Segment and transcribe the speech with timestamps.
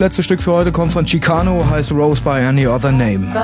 [0.00, 3.34] Letztes Stück für heute kommt von Chicano, heißt Rose by Any Other Name.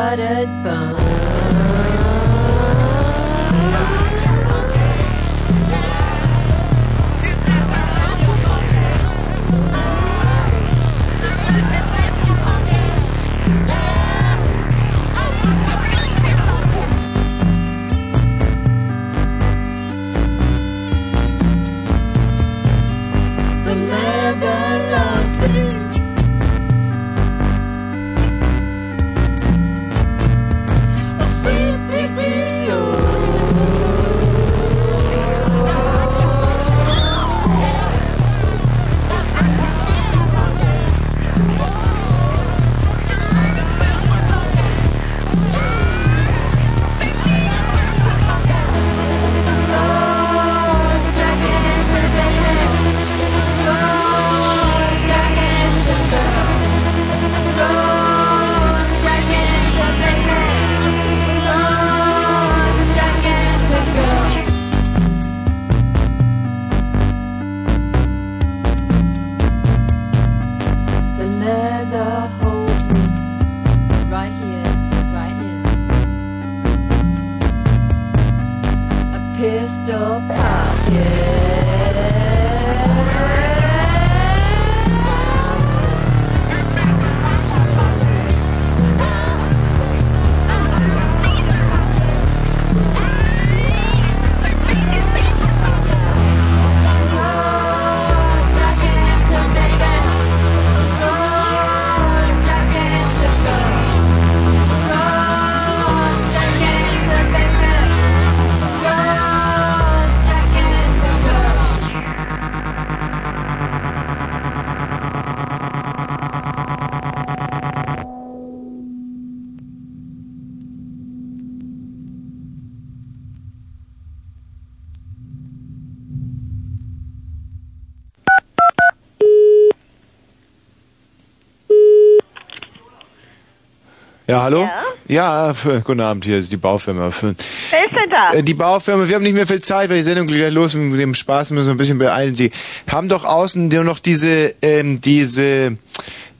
[135.15, 135.55] Ja,
[135.85, 137.09] guten Abend, hier ist die Baufirma.
[137.21, 138.33] Wer ist denn da?
[138.33, 140.75] Äh, Die Baufirma, wir haben nicht mehr viel Zeit, weil die Sendung geht gleich los
[140.75, 142.35] mit dem Spaß, müssen wir ein bisschen beeilen.
[142.35, 142.51] Sie
[142.91, 145.79] haben doch außen nur noch diese, ähm, diese,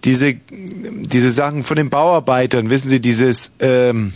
[0.03, 4.13] diese, diese Sachen von den Bauarbeitern, wissen Sie, dieses, ähm,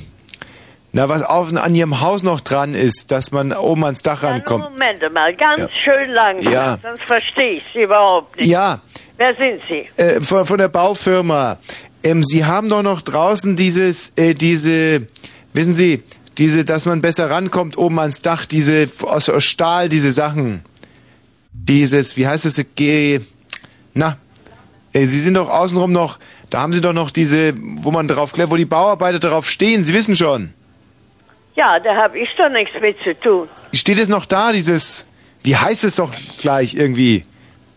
[0.91, 4.65] na, was außen an Ihrem Haus noch dran ist, dass man oben ans Dach rankommt.
[4.65, 6.79] Moment mal, ganz schön langsam, Ja.
[6.83, 8.49] sonst verstehe ich Sie überhaupt nicht.
[8.49, 8.81] Ja,
[9.19, 9.89] Wer sind Sie?
[10.03, 11.59] äh, von, von der Baufirma.
[12.03, 15.07] Ähm, Sie haben doch noch draußen dieses, äh, diese,
[15.53, 16.03] wissen Sie,
[16.39, 20.63] diese, dass man besser rankommt oben ans Dach, diese aus, aus Stahl, diese Sachen.
[21.53, 23.21] Dieses, wie heißt es, G,
[23.95, 24.17] na,
[24.93, 26.19] äh, Sie sind doch außenrum noch,
[26.51, 29.85] da haben Sie doch noch diese, wo man drauf klärt, wo die Bauarbeiter drauf stehen,
[29.85, 30.55] Sie wissen schon.
[31.57, 33.49] Ja, da habe ich doch nichts mit zu tun.
[33.73, 35.09] Steht es noch da, dieses,
[35.43, 37.25] wie heißt es doch gleich irgendwie?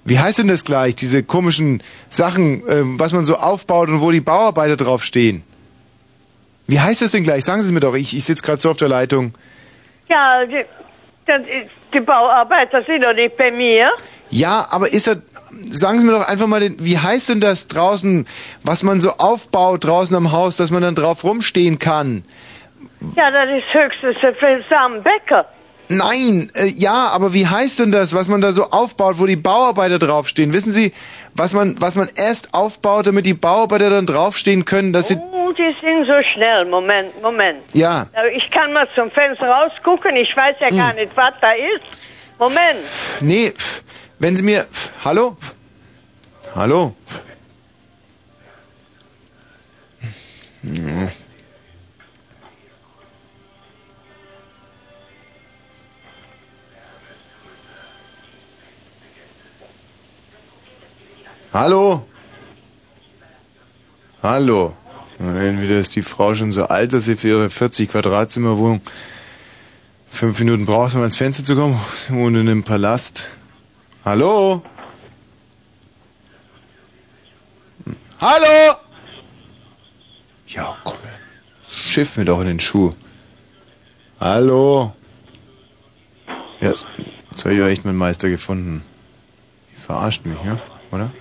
[0.03, 4.11] Wie heißt denn das gleich, diese komischen Sachen, ähm, was man so aufbaut und wo
[4.11, 5.43] die Bauarbeiter drauf stehen?
[6.67, 7.45] Wie heißt das denn gleich?
[7.45, 9.33] Sagen Sie es mir doch, ich, ich sitze gerade so auf der Leitung.
[10.07, 10.65] Ja, die,
[11.25, 13.91] das ist, die Bauarbeiter sind doch nicht bei mir.
[14.29, 15.17] Ja, aber ist das,
[15.69, 18.25] sagen Sie mir doch einfach mal, den, wie heißt denn das draußen,
[18.63, 22.23] was man so aufbaut draußen am Haus, dass man dann drauf rumstehen kann?
[23.15, 25.45] Ja, das ist höchstens für Samenbecker.
[25.97, 29.35] Nein, äh, ja, aber wie heißt denn das, was man da so aufbaut, wo die
[29.35, 30.53] Bauarbeiter draufstehen?
[30.53, 30.93] Wissen Sie,
[31.35, 35.51] was man, was man erst aufbaut, damit die Bauarbeiter dann draufstehen können, dass sie, Oh,
[35.51, 36.63] die sind so schnell.
[36.65, 37.59] Moment, Moment.
[37.73, 41.51] ja, Aber Ich kann mal zum Fenster rausgucken, ich weiß ja gar nicht, was da
[41.51, 41.83] ist.
[42.39, 42.79] Moment.
[43.19, 43.51] nee,
[44.19, 44.65] wenn Sie mir,
[45.03, 45.35] hallo?
[46.55, 46.95] Hallo?
[50.63, 51.09] Hm.
[61.53, 62.05] Hallo?
[64.23, 64.73] Hallo?
[65.19, 68.79] Entweder ist die Frau schon so alt, dass sie für ihre 40 Quadratzimmer Wohnung
[70.07, 71.77] fünf Minuten braucht, um ans Fenster zu kommen.
[72.07, 73.31] Wohnt in einem Palast.
[74.05, 74.63] Hallo?
[78.21, 78.77] Hallo?
[80.47, 80.95] Ja, komm.
[81.69, 82.91] Schiff mir doch in den Schuh.
[84.21, 84.95] Hallo?
[86.61, 86.85] Ja, jetzt
[87.43, 88.83] habe ich echt meinen Meister gefunden.
[89.71, 90.61] Die verarscht mich, ja?
[90.91, 91.11] Oder?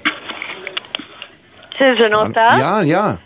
[1.80, 2.58] Sind Sie noch da?
[2.58, 3.18] Ja, ja.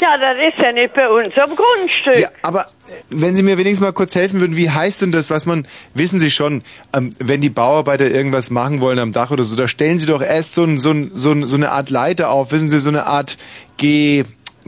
[0.00, 2.18] Ja, das ist ja nicht bei uns am Grundstück.
[2.18, 2.66] Ja, aber
[3.08, 6.18] wenn Sie mir wenigstens mal kurz helfen würden, wie heißt denn das, was man, wissen
[6.18, 6.62] Sie schon,
[6.92, 10.20] ähm, wenn die Bauarbeiter irgendwas machen wollen am Dach oder so, da stellen Sie doch
[10.20, 12.90] erst so, ein, so, ein, so, ein, so eine Art Leiter auf, wissen Sie, so
[12.90, 13.38] eine Art
[13.76, 14.24] G,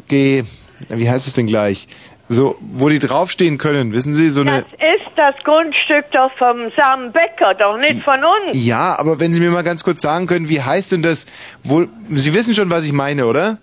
[0.08, 0.44] G,
[0.88, 1.88] wie heißt es denn gleich?
[2.28, 4.62] So, wo die draufstehen können, wissen Sie, so eine...
[4.62, 8.52] Das ist das Grundstück doch vom Sam Becker, doch nicht von uns.
[8.52, 11.26] Ja, aber wenn Sie mir mal ganz kurz sagen können, wie heißt denn das,
[11.62, 13.58] wo, Sie wissen schon, was ich meine, oder?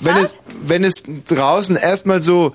[0.00, 2.54] Wenn es, wenn es draußen erstmal so,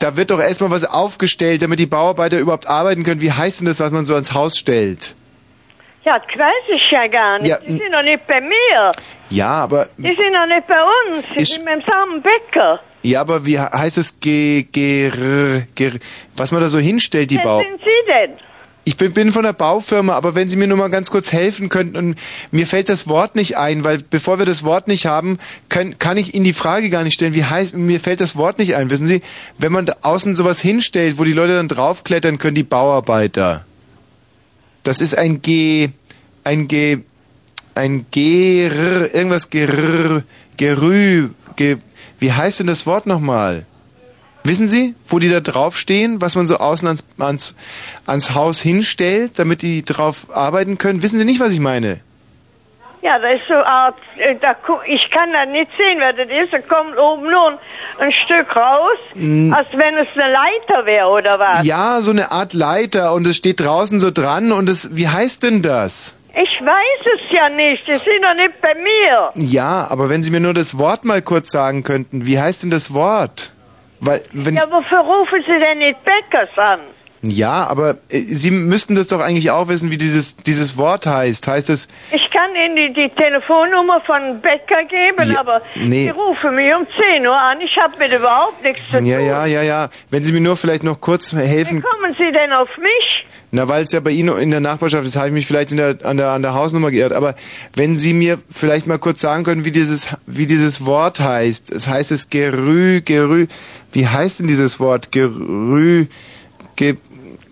[0.00, 3.20] da wird doch erstmal was aufgestellt, damit die Bauarbeiter überhaupt arbeiten können.
[3.22, 5.14] Wie heißt denn das, was man so ans Haus stellt?
[6.04, 7.48] Ja, das weiß ich ja gar nicht.
[7.48, 8.92] Ja, die sind doch nicht bei mir.
[9.30, 11.24] Ja, aber, Die sind doch nicht bei uns.
[11.36, 12.80] Die Ist- sind mit dem Sam Becker.
[13.04, 15.10] Ja, aber wie heißt es, ge, ge,
[15.74, 15.92] ge,
[16.36, 17.58] was man da so hinstellt, die Wer Bau?
[17.60, 18.38] sind Sie denn?
[18.86, 21.68] Ich bin, bin von der Baufirma, aber wenn Sie mir nur mal ganz kurz helfen
[21.68, 22.18] könnten und
[22.50, 26.16] mir fällt das Wort nicht ein, weil bevor wir das Wort nicht haben, können, kann
[26.16, 27.34] ich Ihnen die Frage gar nicht stellen.
[27.34, 29.20] Wie heißt, mir fällt das Wort nicht ein, wissen Sie?
[29.58, 33.64] Wenn man da außen sowas hinstellt, wo die Leute dann draufklettern können, die Bauarbeiter.
[34.82, 35.90] Das ist ein G,
[36.42, 36.98] ein G,
[37.74, 40.22] ein G, irgendwas Ger,
[40.56, 41.78] Gerü, Ge,
[42.18, 43.66] wie heißt denn das Wort nochmal?
[44.46, 47.56] Wissen Sie, wo die da draufstehen, was man so außen ans, ans,
[48.04, 51.02] ans Haus hinstellt, damit die drauf arbeiten können?
[51.02, 52.00] Wissen Sie nicht, was ich meine?
[53.00, 54.56] Ja, das ist so eine Art, äh, da,
[54.86, 56.52] ich kann da nicht sehen, wer das ist.
[56.52, 57.58] Da kommt oben nur ein,
[57.98, 61.66] ein Stück raus, als wenn es eine Leiter wäre, oder was?
[61.66, 65.42] Ja, so eine Art Leiter und es steht draußen so dran und es, wie heißt
[65.42, 66.16] denn das?
[66.36, 67.86] Ich weiß es ja nicht.
[67.86, 69.30] Die sind doch nicht bei mir.
[69.36, 72.70] Ja, aber wenn Sie mir nur das Wort mal kurz sagen könnten, wie heißt denn
[72.70, 73.52] das Wort?
[74.00, 76.80] Weil, wenn Ja, wofür rufen Sie denn nicht Beckers an?
[77.26, 81.46] ja, aber äh, Sie müssten das doch eigentlich auch wissen, wie dieses, dieses Wort heißt.
[81.48, 86.04] Heißt es, Ich kann Ihnen die, die Telefonnummer von Becker geben, Ja, aber nee.
[86.04, 87.60] Sie rufen mich um 10 Uhr an.
[87.62, 89.06] Ich habe mit überhaupt nichts zu tun.
[89.06, 92.30] ja, ja, ja, ja, wenn Sie mir nur vielleicht noch kurz Wie helfen, kommen Sie
[92.30, 93.24] denn auf mich?
[93.54, 95.98] Na, weil es ja bei Ihnen in der Nachbarschaft ist, habe ich mich vielleicht der,
[96.02, 97.12] an, der, an der Hausnummer geirrt.
[97.12, 97.36] Aber
[97.76, 101.70] wenn Sie mir vielleicht mal kurz sagen können, wie dieses, wie dieses Wort heißt.
[101.70, 103.46] Es heißt es Gerü, Gerü.
[103.92, 105.12] Wie heißt denn dieses Wort?
[105.12, 106.06] Gerü,
[106.74, 106.96] ge,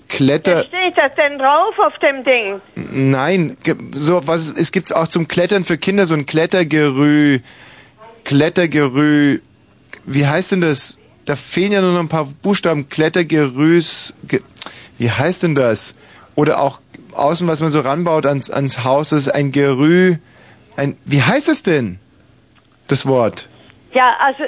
[0.09, 0.65] Kletter.
[0.65, 2.61] Steht das denn drauf auf dem Ding?
[2.91, 3.57] Nein,
[3.95, 7.39] so was es gibt's auch zum Klettern für Kinder so ein Klettergerü,
[8.25, 9.39] Klettergerü.
[10.05, 10.99] Wie heißt denn das?
[11.25, 12.89] Da fehlen ja nur noch ein paar Buchstaben.
[12.89, 14.15] Klettergerüs.
[14.25, 14.41] Ge,
[14.99, 15.97] wie heißt denn das?
[16.35, 16.81] Oder auch
[17.13, 20.17] außen, was man so ranbaut ans, ans Haus, das ist ein Gerü.
[20.77, 21.99] Ein, wie heißt es denn?
[22.89, 23.49] Das Wort.
[23.93, 24.45] Ja, also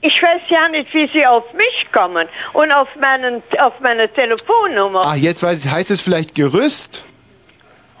[0.00, 5.06] ich weiß ja nicht, wie Sie auf mich kommen und auf, meinen, auf meine Telefonnummer.
[5.06, 7.04] Ah, jetzt weiß ich, heißt es vielleicht Gerüst?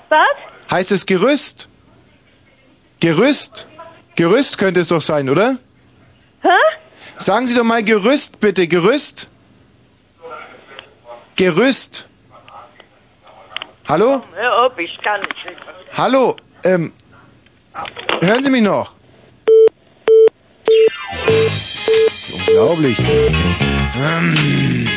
[0.08, 0.70] Was?
[0.70, 1.68] Heißt es Gerüst?
[3.00, 3.68] Gerüst?
[4.16, 5.56] Gerüst könnte es doch sein, oder?
[6.42, 6.48] Hä?
[7.18, 8.66] Sagen Sie doch mal Gerüst, bitte.
[8.66, 9.28] Gerüst?
[11.36, 12.08] Gerüst.
[13.88, 14.22] Hallo?
[14.34, 15.58] Hör auf, ich kann nicht.
[15.96, 16.36] Hallo?
[16.64, 16.92] Ähm,
[18.20, 18.94] hören Sie mich noch?
[22.46, 22.98] Unglaublich.
[22.98, 24.88] Ähm.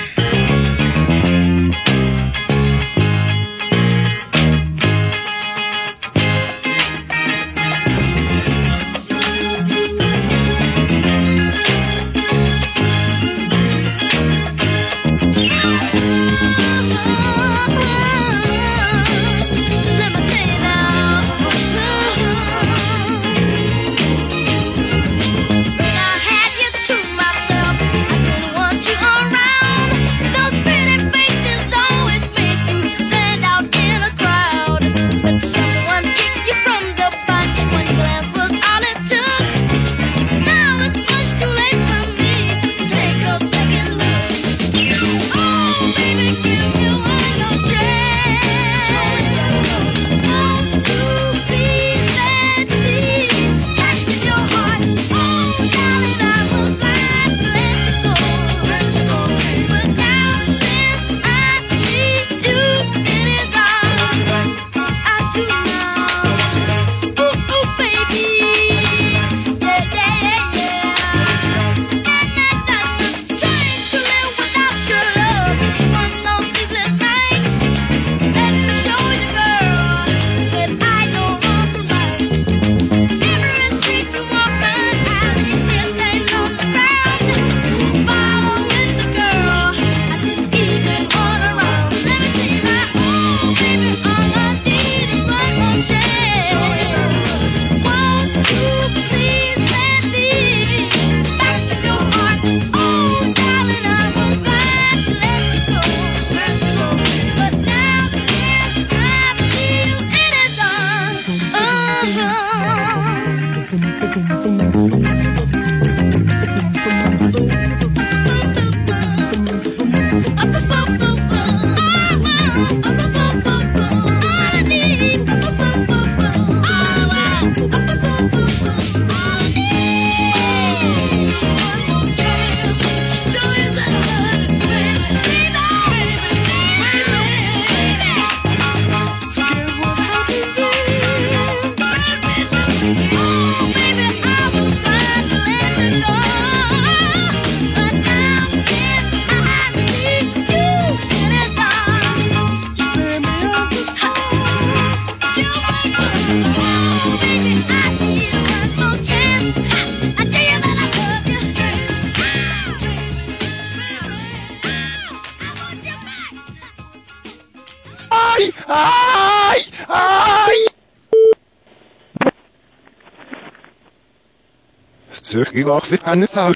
[175.44, 176.56] Zurück auch bis an das Haus.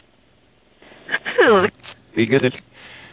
[2.15, 2.29] Ich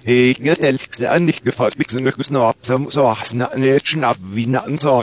[0.09, 0.61] ich get
[1.09, 5.03] an nicht gefällt mich so noch noch so so na ne schnapp wie na so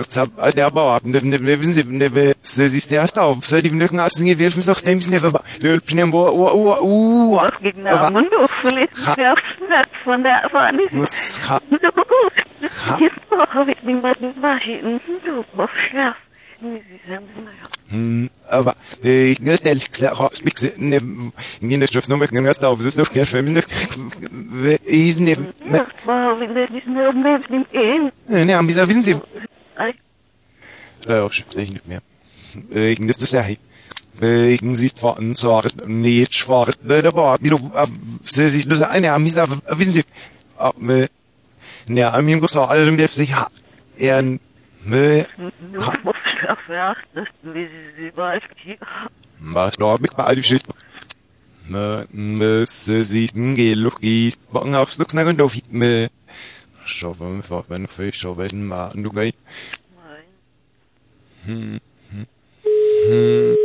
[0.56, 4.14] der Bauer ne ne wissen Sie ne sie sich der auf so die Nücken aus
[4.14, 5.20] sind wir so nehmen Sie ne
[5.62, 8.08] der Pnem wo wo wo Was genau?
[8.18, 11.60] Und du verlässt Ha- der Schmerz von der von muss ha
[13.02, 15.02] Jetzt brauche ich nicht mehr die Maschinen.
[15.26, 16.16] Du brauchst Schlaf.
[17.90, 21.00] Hm, aber ich nicht ehrlich gesagt raus mich ne
[21.80, 23.66] der Schrift noch mal erst auf das gerne für mich
[24.86, 25.82] ist ne Das
[28.46, 29.16] ne haben Sie wissen Sie
[31.08, 32.02] Ja, ich sehe nicht mehr.
[32.70, 33.44] Wegen das ist ja
[34.20, 36.48] wegen sie fahren so nicht
[36.84, 37.72] der Bart wie du
[38.24, 40.04] sie sich das eine haben sie wissen Sie
[41.88, 43.34] ne am ihm gesagt allem der sich
[43.98, 44.22] er
[44.86, 45.26] ne
[49.40, 50.66] Was glaube ich bei Schicht
[51.70, 56.10] me müsse sich gehen luch geht wagen aufs nach und auf me
[56.86, 59.34] schau wenn wir wenn wir schau wenn mal du geh
[61.46, 61.80] hm.
[63.08, 63.56] Hm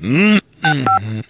[0.00, 1.22] hm hm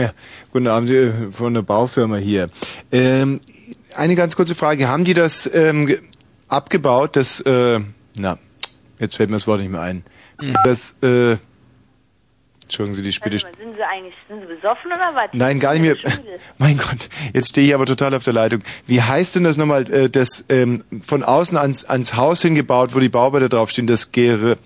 [0.00, 0.12] Ja,
[0.52, 2.48] guten Abend äh, von der Baufirma hier.
[2.90, 3.40] Ähm,
[3.94, 4.88] eine ganz kurze Frage.
[4.88, 6.00] Haben die das ähm, ge-
[6.48, 7.80] abgebaut, das, äh,
[8.16, 8.38] na,
[8.98, 10.04] jetzt fällt mir das Wort nicht mehr ein.
[10.64, 11.36] Das, äh,
[12.62, 15.30] Entschuldigen Sie die mal, sind sie eigentlich sind sie besoffen oder was?
[15.32, 15.96] Nein, gar nicht mehr.
[16.58, 18.60] Mein Gott, jetzt stehe ich aber total auf der Leitung.
[18.86, 23.00] Wie heißt denn das nochmal, äh, das ähm, von außen ans, ans Haus hingebaut, wo
[23.00, 24.56] die Bauarbeiter draufstehen, das Ger...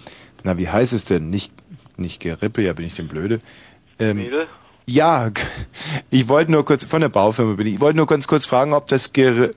[0.42, 1.30] Na, wie heißt es denn?
[1.30, 1.50] Nicht,
[1.96, 3.40] nicht Gerippe, ja, bin ich denn blöde?
[3.98, 4.48] Ähm, Mädel?
[4.86, 5.30] Ja,
[6.10, 8.72] ich wollte nur kurz, von der Baufirma bin ich, ich wollte nur ganz kurz fragen,
[8.72, 9.50] ob das Ger...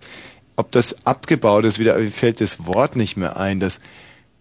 [0.55, 3.81] ob das abgebaut ist wieder, mir fällt das Wort nicht mehr ein, das...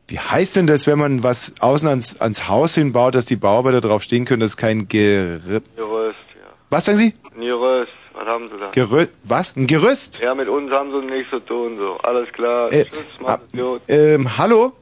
[0.08, 3.80] Wie heißt denn das, wenn man was außen ans, ans Haus hinbaut, dass die Bauarbeiter
[3.80, 5.64] drauf stehen können, dass kein Gerüst...
[5.74, 6.48] Gerüst, ja.
[6.70, 7.12] Was sagen Sie?
[7.34, 8.70] Ein Gerüst, was haben sie da?
[8.70, 9.12] Gerüst?
[9.24, 9.56] Was?
[9.56, 10.20] Ein Gerüst?
[10.20, 11.98] ja, mit uns haben sie nichts zu tun, so.
[12.04, 12.72] Alles klar.
[12.72, 13.82] Äh, Tschüss, ah, macht's gut.
[13.88, 14.72] ähm, hallo?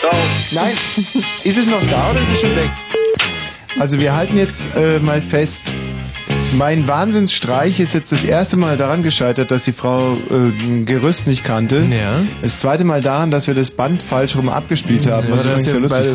[0.00, 0.12] Ciao.
[0.54, 0.72] Nein.
[0.72, 2.70] ist es noch da oder ist es schon weg?
[3.78, 5.72] Also wir halten jetzt äh, mal fest.
[6.58, 11.44] Mein Wahnsinnsstreich ist jetzt das erste Mal daran gescheitert, dass die Frau äh, Gerüst nicht
[11.44, 11.84] kannte.
[11.90, 12.20] Ja.
[12.42, 15.52] Das zweite Mal daran, dass wir das Band falsch rum abgespielt haben, was ich Ja,
[15.52, 16.10] übrigens sehr ja lustig bei-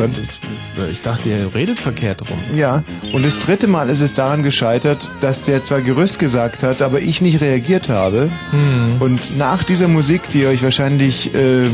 [0.78, 0.90] fand.
[0.92, 2.38] Ich dachte, ihr redet verkehrt rum.
[2.54, 2.82] Ja,
[3.12, 7.00] und das dritte Mal ist es daran gescheitert, dass der zwar Gerüst gesagt hat, aber
[7.00, 8.30] ich nicht reagiert habe.
[8.50, 9.00] Hm.
[9.00, 11.66] Und nach dieser Musik, die euch wahrscheinlich äh,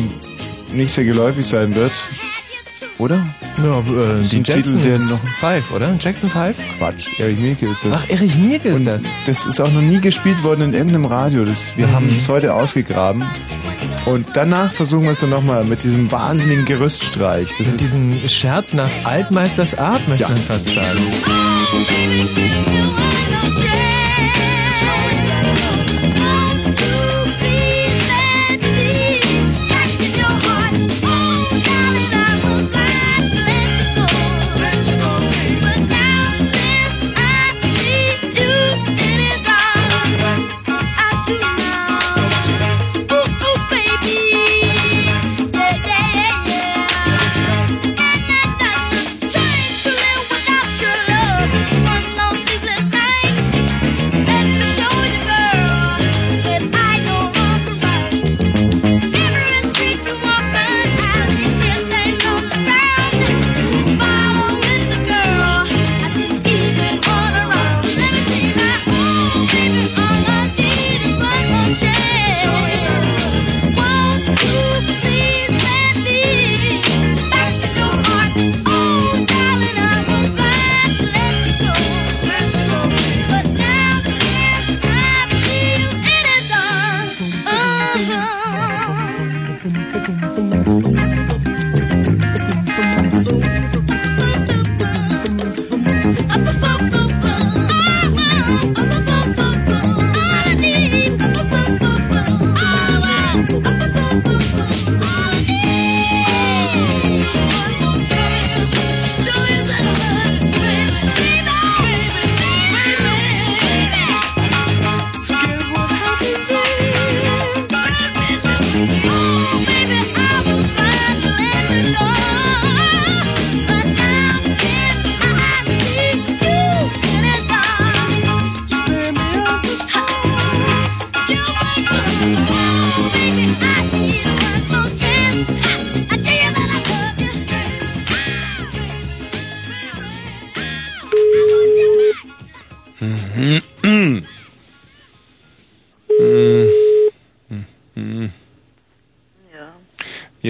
[0.72, 1.92] nicht sehr geläufig sein wird,
[2.98, 3.26] oder?
[3.62, 5.96] Ja, äh, die Titel, Jackson der noch- Five, oder?
[5.98, 6.56] Jackson Five?
[6.78, 7.92] Quatsch, Erich Mielke ist das.
[7.94, 9.02] Ach, Erich Mielke ist Und das.
[9.26, 11.44] Das ist auch noch nie gespielt worden in irgendeinem Radio.
[11.44, 13.24] Das, wir haben das heute ausgegraben.
[14.06, 17.48] Und danach versuchen wir es dann nochmal mit diesem wahnsinnigen Gerüststreich.
[17.58, 20.28] Das Mit diesem Scherz nach Altmeisters Art, möchte Ja.
[20.30, 20.98] man fast sagen.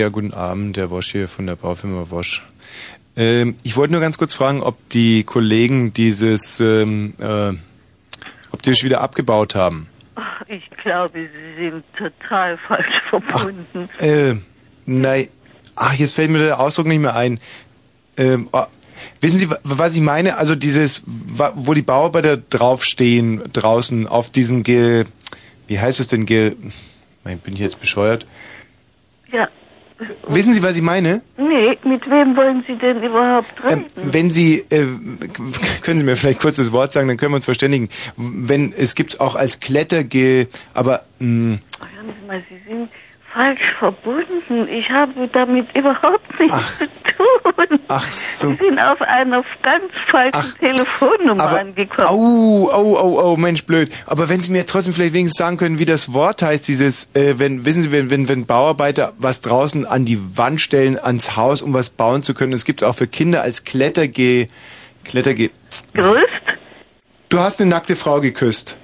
[0.03, 2.45] Ja, guten Abend, der Wosch hier von der Baufirma Wosch.
[3.17, 7.51] Ähm, ich wollte nur ganz kurz fragen, ob die Kollegen dieses, ähm, äh,
[8.51, 9.87] ob die das wieder abgebaut haben.
[10.17, 11.13] Ach, ich glaube,
[11.57, 13.89] Sie sind total falsch verbunden.
[14.01, 14.35] Äh,
[14.87, 15.29] nein.
[15.77, 17.39] Ach, jetzt fällt mir der Ausdruck nicht mehr ein.
[18.17, 18.65] Ähm, oh,
[19.21, 20.37] wissen Sie, wa- was ich meine?
[20.37, 25.05] Also dieses, wo die Bauarbeiter draufstehen, draußen auf diesem Ge...
[25.69, 26.27] Wie heißt es denn?
[26.27, 26.57] Ge...
[27.23, 28.27] Nein, bin ich jetzt bescheuert?
[29.31, 29.49] Ja.
[30.29, 31.23] Wissen Sie, was ich meine?
[31.37, 34.13] Nee, mit wem wollen Sie denn überhaupt Ähm, reden?
[34.13, 34.85] wenn Sie, äh,
[35.83, 37.89] können Sie mir vielleicht kurz das Wort sagen, dann können wir uns verständigen.
[38.17, 41.59] Wenn, es gibt auch als Kletterge, aber, mh,
[41.97, 42.89] Hören Sie mal, Sie sind
[43.33, 44.69] falsch verbunden.
[44.69, 46.93] Ich habe damit überhaupt nichts zu tun.
[47.89, 48.51] ach so.
[48.51, 52.09] Sie sind auf einer ganz falschen Telefonnummer Aber, angekommen.
[52.09, 53.91] au, au, au, au, Mensch, blöd.
[54.07, 57.39] Aber wenn Sie mir trotzdem vielleicht wenigstens sagen können, wie das Wort heißt, dieses, äh,
[57.39, 61.63] wenn, wissen Sie, wenn, wenn, wenn Bauarbeiter was draußen an die Wand stellen, ans Haus,
[61.63, 64.49] um was bauen zu können, es gibt auch für Kinder als Kletterge,
[65.05, 65.51] Kletterge.
[65.95, 66.29] Grüßt?
[67.29, 68.77] Du hast eine nackte Frau geküsst.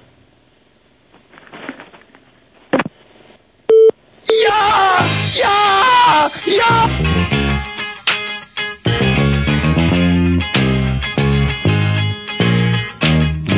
[4.43, 5.05] Ja!
[5.35, 6.31] Ja!
[6.45, 7.18] Ja!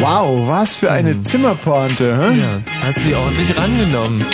[0.01, 2.39] Wow, was für eine Zimmerpointe, hä?
[2.39, 4.25] Ja, hast du sie ordentlich rangenommen.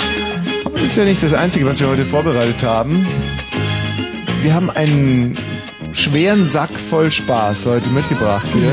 [0.63, 3.05] Aber das ist ja nicht das Einzige, was wir heute vorbereitet haben.
[4.41, 5.37] Wir haben einen
[5.91, 8.71] schweren Sack voll Spaß heute mitgebracht hier.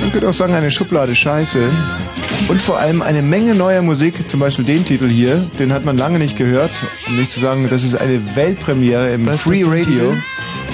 [0.00, 1.68] Man könnte auch sagen, eine Schublade Scheiße.
[2.48, 5.98] Und vor allem eine Menge neuer Musik, zum Beispiel den Titel hier, den hat man
[5.98, 6.72] lange nicht gehört.
[7.06, 10.16] Um nicht zu sagen, das ist eine Weltpremiere im Was Free Radio.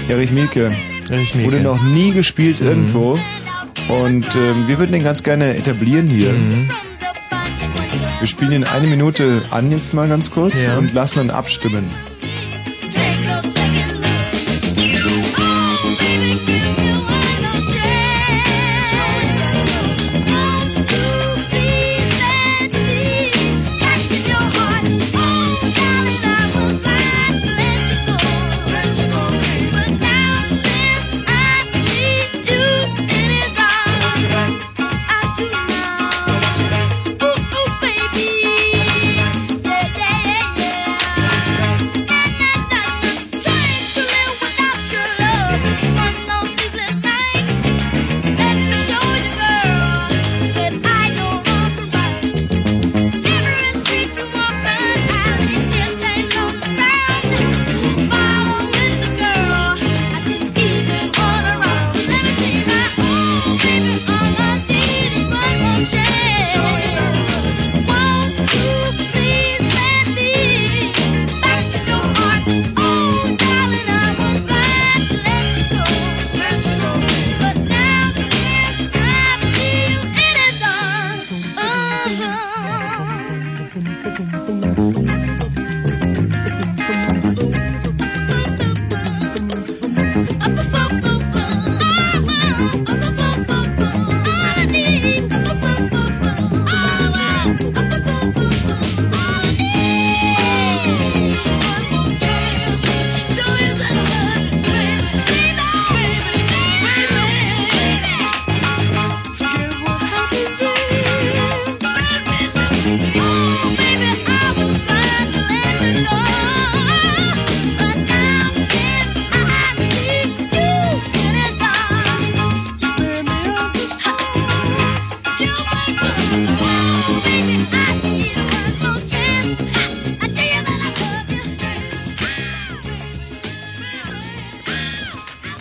[0.08, 0.70] Erich Mielke.
[1.10, 1.52] Erich Mielke.
[1.52, 3.18] Wurde noch nie gespielt irgendwo.
[3.88, 6.32] Und ähm, wir würden den ganz gerne etablieren hier.
[8.20, 10.78] Wir spielen ihn eine Minute an jetzt mal ganz kurz Ja.
[10.78, 11.90] und lassen dann abstimmen.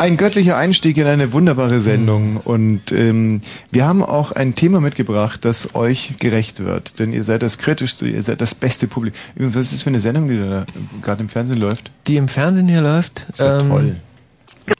[0.03, 2.35] Ein göttlicher Einstieg in eine wunderbare Sendung.
[2.35, 3.39] Und ähm,
[3.71, 6.99] wir haben auch ein Thema mitgebracht, das euch gerecht wird.
[6.99, 9.17] Denn ihr seid das kritischste, ihr seid das beste Publikum.
[9.35, 10.65] Übrigens, Was ist das für eine Sendung, die da
[11.01, 11.89] gerade im Fernsehen läuft?
[12.07, 13.27] Die im Fernsehen hier läuft.
[13.29, 13.95] Das ist ja ähm, toll.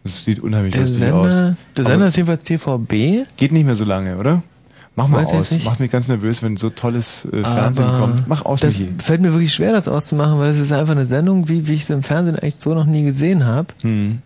[0.03, 1.31] Das sieht unheimlich Der lustig aus.
[1.31, 2.91] Sender, der Aber Sender ist jedenfalls TVB.
[3.37, 4.43] geht nicht mehr so lange, oder?
[4.97, 5.63] Mach mal Weiß aus.
[5.63, 8.27] Macht mich ganz nervös, wenn so tolles äh, Fernsehen aber kommt.
[8.27, 8.91] Mach aus, Das Michi.
[8.97, 11.85] fällt mir wirklich schwer, das auszumachen, weil es ist einfach eine Sendung, wie, wie ich
[11.85, 13.67] sie im Fernsehen echt so noch nie gesehen habe.
[13.83, 14.19] Hm.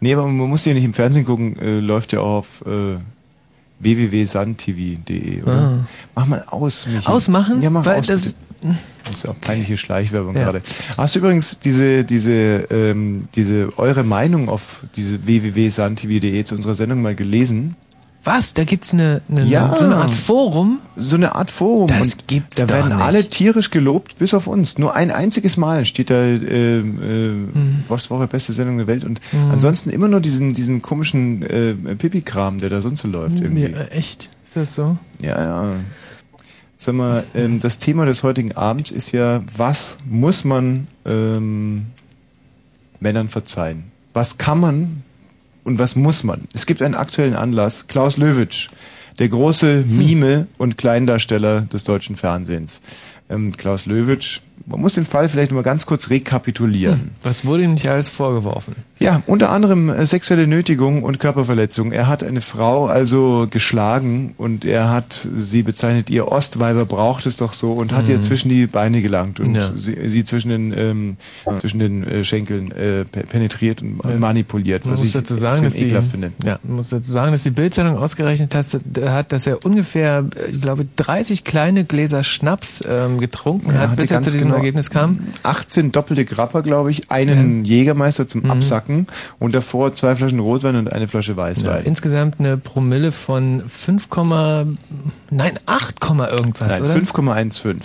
[0.00, 2.98] Nee, aber man muss ja nicht im Fernsehen gucken, äh, läuft ja auch auf äh,
[3.80, 5.52] www.sandtv.de, oder?
[5.52, 5.86] Ah.
[6.14, 7.06] Mach mal aus, Michi.
[7.06, 7.62] Ausmachen?
[7.62, 8.06] Ja, mach Weil aus.
[8.06, 8.74] das- bitte.
[9.04, 10.44] das ist auch peinliche Schleichwerbung Ja.
[10.44, 10.62] gerade.
[10.96, 17.02] Hast du übrigens diese, diese, ähm, diese, eure Meinung auf diese www.sandtv.de zu unserer Sendung
[17.02, 17.76] mal gelesen?
[18.24, 18.52] Was?
[18.52, 19.74] Da gibt's eine, eine, Ja.
[19.76, 20.80] so eine Art Forum?
[20.96, 21.86] So eine Art Forum.
[21.86, 23.00] Das und gibt's Da werden nicht.
[23.00, 24.76] alle tierisch gelobt, bis auf uns.
[24.76, 27.84] Nur ein einziges Mal steht da äh, äh, Hm.
[27.88, 29.20] was Woche beste Sendung der Welt und
[29.52, 33.70] ansonsten immer nur diesen diesen komischen äh, Pipi-Kram, der da sonst so läuft irgendwie.
[33.70, 34.28] Ja, echt?
[34.44, 34.98] Ist das so?
[35.22, 35.72] Ja, ja.
[36.76, 41.86] Sag mal, ähm, das Thema des heutigen Abends ist ja, was muss man ähm,
[43.00, 43.84] Männern verzeihen?
[44.12, 45.02] Was kann man
[45.68, 46.48] und was muss man?
[46.54, 47.88] Es gibt einen aktuellen Anlass.
[47.88, 48.70] Klaus Löwitsch,
[49.18, 52.80] der große Mime und Kleindarsteller des deutschen Fernsehens.
[53.28, 57.10] Ähm, Klaus Löwitsch, man muss den Fall vielleicht mal ganz kurz rekapitulieren.
[57.22, 58.74] Was wurde ihm nicht alles vorgeworfen?
[58.98, 61.92] Ja, unter anderem äh, sexuelle Nötigung und Körperverletzung.
[61.92, 67.36] Er hat eine Frau also geschlagen und er hat sie bezeichnet, ihr Ostweiber braucht es
[67.36, 69.70] doch so und hat ihr zwischen die Beine gelangt und Ja.
[69.76, 71.16] sie, sie zwischen den ähm,
[71.60, 75.62] zwischen den äh, Schenkeln äh, pe- penetriert und manipuliert, Man was muss ich dazu sagen,
[75.62, 76.32] dass die, finde.
[76.44, 80.86] ja, muss dazu sagen, dass die Bildzeitung ausgerechnet hat, dass er ungefähr, äh, ich glaube,
[80.96, 85.20] 30 kleine Gläser Schnaps ähm, getrunken Er hat, bis er zu diesem genau Ergebnis kam.
[85.42, 88.50] 18 doppelte Grapper, glaube ich, einen Jägermeister zum Mhm.
[88.50, 89.06] Absacken
[89.38, 91.84] und davor zwei Flaschen Rotwein und eine Flasche Ja, Weißwein.
[91.84, 94.08] insgesamt eine Promille von 5,
[95.30, 96.00] nein, 8,
[96.32, 96.94] irgendwas, Nein, oder?
[96.94, 97.76] 5,15.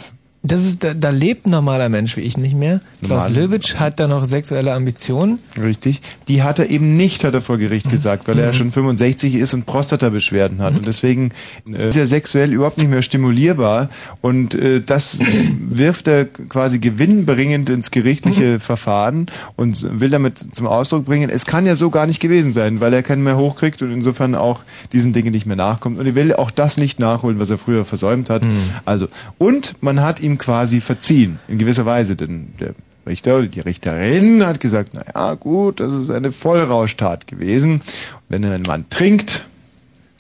[0.45, 2.81] Das ist, da, da lebt ein normaler Mensch wie ich nicht mehr.
[3.01, 3.43] Klaus Normal.
[3.45, 5.39] Löwitsch hat da noch sexuelle Ambitionen.
[5.61, 6.01] Richtig.
[6.27, 7.61] Die hat er eben nicht, hat er vor Mhm.
[7.61, 10.75] Gericht gesagt, weil er ja schon 65 ist und Prostata-Beschwerden hat.
[10.75, 11.31] Und deswegen
[11.71, 13.89] äh, ist er sexuell überhaupt nicht mehr stimulierbar.
[14.21, 15.19] Und äh, das
[15.59, 17.93] wirft er quasi gewinnbringend ins Mhm.
[17.93, 22.51] gerichtliche Verfahren und will damit zum Ausdruck bringen, es kann ja so gar nicht gewesen
[22.53, 25.99] sein, weil er keinen mehr hochkriegt und insofern auch diesen Dingen nicht mehr nachkommt.
[25.99, 28.43] Und er will auch das nicht nachholen, was er früher versäumt hat.
[28.43, 28.49] Mhm.
[28.85, 32.73] Also, und man hat ihm quasi verziehen, in gewisser Weise, denn der
[33.05, 37.81] Richter oder die Richterin hat gesagt, na ja, gut, das ist eine Vollrauschtat gewesen.
[38.29, 39.45] Wenn ein Mann trinkt,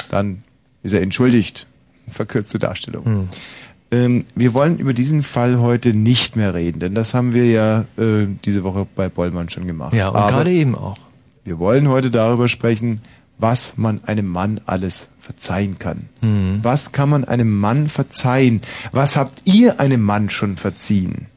[0.09, 0.43] dann
[0.83, 1.67] ist er entschuldigt.
[2.09, 3.29] Verkürzte Darstellung.
[3.91, 7.85] Ähm, wir wollen über diesen Fall heute nicht mehr reden, denn das haben wir ja
[7.97, 9.93] äh, diese Woche bei Bollmann schon gemacht.
[9.93, 10.97] Ja, und Aber gerade eben auch.
[11.45, 13.01] wir wollen heute darüber sprechen,
[13.43, 16.07] was man einem Mann alles verzeihen kann.
[16.21, 16.59] Mhm.
[16.63, 18.61] Was kann man einem Mann verzeihen?
[18.93, 21.27] Was habt ihr einem Mann schon verziehen?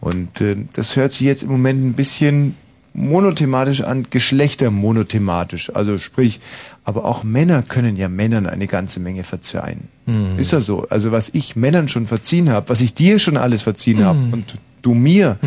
[0.00, 2.56] Und äh, das hört sich jetzt im Moment ein bisschen
[2.92, 5.74] monothematisch an, geschlechtermonothematisch.
[5.74, 6.40] Also sprich,
[6.84, 9.88] aber auch Männer können ja Männern eine ganze Menge verzeihen.
[10.04, 10.38] Mhm.
[10.38, 10.86] Ist ja so.
[10.90, 14.04] Also was ich Männern schon verziehen habe, was ich dir schon alles verziehen Mhm.
[14.04, 15.38] habe und du mir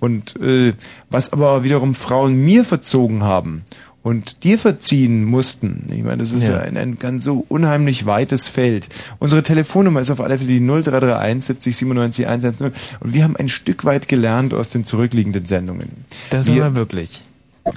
[0.00, 0.74] und äh,
[1.08, 3.62] was aber wiederum Frauen mir verzogen haben
[4.04, 5.88] und dir verziehen mussten.
[5.90, 6.60] Ich meine, das ist ja, Ja.
[6.60, 8.86] ein, ein ganz so unheimlich weites Feld.
[9.18, 12.66] Unsere Telefonnummer ist auf alle Fälle die 0331 70 97 110
[13.00, 15.88] und wir haben ein Stück weit gelernt aus den zurückliegenden Sendungen.
[16.30, 17.22] Das wir wir wirklich.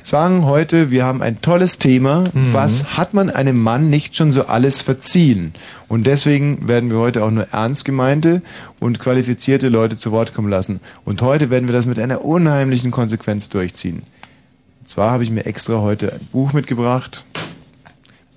[0.04, 2.26] sagen heute, wir haben ein tolles Thema.
[2.34, 2.52] Mhm.
[2.54, 5.54] Was hat man einem Mann nicht schon so alles verziehen?
[5.88, 8.42] Und deswegen werden wir heute auch nur ernst gemeinte
[8.82, 10.82] und qualifizierte Leute zu Wort kommen lassen.
[11.06, 14.04] Und heute werden wir das mit einer unheimlichen Konsequenz durchziehen.
[14.88, 17.26] Zwar habe ich mir extra heute ein Buch mitgebracht.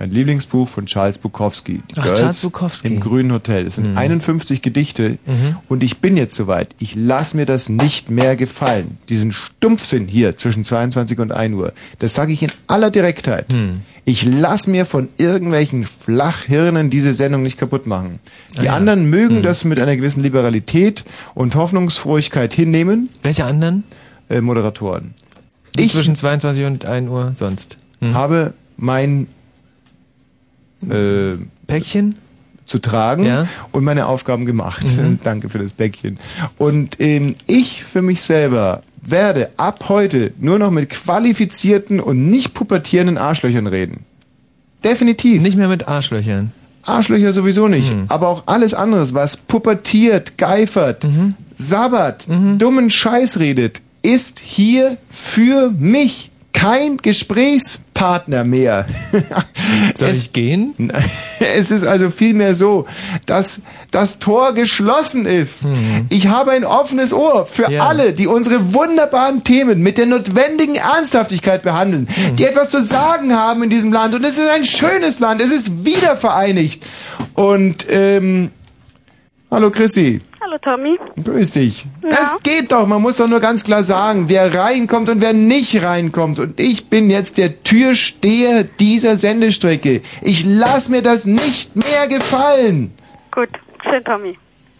[0.00, 1.82] Mein Lieblingsbuch von Charles Bukowski.
[1.90, 2.88] Die Ach, Charles Bukowski.
[2.88, 3.66] Im Grünen Hotel.
[3.66, 5.18] Es sind 51 Gedichte.
[5.68, 6.74] Und ich bin jetzt soweit.
[6.80, 8.98] Ich lass mir das nicht mehr gefallen.
[9.10, 11.72] Diesen Stumpfsinn hier zwischen 22 und 1 Uhr.
[12.00, 13.46] Das sage ich in aller Direktheit.
[14.04, 18.18] Ich lass mir von irgendwelchen Flachhirnen diese Sendung nicht kaputt machen.
[18.56, 18.74] Die Ah ja.
[18.74, 23.08] anderen mögen das mit einer gewissen Liberalität und Hoffnungsfrohigkeit hinnehmen.
[23.22, 23.84] Welche anderen?
[24.30, 25.14] Äh, Moderatoren.
[25.76, 27.76] Ich zwischen 22 und 1 Uhr sonst.
[28.00, 28.14] Hm.
[28.14, 29.26] habe mein
[30.88, 32.14] äh, Päckchen?
[32.66, 33.48] zu tragen Ja.
[33.72, 34.84] und meine Aufgaben gemacht.
[34.84, 35.18] Mhm.
[35.24, 36.20] Danke für das Bäckchen.
[36.56, 42.54] Und ähm, ich für mich selber werde ab heute nur noch mit qualifizierten und nicht
[42.54, 44.04] pubertierenden Arschlöchern reden.
[44.84, 45.42] Definitiv.
[45.42, 46.52] Nicht mehr mit Arschlöchern.
[46.82, 47.92] Arschlöcher sowieso nicht.
[47.92, 48.04] Mhm.
[48.06, 51.34] Aber auch alles anderes, was pubertiert, geifert, Mhm.
[51.52, 58.86] sabbert, dummen Scheiß redet, ist hier für mich kein Gesprächspartner mehr.
[59.94, 60.74] Soll Es- ich gehen?
[61.42, 62.86] Es ist also vielmehr so,
[63.26, 65.64] dass das Tor geschlossen ist.
[66.10, 67.70] Ich habe ein offenes Ohr für.
[67.70, 67.86] Ja.
[67.88, 72.36] alle, die unsere wunderbaren Themen mit der notwendigen Ernsthaftigkeit behandeln, Mhm.
[72.36, 74.14] die etwas zu sagen haben in diesem Land.
[74.14, 76.84] Und es ist ein schönes Land, es ist wiedervereinigt.
[77.34, 78.50] Und, ähm,
[79.50, 80.20] hallo Chrissy.
[80.42, 80.98] Hallo Tommy.
[81.22, 81.86] Grüß dich.
[82.02, 82.16] Ja.
[82.22, 85.82] Es geht doch, man muss doch nur ganz klar sagen, wer reinkommt und wer nicht
[85.82, 86.38] reinkommt.
[86.38, 90.00] Und ich bin jetzt der Türsteher dieser Sendestrecke.
[90.22, 92.92] Ich lass mir das nicht mehr gefallen.
[93.30, 93.50] Gut,
[93.84, 94.38] schön Tommy.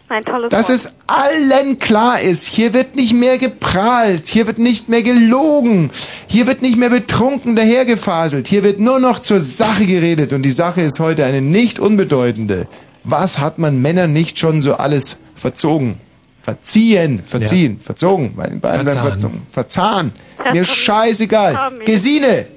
[0.09, 0.77] Ein tolles Dass Wort.
[0.77, 5.89] es allen klar ist, hier wird nicht mehr geprahlt, hier wird nicht mehr gelogen,
[6.27, 10.51] hier wird nicht mehr betrunken dahergefaselt, hier wird nur noch zur Sache geredet und die
[10.51, 12.67] Sache ist heute eine nicht unbedeutende.
[13.03, 15.99] Was hat man Männern nicht schon so alles verzogen?
[16.43, 19.09] Verziehen, verziehen, verzogen, bei, bei Verzahn.
[19.09, 20.11] verzogen, verzahn.
[20.43, 21.71] Ja, Mir scheißegal.
[21.85, 22.47] Gesine,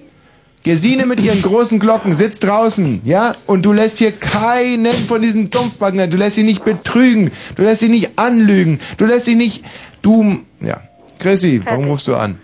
[0.62, 5.50] Gesine mit ihren großen Glocken sitzt draußen, ja, und du lässt hier keinen von diesen
[5.50, 9.62] Dumpfbacken, du lässt sie nicht betrügen, du lässt sie nicht anlügen, du lässt sie nicht,
[10.00, 10.80] du, ja.
[11.18, 12.38] Chrissy, warum rufst du an?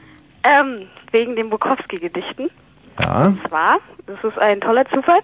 [0.45, 0.83] Ähm,
[1.13, 2.51] wegen den Bukowski-Gedichten.
[3.01, 5.21] Ja, Und zwar, das ist ein toller Zufall,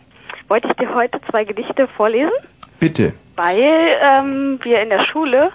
[0.48, 2.30] wollte ich dir heute zwei Gedichte vorlesen,
[2.80, 3.12] bitte.
[3.36, 3.58] weil
[4.02, 5.50] ähm, wir in der Schule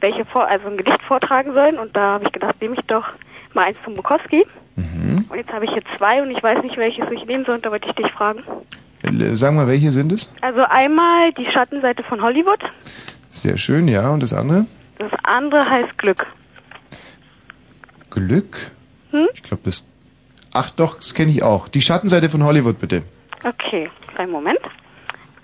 [0.00, 3.04] welche vor, also ein Gedicht vortragen sollen und da habe ich gedacht, nehme ich doch
[3.54, 4.46] mal eins von Bukowski.
[4.76, 5.24] Mhm.
[5.28, 7.66] Und jetzt habe ich hier zwei und ich weiß nicht, welches ich nehmen soll, und
[7.66, 8.44] da wollte ich dich fragen.
[9.02, 10.32] Äh, Sag mal, welche sind es?
[10.40, 12.60] Also einmal die Schattenseite von Hollywood,
[13.30, 14.66] Sehr schön, ja, und das andere?
[14.98, 16.24] das andere heißt Glück.
[18.10, 18.56] Glück?
[19.10, 19.28] Hm?
[19.34, 19.86] Ich glaube, das,
[20.54, 21.68] ach doch, das kenne ich auch.
[21.68, 23.02] Die Schattenseite von Hollywood, bitte.
[23.44, 24.58] Okay, kleinen Moment.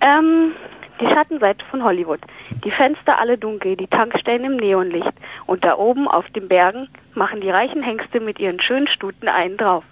[0.01, 0.51] Ähm,
[0.99, 2.19] die Schattenseite von Hollywood.
[2.63, 5.11] Die Fenster alle dunkel, die Tankstellen im Neonlicht.
[5.45, 9.57] Und da oben auf den Bergen machen die reichen Hengste mit ihren schönen Stuten einen
[9.57, 9.83] drauf.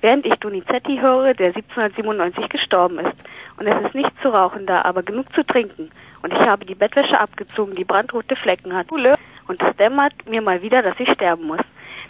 [0.00, 3.24] Während ich Donizetti höre, der 1797 gestorben ist.
[3.58, 5.90] Und es ist nichts zu rauchen da, aber genug zu trinken.
[6.22, 8.90] Und ich habe die Bettwäsche abgezogen, die brandrote Flecken hat.
[8.92, 11.60] Und es dämmert mir mal wieder, dass ich sterben muss.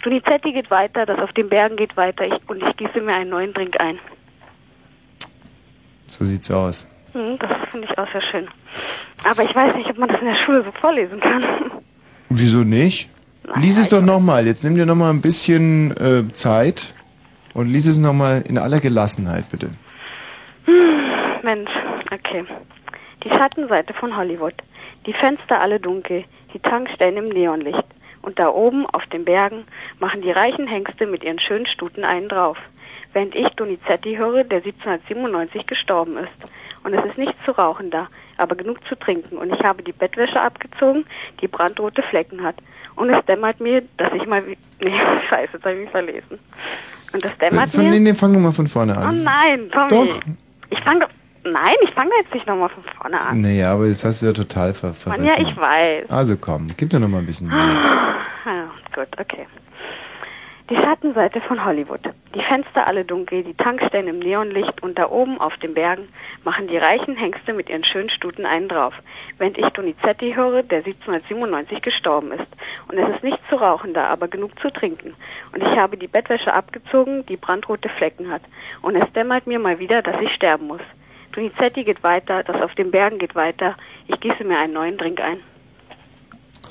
[0.03, 3.31] Donizetti geht weiter, das auf den Bergen geht weiter ich, und ich gieße mir einen
[3.31, 3.99] neuen Drink ein.
[6.05, 6.87] So sieht's aus.
[7.13, 8.47] Hm, das finde ich auch sehr schön.
[9.25, 11.43] Aber ich weiß nicht, ob man das in der Schule so vorlesen kann.
[12.29, 13.09] Wieso nicht?
[13.55, 14.45] Lies es doch nochmal.
[14.45, 16.93] Jetzt nimm dir nochmal ein bisschen äh, Zeit
[17.53, 19.69] und lies es nochmal in aller Gelassenheit, bitte.
[20.65, 21.71] Hm, Mensch,
[22.11, 22.45] okay.
[23.23, 24.53] Die Schattenseite von Hollywood.
[25.05, 27.85] Die Fenster alle dunkel, die Tankstellen im Neonlicht.
[28.21, 29.63] Und da oben auf den Bergen
[29.99, 32.57] machen die reichen Hengste mit ihren schönen Stuten einen drauf.
[33.13, 36.51] Während ich Donizetti höre, der 1797 gestorben ist.
[36.83, 39.37] Und es ist nichts zu rauchen da, aber genug zu trinken.
[39.37, 41.05] Und ich habe die Bettwäsche abgezogen,
[41.41, 42.55] die brandrote Flecken hat.
[42.95, 44.43] Und es dämmert mir, dass ich mal...
[44.81, 44.97] Nee,
[45.29, 46.39] scheiße, jetzt habe ich mich verlesen.
[47.11, 47.91] Und das dämmert Von mir...
[47.91, 49.23] denen, fangen wir mal von vorne Oh an.
[49.23, 49.89] nein, Tommy.
[49.89, 50.19] Doch.
[50.69, 51.09] Ich fange doch.
[51.43, 53.41] Nein, ich fange jetzt nicht nochmal von vorne an.
[53.41, 55.41] Naja, aber jetzt hast du ja total ver Mann, verrissen.
[55.43, 56.09] ja, ich weiß.
[56.11, 57.57] Also komm, gib dir noch mal ein bisschen Mühe.
[58.45, 59.47] Ja, gut, okay.
[60.69, 62.01] Die Schattenseite von Hollywood.
[62.35, 66.07] Die Fenster alle dunkel, die Tankstellen im Neonlicht und da oben auf den Bergen
[66.43, 68.93] machen die reichen Hengste mit ihren schönen Stuten einen drauf.
[69.39, 72.45] Während ich Donizetti höre, der 1797 gestorben ist.
[72.87, 75.15] Und es ist nichts zu rauchen da, aber genug zu trinken.
[75.53, 78.43] Und ich habe die Bettwäsche abgezogen, die brandrote Flecken hat.
[78.83, 80.81] Und es dämmert mir mal wieder, dass ich sterben muss.
[81.31, 83.75] Donizetti geht weiter, das auf den Bergen geht weiter.
[84.07, 85.39] Ich gieße mir einen neuen Drink ein.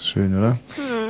[0.00, 0.58] Schön, oder?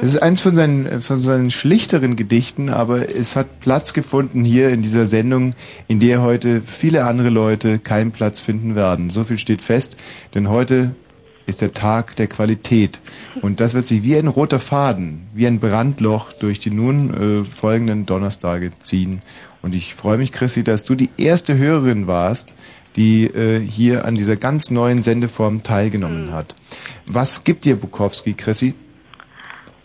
[0.00, 4.70] Es ist eins von seinen, von seinen schlichteren Gedichten, aber es hat Platz gefunden hier
[4.70, 5.54] in dieser Sendung,
[5.88, 9.10] in der heute viele andere Leute keinen Platz finden werden.
[9.10, 9.96] So viel steht fest,
[10.34, 10.94] denn heute
[11.46, 13.00] ist der Tag der Qualität.
[13.40, 17.44] Und das wird sich wie ein roter Faden, wie ein Brandloch durch die nun äh,
[17.44, 19.22] folgenden Donnerstage ziehen.
[19.62, 22.54] Und ich freue mich, Chrissy, dass du die erste Hörerin warst,
[22.98, 26.54] die äh, hier an dieser ganz neuen Sendeform teilgenommen hat.
[27.10, 28.74] Was gibt dir Bukowski, Chrissy?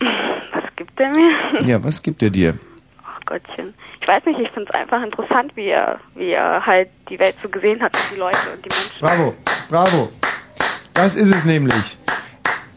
[0.00, 1.30] Was gibt er mir?
[1.66, 2.58] Ja, was gibt er dir?
[3.04, 3.72] Ach Gottchen.
[4.00, 7.36] Ich weiß nicht, ich finde es einfach interessant, wie er, wie er halt die Welt
[7.40, 9.00] so gesehen hat und die Leute und die Menschen.
[9.00, 9.34] Bravo,
[9.68, 10.08] bravo.
[10.92, 11.96] Das ist es nämlich.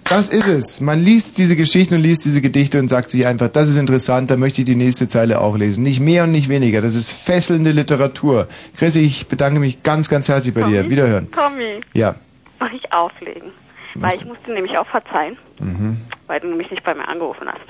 [0.09, 0.79] Das ist es.
[0.79, 4.31] Man liest diese Geschichten und liest diese Gedichte und sagt sich einfach, das ist interessant,
[4.31, 5.83] da möchte ich die nächste Zeile auch lesen.
[5.83, 6.79] Nicht mehr und nicht weniger.
[6.81, 8.47] Das ist fesselnde Literatur.
[8.77, 10.89] Chrissy, ich bedanke mich ganz, ganz herzlich bei dir.
[10.89, 11.27] Wiederhören.
[11.31, 12.15] Tommy, Ja.
[12.59, 13.51] mach ich auflegen.
[13.95, 15.97] Weil ich musste nämlich auch verzeihen, Mhm.
[16.27, 17.61] weil du nämlich nicht bei mir angerufen hast.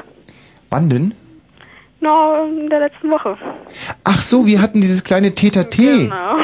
[0.70, 1.14] Wann denn?
[2.08, 3.38] No, in der letzten Woche.
[4.06, 5.66] Ach so, wir hatten dieses kleine Tete.
[5.66, 6.38] Genau.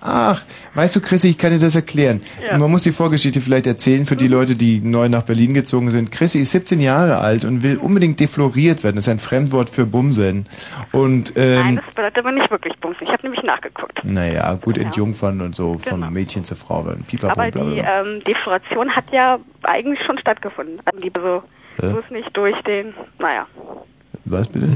[0.00, 0.42] Ach,
[0.74, 2.20] weißt du, Chrissy, ich kann dir das erklären.
[2.44, 2.58] Ja.
[2.58, 6.10] Man muss die Vorgeschichte vielleicht erzählen für die Leute, die neu nach Berlin gezogen sind.
[6.10, 8.96] Chrissy ist 17 Jahre alt und will unbedingt defloriert werden.
[8.96, 10.46] Das ist ein Fremdwort für Bumsen.
[10.92, 12.96] Und, Nein, ähm, das bedeutet aber nicht wirklich Bums.
[13.00, 14.04] Ich habe nämlich nachgeguckt.
[14.04, 17.04] naja, gut, entjungfern und so, von Mädchen zu Frau werden.
[17.06, 20.80] Pipapo, aber die ähm, Defloration hat ja eigentlich schon stattgefunden.
[20.84, 21.42] Also die so,
[21.80, 21.92] Hä?
[21.92, 23.46] so ist nicht durch den, naja.
[24.24, 24.68] Was bitte?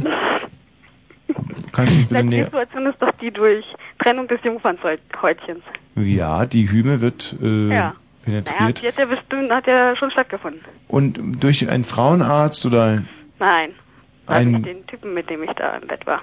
[1.73, 2.45] Kannst du dich bitte Die näher...
[2.45, 3.65] Defloration ist doch die durch
[4.03, 5.63] Trennung des Jungfernhäutchens.
[5.97, 7.95] Ja, die Hyme wird äh, Ja.
[8.27, 8.83] Naja, penetriert.
[8.83, 10.61] die hat ja, bestimmt, hat ja schon stattgefunden.
[10.89, 13.03] Und durch einen Frauenarzt oder
[13.39, 13.71] Nein.
[14.27, 14.63] Ein...
[14.63, 16.21] den Typen, mit dem ich da im Bett war.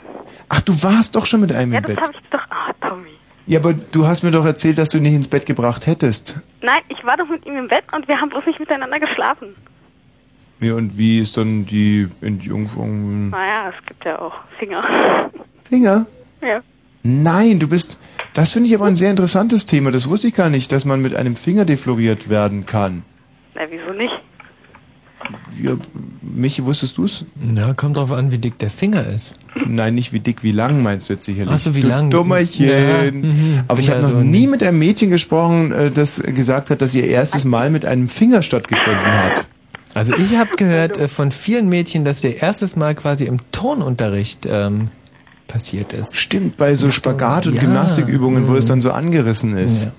[0.50, 2.02] Ach, du warst doch schon mit einem Ja, im das Bett.
[2.04, 2.42] habe ich doch.
[2.52, 3.10] Ah, Tommy.
[3.48, 6.40] Ja, aber du hast mir doch erzählt, dass du ihn nicht ins Bett gebracht hättest.
[6.62, 9.56] Nein, ich war doch mit ihm im Bett und wir haben bloß nicht miteinander geschlafen.
[10.60, 13.30] Ja, und wie ist dann die Entjungferung?
[13.30, 15.30] Naja, es gibt ja auch Finger.
[15.64, 16.08] Finger?
[16.42, 16.62] Ja.
[17.04, 18.00] Nein, du bist.
[18.34, 19.92] Das finde ich aber ein sehr interessantes Thema.
[19.92, 23.04] Das wusste ich gar nicht, dass man mit einem Finger defloriert werden kann.
[23.54, 24.14] Na, wieso nicht?
[25.62, 25.72] Ja,
[26.22, 27.26] Michi, wusstest du es?
[27.56, 29.40] Ja, kommt drauf an, wie dick der Finger ist.
[29.66, 31.54] Nein, nicht wie dick, wie lang meinst du jetzt sicherlich.
[31.54, 32.12] Ach so, wie du lang.
[32.12, 32.68] Dummerchen.
[32.68, 33.62] Ja, mhm.
[33.68, 36.94] Aber ich habe noch so nie mit einem Mädchen gesprochen, äh, das gesagt hat, dass
[36.96, 39.48] ihr erstes Mal mit einem Finger stattgefunden hat.
[39.96, 44.46] Also ich habe gehört äh, von vielen Mädchen, dass ihr erstes Mal quasi im Turnunterricht
[44.48, 44.90] ähm,
[45.48, 46.16] passiert ist.
[46.18, 47.62] Stimmt, bei so Spagat- und Ja.
[47.62, 49.86] Gymnastikübungen, wo es dann so angerissen ist.
[49.86, 49.92] Ja.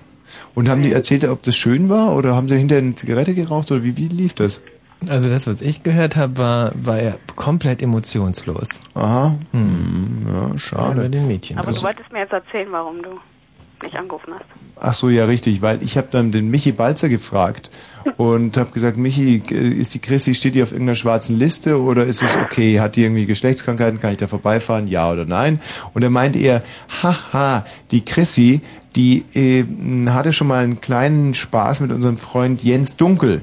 [0.55, 3.71] Und haben die erzählt, ob das schön war oder haben sie hinterher eine Zigarette geraucht
[3.71, 4.61] oder wie, wie lief das?
[5.07, 8.67] Also das, was ich gehört habe, war, war er komplett emotionslos.
[8.95, 9.37] Aha.
[9.51, 11.09] Hm, ja, Bei schade.
[11.09, 11.57] den Mädchen.
[11.59, 13.09] Aber Also- du wolltest mir jetzt erzählen, warum du
[13.83, 14.45] mich angerufen hast.
[14.79, 17.71] Ach so, ja, richtig, weil ich habe dann den Michi Balzer gefragt
[18.17, 22.05] und habe gesagt, Michi, äh, ist die Chrissy, steht die auf irgendeiner schwarzen Liste oder
[22.05, 22.79] ist es okay?
[22.79, 23.99] Hat die irgendwie Geschlechtskrankheiten?
[23.99, 24.87] Kann ich da vorbeifahren?
[24.87, 25.59] Ja oder nein?
[25.93, 26.63] Und er meinte er,
[27.01, 28.61] haha, die Chrissy,
[28.95, 29.65] die äh,
[30.09, 33.41] hatte schon mal einen kleinen Spaß mit unserem Freund Jens Dunkel.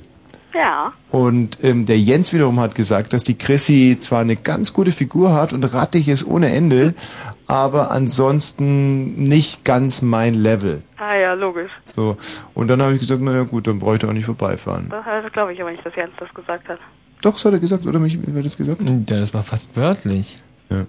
[0.55, 0.93] Ja.
[1.11, 5.35] Und ähm, der Jens wiederum hat gesagt, dass die Chrissy zwar eine ganz gute Figur
[5.35, 6.95] hat und rattig ist ohne Ende,
[7.47, 10.83] aber ansonsten nicht ganz mein Level.
[10.97, 11.71] Ah ja, logisch.
[11.95, 12.17] So.
[12.55, 14.89] Und dann habe ich gesagt, naja gut, dann bräuchte ich auch nicht vorbeifahren.
[14.91, 16.79] Das glaube ich aber nicht, dass Jens das gesagt hat.
[17.23, 18.81] Doch, das hat er gesagt, oder mich, wer hat das gesagt?
[18.83, 20.37] Ja, das war fast wörtlich.
[20.71, 20.87] Ja.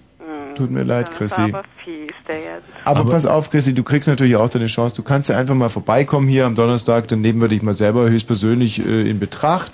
[0.56, 1.38] Tut mir leid, Das Chrissy.
[1.52, 2.64] war aber fies, der jetzt.
[2.86, 4.96] Aber, Aber- pass auf, Chrissy, du kriegst natürlich auch deine Chance.
[4.96, 8.10] Du kannst ja einfach mal vorbeikommen hier am Donnerstag, dann nehmen wir dich mal selber
[8.10, 9.74] höchstpersönlich äh, in Betracht.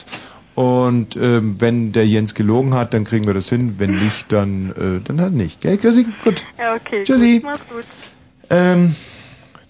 [0.56, 3.80] Und ähm, wenn der Jens gelogen hat, dann kriegen wir das hin.
[3.80, 5.62] Wenn nicht, dann, äh, dann halt nicht.
[5.62, 6.06] Gell, Chrissy?
[6.24, 6.44] Gut.
[6.60, 7.04] Ja, okay.
[7.04, 7.40] Tschüssi.
[7.40, 7.86] Gut, mach's gut.
[8.50, 8.94] Ähm,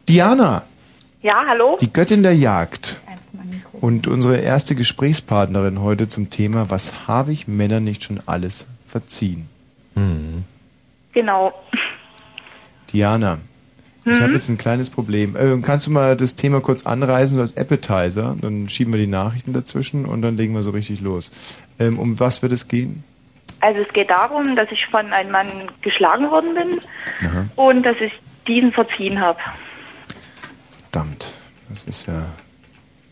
[0.10, 0.64] Diana,
[1.22, 1.78] Ja, hallo?
[1.80, 3.00] die Göttin der Jagd.
[3.80, 9.48] Und unsere erste Gesprächspartnerin heute zum Thema, was habe ich Männern nicht schon alles verziehen?
[11.14, 11.54] Genau.
[12.92, 13.40] Diana,
[14.04, 14.22] ich Mhm.
[14.24, 15.36] habe jetzt ein kleines Problem.
[15.36, 18.36] Äh, kannst du mal das Thema kurz anreißen, so als Appetizer?
[18.42, 21.32] Dann schieben wir die Nachrichten dazwischen und dann legen wir so richtig los.
[21.80, 23.04] Ähm, um was wird es gehen?
[23.60, 25.48] Also es geht darum, dass ich von einem Mann
[25.84, 26.82] geschlagen worden bin
[27.30, 27.46] Aha.
[27.58, 28.12] und dass ich
[28.48, 29.38] diesen verziehen habe.
[30.92, 31.34] Verdammt,
[31.70, 32.30] das ist ja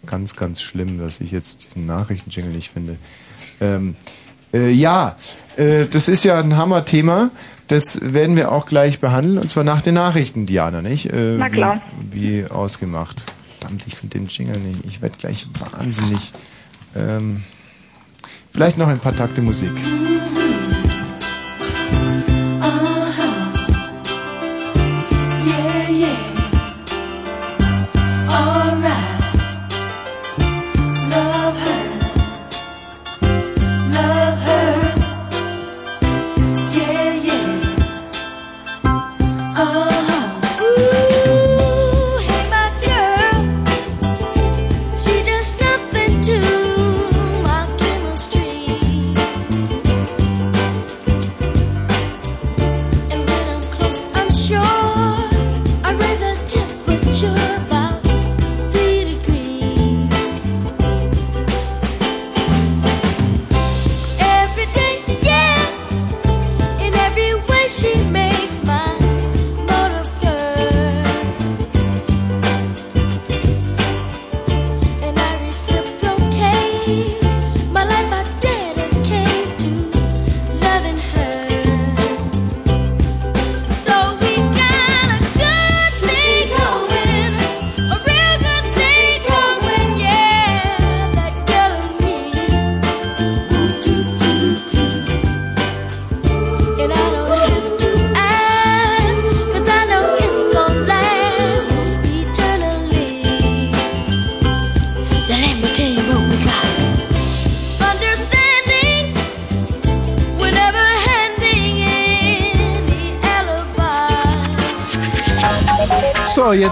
[0.08, 2.98] ganz, ganz schlimm, dass ich jetzt diesen Nachrichtenjingle nicht finde.
[3.62, 3.96] Ähm,
[4.54, 5.18] äh, ja,
[5.56, 7.30] äh, das ist ja ein Hammerthema.
[7.70, 11.06] Das werden wir auch gleich behandeln, und zwar nach den Nachrichten, Diana, nicht?
[11.14, 11.82] Äh, Na klar.
[12.12, 13.24] Wie, wie ausgemacht.
[13.60, 14.86] Verdammt, ich finde den Jingle nicht.
[14.86, 16.34] Ich werde gleich wahnsinnig.
[16.96, 17.44] Ähm,
[18.52, 19.70] vielleicht noch ein paar Takte Musik.
[19.70, 20.49] Yeah,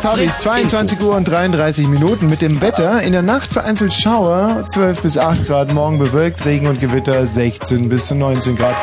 [0.08, 3.02] habe ich 22 Uhr und 33 Minuten mit dem Wetter.
[3.02, 7.90] In der Nacht vereinzelt Schauer, 12 bis 8 Grad, morgen bewölkt, Regen und Gewitter 16
[7.90, 8.76] bis zu 19 Grad.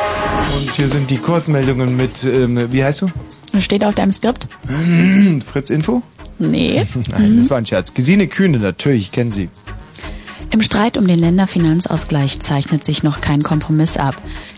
[0.55, 3.11] Und hier sind die Kurzmeldungen mit, ähm, wie heißt du?
[3.59, 4.47] Steht auf deinem Skript?
[5.43, 6.03] Fritz Info?
[6.37, 6.85] Nee.
[7.09, 7.95] Nein, das war ein Scherz.
[7.95, 9.49] Gesine Kühne, natürlich, ich kenne sie.
[10.51, 14.15] Im Streit um den Länderfinanzausgleich zeichnet sich noch kein Kompromiss ab.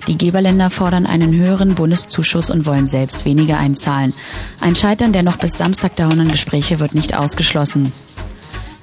[0.08, 4.14] Die Geberländer fordern einen höheren Bundeszuschuss und wollen selbst weniger einzahlen.
[4.62, 7.91] Ein Scheitern der noch bis Samstag dauernden Gespräche wird nicht ausgeschlossen.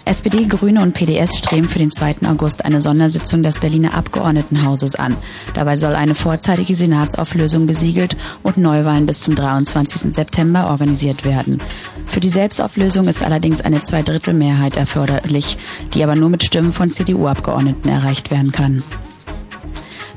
[0.06, 2.16] SPD, Grüne und PDS streben für den 2.
[2.28, 5.16] August eine Sondersitzung des Berliner Abgeordnetenhauses an.
[5.54, 10.12] Dabei soll eine vorzeitige Senatsauflösung besiegelt und Neuwahlen bis zum 23.
[10.12, 11.62] September organisiert werden.
[12.04, 15.56] Für die Selbstauflösung ist allerdings eine Zweidrittelmehrheit erforderlich,
[15.94, 18.82] die aber nur mit Stimmen von CDU-Abgeordneten erreicht werden kann.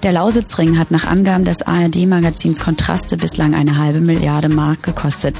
[0.07, 5.35] Der Lausitzring hat nach Angaben des ARD-Magazins Kontraste bislang eine halbe Milliarde Mark gekostet.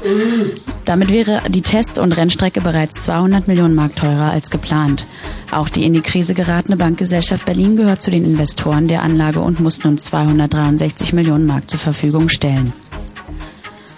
[0.84, 5.06] Damit wäre die Test- und Rennstrecke bereits 200 Millionen Mark teurer als geplant.
[5.50, 9.58] Auch die in die Krise geratene Bankgesellschaft Berlin gehört zu den Investoren der Anlage und
[9.60, 12.74] muss nun 263 Millionen Mark zur Verfügung stellen.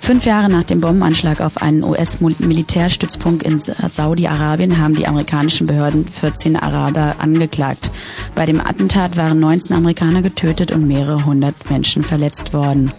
[0.00, 6.56] Fünf Jahre nach dem Bombenanschlag auf einen US-Militärstützpunkt in Saudi-Arabien haben die amerikanischen Behörden 14
[6.56, 7.90] Araber angeklagt.
[8.34, 12.90] Bei dem Attentat waren 19 Amerikaner getötet und mehrere hundert Menschen verletzt worden.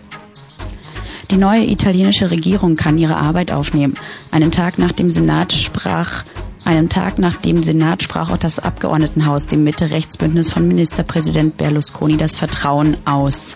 [1.32, 3.96] Die neue italienische Regierung kann ihre Arbeit aufnehmen.
[4.32, 6.24] Einen Tag nach dem Senat sprach
[6.64, 12.36] einen Tag nach dem Senat sprach auch das Abgeordnetenhaus dem Mitte-Rechtsbündnis von Ministerpräsident Berlusconi das
[12.36, 13.56] Vertrauen aus.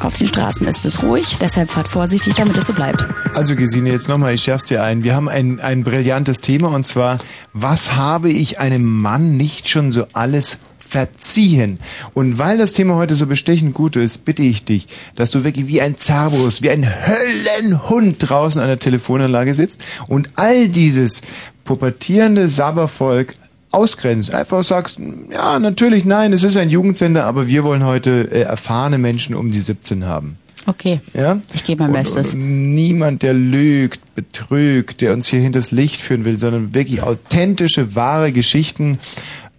[0.00, 3.04] Auf den Straßen ist es ruhig, deshalb fahrt vorsichtig, damit es so bleibt.
[3.34, 5.04] Also Gesine, jetzt nochmal, ich schärf's dir ein.
[5.04, 7.18] Wir haben ein, ein brillantes Thema und zwar,
[7.52, 11.78] was habe ich einem Mann nicht schon so alles verziehen.
[12.14, 15.68] Und weil das Thema heute so bestechend gut ist, bitte ich dich, dass du wirklich
[15.68, 21.20] wie ein Cerberus, wie ein Höllenhund draußen an der Telefonanlage sitzt und all dieses
[21.64, 23.34] pubertierende Sabbervolk
[23.70, 24.34] ausgrenzt.
[24.34, 24.98] Einfach sagst,
[25.32, 29.50] ja, natürlich, nein, es ist ein Jugendsender, aber wir wollen heute äh, erfahrene Menschen um
[29.52, 30.36] die 17 haben.
[30.66, 31.00] Okay.
[31.14, 31.40] Ja?
[31.54, 32.34] Ich gebe mein Und- Bestes.
[32.34, 37.94] Und niemand, der lügt, betrügt, der uns hier hinters Licht führen will, sondern wirklich authentische,
[37.94, 38.98] wahre Geschichten.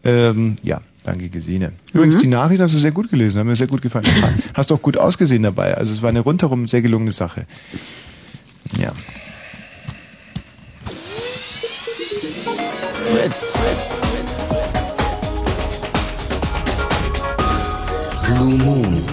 [0.04, 1.72] Ähm, ja, danke Gesine.
[1.94, 2.22] Übrigens, Mhm.
[2.22, 4.06] die Nachricht hast du sehr gut gelesen, hat mir sehr gut gefallen.
[4.54, 5.76] Hast auch gut ausgesehen dabei.
[5.76, 7.46] Also es war eine rundherum sehr gelungene Sache.
[8.80, 8.92] Ja.
[13.12, 14.01] Fritz, Fritz,
[18.38, 19.04] Blue Moon.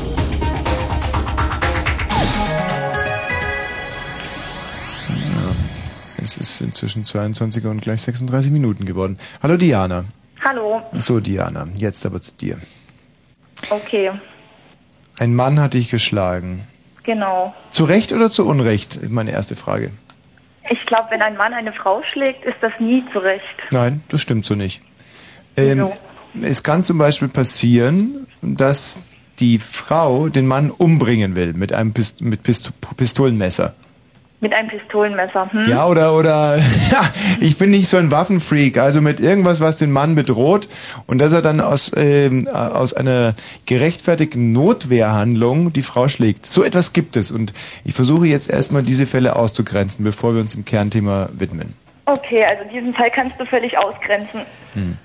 [5.09, 6.23] ja.
[6.23, 9.19] Es ist inzwischen 22 und gleich 36 Minuten geworden.
[9.43, 10.05] Hallo Diana.
[10.45, 10.83] Hallo.
[10.95, 12.59] So Diana, jetzt aber zu dir.
[13.71, 14.13] Okay,
[15.19, 16.67] Ein Mann hat dich geschlagen.
[17.03, 17.55] genau.
[17.71, 19.11] Zu Recht oder zu Unrecht?
[19.11, 19.91] Meine erste Frage.
[20.71, 23.43] Ich glaube, wenn ein Mann eine Frau schlägt, ist das nie zurecht.
[23.71, 24.83] Nein, das stimmt so nicht.
[25.57, 25.89] Ähm,
[26.43, 29.01] Es kann zum Beispiel passieren, dass
[29.41, 33.75] die Frau den Mann umbringen will mit einem Pist mit Pist Pistolenmesser.
[34.41, 35.51] Mit einem Pistolenmesser.
[35.51, 35.67] Hm?
[35.67, 36.61] Ja, oder, oder,
[37.41, 40.69] ich bin nicht so ein Waffenfreak, also mit irgendwas, was den Mann bedroht
[41.09, 43.35] und dass er dann aus, ähm, aus einer
[43.67, 46.47] gerechtfertigten Notwehrhandlung die Frau schlägt.
[46.47, 47.53] So etwas gibt es und
[47.85, 51.75] ich versuche jetzt erstmal diese Fälle auszugrenzen, bevor wir uns dem Kernthema widmen.
[52.05, 54.43] Okay, also diesen Fall kannst du völlig ausgrenzen.
[54.75, 54.97] Hm.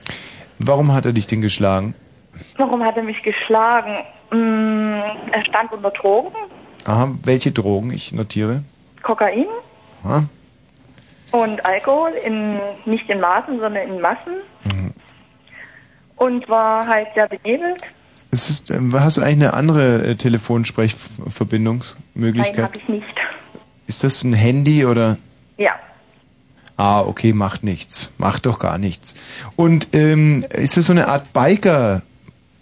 [0.65, 1.93] Warum hat er dich denn geschlagen?
[2.57, 3.97] Warum hat er mich geschlagen?
[4.31, 5.01] Hm,
[5.31, 6.33] er stand unter Drogen,
[6.85, 7.91] Aha, welche Drogen?
[7.93, 8.63] Ich notiere.
[9.03, 9.45] Kokain
[10.03, 10.23] Aha.
[11.31, 14.33] und Alkohol, in, nicht in Maßen, sondern in Massen.
[14.65, 14.91] Mhm.
[16.15, 17.83] Und war halt sehr benebelt.
[18.31, 22.63] Es ist, ähm, hast du eigentlich eine andere äh, Nein, Telefonsprechverbindungsmöglichkeit?
[22.63, 23.15] habe ich nicht.
[23.87, 25.17] Ist das ein Handy oder?
[25.57, 25.73] Ja.
[26.77, 28.11] Ah, okay, macht nichts.
[28.17, 29.15] Macht doch gar nichts.
[29.55, 32.01] Und ähm, ist das so eine Art Biker,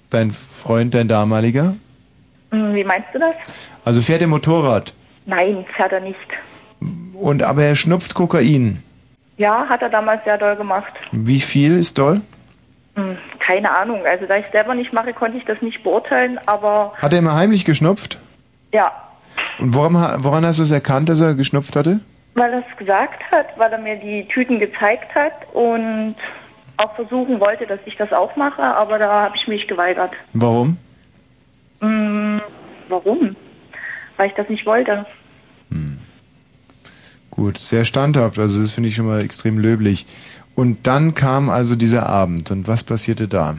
[0.10, 1.76] dein Freund, dein damaliger?
[2.52, 3.36] Hm, Wie meinst du das?
[3.86, 4.94] Also fährt er Motorrad
[5.26, 6.18] Nein, fährt er nicht.
[7.14, 8.82] und aber er schnupft Kokain.
[9.38, 10.92] Ja, hat er damals sehr doll gemacht.
[11.12, 12.22] Wie viel ist doll?
[12.96, 14.02] Hm, Keine Ahnung.
[14.06, 17.36] Also da ich selber nicht mache, konnte ich das nicht beurteilen, aber Hat er immer
[17.36, 18.20] heimlich geschnupft?
[18.74, 18.92] ja,
[19.60, 22.02] Und woran, ha- woran hast du es erkannt, dass er geschnupft hatte?
[22.34, 26.16] Weil er es gesagt hat, weil er mir die Tüten gezeigt hat und
[26.78, 30.14] auch versuchen wollte, dass ich das auch mache, aber da habe ich mich geweigert.
[30.34, 30.78] Warum?
[31.82, 32.42] Hm,
[32.88, 33.36] warum?
[34.18, 35.06] Weil ich das nicht wollte.
[37.32, 38.38] Gut, sehr standhaft.
[38.38, 40.06] Also das finde ich schon mal extrem löblich.
[40.54, 42.52] Und dann kam also dieser Abend.
[42.52, 43.58] Und was passierte da?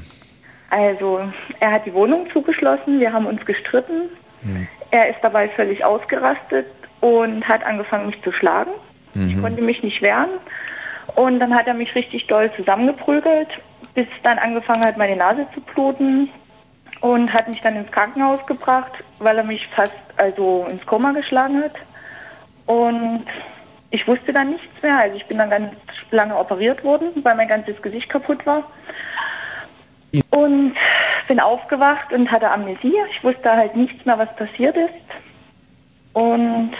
[0.70, 1.20] Also,
[1.60, 4.08] er hat die Wohnung zugeschlossen, wir haben uns gestritten.
[4.42, 4.68] Hm.
[4.90, 6.66] Er ist dabei völlig ausgerastet
[7.02, 8.70] und hat angefangen, mich zu schlagen.
[9.14, 9.42] Ich Mhm.
[9.42, 10.30] konnte mich nicht wehren.
[11.16, 13.48] Und dann hat er mich richtig doll zusammengeprügelt,
[13.94, 16.30] bis dann angefangen hat, meine Nase zu bluten.
[17.00, 21.60] Und hat mich dann ins Krankenhaus gebracht, weil er mich fast also ins Koma geschlagen
[21.64, 21.74] hat.
[22.66, 23.24] Und
[23.90, 24.96] ich wusste dann nichts mehr.
[24.98, 25.72] Also ich bin dann ganz
[26.12, 28.62] lange operiert worden, weil mein ganzes Gesicht kaputt war.
[30.30, 30.76] Und
[31.26, 32.94] bin aufgewacht und hatte Amnesie.
[33.10, 34.92] Ich wusste halt nichts mehr, was passiert ist.
[36.12, 36.72] Und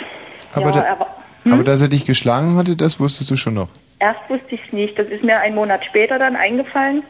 [0.53, 1.17] Aber, ja, da, er war,
[1.51, 3.69] aber dass er dich geschlagen hatte, das wusstest du schon noch.
[3.99, 4.99] erst wusste ich es nicht.
[4.99, 7.03] Das ist mir einen Monat später dann eingefallen.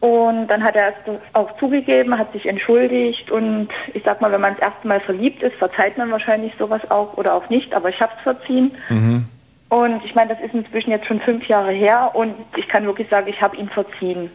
[0.00, 0.94] Und dann hat er es
[1.32, 5.44] auch zugegeben, hat sich entschuldigt und ich sag mal, wenn man das erste Mal verliebt
[5.44, 8.72] ist, verzeiht man wahrscheinlich sowas auch oder auch nicht, aber ich habe es verziehen.
[8.88, 9.26] Mhm.
[9.68, 13.08] Und ich meine, das ist inzwischen jetzt schon fünf Jahre her und ich kann wirklich
[13.10, 14.28] sagen, ich habe ihn verziehen.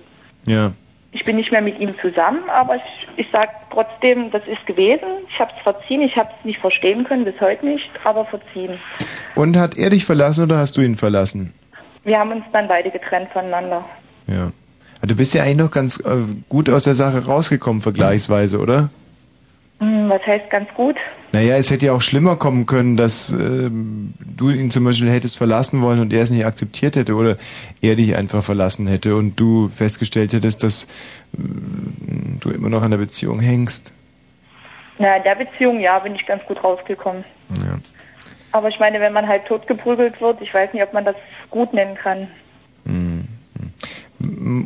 [0.45, 0.71] Ja.
[1.17, 5.07] Ich bin nicht mehr mit ihm zusammen, aber ich, ich sage trotzdem, das ist gewesen.
[5.27, 8.77] Ich habe es verziehen, ich habe es nicht verstehen können, bis heute nicht, aber verziehen.
[9.33, 11.55] Und hat er dich verlassen oder hast du ihn verlassen?
[12.03, 13.83] Wir haben uns dann beide getrennt voneinander.
[14.27, 14.51] Ja.
[15.01, 16.17] Du bist ja eigentlich noch ganz äh,
[16.49, 18.91] gut aus der Sache rausgekommen, vergleichsweise, oder?
[19.79, 20.97] Hm, was heißt ganz gut?
[21.33, 25.37] Naja, es hätte ja auch schlimmer kommen können, dass ähm, du ihn zum Beispiel hättest
[25.37, 27.35] verlassen wollen und er es nicht akzeptiert hätte oder
[27.81, 30.87] er dich einfach verlassen hätte und du festgestellt hättest, dass
[31.37, 33.93] ähm, du immer noch an der Beziehung hängst.
[34.99, 37.23] Na, in der Beziehung, ja, bin ich ganz gut rausgekommen.
[37.57, 37.77] Ja.
[38.53, 41.15] Aber ich meine, wenn man halt totgeprügelt wird, ich weiß nicht, ob man das
[41.49, 42.29] gut nennen kann.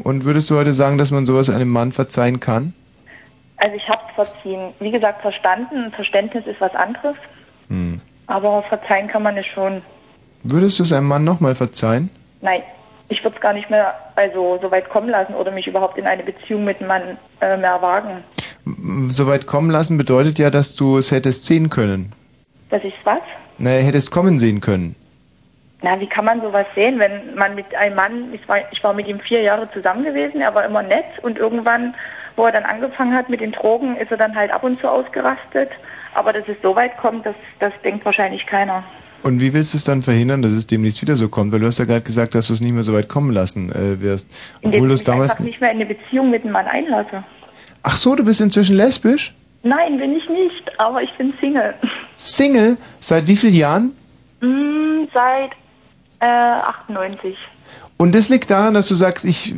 [0.03, 2.74] Und würdest du heute sagen, dass man sowas einem Mann verzeihen kann?
[3.62, 4.74] Also ich habe es verziehen.
[4.80, 7.16] Wie gesagt, verstanden, Verständnis ist was anderes,
[7.70, 8.01] Hm.
[8.28, 9.84] aber verzeihen kann man es schon.
[10.43, 12.09] Würdest du es einem Mann nochmal verzeihen?
[12.41, 12.64] Nein,
[13.09, 16.07] ich würde es gar nicht mehr also so weit kommen lassen oder mich überhaupt in
[16.07, 18.24] eine Beziehung mit einem Mann äh, mehr wagen.
[19.09, 22.14] Soweit kommen lassen bedeutet ja, dass du es hättest sehen können.
[22.72, 23.22] Dass ich was?
[23.59, 24.95] Naja, hättest kommen sehen können.
[25.84, 28.93] Na, wie kann man sowas sehen, wenn man mit einem Mann, ich war, ich war
[28.93, 31.93] mit ihm vier Jahre zusammen gewesen, er war immer nett und irgendwann,
[32.42, 34.88] wo er dann angefangen hat mit den Drogen, ist er dann halt ab und zu
[34.88, 35.70] ausgerastet.
[36.16, 38.84] Aber dass es so weit kommt, das, das denkt wahrscheinlich keiner.
[39.22, 41.52] Und wie willst du es dann verhindern, dass es demnächst wieder so kommt?
[41.52, 43.72] Weil du hast ja gerade gesagt, dass du es nicht mehr so weit kommen lassen
[43.72, 44.28] äh, wirst.
[44.64, 45.34] Obwohl du ich es damals...
[45.34, 47.24] einfach nicht mehr in eine Beziehung mit einem Mann einlasse.
[47.84, 49.36] Ach so, du bist inzwischen lesbisch?
[49.62, 51.76] Nein, bin ich nicht, aber ich bin Single.
[52.16, 52.78] Single?
[53.00, 53.92] Seit wie vielen Jahren?
[54.42, 55.52] Mm, seit
[56.22, 57.38] äh, 98.
[58.02, 59.54] Und das liegt daran, dass du sagst, ich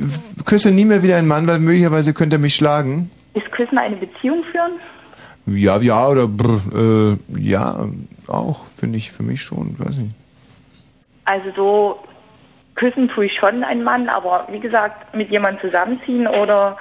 [0.45, 3.09] küsse nie mehr wieder einen Mann, weil möglicherweise könnte er mich schlagen?
[3.35, 4.73] Ist Küssen eine Beziehung führen?
[5.45, 7.87] Ja, ja oder brr, äh, ja,
[8.27, 10.13] auch, finde ich, für mich schon, weiß nicht.
[11.23, 11.99] Also so
[12.75, 16.75] küssen tue ich schon einen Mann, aber wie gesagt, mit jemandem zusammenziehen oder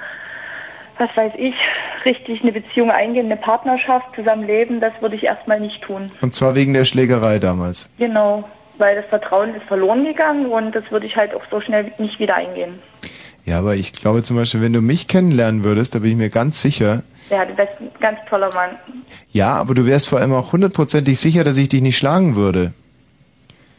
[0.97, 1.55] was weiß ich,
[2.03, 6.07] richtig eine Beziehung eingehen, eine Partnerschaft, zusammenleben, das würde ich erstmal nicht tun.
[6.21, 7.89] Und zwar wegen der Schlägerei damals.
[7.97, 8.43] Genau,
[8.77, 12.19] weil das Vertrauen ist verloren gegangen und das würde ich halt auch so schnell nicht
[12.19, 12.79] wieder eingehen.
[13.45, 16.29] Ja, aber ich glaube zum Beispiel, wenn du mich kennenlernen würdest, da bin ich mir
[16.29, 18.71] ganz sicher, Ja, das ist ein ganz toller Mann.
[19.31, 22.73] ja, aber du wärst vor allem auch hundertprozentig sicher, dass ich dich nicht schlagen würde.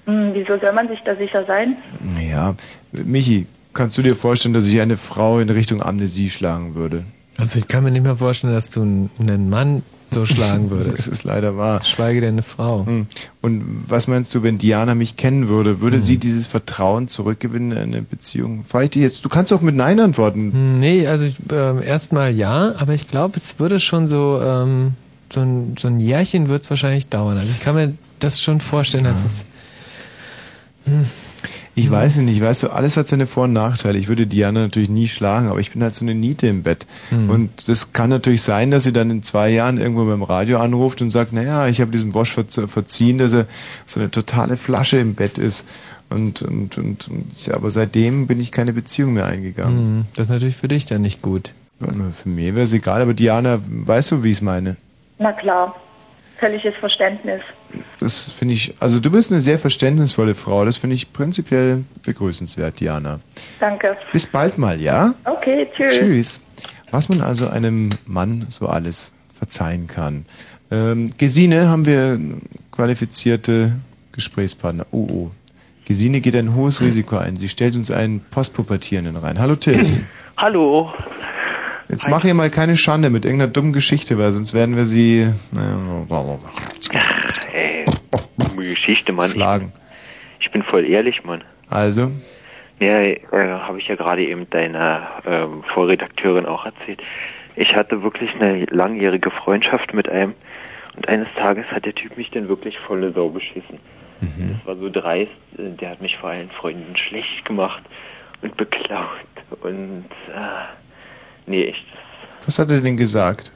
[0.06, 1.76] Hm, wieso soll man sich da sicher sein?
[2.20, 2.54] Ja,
[2.92, 7.04] Michi, kannst du dir vorstellen, dass ich eine Frau in Richtung Amnesie schlagen würde?
[7.38, 9.82] Also ich kann mir nicht mehr vorstellen, dass du einen Mann
[10.14, 10.98] so schlagen würdest.
[10.98, 11.84] Das ist leider wahr.
[11.84, 12.86] Schweige denn eine Frau.
[12.86, 13.06] Hm.
[13.42, 17.78] Und was meinst du, wenn Diana mich kennen würde, würde sie dieses Vertrauen zurückgewinnen in
[17.78, 18.64] eine Beziehung?
[18.64, 20.52] Frage ich dich jetzt, du kannst auch mit Nein antworten.
[20.52, 24.94] Hm, Nee, also ähm, erstmal ja, aber ich glaube, es würde schon so, ähm,
[25.32, 27.36] so ein, so ein Jährchen wird es wahrscheinlich dauern.
[27.36, 29.44] Also ich kann mir das schon vorstellen, dass es.
[30.86, 31.04] Hm.
[31.76, 33.98] Ich weiß nicht, weißt du, alles hat seine Vor- und Nachteile.
[33.98, 36.86] Ich würde Diana natürlich nie schlagen, aber ich bin halt so eine Niete im Bett.
[37.10, 37.28] Hm.
[37.30, 41.02] Und das kann natürlich sein, dass sie dann in zwei Jahren irgendwo beim Radio anruft
[41.02, 43.46] und sagt, naja, ich habe diesem Bosch ver- verziehen, dass er
[43.86, 45.66] so eine totale Flasche im Bett ist.
[46.10, 49.76] Und, und, und, und ja, aber seitdem bin ich keine Beziehung mehr eingegangen.
[49.78, 51.54] Hm, Das ist natürlich für dich dann nicht gut.
[51.80, 54.76] Für mich wäre es egal, aber Diana, weißt du, wie ich es meine?
[55.18, 55.74] Na klar,
[56.38, 57.42] völliges Verständnis.
[58.00, 62.80] Das finde ich, also du bist eine sehr verständnisvolle Frau, das finde ich prinzipiell begrüßenswert,
[62.80, 63.20] Diana.
[63.60, 63.96] Danke.
[64.12, 65.14] Bis bald mal, ja?
[65.24, 65.98] Okay, tschüss.
[65.98, 66.40] Tschüss.
[66.90, 70.24] Was man also einem Mann so alles verzeihen kann.
[70.70, 72.18] Ähm, Gesine haben wir
[72.70, 73.72] qualifizierte
[74.12, 74.86] Gesprächspartner.
[74.90, 75.30] Oh, oh.
[75.86, 77.36] Gesine geht ein hohes Risiko ein.
[77.36, 79.38] Sie stellt uns einen Postpubertierenden rein.
[79.38, 79.84] Hallo Tim.
[80.36, 80.92] Hallo.
[81.88, 85.28] Jetzt mach hier mal keine Schande mit irgendeiner dummen Geschichte, weil sonst werden wir sie
[85.54, 87.14] Ey,
[88.36, 89.30] dumme Geschichte, Mann.
[89.30, 89.72] schlagen.
[90.38, 91.42] Ich, ich bin voll ehrlich, Mann.
[91.68, 92.10] Also,
[92.80, 97.02] Ja, äh, habe ich ja gerade eben deiner ähm, Vorredakteurin auch erzählt.
[97.56, 100.34] Ich hatte wirklich eine langjährige Freundschaft mit einem
[100.96, 103.78] und eines Tages hat der Typ mich dann wirklich volle Sau beschissen.
[104.20, 107.82] Das war so dreist, äh, der hat mich vor allen Freunden schlecht gemacht
[108.42, 109.08] und beklaut
[109.62, 110.04] und
[110.34, 111.84] äh, nee, echt.
[112.46, 113.52] was hat er denn gesagt?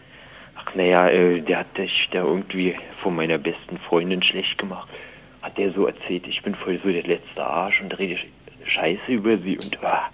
[0.70, 4.88] Ach naja, äh, der hat sich da irgendwie von meiner besten Freundin schlecht gemacht.
[5.42, 9.12] hat der so erzählt, ich bin voll so der letzte Arsch und rede Sch- Scheiße
[9.12, 10.08] über sie und ah.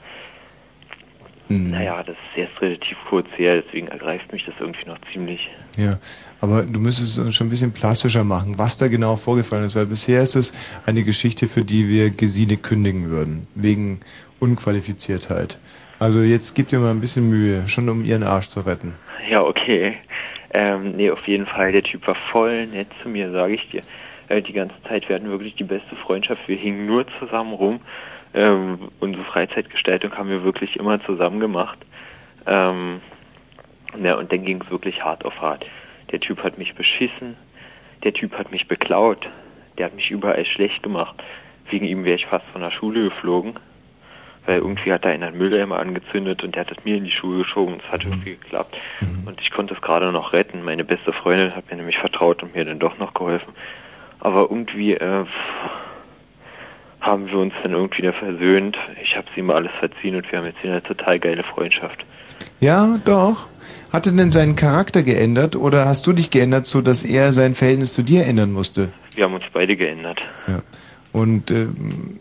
[1.49, 5.47] Naja, das ist erst relativ kurz her, deswegen ergreift mich das irgendwie noch ziemlich.
[5.77, 5.99] Ja,
[6.41, 9.87] aber du müsstest es schon ein bisschen plastischer machen, was da genau vorgefallen ist, weil
[9.87, 10.53] bisher ist es
[10.87, 14.01] eine Geschichte, für die wir Gesine kündigen würden, wegen
[14.41, 15.59] Unqualifiziertheit.
[15.99, 18.95] Also jetzt gib dir mal ein bisschen Mühe, schon um ihren Arsch zu retten.
[19.29, 19.97] Ja, okay.
[20.55, 23.83] Ähm, nee, auf jeden Fall, der Typ war voll nett zu mir, sage ich dir.
[24.29, 27.81] Äh, die ganze Zeit, wir hatten wirklich die beste Freundschaft, wir hingen nur zusammen rum.
[28.35, 31.79] Ähm, unsere Freizeitgestaltung haben wir wirklich immer zusammen gemacht.
[32.47, 33.01] Ähm,
[34.01, 35.67] ja, und dann ging es wirklich hart auf hart.
[36.13, 37.37] Der Typ hat mich beschissen,
[38.05, 39.29] der Typ hat mich beklaut,
[39.77, 41.17] der hat mich überall schlecht gemacht.
[41.69, 43.55] Wegen ihm wäre ich fast von der Schule geflogen,
[44.47, 47.11] weil irgendwie hat da einer einen Mülleimer angezündet und der hat es mir in die
[47.11, 48.77] Schuhe geschoben und es hat irgendwie geklappt.
[49.27, 50.63] Und ich konnte es gerade noch retten.
[50.63, 53.53] Meine beste Freundin hat mir nämlich vertraut und mir dann doch noch geholfen.
[54.21, 55.25] Aber irgendwie äh,
[57.01, 58.77] haben wir uns dann irgendwie wieder versöhnt.
[59.03, 62.05] Ich habe sie ihm alles verziehen und wir haben jetzt hier eine total geile Freundschaft.
[62.61, 63.49] Ja, doch.
[63.93, 67.55] Hat er denn seinen Charakter geändert oder hast du dich geändert, so dass er sein
[67.55, 68.93] Verhältnis zu dir ändern musste?
[69.15, 70.21] Wir haben uns beide geändert.
[70.47, 70.63] Ja.
[71.13, 72.19] Und ähm,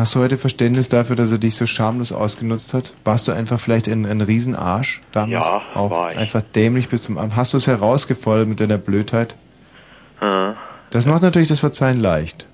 [0.00, 2.94] hast du heute Verständnis dafür, dass er dich so schamlos ausgenutzt hat?
[3.04, 5.44] Warst du einfach vielleicht ein, ein Riesenarsch damals?
[5.46, 6.18] Ja, auch war ich.
[6.18, 9.36] einfach dämlich bis zum Ab- Hast du es herausgefordert mit deiner Blödheit?
[10.20, 10.52] Äh,
[10.90, 12.48] Das macht natürlich das Verzeihen leicht.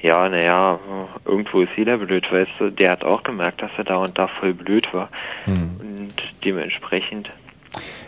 [0.00, 0.78] Ja, naja,
[1.24, 2.70] irgendwo ist jeder blöd, weißt du.
[2.70, 5.08] Der hat auch gemerkt, dass er da und da voll blöd war.
[5.44, 5.70] Hm.
[5.80, 6.14] Und
[6.44, 7.30] dementsprechend,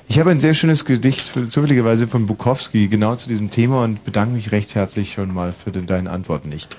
[0.09, 4.05] Ich habe ein sehr schönes Gedicht für, zufälligerweise von Bukowski genau zu diesem Thema und
[4.05, 6.77] bedanke mich recht herzlich schon mal für den, deine Antwort nicht.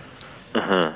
[0.53, 0.91] aha.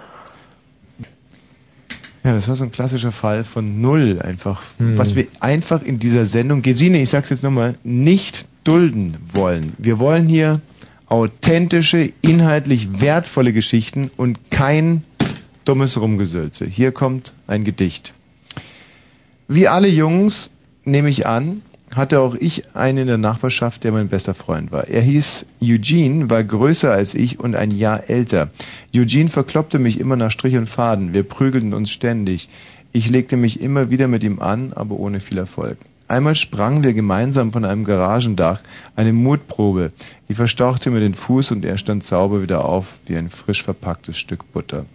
[2.25, 4.63] Ja, das war so ein klassischer Fall von Null einfach.
[4.79, 4.97] Hm.
[4.97, 9.73] Was wir einfach in dieser Sendung, Gesine, ich sag's jetzt nochmal, nicht dulden wollen.
[9.77, 10.59] Wir wollen hier
[11.05, 15.03] authentische, inhaltlich wertvolle Geschichten und kein
[15.65, 16.65] dummes Rumgesülze.
[16.65, 18.15] Hier kommt ein Gedicht.
[19.47, 20.49] Wie alle Jungs,
[20.83, 21.61] nehme ich an,
[21.93, 24.87] hatte auch ich einen in der Nachbarschaft, der mein bester Freund war.
[24.87, 28.49] Er hieß Eugene, war größer als ich und ein Jahr älter.
[28.95, 31.13] Eugene verkloppte mich immer nach Strich und Faden.
[31.13, 32.49] Wir prügelten uns ständig.
[32.91, 35.77] Ich legte mich immer wieder mit ihm an, aber ohne viel Erfolg.
[36.07, 38.61] Einmal sprangen wir gemeinsam von einem Garagendach,
[38.95, 39.91] eine Mutprobe.
[40.27, 44.17] Ich verstauchte mir den Fuß und er stand sauber wieder auf, wie ein frisch verpacktes
[44.17, 44.85] Stück Butter.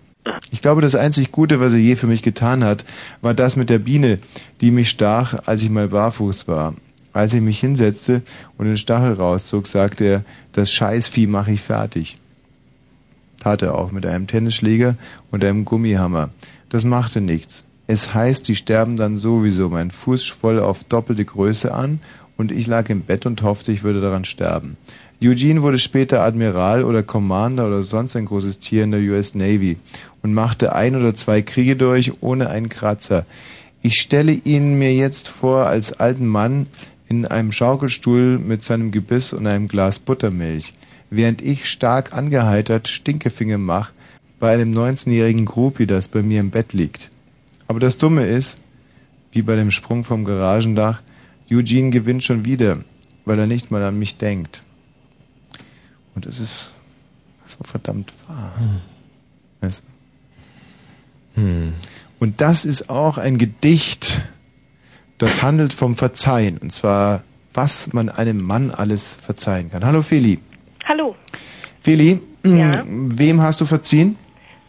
[0.50, 2.84] Ich glaube, das einzig Gute, was er je für mich getan hat,
[3.22, 4.18] war das mit der Biene,
[4.60, 6.74] die mich stach, als ich mal barfuß war.
[7.12, 8.22] Als ich mich hinsetzte
[8.56, 12.18] und den Stachel rauszog, sagte er, das Scheißvieh mache ich fertig.
[13.40, 14.96] Tat er auch mit einem Tennisschläger
[15.30, 16.30] und einem Gummihammer.
[16.68, 17.64] Das machte nichts.
[17.86, 19.70] Es heißt, die sterben dann sowieso.
[19.70, 21.98] Mein Fuß schwoll auf doppelte Größe an
[22.36, 24.76] und ich lag im Bett und hoffte, ich würde daran sterben.
[25.22, 29.76] Eugene wurde später Admiral oder Commander oder sonst ein großes Tier in der US Navy
[30.22, 33.26] und machte ein oder zwei Kriege durch ohne einen Kratzer.
[33.82, 36.66] Ich stelle ihn mir jetzt vor als alten Mann
[37.08, 40.74] in einem Schaukelstuhl mit seinem Gebiss und einem Glas Buttermilch,
[41.10, 43.92] während ich stark angeheitert Stinkefinger mach
[44.38, 47.10] bei einem 19-jährigen Groupie, das bei mir im Bett liegt.
[47.68, 48.58] Aber das Dumme ist,
[49.32, 51.02] wie bei dem Sprung vom Garagendach,
[51.50, 52.78] Eugene gewinnt schon wieder,
[53.24, 54.62] weil er nicht mal an mich denkt.
[56.14, 56.74] Und es ist
[57.44, 58.52] so verdammt wahr.
[59.60, 59.84] Weißt
[61.36, 61.72] du?
[62.18, 64.22] Und das ist auch ein Gedicht,
[65.18, 66.58] das handelt vom Verzeihen.
[66.58, 67.22] Und zwar,
[67.54, 69.84] was man einem Mann alles verzeihen kann.
[69.84, 70.38] Hallo Feli.
[70.86, 71.14] Hallo,
[71.80, 72.84] Feli, Ja?
[72.86, 74.16] wem hast du verziehen?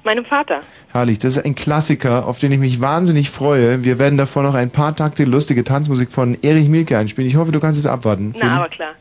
[0.03, 0.61] meinem Vater.
[0.91, 3.83] Herrlich, das ist ein Klassiker, auf den ich mich wahnsinnig freue.
[3.83, 7.27] Wir werden davor noch ein paar Takte lustige Tanzmusik von Erich Mielke einspielen.
[7.27, 8.33] Ich hoffe, du kannst es abwarten.
[8.33, 8.45] Feli?
[8.47, 8.93] Na, aber klar.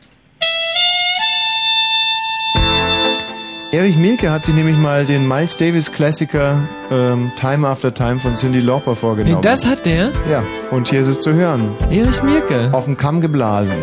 [3.71, 8.35] Erich Mielke hat sich nämlich mal den Miles Davis Klassiker ähm, Time After Time von
[8.35, 9.41] Cindy Lauper vorgenommen.
[9.41, 10.11] Das hat der?
[10.29, 11.73] Ja, und hier ist es zu hören.
[11.89, 12.69] Erich Mielke.
[12.73, 13.77] Auf dem Kamm geblasen.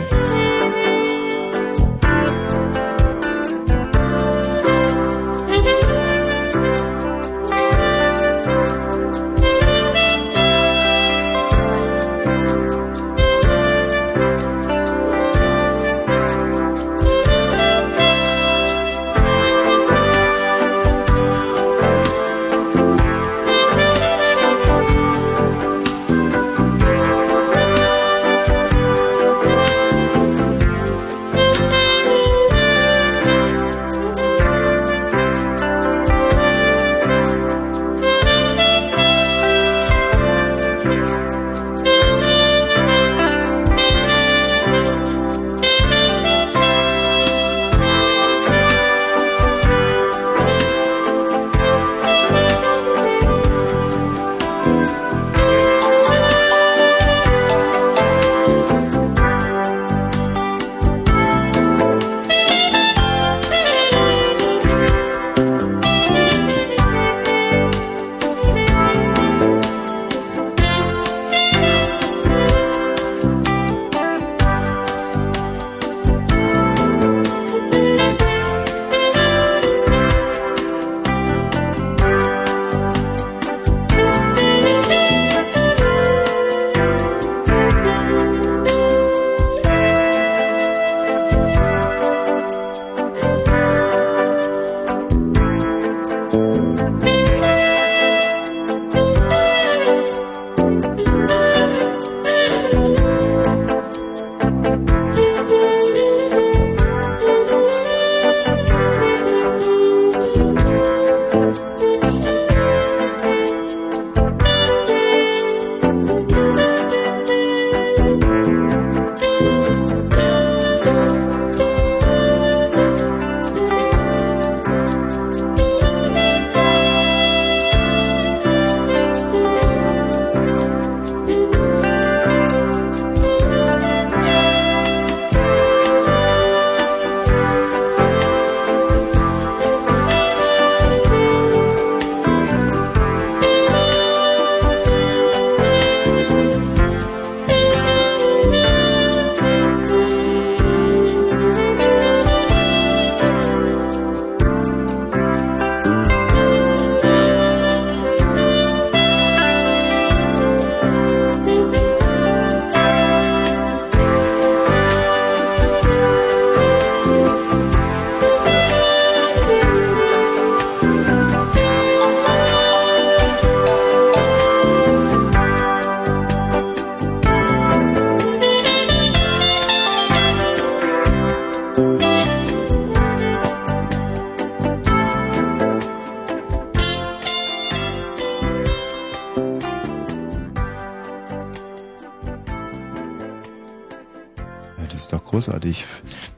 [195.39, 195.85] Großartig.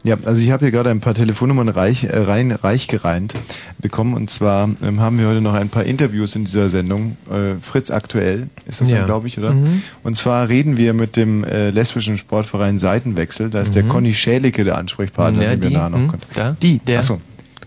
[0.05, 3.35] Ja, also ich habe hier gerade ein paar Telefonnummern reich, äh, rein, reich gereint
[3.79, 4.15] bekommen.
[4.15, 7.17] Und zwar ähm, haben wir heute noch ein paar Interviews in dieser Sendung.
[7.31, 9.05] Äh, Fritz aktuell ist das Ja.
[9.07, 9.53] glaube ich, oder?
[9.53, 9.83] Mhm.
[10.03, 13.51] Und zwar reden wir mit dem äh, lesbischen Sportverein Seitenwechsel.
[13.51, 13.89] Da ist der Mhm.
[13.89, 16.99] Conny Schälicke der Ansprechpartner, Ja, den wir nachher noch hm, da, Die, der.
[17.01, 17.21] achso.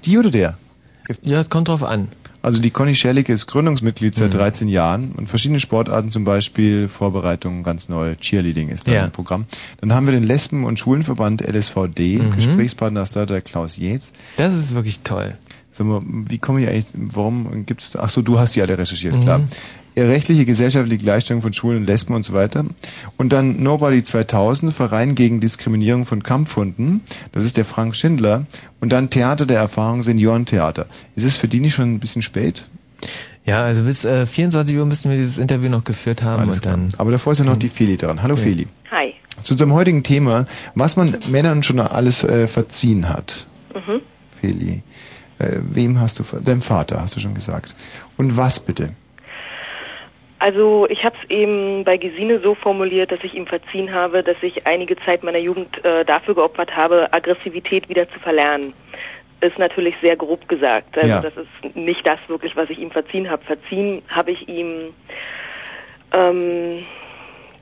[0.06, 0.58] Die oder der?
[1.24, 2.08] Ja, es kommt drauf an.
[2.44, 4.20] Also die Conny Scherlicke ist Gründungsmitglied Mhm.
[4.20, 9.06] seit 13 Jahren und verschiedene Sportarten, zum Beispiel Vorbereitung ganz neu, Cheerleading ist da Ja.
[9.06, 9.46] im Programm.
[9.80, 12.36] Dann haben wir den Lesben- und Schwulenverband LSVD, Mhm.
[12.36, 14.12] Gesprächspartner ist da der Klaus Jätz.
[14.38, 15.36] Das ist wirklich toll.
[15.72, 18.78] Sag mal, wie komme ich eigentlich, warum gibt es ach so, du hast die alle
[18.78, 19.22] recherchiert, Mhm.
[19.22, 19.42] klar.
[19.96, 22.66] Rechtliche, gesellschaftliche Gleichstellung von Schwulen und Lesben und so weiter.
[23.18, 27.02] Und dann Nobody 2000, Verein gegen Diskriminierung von Kampfhunden.
[27.32, 28.46] Das ist der Frank Schindler.
[28.80, 30.88] Und dann Theater der Erfahrung, Seniorentheater.
[31.16, 32.68] Ist es für die nicht schon ein bisschen spät?
[33.46, 36.66] Ja, also bis äh, 24 Uhr müssen wir dieses Interview noch geführt haben Alles und
[36.66, 36.94] dann.
[36.98, 38.24] Aber davor ist ja noch die Feli dran.
[38.24, 38.42] Hallo Ja.
[38.42, 38.68] Feli.
[38.90, 39.14] Hi.
[39.42, 43.48] Zu unserem heutigen Thema, was man Männern schon alles äh, verziehen hat.
[43.74, 44.02] Mhm.
[44.40, 44.84] Feli.
[45.40, 47.76] Äh, wem hast du, deinem Vater hast du schon gesagt.
[48.16, 48.92] Und was bitte?
[50.44, 54.36] Also ich habe es eben bei Gesine so formuliert, dass ich ihm verziehen habe, dass
[54.42, 58.74] ich einige Zeit meiner Jugend äh, dafür geopfert habe, Aggressivität wieder zu verlernen.
[59.40, 60.98] Ist natürlich sehr grob gesagt.
[60.98, 61.22] Also Ja.
[61.22, 63.42] das ist nicht das wirklich, was ich ihm verziehen habe.
[63.46, 64.94] Verziehen habe ich ihm,
[66.12, 66.86] ähm,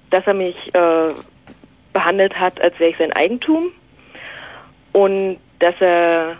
[0.09, 1.13] dass er mich äh,
[1.93, 3.71] behandelt hat, als wäre ich sein Eigentum
[4.93, 6.35] und dass er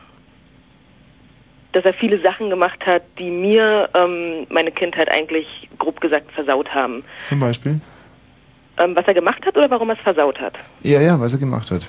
[1.73, 5.47] dass er viele Sachen gemacht hat, die mir ähm, meine Kindheit eigentlich
[5.79, 7.03] grob gesagt versaut haben.
[7.25, 7.79] Zum Beispiel?
[8.77, 10.53] Ähm, was er gemacht hat oder warum er es versaut hat?
[10.81, 11.87] Ja, ja, was er gemacht hat.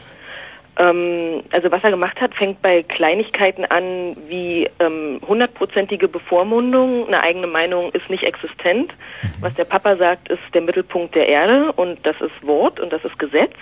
[0.79, 7.09] Ähm, also was er gemacht hat, fängt bei Kleinigkeiten an wie ähm, hundertprozentige Bevormundung.
[7.09, 8.93] Eine eigene Meinung ist nicht existent.
[9.41, 13.05] Was der Papa sagt, ist der Mittelpunkt der Erde und das ist Wort und das
[13.05, 13.55] ist Gesetz.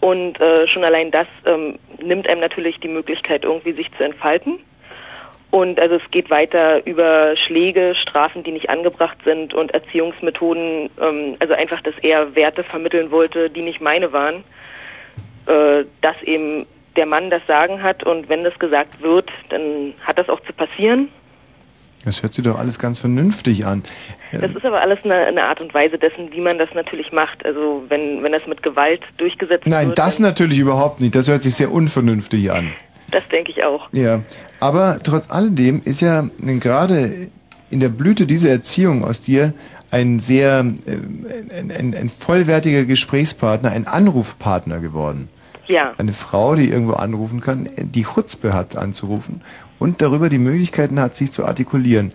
[0.00, 4.60] Und äh, schon allein das ähm, nimmt einem natürlich die Möglichkeit, irgendwie sich zu entfalten.
[5.50, 11.36] Und also es geht weiter über Schläge, Strafen, die nicht angebracht sind und Erziehungsmethoden, ähm,
[11.38, 14.44] also einfach, dass er Werte vermitteln wollte, die nicht meine waren,
[15.46, 20.18] äh, dass eben der Mann das Sagen hat und wenn das gesagt wird, dann hat
[20.18, 21.08] das auch zu passieren.
[22.04, 23.82] Das hört sich doch alles ganz vernünftig an.
[24.32, 27.44] Das ist aber alles eine, eine Art und Weise dessen, wie man das natürlich macht.
[27.44, 31.14] Also wenn, wenn das mit Gewalt durchgesetzt Nein, wird, das natürlich überhaupt nicht.
[31.14, 32.72] Das hört sich sehr unvernünftig an.
[33.10, 33.88] Das denke ich auch.
[33.92, 34.22] Ja,
[34.60, 37.28] aber trotz alledem ist ja gerade
[37.70, 39.52] in der Blüte dieser Erziehung aus dir
[39.90, 45.28] ein sehr, äh, ein, ein, ein vollwertiger Gesprächspartner, ein Anrufpartner geworden.
[45.66, 45.94] Ja.
[45.98, 49.42] Eine Frau, die irgendwo anrufen kann, die Chutzpe hat anzurufen
[49.78, 52.12] und darüber die Möglichkeiten hat, sich zu artikulieren.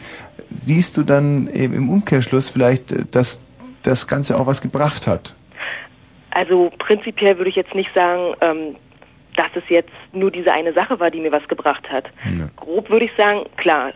[0.51, 3.43] Siehst du dann im Umkehrschluss vielleicht, äh, dass
[3.83, 5.35] das Ganze auch was gebracht hat?
[6.31, 8.75] Also prinzipiell würde ich jetzt nicht sagen, ähm,
[9.35, 12.05] dass es jetzt nur diese eine Sache war, die mir was gebracht hat.
[12.55, 13.93] Grob würde ich sagen, klar,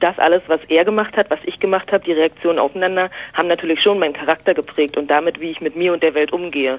[0.00, 3.80] das alles, was er gemacht hat, was ich gemacht habe, die Reaktionen aufeinander, haben natürlich
[3.80, 6.78] schon meinen Charakter geprägt und damit, wie ich mit mir und der Welt umgehe.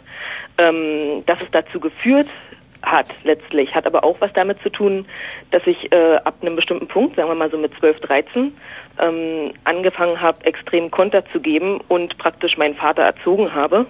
[0.57, 2.27] Ähm, dass es dazu geführt
[2.83, 5.05] hat letztlich, hat aber auch was damit zu tun,
[5.51, 8.53] dass ich äh, ab einem bestimmten Punkt, sagen wir mal so mit 12, 13,
[8.99, 13.87] ähm, angefangen habe, extrem Konter zu geben und praktisch meinen Vater erzogen habe.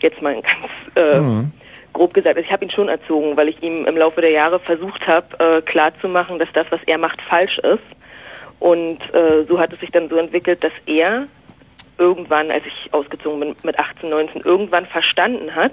[0.00, 0.46] Jetzt mal ganz
[0.94, 1.18] äh,
[1.92, 4.60] grob gesagt, also ich habe ihn schon erzogen, weil ich ihm im Laufe der Jahre
[4.60, 7.82] versucht habe, äh, klarzumachen, dass das, was er macht, falsch ist.
[8.58, 11.26] Und äh, so hat es sich dann so entwickelt, dass er
[11.98, 15.72] irgendwann, als ich ausgezogen bin mit 18, 19, irgendwann verstanden hat,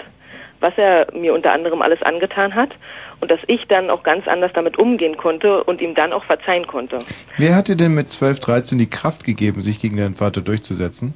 [0.59, 2.71] was er mir unter anderem alles angetan hat
[3.19, 6.67] und dass ich dann auch ganz anders damit umgehen konnte und ihm dann auch verzeihen
[6.67, 6.97] konnte.
[7.37, 11.13] Wer hat dir denn mit 12, 13 die Kraft gegeben, sich gegen deinen Vater durchzusetzen?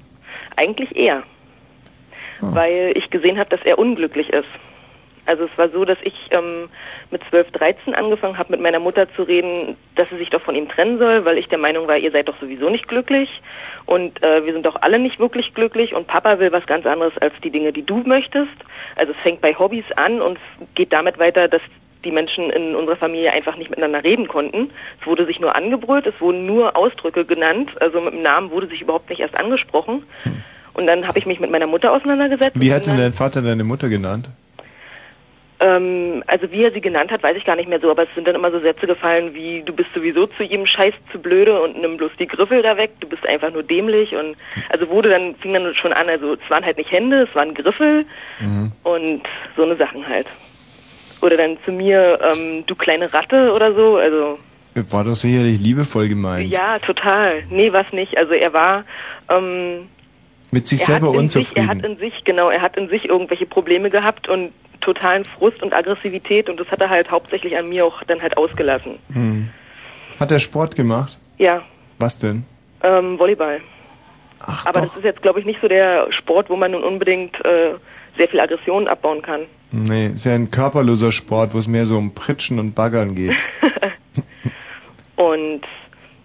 [0.56, 1.24] Eigentlich er,
[2.42, 4.48] weil ich gesehen habe, dass er unglücklich ist.
[5.32, 6.68] Also es war so, dass ich ähm,
[7.10, 10.56] mit 12, 13 angefangen habe, mit meiner Mutter zu reden, dass sie sich doch von
[10.56, 13.30] ihm trennen soll, weil ich der Meinung war, ihr seid doch sowieso nicht glücklich
[13.86, 17.18] und äh, wir sind doch alle nicht wirklich glücklich und Papa will was ganz anderes
[17.20, 18.52] als die Dinge, die du möchtest.
[18.98, 20.38] Also es fängt bei Hobbys an und
[20.76, 21.62] geht damit weiter, dass
[22.04, 24.72] die Menschen in unserer Familie einfach nicht miteinander reden konnten.
[25.00, 28.68] Es wurde sich nur angebrüllt, es wurden nur Ausdrücke genannt, also mit dem Namen wurde
[28.68, 30.04] sich überhaupt nicht erst angesprochen.
[30.74, 32.60] Und dann habe ich mich mit meiner Mutter auseinandergesetzt.
[32.60, 34.30] Wie hat denn dein Vater deine Mutter genannt?
[35.62, 38.10] Ähm, also wie er sie genannt hat, weiß ich gar nicht mehr so, aber es
[38.16, 41.62] sind dann immer so Sätze gefallen wie, du bist sowieso zu jedem Scheiß zu blöde
[41.62, 44.36] und nimm bloß die Griffel da weg, du bist einfach nur dämlich und
[44.70, 47.54] also wurde dann, fing dann schon an, also es waren halt nicht Hände, es waren
[47.54, 48.06] Griffel
[48.84, 49.22] und
[49.56, 50.28] so eine Sachen halt.
[51.22, 54.40] Oder dann zu mir, ähm, du kleine Ratte oder so, also
[54.90, 56.52] War doch sicherlich liebevoll gemeint.
[56.52, 57.44] ja, total.
[57.52, 58.18] Nee, was nicht.
[58.18, 58.84] Also er war
[59.30, 59.88] ähm,
[60.50, 61.70] Mit sich er selber in sich, er unzufrieden.
[61.70, 64.52] hat in sich, genau, er hat in sich irgendwelche Probleme gehabt und
[64.82, 68.36] totalen Frust und Aggressivität und das hat er halt hauptsächlich an mir auch dann halt
[68.38, 68.98] ausgelassen.
[69.14, 69.50] Hm.
[70.20, 71.18] Hat er Sport gemacht?
[71.38, 71.62] Ja,
[72.00, 72.46] Was denn?
[72.84, 73.62] ähm, Volleyball.
[74.66, 77.74] Aber das ist jetzt, glaube ich, nicht so der Sport, wo man nun unbedingt äh,
[78.18, 79.42] sehr viel Aggression abbauen kann.
[79.72, 83.48] Nee, ist ja ein körperloser Sport, wo es mehr so um Pritschen und Baggern geht.
[85.16, 85.62] Und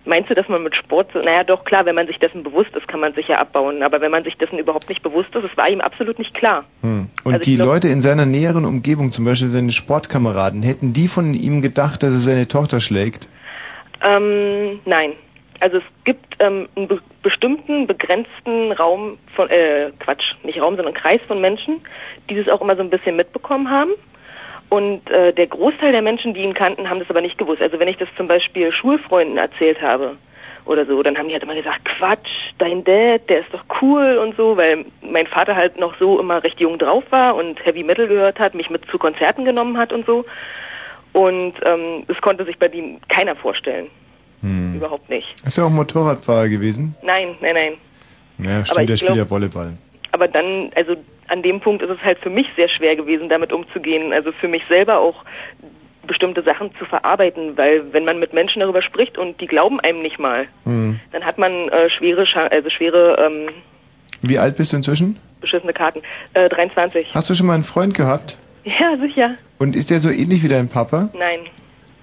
[0.06, 2.88] meinst du, dass man mit Sport, naja doch klar, wenn man sich dessen bewusst ist,
[2.88, 3.82] kann man sich ja abbauen.
[3.82, 6.64] Aber wenn man sich dessen überhaupt nicht bewusst ist, es war ihm absolut nicht klar.
[6.82, 7.08] Hm.
[7.24, 11.08] Und Also die glaub- Leute in seiner näheren Umgebung, zum Beispiel seine Sportkameraden, hätten die
[11.08, 13.28] von ihm gedacht, dass er seine Tochter schlägt?
[14.02, 15.12] Ähm, nein.
[15.60, 20.94] Also es gibt ähm, einen be bestimmten, begrenzten Raum von, äh, Quatsch, nicht Raum, sondern
[20.94, 21.80] Kreis von Menschen,
[22.30, 23.90] die das auch immer so ein bisschen mitbekommen haben.
[24.68, 27.62] Und äh, der Großteil der Menschen, die ihn kannten, haben das aber nicht gewusst.
[27.62, 30.16] Also wenn ich das zum Beispiel Schulfreunden erzählt habe
[30.64, 34.18] oder so, dann haben die halt immer gesagt, Quatsch, dein Dad, der ist doch cool
[34.18, 37.84] und so, weil mein Vater halt noch so immer recht jung drauf war und Heavy
[37.84, 40.24] Metal gehört hat, mich mit zu Konzerten genommen hat und so.
[41.12, 43.86] Und ähm, das konnte sich bei ihm keiner vorstellen.
[44.42, 44.74] Hm.
[44.74, 45.34] Überhaupt nicht.
[45.46, 46.94] Ist er auch Motorradfahrer gewesen?
[47.02, 47.72] Nein, nein, nein.
[48.38, 49.78] Ja, stimmt, der spielt ja Volleyball.
[50.12, 50.96] Aber dann, also
[51.28, 54.12] an dem Punkt ist es halt für mich sehr schwer gewesen, damit umzugehen.
[54.12, 55.24] Also für mich selber auch
[56.06, 60.02] bestimmte Sachen zu verarbeiten, weil wenn man mit Menschen darüber spricht und die glauben einem
[60.02, 61.00] nicht mal, Hm.
[61.12, 63.48] dann hat man äh, schwere, Scha- also schwere ähm,
[64.22, 65.18] Wie alt bist du inzwischen?
[65.40, 66.00] beschissene Karten.
[66.34, 67.14] Äh, 23.
[67.14, 68.38] Hast du schon mal einen Freund gehabt?
[68.64, 69.34] Ja, sicher.
[69.58, 71.10] Und ist der so ähnlich wie dein Papa?
[71.16, 71.40] Nein.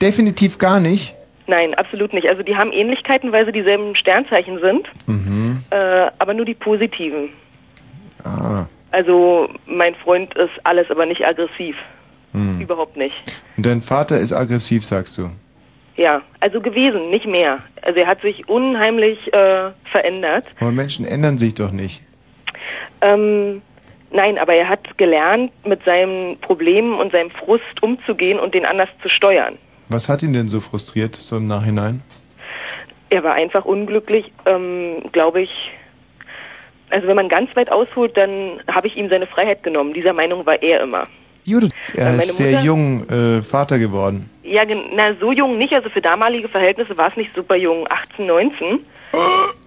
[0.01, 1.13] Definitiv gar nicht.
[1.47, 2.27] Nein, absolut nicht.
[2.29, 5.63] Also die haben Ähnlichkeiten, weil sie dieselben Sternzeichen sind, Mhm.
[5.71, 7.29] äh, aber nur die positiven.
[8.23, 8.65] Ah.
[8.93, 11.75] Also mein Freund ist alles, aber nicht aggressiv.
[12.31, 12.61] Hm.
[12.61, 13.15] Überhaupt nicht.
[13.57, 15.31] Und dein Vater ist aggressiv, sagst du?
[15.95, 17.57] Ja, also gewesen, nicht mehr.
[17.81, 20.45] Also er hat sich unheimlich äh, verändert.
[20.59, 22.03] Aber Menschen ändern sich doch nicht.
[23.01, 23.63] Ähm,
[24.11, 28.89] nein, aber er hat gelernt, mit seinen Problemen und seinem Frust umzugehen und den anders
[29.01, 29.57] zu steuern.
[29.89, 32.03] Was hat ihn denn so frustriert, so im Nachhinein?
[33.09, 35.49] Er war einfach unglücklich, ähm, glaube ich.
[36.93, 39.93] Also wenn man ganz weit ausholt, dann habe ich ihm seine Freiheit genommen.
[39.93, 41.05] Dieser Meinung war er immer.
[41.43, 44.29] Judith, er meine ist sehr Mutter- jung äh, Vater geworden.
[44.43, 44.61] Ja,
[44.95, 45.73] na, so jung nicht.
[45.73, 47.85] Also für damalige Verhältnisse war es nicht super jung.
[47.89, 48.79] 18, 19.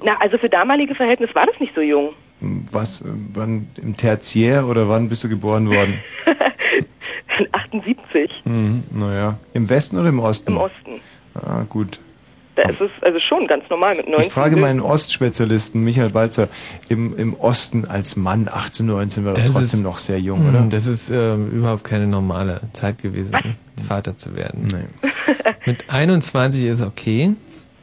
[0.05, 2.11] Na, also für damalige Verhältnisse war das nicht so jung.
[2.71, 6.01] Was, äh, wann, im Tertiär oder wann bist du geboren worden?
[7.53, 9.39] 78 Mhm, naja.
[9.53, 10.53] Im Westen oder im Osten?
[10.53, 11.01] im Osten.
[11.35, 11.99] Ah, gut.
[12.57, 14.27] Da ist es also schon ganz normal mit 19.
[14.27, 16.49] Ich frage meinen Ostspezialisten, Michael Balzer,
[16.89, 20.39] im, im Osten als Mann 18, 19 war doch Das trotzdem ist- noch sehr jung,
[20.41, 20.63] Hm, oder?
[20.71, 23.39] Das ist ähm, überhaupt keine normale Zeit gewesen,
[23.87, 24.69] Vater zu werden.
[25.67, 27.33] Mit 21 ist okay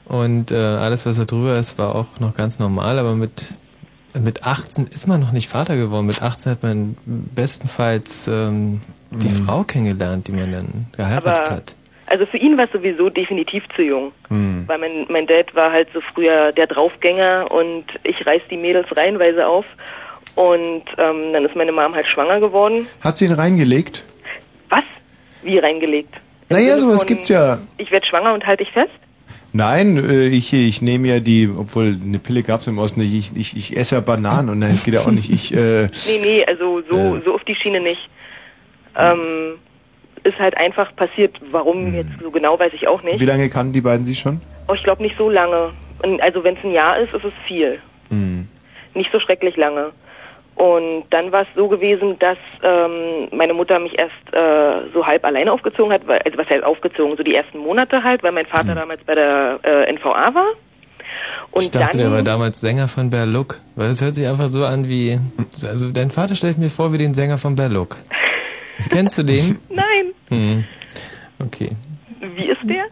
[0.05, 3.43] und äh, alles, was da drüber ist, war auch noch ganz normal, aber mit,
[4.19, 6.05] mit 18 ist man noch nicht Vater geworden.
[6.07, 9.45] Mit 18 hat man bestenfalls ähm, die Mhm.
[9.45, 11.76] Frau kennengelernt, die man dann geheiratet Aber hat.
[12.08, 14.12] Also für ihn war es sowieso definitiv zu jung.
[14.30, 14.64] Hm.
[14.68, 18.88] Weil mein, mein Dad war halt so früher der Draufgänger und ich reiß die Mädels
[18.95, 19.66] reihenweise auf.
[20.36, 22.88] Und ähm, dann ist meine Mom halt schwanger geworden.
[23.01, 24.04] Hat sie ihn reingelegt?
[24.70, 24.84] Was?
[25.43, 26.14] Wie reingelegt?
[26.49, 27.60] Naja, Sinne sowas von, gibt's ja.
[27.78, 28.91] Ich werde schwanger und halte dich fest?
[29.56, 33.38] Nein, äh, ich, ich nehme ja die, obwohl eine Pille gab's im Osten nicht, ich,
[33.38, 35.32] ich, ich esse ja Bananen und das geht ja auch nicht.
[35.32, 37.22] Ich, äh, Nee, nee, also so, Äh.
[37.24, 38.10] so auf die Schiene nicht.
[38.97, 39.60] Ähm,
[40.24, 41.36] ist halt einfach passiert.
[41.51, 43.15] Warum jetzt so genau, weiß ich auch nicht.
[43.15, 43.21] Hm.
[43.21, 44.41] wie lange kannten die beiden sich schon?
[44.67, 45.71] Oh, ich glaube nicht so lange.
[46.19, 47.80] Also wenn es ein Jahr ist, ist es viel.
[48.09, 48.47] Hm.
[48.93, 49.91] Nicht so schrecklich lange.
[50.55, 55.26] Und dann war es so gewesen, dass ähm, meine Mutter mich erst äh, so halb
[55.26, 58.45] alleine aufgezogen hat, weil, also was heißt aufgezogen, so die ersten Monate halt, weil mein
[58.45, 60.45] Vater damals bei der äh, NVA war.
[61.51, 61.61] Und Hm.
[61.61, 64.63] ich dachte, dann, der war damals Sänger von Berluck, weil es hört sich einfach so
[64.63, 65.19] an wie,
[65.63, 67.97] also dein Vater stellt mir vor wie den Sänger von Berluck.
[68.91, 69.59] Kennst du den?
[69.69, 70.64] Nein, Hm.
[71.40, 71.70] Okay.
[72.36, 72.86] wie ist der?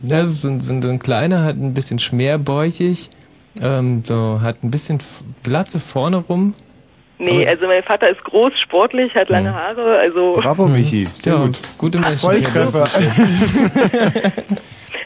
[0.00, 3.10] Das ist so ein, kleiner, hat ein bisschen schmerbäuchig,
[3.60, 4.98] ähm, so hat ein bisschen
[5.42, 6.54] Glatze vorne rum.
[7.18, 10.34] Nee, Aber- also mein Vater ist groß, sportlich, hat lange Haare, also...
[10.34, 11.04] Bravo, Michi.
[11.20, 11.58] Sehr ja, gut.
[11.76, 12.18] gute Menschen.
[12.18, 12.86] Volltreffer.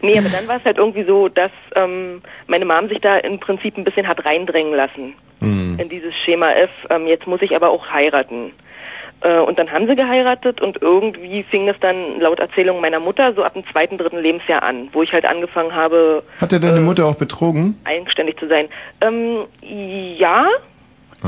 [0.05, 3.39] Nee, aber dann war es halt irgendwie so, dass ähm, meine Mom sich da im
[3.39, 5.79] Prinzip ein bisschen hat reindrängen lassen Hm.
[5.79, 6.71] in dieses Schema F.
[6.91, 8.51] Ähm, jetzt muss ich aber auch heiraten.
[9.23, 13.33] Äh, und dann haben sie geheiratet und irgendwie fing es dann laut Erzählung meiner Mutter
[13.35, 16.81] so ab dem zweiten, dritten Lebensjahr an, wo ich halt angefangen habe, Hat er deine
[16.81, 17.79] Mutter auch betrogen?
[17.85, 18.69] eigenständig zu sein.
[19.01, 19.45] Ähm,
[20.19, 20.47] ja,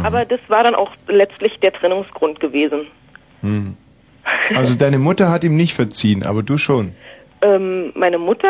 [0.02, 2.86] aber das war dann auch letztlich der Trennungsgrund gewesen.
[3.42, 3.76] Hm.
[4.56, 6.92] Also deine Mutter hat ihm nicht verziehen, aber du schon.
[7.42, 8.48] Ähm, meine Mutter,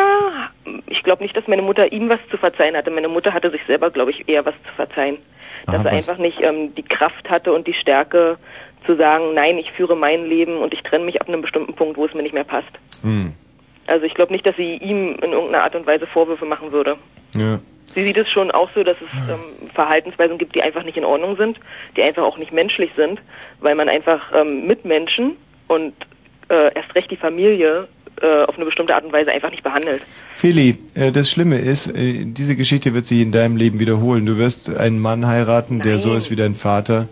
[0.87, 2.91] ich glaube nicht, dass meine Mutter ihm was zu verzeihen hatte.
[2.91, 5.17] Meine Mutter hatte sich selber, glaube ich, eher was zu verzeihen.
[5.65, 5.93] Dass Aha, er was?
[5.93, 8.37] einfach nicht ähm, die Kraft hatte und die Stärke
[8.85, 11.97] zu sagen, nein, ich führe mein Leben und ich trenne mich ab einem bestimmten Punkt,
[11.97, 12.71] wo es mir nicht mehr passt.
[13.01, 13.33] Hm.
[13.87, 16.97] Also ich glaube nicht, dass sie ihm in irgendeiner Art und Weise Vorwürfe machen würde.
[17.35, 17.59] Ja.
[17.93, 21.05] Sie sieht es schon auch so, dass es ähm, Verhaltensweisen gibt, die einfach nicht in
[21.05, 21.59] Ordnung sind,
[21.95, 23.21] die einfach auch nicht menschlich sind,
[23.61, 25.93] weil man einfach ähm, Mitmenschen und
[26.49, 27.87] äh, erst recht die Familie
[28.21, 30.01] äh, auf eine bestimmte Art und Weise einfach nicht behandelt.
[30.33, 34.25] Feli, äh, das Schlimme ist, äh, diese Geschichte wird sich in deinem Leben wiederholen.
[34.25, 37.07] Du wirst einen Mann heiraten, der so ist wie dein Vater.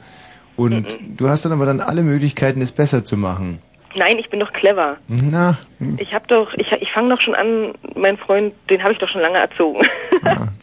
[0.56, 3.60] Und du hast dann aber dann alle Möglichkeiten, es besser zu machen.
[3.96, 4.98] Nein, ich bin doch clever.
[5.08, 5.58] Na,
[5.98, 9.10] Ich habe doch, ich, ich fange doch schon an, mein Freund, den habe ich doch
[9.10, 9.86] schon lange erzogen.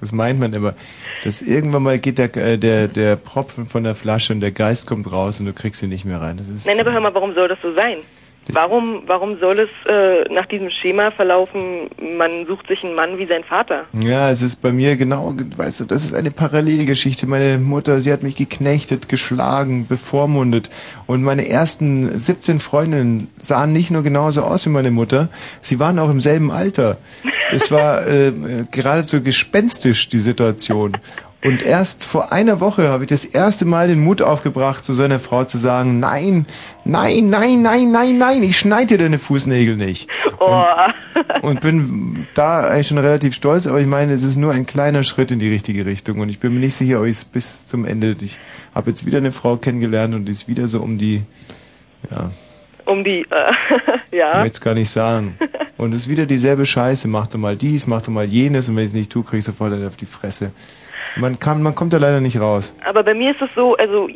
[0.00, 0.74] das meint man immer.
[1.22, 4.88] Dass irgendwann mal geht der, äh, der, der Propfen von der Flasche und der Geist
[4.88, 6.38] kommt raus und du kriegst ihn nicht mehr rein.
[6.38, 7.98] Das ist, Nein, aber hör mal, warum soll das so sein?
[8.52, 13.26] Warum, warum soll es äh, nach diesem Schema verlaufen, man sucht sich einen Mann wie
[13.26, 13.84] sein Vater?
[13.92, 17.26] Ja, es ist bei mir genau, weißt du, das ist eine Parallelgeschichte.
[17.26, 20.70] Meine Mutter, sie hat mich geknechtet, geschlagen, bevormundet.
[21.06, 25.28] Und meine ersten 17 Freundinnen sahen nicht nur genauso aus wie meine Mutter,
[25.60, 26.98] sie waren auch im selben Alter.
[27.52, 28.32] Es war äh,
[28.70, 30.96] geradezu gespenstisch, die Situation.
[31.42, 35.02] Und erst vor einer Woche habe ich das erste Mal den Mut aufgebracht, zu so
[35.02, 36.44] einer Frau zu sagen, nein,
[36.84, 40.10] nein, nein, nein, nein, nein, ich schneide dir deine Fußnägel nicht.
[40.38, 40.64] Oh.
[41.40, 45.02] Und bin da eigentlich schon relativ stolz, aber ich meine, es ist nur ein kleiner
[45.02, 47.66] Schritt in die richtige Richtung und ich bin mir nicht sicher, ob ich es bis
[47.68, 48.38] zum Ende, ich
[48.74, 51.22] habe jetzt wieder eine Frau kennengelernt und die ist wieder so um die,
[52.10, 52.30] ja,
[52.84, 53.52] Um die, äh,
[54.10, 54.42] ich ja.
[54.42, 55.38] will es gar nicht sagen.
[55.78, 58.76] Und es ist wieder dieselbe Scheiße, mach doch mal dies, mach doch mal jenes und
[58.76, 60.52] wenn ich es nicht tue, krieg ich sofort auf die Fresse.
[61.20, 62.74] Man kann, man kommt da leider nicht raus.
[62.84, 64.08] Aber bei mir ist es so, also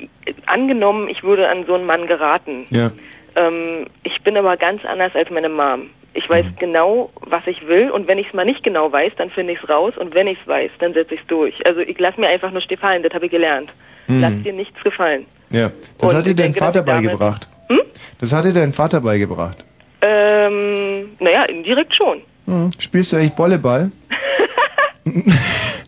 [0.46, 2.66] angenommen, ich würde an so einen Mann geraten.
[2.70, 2.90] Ja.
[3.36, 5.90] Ähm, ich bin aber ganz anders als meine Mom.
[6.16, 6.56] Ich weiß Mhm.
[6.60, 9.58] genau, was ich will und wenn ich es mal nicht genau weiß, dann finde ich
[9.62, 11.54] es raus und wenn ich es weiß, dann setze ich es durch.
[11.66, 13.70] Also ich lass mir einfach nur gefallen, das habe ich gelernt.
[14.06, 14.20] Mhm.
[14.20, 15.26] Lass dir nichts gefallen.
[15.50, 15.70] Ja.
[15.98, 17.48] Das Und hat dir dein denke, Vater beigebracht.
[17.68, 17.80] Hm?
[18.20, 19.64] Das hat dir dein Vater beigebracht.
[20.02, 22.20] Ähm, naja, indirekt schon.
[22.46, 22.70] Hm.
[22.78, 23.90] Spielst du eigentlich Volleyball?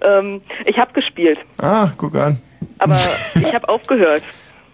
[0.00, 2.38] Ähm, ich habe gespielt, Ah, guck an.
[2.78, 2.98] aber
[3.34, 4.22] ich habe aufgehört,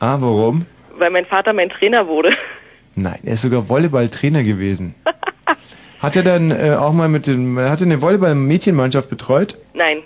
[0.00, 0.66] Ah, warum?
[0.98, 2.30] weil mein Vater mein Trainer wurde.
[2.94, 4.94] Nein, er ist sogar Volleyballtrainer gewesen.
[6.00, 9.56] Hat er dann äh, auch mal mit dem, hat er eine Volleyball-Mädchenmannschaft betreut?
[9.74, 9.98] Nein.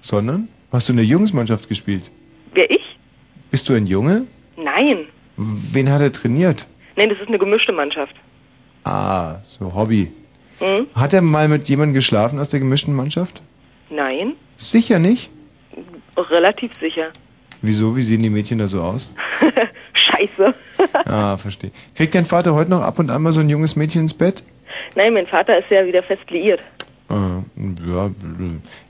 [0.00, 0.48] Sondern?
[0.72, 2.10] Hast du eine Jungsmannschaft gespielt?
[2.54, 2.80] Wer ich?
[3.50, 4.22] Bist du ein Junge?
[4.56, 5.04] Nein.
[5.36, 6.66] Wen hat er trainiert?
[6.96, 8.14] Nein, das ist eine gemischte Mannschaft.
[8.84, 10.10] Ah, so Hobby.
[10.60, 10.86] Hm?
[10.94, 13.42] Hat er mal mit jemandem geschlafen aus der gemischten Mannschaft?
[13.90, 14.34] Nein.
[14.56, 15.30] Sicher nicht.
[16.16, 17.08] Relativ sicher.
[17.62, 17.96] Wieso?
[17.96, 19.08] Wie sehen die Mädchen da so aus?
[19.94, 20.54] Scheiße.
[21.06, 21.70] Ah, verstehe.
[21.96, 24.42] Kriegt dein Vater heute noch ab und an mal so ein junges Mädchen ins Bett?
[24.94, 26.64] Nein, mein Vater ist ja wieder fest liiert.
[27.08, 27.42] Ah,
[27.86, 28.10] ja,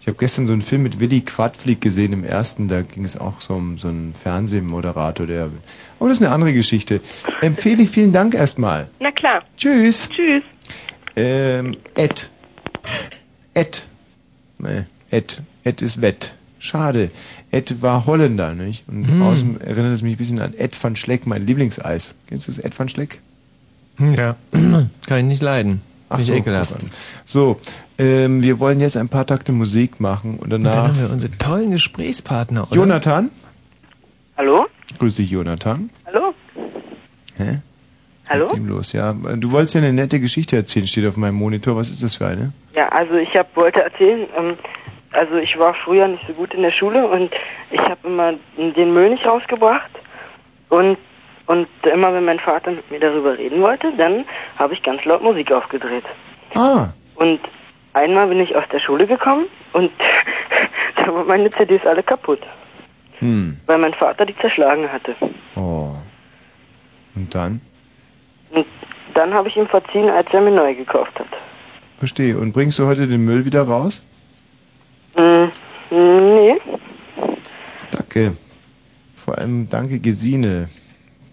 [0.01, 3.17] ich habe gestern so einen Film mit Willy Quadflieg gesehen im ersten, da ging es
[3.19, 5.51] auch so um so einen Fernsehmoderator, der.
[6.01, 7.01] Aber das ist eine andere Geschichte.
[7.41, 8.89] Empfehle ich vielen Dank erstmal.
[8.99, 9.45] Na klar.
[9.57, 10.09] Tschüss.
[10.11, 10.43] Tschüss.
[11.15, 12.31] Ähm, Ed.
[13.55, 13.87] Ed.
[14.59, 15.43] Nee, Ed.
[15.65, 16.35] Ed ist Wett.
[16.59, 17.11] Schade.
[17.53, 18.85] Ed war Holländer, nicht?
[18.89, 19.23] Und Hm.
[19.23, 22.15] außen erinnert es mich ein bisschen an Ed van Schleck, mein Lieblingseis.
[22.27, 23.21] Kennst du das Ed van Schleck?
[23.99, 24.37] Ja.
[25.07, 25.83] Kann ich nicht leiden.
[26.09, 26.75] Ach Nicht so, ekelhaft.
[27.25, 27.61] So,
[27.99, 30.89] ähm, wir wollen jetzt ein paar Takte Musik machen und Und dann danach.
[30.89, 32.75] haben wir unsere tollen Gesprächspartner, oder?
[32.77, 33.31] Jonathan?
[34.37, 34.67] Hallo?
[34.99, 35.91] Grüß dich, Jonathan.
[36.07, 36.33] Hallo?
[37.37, 37.59] Hä?
[38.29, 38.47] Hallo?
[38.49, 38.93] Ist ihm los?
[38.93, 41.77] Ja, du wolltest ja eine nette Geschichte erzählen, steht auf meinem Monitor.
[41.77, 42.53] Was ist das für eine?
[42.75, 44.57] Ja, also ich hab, wollte erzählen, ähm,
[45.13, 47.31] also ich war früher nicht so gut in der Schule und
[47.71, 49.91] ich habe immer den Müll nicht rausgebracht
[50.69, 50.99] und
[51.47, 54.27] und immer wenn mein Vater mit mir darüber reden wollte, dann
[54.59, 56.05] habe ich ganz laut Musik aufgedreht.
[56.55, 56.89] Ah.
[57.15, 57.41] Und
[57.95, 59.91] einmal bin ich aus der Schule gekommen und
[60.97, 62.41] da waren meine CDs alle kaputt,
[63.21, 63.59] Hm.
[63.65, 65.17] weil mein Vater die zerschlagen hatte.
[65.57, 65.95] Oh.
[67.17, 67.63] Und dann?
[68.51, 68.67] Und
[69.15, 71.27] dann habe ich ihm verziehen, als er mir neu gekauft hat.
[71.99, 72.39] Verstehe.
[72.39, 74.03] Und bringst du heute den Müll wieder raus?
[75.17, 75.47] Mm,
[75.91, 76.55] nee.
[77.91, 78.33] Danke.
[79.17, 80.69] Vor allem danke Gesine.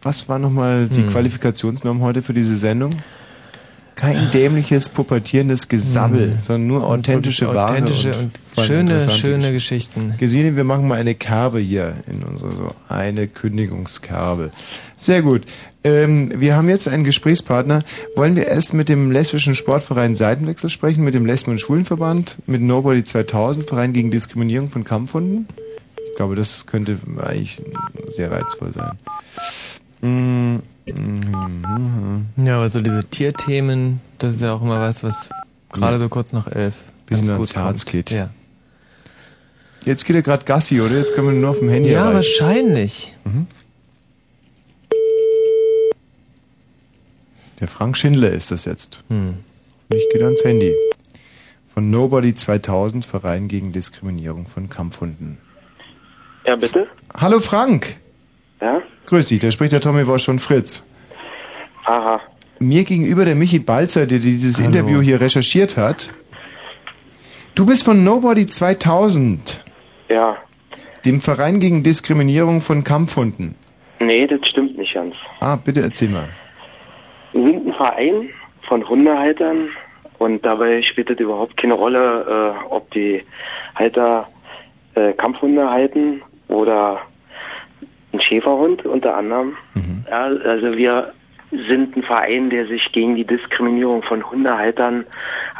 [0.02, 1.10] Was war nochmal die Hm.
[1.10, 2.92] Qualifikationsnorm heute für diese Sendung?
[3.96, 6.40] Kein dämliches, pubertierendes Gesabbel, Hm.
[6.42, 7.72] sondern nur authentische Ware.
[7.72, 10.14] authentische und allem schöne, schöne Geschichten.
[10.18, 14.52] Gesine, wir machen mal eine Kerbe hier in unsere so eine Kündigungskerbe.
[14.98, 15.44] Sehr gut.
[15.86, 17.84] Ähm, wir haben jetzt einen Gesprächspartner.
[18.16, 22.62] Wollen wir erst mit dem lesbischen Sportverein Seitenwechsel sprechen, mit dem Lesben- und Schwulenverband, mit
[22.62, 25.48] Nobody 2000, Verein gegen Diskriminierung von Kampfhunden?
[26.10, 27.62] Ich glaube, das könnte eigentlich
[28.10, 28.98] sehr reizvoll sein.
[30.88, 35.30] Ja, aber so diese Tierthemen, das ist ja auch immer was, was
[35.72, 37.92] gerade so kurz nach elf Bisschen ganz ans gut Herz kommt.
[37.92, 38.12] geht.
[38.12, 38.30] Ja.
[39.84, 40.98] Jetzt geht er gerade Gassi, oder?
[40.98, 42.16] Jetzt können wir nur auf dem Handy Ja, erreichen.
[42.16, 43.14] wahrscheinlich.
[43.24, 43.48] Mhm.
[47.60, 49.04] Der Frank Schindler ist das jetzt.
[49.10, 49.36] Hm.
[49.90, 50.74] Ich gehe ans Handy.
[51.74, 55.38] Von Nobody 2000, Verein gegen Diskriminierung von Kampfhunden.
[56.46, 56.88] Ja, bitte?
[57.14, 57.98] Hallo Frank!
[58.62, 58.82] Ja?
[59.08, 60.88] Grüß dich, da spricht der Tommy Wosch von Fritz.
[61.86, 62.20] Aha.
[62.60, 66.10] Mir gegenüber der Michi Balzer, der dieses Interview hier recherchiert hat.
[67.54, 69.64] Du bist von Nobody 2000,
[70.10, 70.38] Ja.
[71.06, 73.56] dem Verein gegen Diskriminierung von Kampfhunden.
[74.00, 75.16] Nee, das stimmt nicht ganz.
[75.40, 76.30] Ah, bitte erzähl mal.
[77.34, 78.30] Wir sind ein Verein
[78.68, 79.70] von Hundehaltern
[80.18, 83.22] und dabei spielt es überhaupt keine Rolle, äh, ob die
[83.76, 84.28] Halter
[84.96, 87.02] äh, Kampfhunde halten oder
[88.16, 89.56] ein Schäferhund unter anderem.
[90.10, 91.14] Ja, also wir
[91.70, 95.06] sind ein Verein, der sich gegen die Diskriminierung von Hundehaltern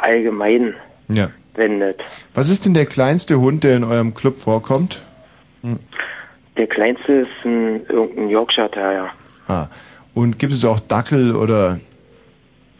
[0.00, 0.74] allgemein
[1.08, 1.30] Ja.
[1.54, 2.00] wendet.
[2.34, 5.02] Was ist denn der kleinste Hund, der in eurem Club vorkommt?
[6.56, 9.08] Der kleinste ist ein irgendein Yorkshire Terrier.
[9.48, 9.66] Ah.
[10.14, 11.78] Und gibt es auch Dackel oder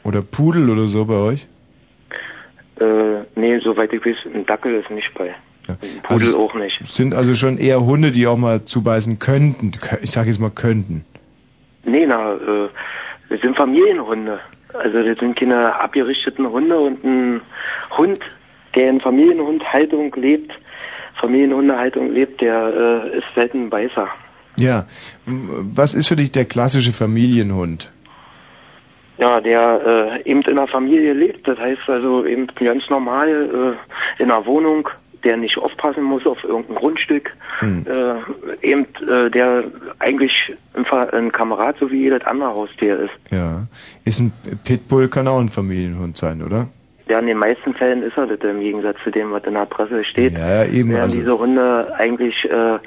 [0.05, 1.47] oder Pudel oder so bei euch?
[2.81, 5.35] Äh, nee, soweit ich weiß, ein Dackel ist nicht bei.
[5.75, 6.87] Ein Pudel Also, auch nicht.
[6.87, 9.73] Sind also schon eher Hunde, die auch mal zubeißen könnten.
[10.03, 11.05] Ich sage jetzt mal könnten.
[11.85, 12.69] Nee, na, äh,
[13.29, 14.41] das sind Familienhunde.
[14.75, 17.41] Also das sind keine abgerichteten Hunde und ein
[17.97, 18.19] Hund,
[18.75, 20.53] der in Familienhundhaltung lebt,
[21.21, 24.09] Familienhundehaltung lebt, der äh, ist selten ein Beißer.
[24.59, 24.87] Ja.
[25.27, 27.93] Was ist für dich der klassische Familienhund?
[29.19, 33.77] Ja, der äh, eben in einer Familie lebt, das heißt also eben ganz normal
[34.19, 34.89] äh, in einer Wohnung,
[35.27, 37.31] der nicht aufpassen muss auf irgendein Grundstück,
[37.61, 37.87] Hm.
[37.89, 39.65] äh, eben äh, der
[39.99, 40.33] eigentlich
[40.75, 43.13] ein, ein Kamerad so wie jedes andere Haustier ist.
[43.33, 43.67] Ja.
[44.05, 44.33] Ist ein
[44.65, 46.69] Pitbull kann auch ein Familienhund sein, oder?
[47.09, 49.65] Ja, in den meisten Fällen ist er das im Gegensatz zu dem, was in der
[49.67, 50.33] Presse steht.
[50.35, 52.79] Ja, ja, eben, Werden also- diese Hunde eigentlich äh,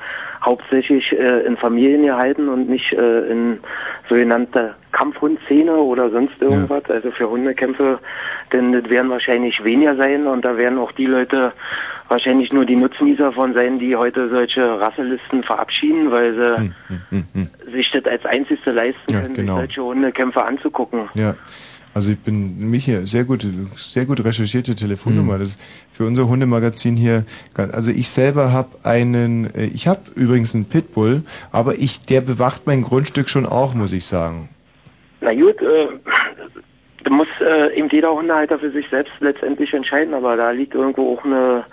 [0.43, 3.59] hauptsächlich äh, in Familien gehalten und nicht äh, in
[4.07, 6.83] sogenannte Kampfhundszene oder sonst irgendwas.
[6.89, 7.99] Also für Hundekämpfe,
[8.53, 11.51] denn das werden wahrscheinlich weniger sein und da werden auch die Leute
[12.07, 16.33] wahrscheinlich nur die Nutznießer von sein, die heute solche Rasselisten verabschieden, weil
[17.11, 19.53] sie sich das als einzigste leisten Hm, Ja, können, genau.
[19.53, 21.09] sich solche Hundekämpfe anzugucken.
[21.13, 21.35] Ja.
[21.99, 23.45] Also ich bin mich hier sehr gut,
[23.75, 25.33] sehr gut recherchierte Telefonnummer.
[25.33, 25.39] Hm.
[25.41, 25.61] Das ist
[25.91, 27.25] für unser Hundemagazin hier.
[27.53, 32.21] ganz- Also ich selber habe einen, äh, ich habe übrigens einen Pitbull, aber ich, der
[32.21, 34.47] bewacht mein Grundstück schon auch, muss ich sagen.
[35.19, 35.87] Na gut, äh,
[37.03, 41.15] da muss äh, eben jeder Hundehalter für sich selbst letztendlich entscheiden, aber da liegt irgendwo
[41.17, 41.65] auch eine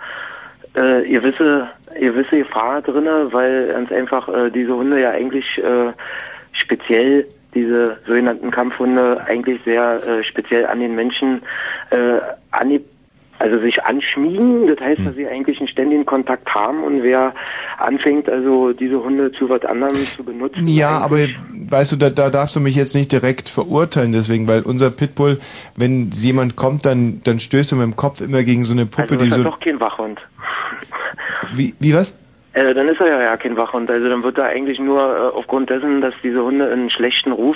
[0.73, 5.93] äh, gewisse, gewisse Gefahr drinne, weil ganz einfach äh, diese Hunde ja eigentlich äh,
[6.51, 7.25] speziell
[7.57, 11.41] diese sogenannten Kampfhunde eigentlich sehr äh, speziell an den Menschen
[11.91, 12.19] äh,
[12.51, 12.79] an
[13.39, 17.33] also sich anschmiegen, das heißt, dass sie eigentlich einen ständigen Kontakt haben und wer
[17.77, 20.67] anfängt, also diese Hunde zu was anderem zu benutzen.
[20.67, 21.19] Ja, aber
[21.69, 25.39] weißt du, da, da darfst du mich jetzt nicht direkt verurteilen, deswegen, weil unser Pitbull,
[25.75, 29.13] wenn jemand kommt, dann, dann stößt er mit dem Kopf immer gegen so eine Puppe,
[29.13, 29.49] also die ist er so.
[29.51, 30.19] doch kein Wachhund.
[31.53, 32.17] Wie, wie was?
[32.57, 33.91] Äh, dann ist er ja, ja kein Wachhund.
[33.91, 37.31] Also dann wird er eigentlich nur äh, aufgrund dessen, dass diese Hunde in einen schlechten
[37.31, 37.55] Ruf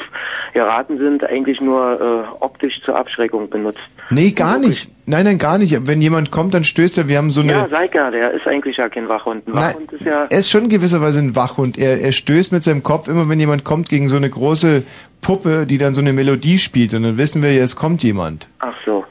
[0.54, 3.80] geraten sind, eigentlich nur äh, optisch zur Abschreckung benutzt.
[4.12, 4.92] Nee, gar nicht.
[5.08, 5.88] Nein, nein, gar nicht.
[5.88, 7.08] Wenn jemand kommt, dann stößt er.
[7.08, 7.54] Wir haben so eine.
[7.54, 9.48] Ja, ja, der ist eigentlich ja kein Wachhund.
[9.48, 10.28] Ein Nein, Wachhund ist ja...
[10.30, 11.80] er ist schon gewisserweise ein Wachhund.
[11.80, 14.84] Er, er stößt mit seinem Kopf immer, wenn jemand kommt, gegen so eine große
[15.22, 16.94] Puppe, die dann so eine Melodie spielt.
[16.94, 18.48] Und dann wissen wir ja, es kommt jemand.
[18.60, 19.04] Ach so.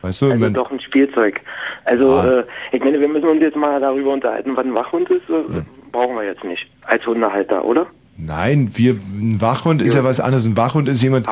[0.00, 0.30] Weißt du?
[0.30, 1.40] Also wenn- doch ein Spielzeug.
[1.86, 2.38] Also Ah.
[2.40, 5.28] äh, ich meine, wir müssen uns jetzt mal darüber unterhalten, was ein Wachhund ist.
[5.30, 6.66] Äh, Brauchen wir jetzt nicht.
[6.84, 7.86] Als Hundehalter, oder?
[8.18, 10.46] Nein, wir, ein Wachhund ist ja was anderes.
[10.46, 11.26] Ein Wachhund ist jemand,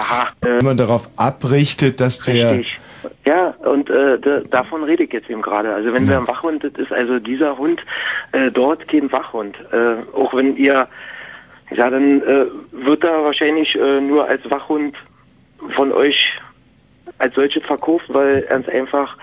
[0.44, 2.52] jemand darauf abrichtet, dass der.
[2.58, 2.78] Richtig.
[3.26, 5.74] Ja, und äh, da, davon rede ich jetzt eben gerade.
[5.74, 7.80] Also wenn wir ein Wachhund, das ist also dieser Hund
[8.32, 9.56] äh, dort kein Wachhund.
[9.72, 10.88] Äh, auch wenn ihr,
[11.74, 14.96] ja, dann äh, wird er wahrscheinlich äh, nur als Wachhund
[15.74, 16.16] von euch
[17.18, 19.16] als solche verkauft, weil ganz einfach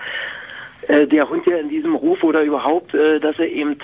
[0.88, 3.76] äh, der Hund ja in diesem Ruf oder überhaupt, äh, dass er eben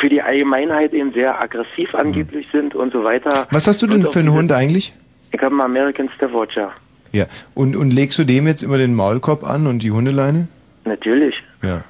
[0.00, 3.46] für die Allgemeinheit eben sehr aggressiv angeblich sind und so weiter.
[3.50, 4.92] Was hast du denn für einen Hund eigentlich?
[5.32, 6.72] Ich habe einen American Staffordshire.
[7.12, 7.26] Ja.
[7.54, 10.48] Und, und legst du dem jetzt immer den Maulkorb an und die Hundeleine?
[10.84, 11.34] Natürlich.
[11.62, 11.84] Ja.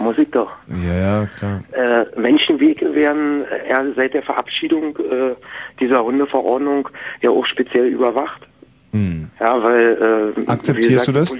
[0.00, 0.52] Muss ich doch.
[0.86, 1.62] Ja, ja, klar.
[1.72, 5.34] Äh, Menschenwege werden äh, ja seit der Verabschiedung äh,
[5.80, 6.88] dieser Hundeverordnung
[7.20, 8.42] ja auch speziell überwacht.
[8.92, 9.28] Hm.
[9.40, 11.34] Ja, weil äh, Akzeptierst gesagt, du das?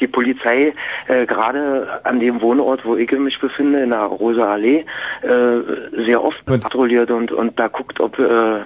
[0.00, 0.74] Die, Poli die Polizei
[1.08, 4.84] äh, gerade an dem Wohnort, wo ich mich befinde, in der Rosa Allee,
[5.22, 8.60] äh, sehr oft patrouilliert und und da guckt, ob äh,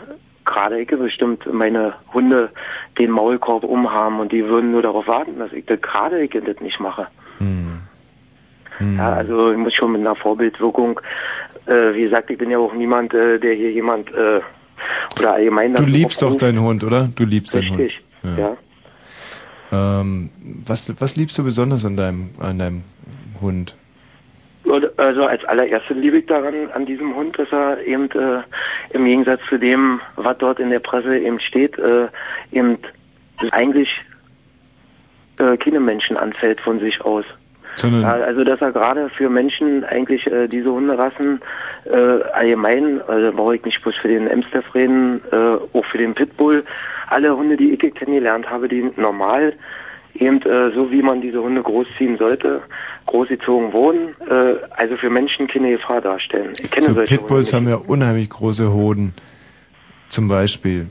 [0.44, 2.50] gerade ich bestimmt meine Hunde
[2.98, 6.60] den Maulkorb umhaben und die würden nur darauf warten, dass ich das gerade ich das
[6.60, 7.06] nicht mache.
[8.96, 11.00] Ja, also ich muss schon mit einer Vorbildwirkung,
[11.66, 14.40] äh, wie gesagt, ich bin ja auch niemand, äh, der hier jemand äh,
[15.18, 17.08] oder allgemein Du liebst doch deinen Hund, oder?
[17.14, 18.38] Du liebst deinen Richtig, Hund.
[18.38, 18.56] ja.
[19.72, 20.28] Ähm,
[20.66, 22.82] was, was liebst du besonders an deinem, an deinem
[23.40, 23.74] Hund?
[24.64, 28.42] Und, Also als allererstes liebe ich daran an diesem Hund, dass er eben äh,
[28.90, 32.08] im Gegensatz zu dem, was dort in der Presse eben steht, äh,
[32.52, 32.78] eben
[33.50, 33.88] eigentlich
[35.38, 37.24] äh, keine Menschen anfällt von sich aus.
[37.76, 41.40] Sondern also dass er gerade für Menschen eigentlich äh, diese Hunderassen
[41.84, 46.14] äh, allgemein, also brauche ich nicht bloß für den Amstaff reden, äh, auch für den
[46.14, 46.64] Pitbull,
[47.08, 49.54] alle Hunde, die ich kennengelernt habe, die normal
[50.14, 52.62] eben äh, so wie man diese Hunde großziehen sollte,
[53.06, 56.52] großgezogen wurden, äh, also für Menschen keine Gefahr darstellen.
[56.62, 59.14] Ich kenne so solche Pitbulls haben ja unheimlich große Hoden.
[60.10, 60.88] Zum Beispiel.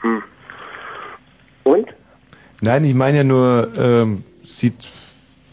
[0.00, 0.22] Hm.
[1.62, 1.86] Und?
[2.60, 4.88] Nein, ich meine ja nur, ähm, sieht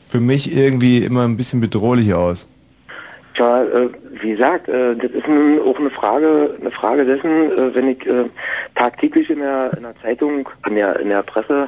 [0.09, 2.49] für mich irgendwie immer ein bisschen bedrohlich aus.
[3.35, 3.89] Tja, äh,
[4.21, 8.05] wie gesagt, äh, das ist nun auch eine Frage, eine Frage dessen, äh, wenn ich
[8.05, 8.25] äh,
[8.75, 11.67] tagtäglich in der, in der Zeitung, in der, in der Presse,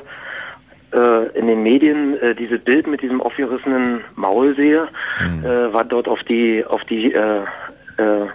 [0.93, 4.84] äh, in den Medien äh, dieses Bild mit diesem aufgerissenen Maul sehe,
[5.43, 7.39] äh, was dort auf die, auf die äh,
[7.97, 8.25] äh,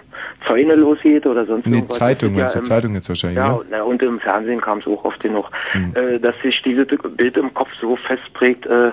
[0.47, 1.97] Zäune losgeht oder sonst In den irgendwas.
[1.97, 3.65] Zeitungen, ja, zur im- Zeitung jetzt wahrscheinlich, ja, oder?
[3.69, 5.49] na, und im Fernsehen kam es auch oft genug,
[5.95, 8.91] äh, dass sich dieses Bild im Kopf so festprägt, äh,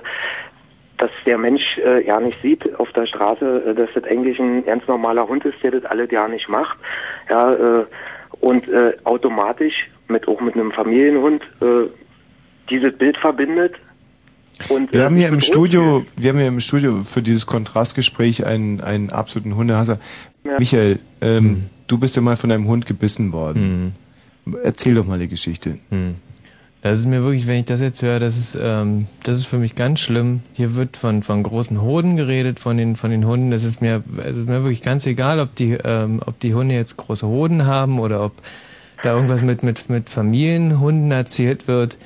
[0.98, 4.64] dass der Mensch äh, ja nicht sieht auf der Straße, äh, dass das eigentlich ein
[4.64, 6.78] ganz normaler Hund ist, der das alle ja nicht macht.
[7.28, 7.84] Ja, äh,
[8.40, 9.74] und äh, automatisch
[10.08, 11.88] mit auch mit einem Familienhund äh,
[12.70, 13.74] dieses Bild verbindet.
[14.68, 18.46] Und, Wir äh, haben hier im Studio, wir haben hier im Studio für dieses Kontrastgespräch
[18.46, 19.98] einen, einen absoluten Hundehasser.
[20.44, 20.56] Ja.
[20.58, 23.94] Michael, ähm, du bist ja mal von einem Hund gebissen worden.
[24.62, 25.78] Erzähl doch mal die Geschichte.
[26.82, 29.58] Das ist mir wirklich, wenn ich das jetzt höre, das ist, ähm, das ist für
[29.58, 30.42] mich ganz schlimm.
[30.52, 33.50] Hier wird von, von großen Hoden geredet, von den, von den Hunden.
[33.50, 36.96] Das ist mir, also mir wirklich ganz egal, ob die, ähm, ob die Hunde jetzt
[36.96, 38.34] große Hoden haben oder ob
[39.02, 41.96] da irgendwas mit, mit, mit Familienhunden erzählt wird.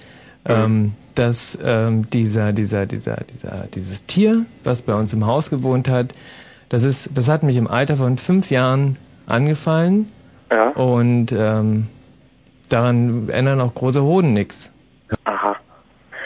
[0.46, 5.88] Ähm, dass ähm, dieser, dieser, dieser, dieser, dieses Tier, was bei uns im Haus gewohnt
[5.88, 6.14] hat,
[6.70, 10.06] das ist, das hat mich im Alter von fünf Jahren angefallen.
[10.50, 10.70] Ja.
[10.70, 11.88] Und ähm,
[12.72, 14.72] daran ändern auch große Hoden nichts.
[15.24, 15.56] Aha.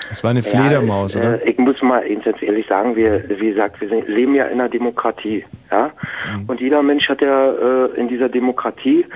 [0.09, 1.43] Das war eine Fledermaus, ja, oder?
[1.43, 4.45] Äh, ich muss mal eins jetzt ehrlich sagen, wir, wie gesagt, wir sind, leben ja
[4.45, 5.91] in einer Demokratie, ja.
[6.37, 6.45] Mhm.
[6.47, 9.07] Und jeder Mensch hat ja äh, in dieser Demokratie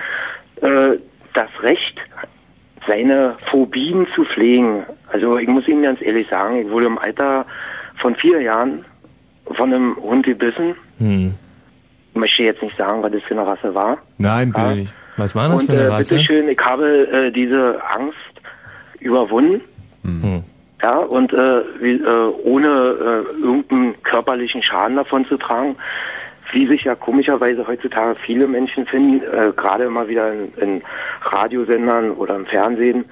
[0.61, 0.97] äh,
[1.33, 1.99] das Recht,
[2.87, 4.83] seine Phobien zu pflegen.
[5.11, 7.45] Also ich muss Ihnen ganz ehrlich sagen, ich wurde im Alter
[8.01, 8.83] von vier Jahren
[9.55, 10.75] von einem Hund gebissen.
[10.97, 11.35] Hm.
[12.13, 13.99] Ich möchte jetzt nicht sagen, was das für eine Rasse war.
[14.17, 14.75] Nein, bitte Ja.
[14.75, 14.93] nicht.
[15.19, 16.15] Was war das Und für eine äh, Rasse?
[16.15, 18.17] bitteschön, ich habe äh, diese Angst
[18.99, 19.61] überwunden.
[20.03, 20.43] Hm.
[20.81, 25.75] Ja, und äh, wie, äh, ohne äh, irgendeinen körperlichen Schaden davon zu tragen,
[26.53, 30.81] wie sich ja komischerweise heutzutage viele Menschen finden, äh, gerade immer wieder in, in
[31.21, 33.05] Radiosendern oder im Fernsehen,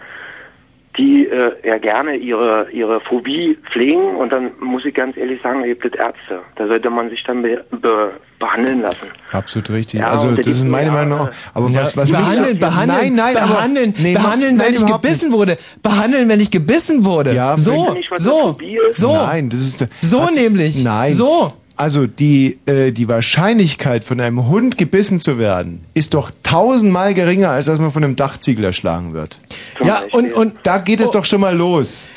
[0.97, 5.63] die äh, ja gerne ihre ihre Phobie pflegen und dann muss ich ganz ehrlich sagen,
[5.63, 6.39] ihr gibt Ärzte.
[6.55, 9.07] Da sollte man sich dann be, be, behandeln lassen.
[9.31, 9.99] Absolut richtig.
[9.99, 11.29] Ja, also das ist meine Meinung auch.
[11.53, 14.75] Aber Ja, was, was behandeln, mich- behandeln, nein, nein, aber- behandeln, nee, behandeln, nein, wenn
[14.75, 17.33] ich gebissen wurde, behandeln, wenn ich gebissen wurde.
[17.33, 18.57] Ja, so, so,
[18.91, 19.13] so.
[19.15, 20.83] Nein, das ist So hat- nämlich.
[20.83, 21.13] Nein.
[21.13, 21.53] So.
[21.77, 27.51] Also die äh, die Wahrscheinlichkeit von einem Hund gebissen zu werden ist doch tausendmal geringer
[27.51, 29.37] als dass man von einem Dachziegel erschlagen wird.
[29.83, 32.07] Ja, und und da geht es doch schon mal los.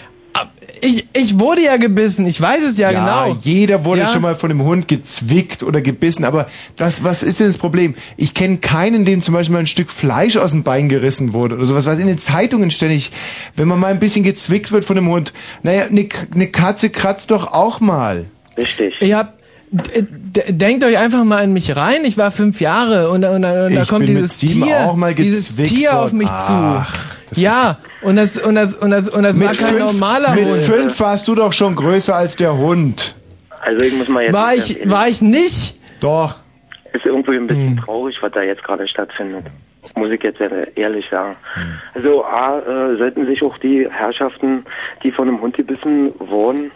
[0.80, 3.36] ich ich wurde ja gebissen, ich weiß es ja, genau.
[3.42, 4.06] Jeder wurde Ja.
[4.08, 7.94] schon mal von einem Hund gezwickt oder gebissen, aber das, was ist denn das Problem?
[8.16, 11.56] Ich kenne keinen, dem zum Beispiel mal ein Stück Fleisch aus dem Bein gerissen wurde
[11.56, 13.10] oder sowas, was in den Zeitungen ständig,
[13.56, 17.30] wenn man mal ein bisschen gezwickt wird von einem Hund, naja, eine eine Katze kratzt
[17.30, 18.24] doch auch mal.
[18.56, 18.94] Richtig.
[19.00, 19.39] Ich hab
[19.72, 22.04] Denkt euch einfach mal in mich rein.
[22.04, 25.14] Ich war fünf Jahre und, und, und da Ich kommt mit dieses Tier, auch mal
[25.14, 26.86] dieses Tier auf mich Ach,
[27.34, 27.40] zu.
[27.40, 30.60] Ja, und das und das und das und das war kein normaler mit Hund.
[30.62, 33.14] fünf warst du doch schon größer als der Hund.
[33.60, 35.76] Also ich muss mal jetzt War ich war ich nicht?
[36.00, 36.36] Doch.
[36.92, 37.84] Ist irgendwie ein bisschen Hm.
[37.84, 39.46] traurig, was da jetzt gerade stattfindet.
[39.96, 41.36] Muss ich jetzt sehr ehrlich sagen.
[41.54, 41.62] Hm.
[41.94, 44.64] Also A, äh, sollten sich auch die Herrschaften,
[45.02, 46.70] die von einem Hund gebissen wurden,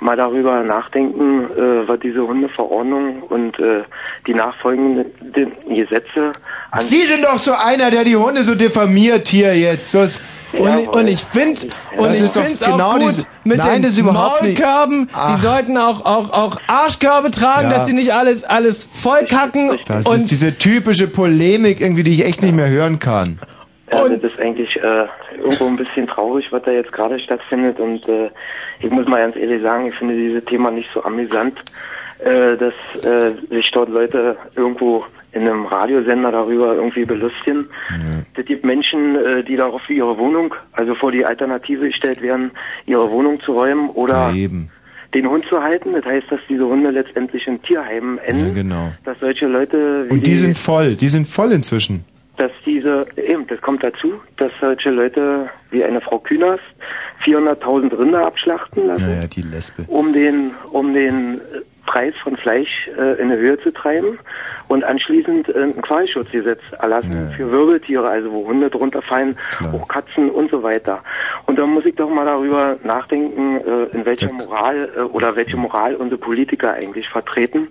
[0.00, 3.82] mal darüber nachdenken, äh, was diese Hundeverordnung und äh,
[4.26, 5.06] die nachfolgenden
[5.68, 6.32] Gesetze
[6.70, 9.92] an Sie sind doch so einer, der die Hunde so diffamiert hier jetzt.
[9.92, 10.20] So ist-
[10.52, 11.60] Und, und ich finde
[11.96, 15.08] und Das ich ist doch finde es genau auch gut diese- mit Nein, den Maulkörben.
[15.08, 17.74] Die sollten auch auch auch Arschkörbe tragen, Ja.
[17.74, 22.24] dass sie nicht alles alles vollkacken Das und ist diese typische Polemik irgendwie, die ich
[22.26, 23.38] echt nicht mehr hören kann.
[23.92, 25.04] Ja, das ist eigentlich äh,
[25.38, 27.78] irgendwo ein bisschen traurig, was da jetzt gerade stattfindet.
[27.80, 28.30] Und äh,
[28.80, 31.58] ich muss mal ganz ehrlich sagen, ich finde dieses Thema nicht so amüsant,
[32.18, 35.04] äh, dass äh, sich dort Leute irgendwo
[35.40, 37.66] in einem Radiosender darüber irgendwie belustigen.
[38.36, 42.50] Es gibt Menschen, äh, die darauf für ihre Wohnung, also vor die Alternative gestellt werden,
[42.86, 44.70] ihre Wohnung zu räumen oder Eben.
[45.14, 45.92] den Hund zu halten.
[45.94, 48.48] Das heißt, dass diese Hunde letztendlich in Tierheimen enden.
[48.48, 48.92] Ja, genau.
[49.04, 52.04] Dass solche Leute Und die sind voll, die sind voll inzwischen.
[52.36, 56.62] dass diese, eben, das kommt dazu, dass solche Leute wie eine Frau Künast
[57.24, 59.82] 400.000 Rinder abschlachten lassen, Naja, die Lesbe.
[59.88, 61.40] um den, um den
[61.84, 64.18] Preis von Fleisch äh, in die Höhe zu treiben
[64.68, 69.36] und anschließend äh, ein Qualschutzgesetz erlassen für Wirbeltiere, also wo Hunde drunter fallen,
[69.72, 71.02] auch Katzen und so weiter.
[71.46, 75.56] Und da muss ich doch mal darüber nachdenken, äh, in welcher Moral äh, oder welche
[75.56, 77.68] Moral unsere Politiker eigentlich vertreten.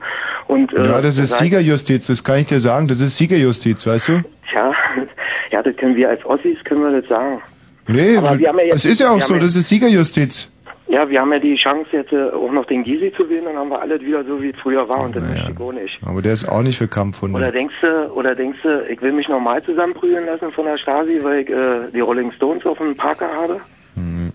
[0.47, 4.21] Und, Ja, das ist Siegerjustiz, das kann ich dir sagen, das ist Siegerjustiz, weißt du?
[4.51, 4.71] Tja,
[5.51, 7.41] ja, das können wir als Ossis, können wir das sagen.
[7.89, 10.51] Nee, Aber wir haben ja jetzt- es ist ja auch so, ja- das ist Siegerjustiz.
[10.89, 13.57] Ja, wir haben ja die Chance jetzt äh, auch noch den Gysi zu wählen, dann
[13.57, 15.99] haben wir alles wieder so wie es früher war und das möchte ich auch nicht.
[16.05, 17.51] Aber der ist auch nicht für Oder Kampfhunde.
[17.51, 21.41] denkst du, oder denkst du, ich will mich normal zusammenprügeln lassen von der Stasi, weil
[21.41, 23.59] ich äh, die Rolling Stones auf dem Parker habe?
[23.95, 24.31] Mhm.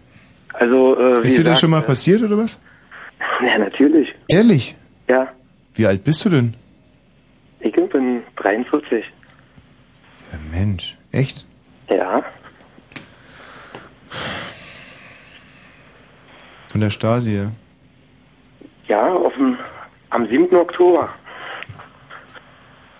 [0.53, 2.61] Also, äh, wie Ist dir das schon mal äh, passiert oder was?
[3.41, 4.13] Ja, natürlich.
[4.29, 4.77] Ehrlich?
[5.09, 5.29] Ja,
[5.75, 6.55] Wie alt bist du denn?
[7.61, 9.05] ich bin 43.
[10.33, 11.47] Ja, Mensch, echt?
[11.89, 12.23] Ja,
[16.73, 17.39] Von der Stasi,
[18.89, 19.13] ja.
[19.13, 19.59] auf dem,
[20.09, 20.57] am 7.
[20.57, 21.11] Oktober.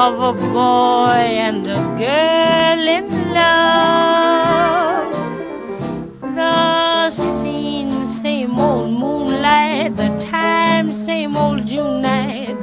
[0.05, 3.06] of a boy and a girl in
[3.39, 5.12] love.
[6.35, 12.56] The scene, same old moonlight, the time, same old June night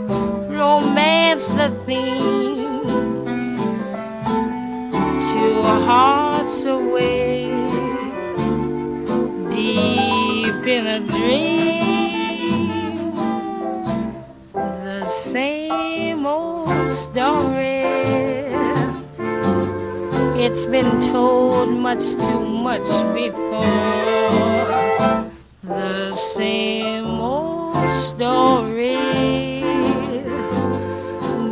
[0.51, 2.91] romance the theme.
[5.31, 7.45] Two hearts away,
[9.55, 11.54] deep in a dream.
[17.15, 17.79] Story.
[20.43, 23.63] It's been told much too much before.
[25.63, 28.97] The same old story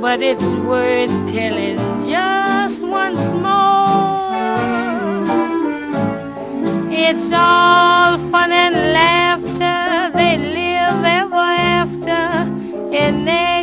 [0.02, 1.80] but it's worth telling
[2.12, 4.34] just once more.
[6.92, 11.50] It's all fun and laughter, they live ever
[11.80, 12.52] after
[12.94, 13.63] in ecstasy.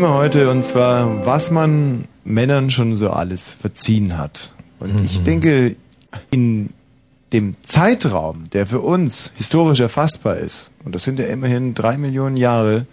[0.00, 4.54] Thema heute und zwar, was man Männern schon so alles verziehen hat.
[4.78, 5.76] Und ich denke,
[6.30, 6.70] in
[7.34, 12.38] dem Zeitraum, der für uns historisch erfassbar ist, und das sind ja immerhin drei Millionen
[12.38, 12.86] Jahre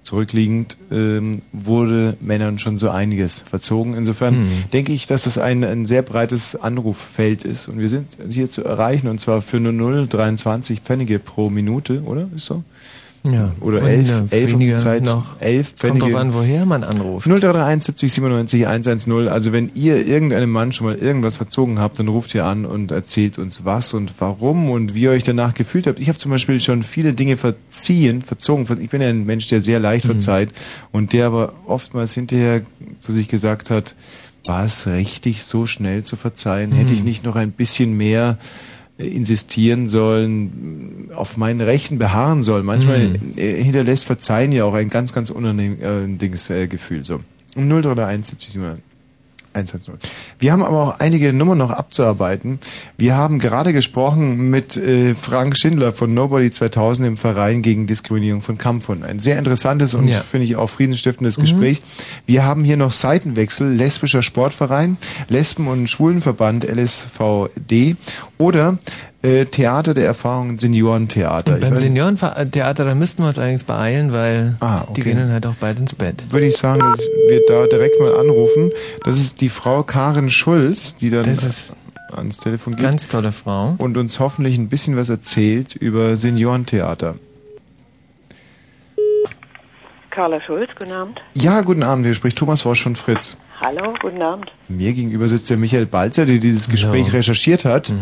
[0.00, 3.92] zurückliegend, ähm, wurde Männern schon so einiges verzogen.
[3.92, 4.70] Insofern Mhm.
[4.72, 8.64] denke ich, dass es ein, ein sehr breites Anruffeld ist und wir sind hier zu
[8.64, 12.26] erreichen und zwar für nur 0,23 Pfennige pro Minute, oder?
[12.34, 12.64] Ist so?
[13.32, 13.52] Ja.
[13.60, 15.40] Oder Und, elf, äh, elf Zeit, noch.
[15.40, 16.12] elf Kommt Pfennige.
[16.12, 17.26] drauf an, woher man anruft.
[17.26, 19.28] 0331 70 97 110.
[19.28, 22.90] Also wenn ihr irgendeinem Mann schon mal irgendwas verzogen habt, dann ruft ihr an und
[22.90, 25.98] erzählt uns was und warum und wie ihr euch danach gefühlt habt.
[25.98, 28.66] Ich habe zum Beispiel schon viele Dinge verziehen, verzogen.
[28.80, 30.50] Ich bin ja ein Mensch, der sehr leicht verzeiht
[30.92, 32.62] und der aber oftmals hinterher
[32.98, 33.94] zu sich gesagt hat,
[34.44, 36.72] war es richtig, so schnell zu verzeihen?
[36.72, 37.06] Hätte ich Mhm.
[37.06, 38.38] nicht noch ein bisschen mehr
[38.98, 42.64] insistieren sollen, auf meinen Rechten beharren sollen.
[42.66, 43.14] Manchmal Mhm.
[43.36, 47.04] äh, hinterlässt Verzeihen ja auch ein ganz, ganz unangenehmes äh, Gefühl.
[47.04, 47.20] So.
[47.56, 48.74] Um 0 oder 1, 70, 7,
[49.54, 49.94] 110.
[50.38, 52.58] Wir haben aber auch einige Nummern noch abzuarbeiten.
[52.96, 58.40] Wir haben gerade gesprochen mit äh, Frank Schindler von Nobody 2000 im Verein gegen Diskriminierung
[58.40, 59.04] von Kampfhunden.
[59.04, 60.20] Ein sehr interessantes und Ja.
[60.20, 61.42] finde ich auch friedensstiftendes Mhm.
[61.42, 61.82] Gespräch.
[62.26, 64.96] Wir haben hier noch Seitenwechsel, lesbischer Sportverein,
[65.28, 67.96] Lesben- und Schwulenverband LSVD
[68.38, 68.78] oder
[69.20, 71.54] äh, Theater der Erfahrung Seniorentheater.
[71.54, 75.02] Und beim Seniorentheater, da müssten wir uns eigentlich beeilen, weil Ah, die okay.
[75.02, 76.22] gehen dann halt auch bald ins Bett.
[76.30, 78.70] würde ich sagen, dass wir da direkt mal anrufen.
[79.04, 81.76] Das ist die Frau Karin Schulz, die dann Das ist
[82.12, 82.82] ans Telefon geht.
[82.82, 83.74] Ganz tolle Frau.
[83.78, 87.16] Und uns hoffentlich ein bisschen was erzählt über Seniorentheater.
[90.10, 91.20] Carla Schulz, guten Abend.
[91.34, 93.38] Ja, guten Abend, hier spricht Thomas Wosch von Fritz.
[93.60, 94.50] Hallo, guten Abend.
[94.68, 97.12] Mir gegenüber sitzt der Michael Balzer, der dieses Gespräch Ja.
[97.12, 97.92] recherchiert hat.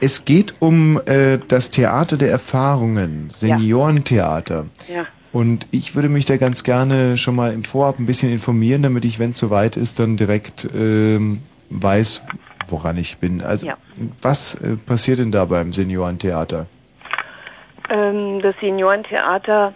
[0.00, 4.66] Es geht um äh, das Theater der Erfahrungen, Seniorentheater.
[4.92, 5.06] Ja.
[5.36, 9.04] Und ich würde mich da ganz gerne schon mal im Vorab ein bisschen informieren, damit
[9.04, 12.24] ich, wenn es soweit ist, dann direkt ähm, weiß,
[12.68, 13.42] woran ich bin.
[13.42, 13.76] Also, Ja.
[14.22, 16.64] was äh, passiert denn da beim Seniorentheater?
[17.90, 19.74] Ähm, das Seniorentheater,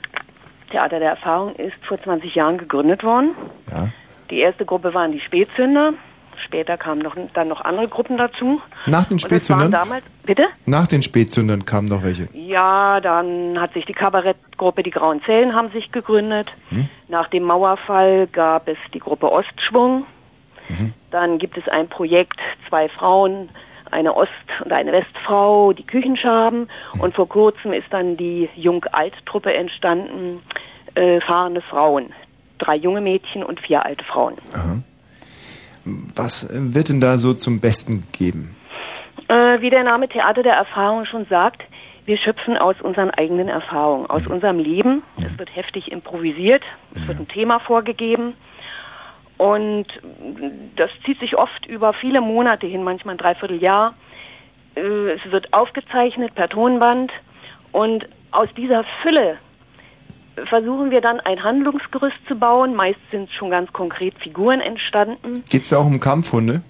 [0.70, 3.32] Theater der Erfahrung, ist vor 20 Jahren gegründet worden.
[3.70, 3.88] Ja.
[4.30, 5.92] Die erste Gruppe waren die Spätzünder.
[6.50, 8.60] Später kamen noch, dann noch andere Gruppen dazu.
[8.86, 9.70] Nach den Spätzündern?
[9.70, 10.46] damals, bitte?
[10.66, 12.28] Nach den Spätzündern kamen noch welche.
[12.32, 16.48] Ja, dann hat sich die Kabarettgruppe Die Grauen Zellen haben sich gegründet.
[16.70, 16.88] Hm?
[17.06, 20.06] Nach dem Mauerfall gab es die Gruppe Ostschwung.
[20.68, 20.92] Mhm.
[21.12, 23.48] Dann gibt es ein Projekt, zwei Frauen,
[23.92, 24.28] eine Ost-
[24.64, 26.68] und eine Westfrau, die Küchenschaben.
[26.98, 30.42] Und vor kurzem ist dann die Jung-Alt-Truppe entstanden,
[30.96, 32.12] äh, fahrende Frauen.
[32.58, 34.34] Drei junge Mädchen und vier alte Frauen.
[35.84, 38.56] Was wird denn da so zum Besten gegeben?
[39.28, 41.62] Äh, wie der Name Theater der Erfahrung schon sagt,
[42.06, 45.02] wir schöpfen aus unseren eigenen Erfahrungen, aus unserem Leben.
[45.18, 46.62] Es wird heftig improvisiert,
[46.94, 48.34] es wird ein Thema vorgegeben.
[49.36, 49.86] Und
[50.76, 53.94] das zieht sich oft über viele Monate hin, manchmal ein Dreivierteljahr.
[54.74, 57.12] Äh, Es wird aufgezeichnet per Tonband.
[57.72, 59.38] Und aus dieser Fülle
[60.48, 62.74] versuchen wir dann ein Handlungsgerüst zu bauen.
[62.74, 65.42] Meist sind schon ganz konkret Figuren entstanden.
[65.50, 66.62] Geht es da auch um Kampfhunde?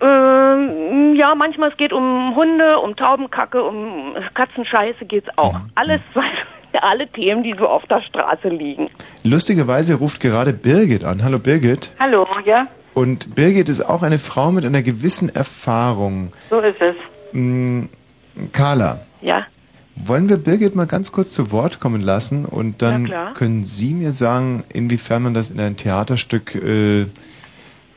[0.00, 5.58] Ähm, ja, manchmal es geht um Hunde, um Taubenkacke, um Katzenscheiße geht's auch.
[5.74, 6.24] Alles, was,
[6.82, 8.90] alle Themen, die so auf der Straße liegen.
[9.24, 11.22] Lustigerweise ruft gerade Birgit an.
[11.24, 11.90] Hallo Birgit.
[11.98, 16.32] Hallo, ja, Und Birgit ist auch eine Frau mit einer gewissen Erfahrung.
[16.50, 16.94] so ist es.
[17.32, 17.88] Hm,
[18.52, 19.46] Carla, Ja,
[20.06, 24.12] wollen wir Birgit mal ganz kurz zu Wort kommen lassen und dann können Sie mir
[24.12, 26.54] sagen, inwiefern man das in ein Theaterstück...
[26.54, 27.06] Äh,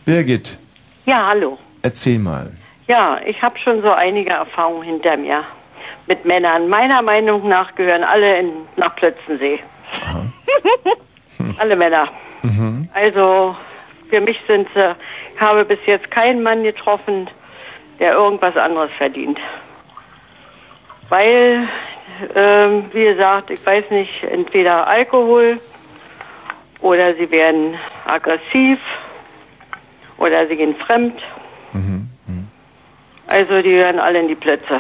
[0.06, 0.58] Birgit,
[1.06, 1.58] Ja, hallo.
[1.82, 2.52] erzähl mal.
[2.88, 5.44] Ja, ich habe schon so einige Erfahrungen hinter mir
[6.08, 6.68] mit Männern.
[6.68, 9.60] Meiner Meinung nach gehören alle in, nach Plötzensee.
[11.58, 12.10] alle Männer.
[12.42, 12.90] Mhm.
[12.94, 13.56] Also
[14.10, 14.96] für mich sind sie,
[15.36, 17.30] ich habe bis jetzt keinen Mann getroffen,
[18.00, 19.40] der irgendwas anderes verdient.
[21.10, 21.68] Weil,
[22.36, 25.60] ähm, wie gesagt, ich weiß nicht, entweder Alkohol
[26.80, 27.76] oder sie werden
[28.06, 28.80] aggressiv
[30.18, 31.20] oder sie gehen fremd.
[33.28, 34.80] Also die gehören alle in die Plätze.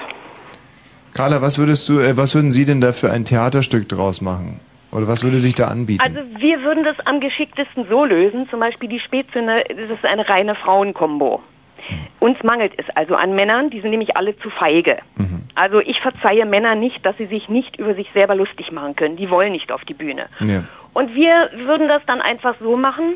[1.13, 4.59] Carla, was würdest du, äh, was würden Sie denn da für ein Theaterstück draus machen?
[4.91, 6.03] Oder was würde sich da anbieten?
[6.03, 10.27] Also wir würden das am geschicktesten so lösen, zum Beispiel die Spätzünder, das ist eine
[10.29, 11.41] reine Frauenkombo.
[12.19, 14.97] Uns mangelt es also an Männern, die sind nämlich alle zu feige.
[15.55, 19.17] Also ich verzeihe Männern nicht, dass sie sich nicht über sich selber lustig machen können.
[19.17, 20.27] Die wollen nicht auf die Bühne.
[20.39, 20.63] ja.
[20.93, 23.15] Und wir würden das dann einfach so machen,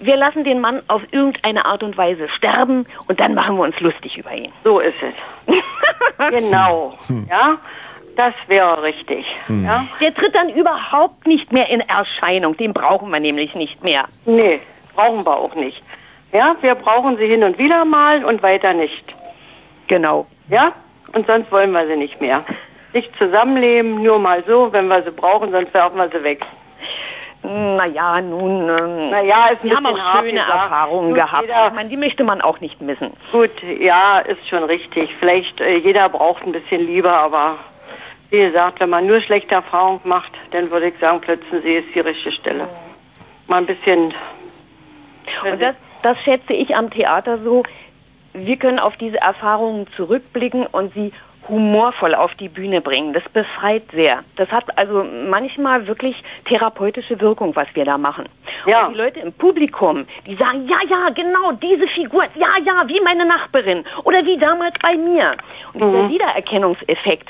[0.00, 3.78] wir lassen den Mann auf irgendeine Art und Weise sterben und dann machen wir uns
[3.80, 4.52] lustig über ihn.
[4.64, 5.54] So ist es.
[6.40, 6.94] genau.
[7.30, 7.58] Ja,
[8.16, 9.24] das wäre richtig.
[9.48, 9.86] Ja?
[10.00, 12.56] Der tritt dann überhaupt nicht mehr in Erscheinung.
[12.56, 14.04] Den brauchen wir nämlich nicht mehr.
[14.24, 14.60] Nee,
[14.94, 15.82] brauchen wir auch nicht.
[16.34, 19.04] Ja, wir brauchen sie hin und wieder mal und weiter nicht.
[19.86, 20.26] Genau.
[20.48, 20.72] Ja,
[21.12, 22.44] und sonst wollen wir sie nicht mehr.
[22.92, 26.44] Nicht zusammenleben, nur mal so, wenn wir sie brauchen, sonst werfen wir sie weg.
[27.42, 30.40] Naja, nun, ähm, naja, ist wir haben auch schöne.
[30.40, 31.42] Erfahrungen Gut, gehabt.
[31.42, 33.12] jeder- Ich meine, die möchte man auch nicht missen.
[33.32, 33.50] Gut,
[33.80, 35.14] ja, ist schon richtig.
[35.20, 37.58] Vielleicht äh, jeder braucht ein bisschen Liebe, aber
[38.30, 42.00] wie gesagt, wenn man nur schlechte Erfahrungen macht, dann würde ich sagen, Plötzensee ist die
[42.00, 42.66] richtige Stelle.
[43.46, 44.14] Mal ein bisschen.
[45.44, 45.74] Und das,
[46.04, 47.62] das schätze ich am Theater so.
[48.32, 51.12] Wir können auf diese Erfahrungen zurückblicken und sie
[51.48, 53.12] humorvoll auf die Bühne bringen.
[53.12, 54.20] Das befreit sehr.
[54.36, 56.16] Das hat also manchmal wirklich
[56.46, 58.26] therapeutische Wirkung, was wir da machen.
[58.66, 58.86] Ja.
[58.86, 63.00] Und die Leute im Publikum, die sagen, ja, ja, genau, diese Figur, ja, ja, wie
[63.00, 65.36] meine Nachbarin oder wie damals bei mir.
[65.74, 67.28] Und dieser Wiedererkennungseffekt,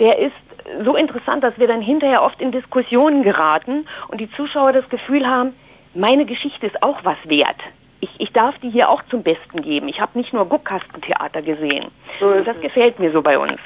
[0.00, 0.34] der ist
[0.80, 5.26] so interessant, dass wir dann hinterher oft in Diskussionen geraten und die Zuschauer das Gefühl
[5.26, 5.54] haben,
[5.94, 7.58] meine Geschichte ist auch was wert.
[8.04, 9.86] Ich, ich darf die hier auch zum Besten geben.
[9.86, 11.84] Ich habe nicht nur Guckkastentheater gesehen.
[12.20, 13.60] Und das gefällt mir so bei uns.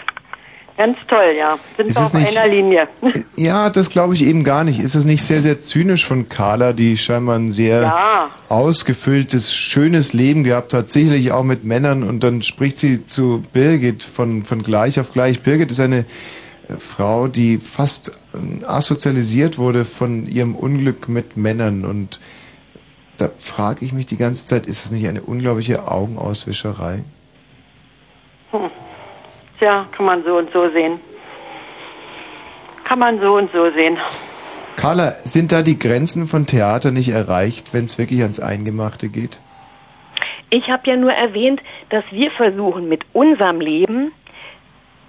[0.77, 1.57] Ganz toll, ja.
[1.79, 2.87] Sind Ist wir auf nicht- einer Linie.
[3.37, 4.79] Ja, das glaube ich eben gar nicht.
[4.79, 8.29] Ist es nicht sehr, sehr zynisch von Carla, die scheinbar ein sehr Ja.
[8.51, 14.03] ausgefülltes, schönes Leben gehabt hat, sicherlich auch mit Männern und dann spricht sie zu Birgit
[14.03, 15.41] von, von gleich auf gleich.
[15.41, 16.01] Birgit ist eine
[16.69, 22.21] äh, Frau, die fast äh, asozialisiert wurde von ihrem Unglück mit Männern und
[23.19, 27.05] da frage ich mich die ganze Zeit, ist es nicht eine unglaubliche Augenauswischerei?
[28.51, 28.71] Hm.
[29.59, 31.01] Tja, kann man so und so sehen.
[32.85, 33.99] Kann man so und so sehen.
[34.77, 39.41] Carla, sind da die Grenzen von Theater nicht erreicht, wenn es wirklich ans Eingemachte geht?
[40.51, 44.13] Ich habe ja nur erwähnt, dass wir versuchen, mit unserem Leben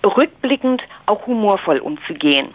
[0.04, 2.54] rückblickend auch humorvoll umzugehen.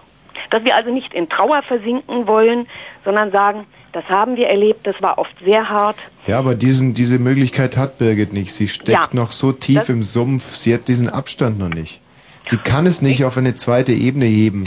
[0.50, 2.66] Dass wir also nicht in Trauer versinken wollen,
[3.04, 5.96] sondern sagen, das haben wir erlebt, das war oft sehr hart.
[6.26, 8.52] Ja, aber diesen, diese Möglichkeit hat Birgit nicht.
[8.52, 9.04] Sie steckt Ja.
[9.12, 12.00] noch so tief Das- im Sumpf, sie hat diesen Abstand noch nicht.
[12.42, 14.64] Sie kann es nicht auf eine zweite Ebene heben.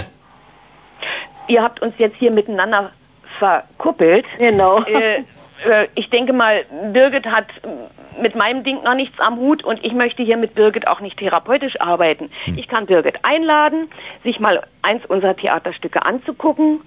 [1.48, 2.92] Ihr habt uns jetzt hier miteinander
[3.40, 4.26] verkuppelt.
[4.40, 4.82] Genau.
[4.84, 9.64] Äh, äh, ich denke mal, Birgit hat äh, mit meinem Ding noch nichts am Hut
[9.64, 12.30] und ich möchte hier mit Birgit auch nicht therapeutisch arbeiten.
[12.56, 13.90] Ich kann Birgit einladen,
[14.24, 16.80] sich mal eins unserer Theaterstücke anzugucken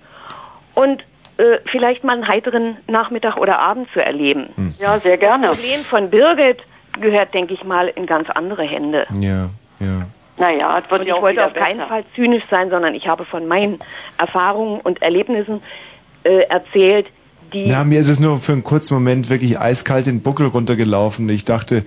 [0.74, 1.04] und
[1.38, 4.48] äh, vielleicht mal einen heiteren Nachmittag oder Abend zu erleben.
[4.78, 5.48] Ja, sehr gerne.
[5.48, 6.58] Das Problem von Birgit
[7.00, 9.06] gehört, denke ich mal, in ganz andere Hände.
[9.18, 9.48] Ja,
[9.80, 10.06] ja.
[10.36, 11.88] Naja, es wird Und ja ich auch wollte auf keinen besser.
[11.88, 13.78] Fall zynisch sein, sondern ich habe von meinen
[14.18, 15.60] Erfahrungen und Erlebnissen
[16.24, 17.06] äh, erzählt,
[17.52, 21.28] die Na, mir ist es nur für einen kurzen Moment wirklich eiskalt den Buckel runtergelaufen.
[21.28, 21.84] Ich dachte,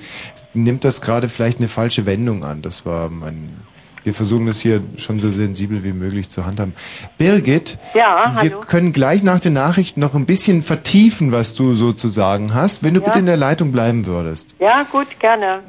[0.53, 2.61] nimmt das gerade vielleicht eine falsche Wendung an.
[2.61, 3.61] Das war mein.
[4.03, 6.73] Wir versuchen das hier schon so sensibel wie möglich zu handhaben.
[7.17, 8.59] Birgit, Ja, wir hallo.
[8.61, 12.83] können gleich nach den Nachrichten noch ein bisschen vertiefen, was du so zu sagen hast,
[12.83, 13.05] wenn du Ja.
[13.05, 14.55] bitte in der Leitung bleiben würdest.
[14.59, 15.59] Ja, gut, gerne.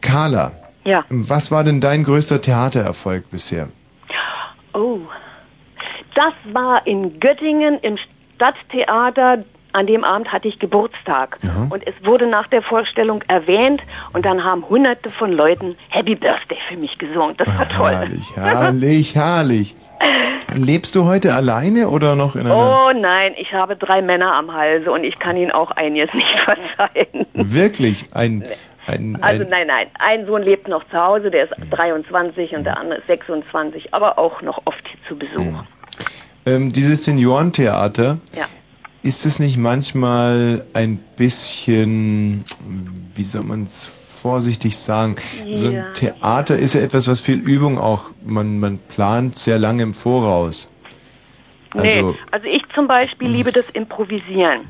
[0.00, 0.52] Carla,
[0.84, 1.04] Ja.
[1.10, 3.68] was war denn dein größter Theatererfolg bisher?
[4.72, 5.00] Oh,
[6.14, 7.96] das war in Göttingen im
[8.36, 9.44] Stadttheater.
[9.72, 11.38] An dem Abend hatte ich Geburtstag.
[11.70, 13.80] Und es wurde nach der Vorstellung erwähnt
[14.12, 17.34] und dann haben hunderte von Leuten Happy Birthday für mich gesungen.
[17.38, 17.90] Das war toll.
[17.92, 19.76] Herrlich, herrlich, herrlich.
[20.54, 22.54] Lebst du heute alleine oder noch in einer...
[22.56, 26.28] Oh nein, ich habe drei Männer am Halse und ich kann ihnen auch einiges nicht
[26.44, 27.26] verzeihen.
[27.32, 28.04] Wirklich?
[28.12, 28.44] Ein,
[28.86, 32.64] ein, Also ein nein, nein, ein Sohn lebt noch zu Hause, der ist 23 und
[32.64, 35.62] der andere ist 26, aber auch noch oft zu Besuch.
[36.44, 38.44] ähm, dieses Seniorentheater, Ja.
[39.02, 42.44] Ist es nicht manchmal ein bisschen,
[43.14, 45.16] wie soll man es vorsichtig sagen,
[45.50, 45.72] so Ja.
[45.88, 49.94] ein Theater ist ja etwas, was viel Übung auch, man, man plant sehr lange im
[49.94, 50.70] Voraus.
[51.74, 54.60] Also, nee, also ich zum Beispiel liebe das Improvisieren.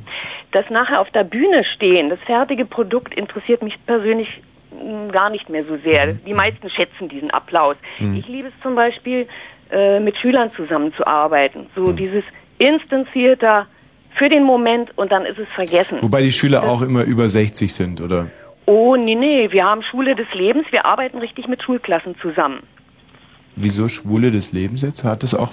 [0.52, 4.28] Das nachher auf der Bühne stehen, das fertige Produkt interessiert mich persönlich
[4.70, 6.12] mh, gar nicht mehr so sehr.
[6.14, 7.76] Die meisten schätzen diesen Applaus.
[7.98, 8.16] Mhm.
[8.16, 9.26] Ich liebe es zum Beispiel,
[9.70, 11.66] äh, mit Schülern zusammenzuarbeiten.
[11.74, 11.96] So Mhm.
[11.96, 12.24] dieses
[12.58, 13.66] Instant Theater
[14.16, 15.98] für den Moment und dann ist es vergessen.
[16.00, 18.28] wobei die Schüler auch immer über 60 sind, oder?
[18.66, 22.62] Oh, nee, nee, wir haben Schule des Lebens, wir arbeiten richtig mit Schulklassen zusammen.
[23.56, 25.04] Wieso Schwule des Lebens jetzt?
[25.04, 25.50] Hat das auch,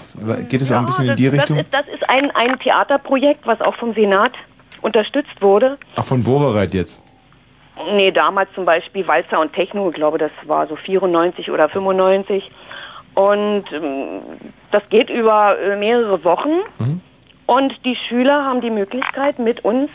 [0.47, 1.57] geht es auch ein bisschen in die das, Richtung?
[1.57, 4.31] Das ist, das ist ein, ein Theaterprojekt, was auch vom Senat
[4.81, 5.77] unterstützt wurde.
[5.95, 7.03] Ach, von Wowereit jetzt.
[7.95, 12.49] Nee, damals zum Beispiel Walzer und Techno, ich glaube, das war so 94 oder 95.
[13.15, 14.21] Und ähm,
[14.71, 16.59] das geht über mehrere Wochen.
[17.49, 19.89] Und die Schüler haben die Möglichkeit, mit uns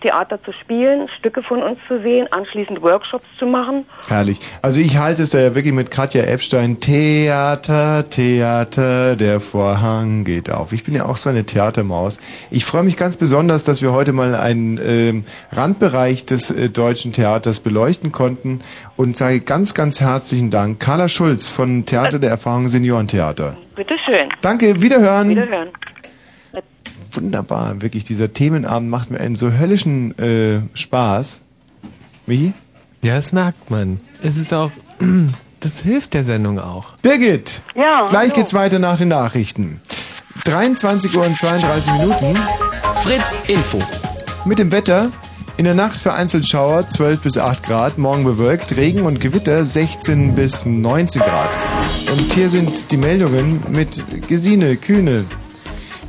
[0.00, 3.86] Theater zu spielen, Stücke von uns zu sehen, anschließend Workshops zu machen.
[4.08, 4.40] Herrlich.
[4.62, 6.80] Also ich halte es ja wirklich mit Katja Epstein.
[6.80, 10.72] Theater, Theater, der Vorhang geht auf.
[10.72, 12.18] Ich bin ja auch so eine Theatermaus.
[12.50, 17.12] Ich freue mich ganz besonders, dass wir heute mal einen ähm, Randbereich des äh, deutschen
[17.12, 18.60] Theaters beleuchten konnten
[18.96, 20.80] und sage ganz, ganz herzlichen Dank.
[20.80, 23.56] Carla Schulz von Theater der Erfahrung Seniorentheater.
[23.76, 24.30] Bitteschön.
[24.40, 25.28] Danke, wiederhören.
[25.28, 25.68] Wiederhören.
[27.12, 28.04] Wunderbar, wirklich.
[28.04, 31.42] Dieser Themenabend macht mir einen so höllischen äh, Spaß.
[32.26, 32.52] Michi?
[33.02, 34.00] Ja, das merkt man.
[34.22, 34.70] Es ist auch,
[35.60, 36.94] das hilft der Sendung auch.
[37.02, 37.62] Birgit!
[37.74, 38.34] Ja, Gleich hallo.
[38.34, 39.80] geht's weiter nach den Nachrichten.
[40.44, 42.36] 23 Uhr und 32 Minuten.
[43.02, 43.78] Fritz Info.
[44.44, 45.10] Mit dem Wetter.
[45.56, 50.36] In der Nacht vereinzelt Schauer 12 bis 8 Grad, morgen bewölkt, Regen und Gewitter 16
[50.36, 51.50] bis 19 Grad.
[52.12, 55.24] Und hier sind die Meldungen mit Gesine Kühne.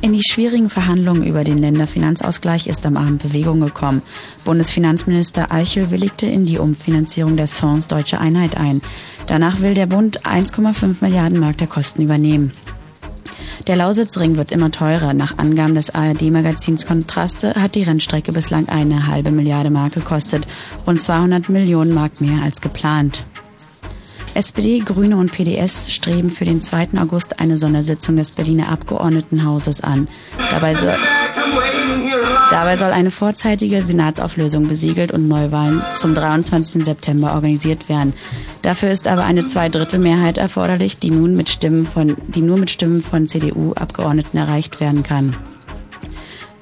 [0.02, 4.00] In die schwierigen Verhandlungen über den Länderfinanzausgleich ist am Abend Bewegung gekommen.
[4.46, 8.80] Bundesfinanzminister Eichel willigte in die Umfinanzierung des Fonds Deutsche Einheit ein.
[9.26, 12.50] Danach will der Bund 1,5 Milliarden Mark der Kosten übernehmen.
[13.66, 15.12] Der Lausitzring wird immer teurer.
[15.12, 20.46] Nach Angaben des ARD-Magazins Kontraste hat die Rennstrecke bislang eine halbe Milliarde Mark gekostet,
[20.86, 23.22] rund 200 Millionen Mark mehr als geplant.
[24.34, 26.90] SPD, Grüne und PDS streben für den 2.
[27.00, 30.08] August eine Sondersitzung des Berliner Abgeordnetenhauses an.
[30.50, 30.96] Dabei soll,
[32.50, 36.84] dabei soll eine vorzeitige Senatsauflösung besiegelt und Neuwahlen zum 23.
[36.84, 38.14] September organisiert werden.
[38.62, 43.02] Dafür ist aber eine Zweidrittelmehrheit erforderlich, die nun mit Stimmen von, die nur mit Stimmen
[43.02, 45.34] von CDU-Abgeordneten erreicht werden kann.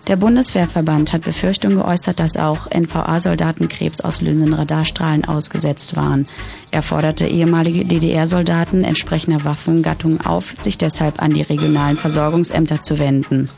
[0.09, 6.25] Der Bundeswehrverband hat Befürchtungen geäußert, dass auch NVA-Soldaten krebsauslösenden Radarstrahlen ausgesetzt waren.
[6.71, 13.51] Er forderte ehemalige DDR-Soldaten entsprechender Waffengattungen auf, sich deshalb an die regionalen Versorgungsämter zu wenden.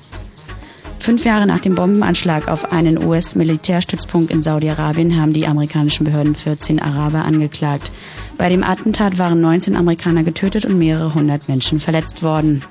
[0.98, 6.82] Fünf Jahre nach dem Bombenanschlag auf einen US-Militärstützpunkt in Saudi-Arabien haben die amerikanischen Behörden 14
[6.82, 7.92] Araber angeklagt.
[8.36, 12.64] Bei dem Attentat waren 19 Amerikaner getötet und mehrere hundert Menschen verletzt worden.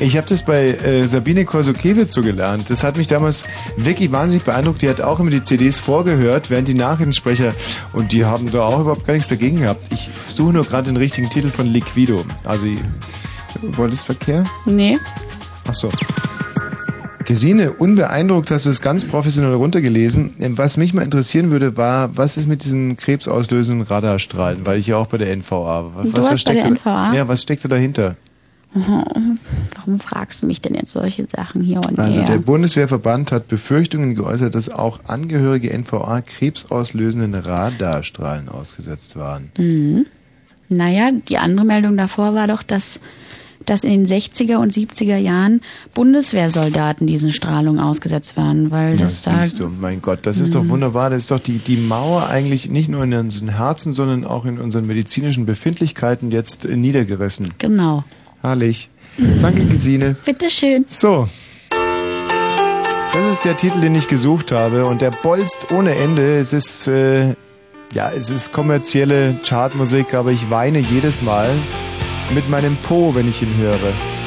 [0.00, 2.68] Ich habe das bei äh, Sabine Korsukiewicz so gelernt.
[2.70, 3.44] Das hat mich damals
[3.76, 4.82] wirklich wahnsinnig beeindruckt.
[4.82, 7.52] Die hat auch immer die CDs vorgehört, während die Nachrichtensprecher
[7.92, 9.92] und die haben da auch überhaupt gar nichts dagegen gehabt.
[9.92, 12.24] Ich suche nur gerade den richtigen Titel von Liquido.
[12.44, 12.66] Also,
[13.60, 14.44] wolltest Verkehr?
[14.66, 14.98] Nee.
[15.68, 15.90] Ach so.
[17.24, 20.30] Gesine, unbeeindruckt hast du es ganz professionell runtergelesen.
[20.40, 24.64] Ähm, Was mich mal interessieren würde, war, was ist mit diesen krebsauslösenden Radarstrahlen?
[24.66, 26.02] Weil ich ja auch bei der NVA war.
[26.02, 27.14] Du was, warst bei der da- NVA?
[27.14, 28.16] Ja, was steckt da dahinter?
[28.74, 32.28] Warum fragst du mich denn jetzt solche Sachen hier und Also her?
[32.30, 39.52] der Bundeswehrverband hat Befürchtungen geäußert, dass auch Angehörige NVA krebsauslösenden Radarstrahlen ausgesetzt waren.
[39.58, 40.06] Mhm.
[40.70, 43.00] Naja, die andere Meldung davor war doch, dass,
[43.66, 45.60] dass in den 60er und 70er Jahren
[45.94, 50.54] Bundeswehrsoldaten diesen Strahlungen ausgesetzt waren, weil das Das da siehst du, mein Gott, das ist
[50.54, 50.68] doch Mhm.
[50.70, 51.10] wunderbar.
[51.10, 54.58] Das ist doch die, die Mauer eigentlich nicht nur in unseren Herzen, sondern auch in
[54.58, 57.50] unseren medizinischen Befindlichkeiten jetzt äh, niedergerissen.
[57.58, 58.04] Genau.
[58.42, 58.90] Herrlich.
[59.40, 60.16] Danke, Gesine.
[60.24, 60.84] Bitteschön.
[60.88, 61.28] So.
[63.12, 66.38] Das ist der Titel, den ich gesucht habe und der bolzt ohne Ende.
[66.38, 67.34] Es ist, äh,
[67.94, 71.50] ja, es ist kommerzielle Chartmusik, aber ich weine jedes Mal
[72.30, 74.21] mit meinem Po, wenn ich ihn höre.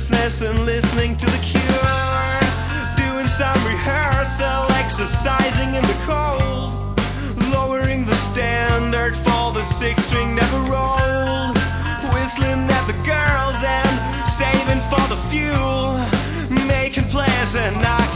[0.00, 1.60] Aimlessness and listening to the cure.
[2.96, 6.98] Doing some rehearsal, exercising in the cold.
[7.52, 11.56] Lowering the standard for the six string never rolled.
[12.12, 13.94] Whistling at the girls and
[14.38, 16.00] saving for the fuel.
[16.66, 18.09] Making plans and knock,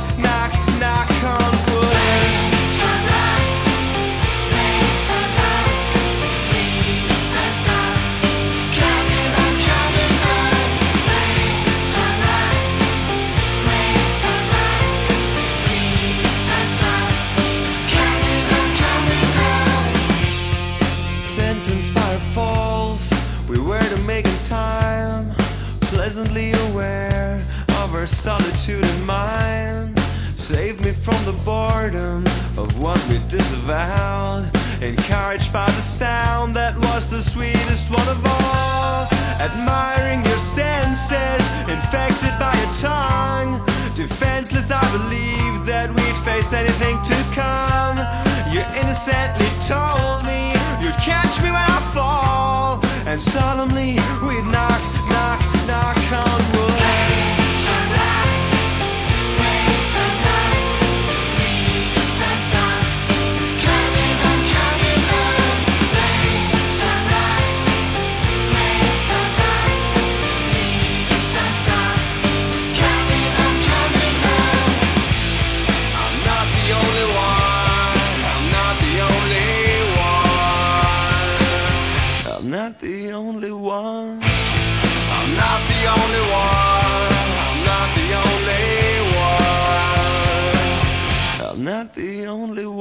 [28.65, 29.97] solitude and mine.
[30.39, 32.25] Save me from the boredom
[32.57, 34.51] of what we disavowed.
[34.81, 39.09] Encouraged by the sound that was the sweetest one of all.
[39.41, 43.61] Admiring your senses, infected by your tongue.
[43.95, 47.99] Defenseless, I believed that we'd face anything to come.
[48.53, 52.81] You innocently told me you'd catch me when I fall.
[53.07, 54.83] And solemnly we'd knock,
[55.13, 56.64] knock, knock on wood.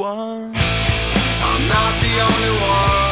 [0.04, 0.54] One.
[0.54, 3.03] I'm not the only one.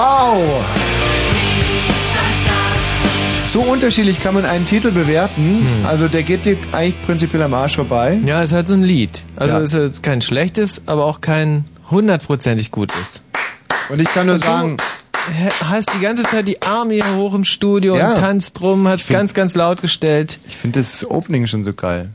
[0.00, 0.64] Wow!
[3.44, 5.62] So unterschiedlich kann man einen Titel bewerten.
[5.86, 8.18] Also der geht dir eigentlich prinzipiell am Arsch vorbei.
[8.24, 9.24] Ja, es ist halt so ein Lied.
[9.36, 9.60] Also Ja.
[9.60, 13.22] es ist jetzt kein schlechtes, aber auch kein hundertprozentig gutes.
[13.90, 14.78] Und ich kann nur du sagen,
[15.68, 18.10] hast die ganze Zeit die Arme hier hoch im Studio Ja.
[18.10, 20.38] und tanzt rum, hast find- ganz, ganz laut gestellt.
[20.48, 22.08] ich finde das Opening schon so geil.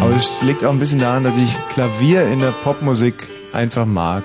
[0.00, 4.24] Aber es liegt auch ein bisschen daran, dass ich Klavier in der Popmusik einfach mag.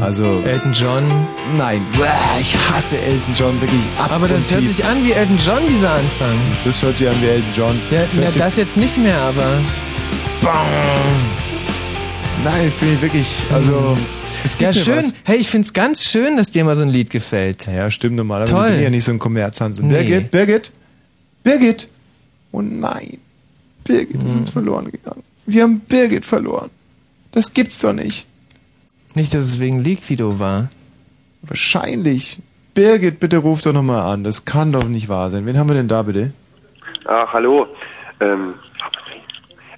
[0.00, 1.04] Also Elton John.
[1.56, 1.82] Nein,
[2.40, 4.76] ich hasse Elton John wirklich ab Aber das hört tief.
[4.76, 6.36] sich an wie Elton John, dieser Anfang.
[6.64, 7.80] Das hört sich an wie Elton John.
[7.90, 9.58] Ja, Das na, das jetzt nicht mehr, aber.
[12.44, 13.96] Nein, finde ich wirklich, also
[14.42, 14.96] es gibt Ja, schön.
[14.98, 15.14] was.
[15.24, 17.66] Hey, ich find's ganz schön, dass dir mal so ein Lied gefällt.
[17.66, 18.68] Ja, stimmt normalerweise Toll.
[18.70, 19.84] bin ich ja nicht so ein Kommerzhansel.
[19.84, 19.92] Nee.
[19.94, 20.72] Birgit, Birgit,
[21.44, 21.88] Birgit.
[22.52, 23.18] Oh nein,
[23.84, 25.22] Birgit ist uns verloren gegangen.
[25.46, 26.70] Wir haben Birgit verloren.
[27.32, 28.26] Das gibt's doch nicht.
[29.14, 30.68] Nicht, dass es wegen Liquido war.
[31.42, 32.40] Wahrscheinlich.
[32.74, 34.22] Birgit, bitte ruf doch nochmal an.
[34.24, 35.46] Das kann doch nicht wahr sein.
[35.46, 36.32] Wen haben wir denn da bitte?
[37.06, 37.66] Ach, hallo.
[38.20, 38.54] Ähm,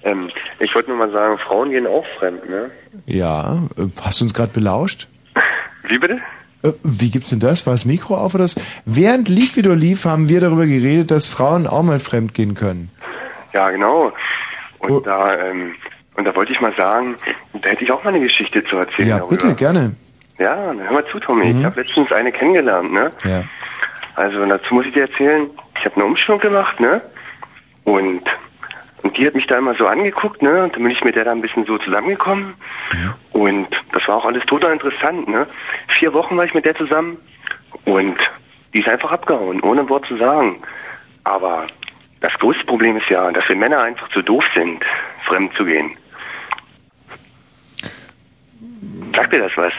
[0.03, 0.29] ähm,
[0.59, 2.69] ich wollte nur mal sagen, Frauen gehen auch fremd, ne?
[3.05, 5.07] Ja, äh, hast du uns gerade belauscht?
[5.87, 6.19] Wie bitte?
[6.61, 7.65] Äh, Wie gibt's denn das?
[7.65, 8.55] War das Mikro auf oder das?
[8.85, 12.91] Während Liquido lief, haben wir darüber geredet, dass Frauen auch mal fremd gehen können.
[13.53, 14.11] Ja, genau.
[14.79, 14.99] Und Oh.
[14.99, 15.73] da, ähm,
[16.15, 17.15] und da wollte ich mal sagen,
[17.53, 19.09] da hätte ich auch mal eine Geschichte zu erzählen.
[19.09, 19.35] Ja, darüber.
[19.35, 19.95] bitte, gerne.
[20.37, 21.53] Ja, dann hör mal zu, Tommy.
[21.53, 21.59] Mhm.
[21.59, 23.11] Ich habe letztens eine kennengelernt, ne?
[23.23, 23.43] Ja.
[24.15, 27.01] Also dazu muss ich dir erzählen, ich habe eine Umschulung gemacht, ne?
[27.83, 28.23] Und
[29.03, 30.63] und die hat mich da immer so angeguckt, ne?
[30.63, 32.53] Und dann bin ich mit der da ein bisschen so zusammengekommen.
[33.33, 35.45] Und das war auch alles total interessant, ne?
[35.99, 37.17] Vier Wochen war ich mit der zusammen
[37.85, 38.17] und
[38.73, 40.61] die ist einfach abgehauen, ohne ein Wort zu sagen.
[41.25, 41.67] Aber
[42.21, 44.83] das größte Problem ist ja, dass wir Männer einfach zu doof sind,
[45.27, 45.91] fremd zu gehen.
[49.15, 49.73] Sagt dir das was?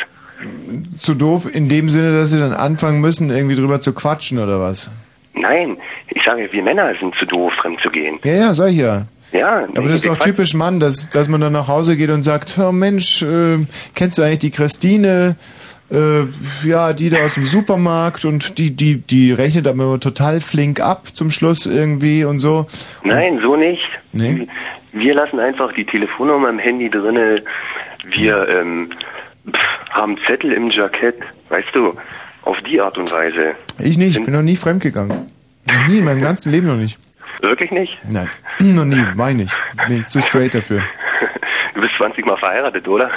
[0.99, 4.61] Zu doof in dem Sinne, dass sie dann anfangen müssen, irgendwie drüber zu quatschen oder
[4.61, 4.91] was?
[5.35, 5.77] Nein,
[6.09, 8.19] ich sage, wir Männer sind zu doof, fremd zu gehen.
[8.25, 9.07] Ja, ja, sag ich ja.
[9.33, 12.23] Ja, Aber das ist doch typisch Mann, dass, dass man dann nach Hause geht und
[12.23, 13.59] sagt, oh Mensch, äh,
[13.97, 15.35] kennst du eigentlich die Christine?
[15.91, 16.27] Äh,
[16.65, 21.09] ja, die da aus dem Supermarkt und die, die, die rechnet aber total flink ab
[21.13, 22.67] zum Schluss irgendwie und so.
[23.03, 23.83] Nein, so nicht.
[24.13, 24.47] Nee?
[24.95, 27.43] Wir lassen einfach die Telefonnummer im Handy drinne.
[28.05, 28.91] Wir ähm,
[29.51, 31.93] pff, haben Zettel im Jackett, weißt du,
[32.43, 33.55] auf die Art und Weise.
[33.81, 35.27] Ich nicht, ich bin noch nie fremdgegangen.
[35.66, 36.99] Noch nie, in meinem ganzen Leben noch nicht.
[37.41, 37.99] Wirklich nicht?
[38.09, 38.31] Nein,
[38.61, 39.53] noch nie, meine ich.
[39.89, 40.83] Bin ich zu straight dafür.
[41.75, 43.11] Du bist 20 Mal verheiratet, oder?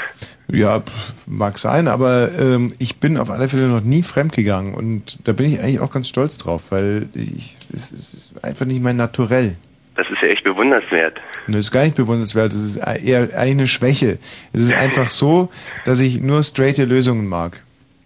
[0.48, 0.82] Ja,
[1.28, 5.46] mag sein, aber ähm, ich bin auf alle Fälle noch nie fremdgegangen und da bin
[5.46, 9.58] ich eigentlich auch ganz stolz drauf, weil ich, es, es ist einfach nicht mein Naturell.
[9.98, 11.18] Das ist ja echt bewundernswert.
[11.48, 14.20] Und das ist gar nicht bewundernswert, das ist eher eine Schwäche.
[14.54, 15.50] Es ist einfach so,
[15.86, 17.62] dass ich nur straighte Lösungen mag.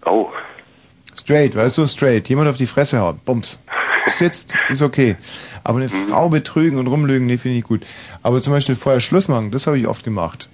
[0.06, 0.30] Oh.
[1.20, 2.30] Straight, weißt du, straight.
[2.30, 3.62] Jemand auf die Fresse hauen, bums.
[4.08, 5.16] Sitzt, ist okay.
[5.64, 7.82] Aber eine Frau betrügen und rumlügen, nee, finde ich gut.
[8.24, 10.50] Aber zum Beispiel vorher Schluss machen, das habe ich oft gemacht.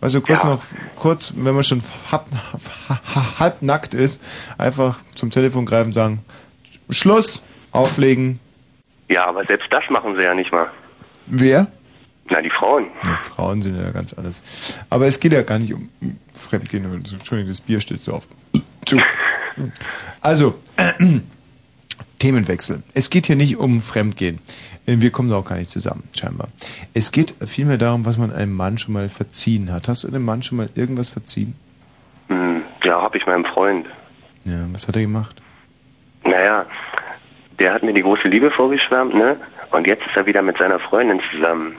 [0.00, 0.50] Also kurz Ja.
[0.50, 0.62] noch,
[0.94, 2.26] kurz, wenn man schon halb,
[3.38, 4.22] halb nackt ist,
[4.58, 6.20] einfach zum Telefon greifen und sagen,
[6.90, 7.42] Schluss,
[7.72, 8.38] auflegen.
[9.08, 10.70] Ja, aber selbst das machen sie ja nicht mal.
[11.34, 11.66] Wer?
[12.28, 12.86] Na, die Frauen.
[13.06, 14.42] Ja, Frauen sind ja ganz anders.
[14.90, 15.88] Aber es geht ja gar nicht um
[16.34, 16.84] Fremdgehen.
[16.84, 18.28] Entschuldigung, das Bier steht so auf.
[18.86, 19.00] Zu.
[20.20, 20.58] Also,
[22.18, 22.82] Themenwechsel.
[22.94, 24.38] Es geht hier nicht um Fremdgehen.
[24.86, 26.48] Äh, Wir kommen da auch gar nicht zusammen, scheinbar.
[26.94, 29.88] Es geht vielmehr darum, was man einem Mann schon mal verziehen hat.
[29.88, 31.54] Hast du einem Mann schon mal irgendwas verziehen?
[32.28, 33.86] Hm, ja, hab ich meinem Freund.
[34.44, 35.40] Ja, was hat er gemacht?
[36.24, 36.66] Naja,
[37.58, 39.36] der hat mir die große Liebe vorgeschwärmt, ne?
[39.72, 41.76] Und jetzt ist er wieder mit seiner Freundin zusammen.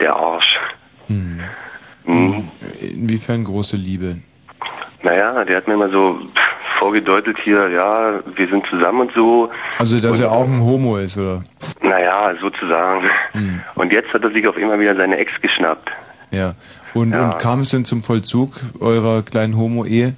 [0.00, 0.56] Der Arsch.
[1.08, 1.40] Hm.
[2.04, 2.48] Hm.
[2.80, 4.16] Inwiefern große Liebe?
[5.02, 6.18] Naja, der hat mir immer so
[6.78, 9.50] vorgedeutet hier, ja, wir sind zusammen und so.
[9.78, 11.42] Also, dass und, er auch ein Homo ist, oder?
[11.82, 13.08] Naja, sozusagen.
[13.32, 13.60] Hm.
[13.74, 15.90] Und jetzt hat er sich auf immer wieder seine Ex geschnappt.
[16.30, 16.54] Ja.
[16.94, 17.30] Und, Ja.
[17.30, 20.14] und kam es denn zum Vollzug eurer kleinen Homo-Ehe?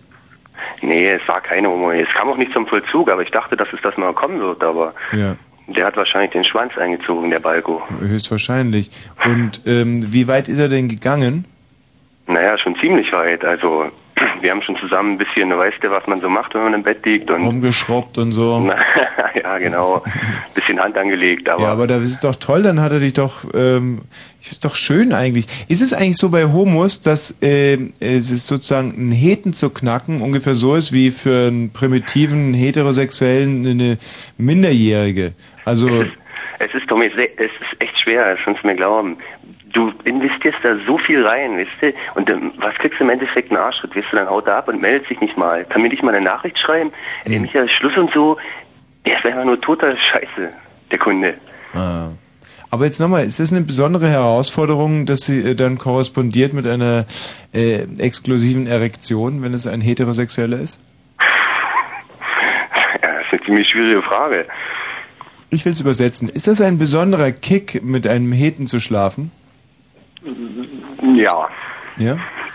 [0.81, 1.91] Nee, es war keine Homo.
[1.93, 4.63] Es kam auch nicht zum Vollzug, aber ich dachte, dass es das mal kommen wird,
[4.65, 5.37] aber Ja,
[5.67, 7.83] der hat wahrscheinlich den Schwanz eingezogen, der Balko.
[8.01, 8.91] höchstwahrscheinlich.
[9.25, 11.45] Und ähm, wie weit ist er denn gegangen?
[12.27, 13.45] Naja, schon ziemlich weit.
[13.45, 13.87] Also,
[14.41, 16.83] wir haben schon zusammen ein bisschen, weißt du, was man so macht, wenn man im
[16.83, 17.45] Bett liegt und.
[17.45, 18.71] Rumgeschraubt und so.
[19.43, 20.03] ja, genau.
[20.55, 21.63] Bisschen Hand angelegt, aber.
[21.63, 24.03] Ja, aber da ist es doch toll, dann hat er dich doch, ähm,
[24.41, 25.47] ist doch schön eigentlich.
[25.69, 30.21] Ist es eigentlich so bei Homos, dass ähm, es ist sozusagen ein Heten zu knacken
[30.21, 33.99] ungefähr so ist wie für einen primitiven Heterosexuellen eine
[34.39, 35.33] Minderjährige?
[35.65, 36.05] Also
[36.59, 39.19] Es ist, Tommy, es ist echt schwer, das kannst du mir glauben.
[39.73, 43.51] Du investierst da so viel rein, weißt du, und ähm, was kriegst du im Endeffekt
[43.51, 43.97] einen Arschtritt?
[43.97, 45.65] Weißt du, dann haut er ab und meldet sich nicht mal.
[45.65, 46.93] Kann mir nicht mal eine Nachricht schreiben?
[47.25, 48.37] Ey, Michael, Schluss und so.
[49.07, 50.55] Der ist einfach nur toter Scheiße,
[50.91, 51.35] der Kunde.
[51.75, 52.11] Ah.
[52.73, 57.05] Aber jetzt nochmal, ist das eine besondere Herausforderung, dass sie äh, dann korrespondiert mit einer
[57.53, 60.83] äh, exklusiven Erektion, wenn es ein heterosexueller ist?
[63.03, 64.47] Ja, das ist eine ziemlich schwierige Frage.
[65.55, 66.31] Ich will es übersetzen.
[66.31, 69.31] Ist das ein besonderer Kick, mit einem Heten zu schlafen?
[71.15, 71.47] Ja.
[71.99, 72.15] Ja?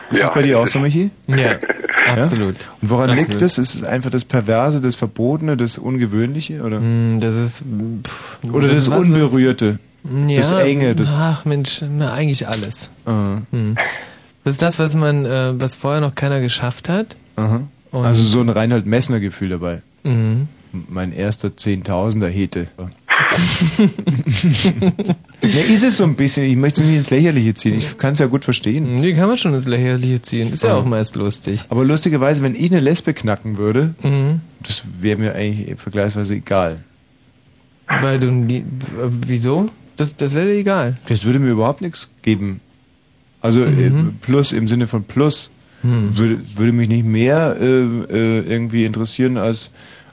[0.09, 1.11] Ist Ja, das bei dir auch das so, Michi?
[1.27, 1.59] Ja,
[2.07, 2.55] absolut.
[2.81, 3.29] Und woran Absolut.
[3.29, 3.57] liegt das?
[3.59, 6.61] Ist es einfach das Perverse, das Verbotene, das Ungewöhnliche?
[6.63, 7.63] Oder, Hm, Das ist.
[8.03, 9.77] Pff, oder das, ist was, was- Unberührte?
[10.27, 10.95] Ja, das Enge?
[10.95, 12.89] Das, Ach Mensch, na, eigentlich alles.
[13.05, 13.39] Ah.
[13.51, 13.75] Hm.
[14.43, 17.15] Das ist das, was man, äh, was vorher noch keiner geschafft hat.
[17.35, 17.61] Aha.
[17.91, 19.81] Und- Also so ein Reinhold Messner Gefühl dabei.
[20.03, 20.47] Mhm.
[20.89, 22.67] Mein erster Zehntausender Hete.
[25.41, 26.43] ja, ist es so ein bisschen.
[26.45, 27.75] Ich möchte es nicht ins Lächerliche ziehen.
[27.77, 29.01] Ich kann es ja gut verstehen.
[29.01, 30.51] Die kann man schon ins Lächerliche ziehen.
[30.51, 31.61] Ist ja auch meist lustig.
[31.69, 34.41] Aber lustigerweise, wenn ich eine Lesbe knacken würde, Mhm.
[34.63, 36.79] das wäre mir eigentlich vergleichsweise egal.
[38.01, 38.65] Weil du nie,
[39.25, 39.67] wieso?
[39.95, 40.97] Das, das wäre dir egal.
[41.07, 42.59] Das würde mir überhaupt nichts geben.
[43.41, 43.91] Also äh,
[44.21, 45.51] Plus im Sinne von Plus
[45.83, 46.17] Mhm.
[46.17, 49.69] würde, würde mich nicht mehr äh, äh, irgendwie interessieren als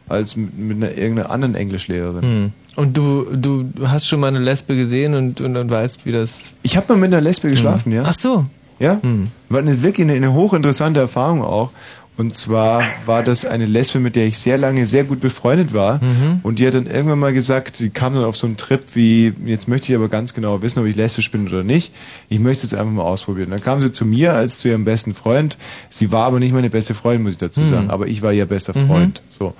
[0.08, 2.22] als mit, mit einer irgendeiner anderen Englischlehrerin.
[2.22, 2.52] Hm.
[2.76, 6.52] Und du, du hast schon mal eine Lesbe gesehen und, und, und weißt, wie das.
[6.62, 8.02] Ich habe mal mit einer Lesbe geschlafen, ja.
[8.04, 8.46] Ach so.
[8.80, 8.98] Ja?
[9.02, 9.28] Hm.
[9.48, 11.70] War eine, wirklich eine, eine hochinteressante Erfahrung auch.
[12.16, 15.96] Und zwar war das eine Lesbe, mit der ich sehr lange sehr gut befreundet war.
[15.96, 16.40] Mhm.
[16.44, 19.32] Und die hat dann irgendwann mal gesagt, sie kam dann auf so einen Trip wie,
[19.44, 21.92] jetzt möchte ich aber ganz genau wissen, ob ich lesbisch bin oder nicht.
[22.28, 23.50] Ich möchte es jetzt einfach mal ausprobieren.
[23.50, 25.58] Dann kam sie zu mir als zu ihrem besten Freund.
[25.88, 27.68] Sie war aber nicht meine beste Freundin, muss ich dazu Mhm.
[27.70, 27.90] sagen.
[27.90, 28.86] Aber ich war ihr bester Mhm.
[28.86, 29.22] Freund.
[29.28, 29.54] So.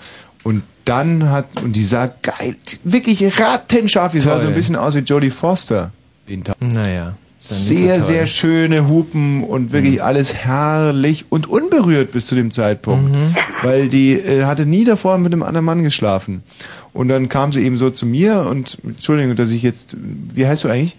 [0.44, 4.12] Und dann hat, und die sah geil, wirklich rattenscharf.
[4.12, 4.42] Die sah Toll.
[4.42, 5.90] so ein bisschen aus wie Jodie Foster.
[6.60, 7.16] Naja.
[7.36, 13.12] Sehr, sehr schöne Hupen und wirklich alles herrlich und unberührt bis zu dem Zeitpunkt.
[13.12, 13.36] Mhm.
[13.60, 16.42] Weil die äh, hatte nie davor mit einem anderen Mann geschlafen.
[16.94, 20.64] Und dann kam sie eben so zu mir und, Entschuldigung, dass ich jetzt, wie heißt
[20.64, 20.96] du eigentlich?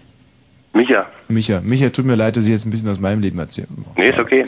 [0.76, 1.06] Micha.
[1.28, 1.60] Micha.
[1.64, 3.66] Micha, tut mir leid, dass ich jetzt ein bisschen aus meinem Leben erzähle.
[3.96, 4.44] Nee, ist okay.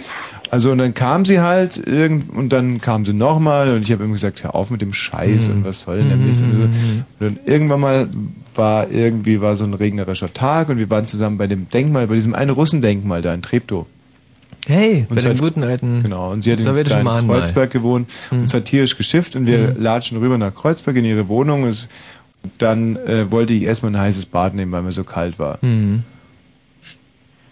[0.50, 4.05] Also und dann kam sie halt irgend und dann kam sie nochmal und ich habe
[4.05, 5.55] immer gesagt, hör auf mit dem Scheiß Mhm.
[5.56, 6.42] und was soll denn der Mist?
[6.42, 6.72] Und
[7.20, 8.09] dann irgendwann mal
[8.55, 12.14] war irgendwie war so ein regnerischer Tag und wir waren zusammen bei dem Denkmal, bei
[12.14, 13.86] diesem einen Russendenkmal da in Treptow.
[14.66, 16.02] Hey, Und bei dem hat- guten alten.
[16.02, 16.66] Genau, und sie hat in.
[17.26, 18.38] Kreuzberg gewohnt Mhm.
[18.38, 19.82] und es hat tierisch geschifft und wir Mhm.
[19.82, 21.64] latschen rüber nach Kreuzberg in ihre Wohnung.
[21.64, 21.88] Es,
[22.59, 25.59] dann äh, wollte ich erstmal ein heißes Bad nehmen, weil mir so kalt war.
[25.62, 26.02] Mhm.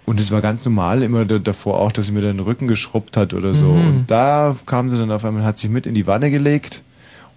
[0.07, 3.17] Und es war ganz normal immer da, davor auch, dass sie mir den Rücken geschrubbt
[3.17, 3.67] hat oder so.
[3.67, 3.87] Mhm.
[3.89, 6.83] Und da kam sie dann auf einmal, hat sich mit in die Wanne gelegt.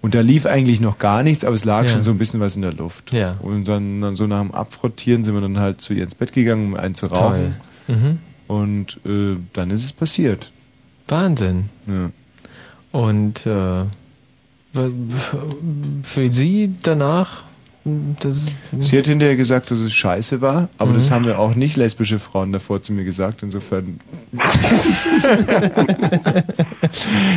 [0.02, 1.90] Und da lief eigentlich noch gar nichts, aber es lag Ja.
[1.90, 3.12] schon so ein bisschen was in der Luft.
[3.12, 3.36] Ja.
[3.42, 6.32] Und dann, dann so nach dem Abfrottieren sind wir dann halt zu ihr ins Bett
[6.32, 7.56] gegangen, um einen zu rauchen.
[7.88, 8.20] Mhm.
[8.48, 10.54] Und äh, dann ist es passiert.
[11.08, 11.66] Wahnsinn.
[11.88, 12.12] Ja.
[12.92, 13.84] Und äh,
[16.04, 17.44] für sie danach
[18.78, 20.96] Sie hat hinterher gesagt, dass es scheiße war, aber Mhm.
[20.96, 23.42] das haben wir auch nicht lesbische Frauen davor zu mir gesagt.
[23.42, 24.00] Insofern.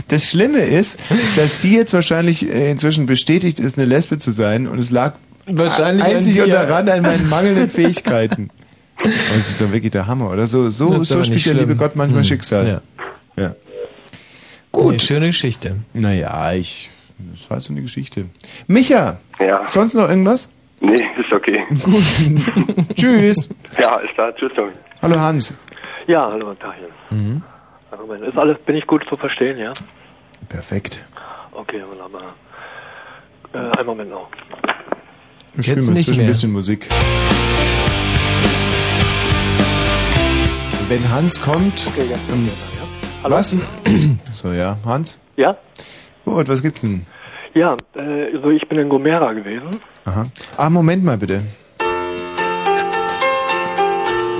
[0.09, 0.98] das Schlimme ist,
[1.36, 5.14] dass sie jetzt wahrscheinlich äh, inzwischen bestätigt ist, eine Lesbe zu sein und es lag
[5.47, 8.51] Wahrscheinlich einzig und daran an meinen mangelnden Fähigkeiten.
[8.97, 10.47] Aber es ist doch wirklich der Hammer, oder?
[10.47, 11.74] So, so, so spielt der liebe.
[11.74, 12.28] Gott manchmal Hm.
[12.28, 12.69] Schicksal.
[13.36, 13.43] Ja.
[13.43, 13.56] ja.
[14.70, 15.02] Gut.
[15.02, 15.77] schöne Geschichte.
[15.94, 16.90] Naja, ich.
[17.30, 18.26] Das war so eine Geschichte.
[18.66, 19.18] Micha!
[19.38, 19.66] Ja.
[19.66, 20.50] Sonst noch irgendwas?
[20.80, 21.64] Nee, ist okay.
[21.82, 22.02] Gut.
[22.96, 23.48] Tschüss.
[23.78, 24.34] Ja, ist klar.
[24.34, 24.72] Tschüss, Tommy.
[25.00, 25.54] Hallo Hans.
[26.06, 26.90] Ja, hallo, Daniel.
[27.10, 27.42] Mhm.
[27.98, 29.72] Moment, ist alles, bin ich gut zu verstehen, ja?
[30.48, 31.04] Perfekt.
[31.52, 32.34] Okay, wunderbar.
[33.52, 34.28] Äh, einen Moment noch.
[35.54, 36.88] Wir spielen mal inzwischen ein bisschen Musik.
[40.88, 41.86] Wenn Hans kommt.
[41.88, 42.16] Okay, ja.
[42.32, 42.50] ähm,
[43.22, 43.36] Hallo?
[43.36, 43.54] Was?
[44.32, 44.76] so, ja.
[44.84, 45.20] Hans?
[45.36, 45.56] Ja?
[46.24, 47.04] Gut, was gibt's denn?
[47.54, 49.80] Ja, äh, also ich bin in Gomera gewesen.
[50.04, 50.26] Aha.
[50.56, 51.42] Ah, Moment mal bitte.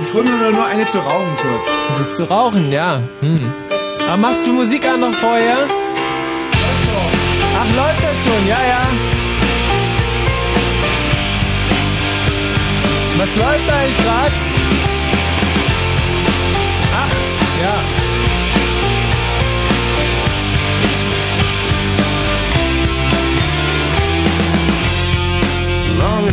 [0.01, 1.97] Ich hol mir nur noch eine zu rauchen kurz.
[1.97, 3.01] Das zu rauchen, ja.
[3.21, 3.53] Hm.
[4.07, 5.57] Aber machst du Musik an noch vorher?
[7.55, 8.81] Ach, läuft das schon, ja, ja.
[13.17, 14.52] Was läuft da eigentlich gerade?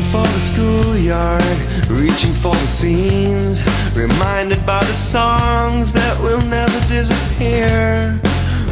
[0.01, 1.45] Longing for the schoolyard,
[1.89, 3.63] reaching for the scenes,
[3.95, 8.19] reminded by the songs that will never disappear.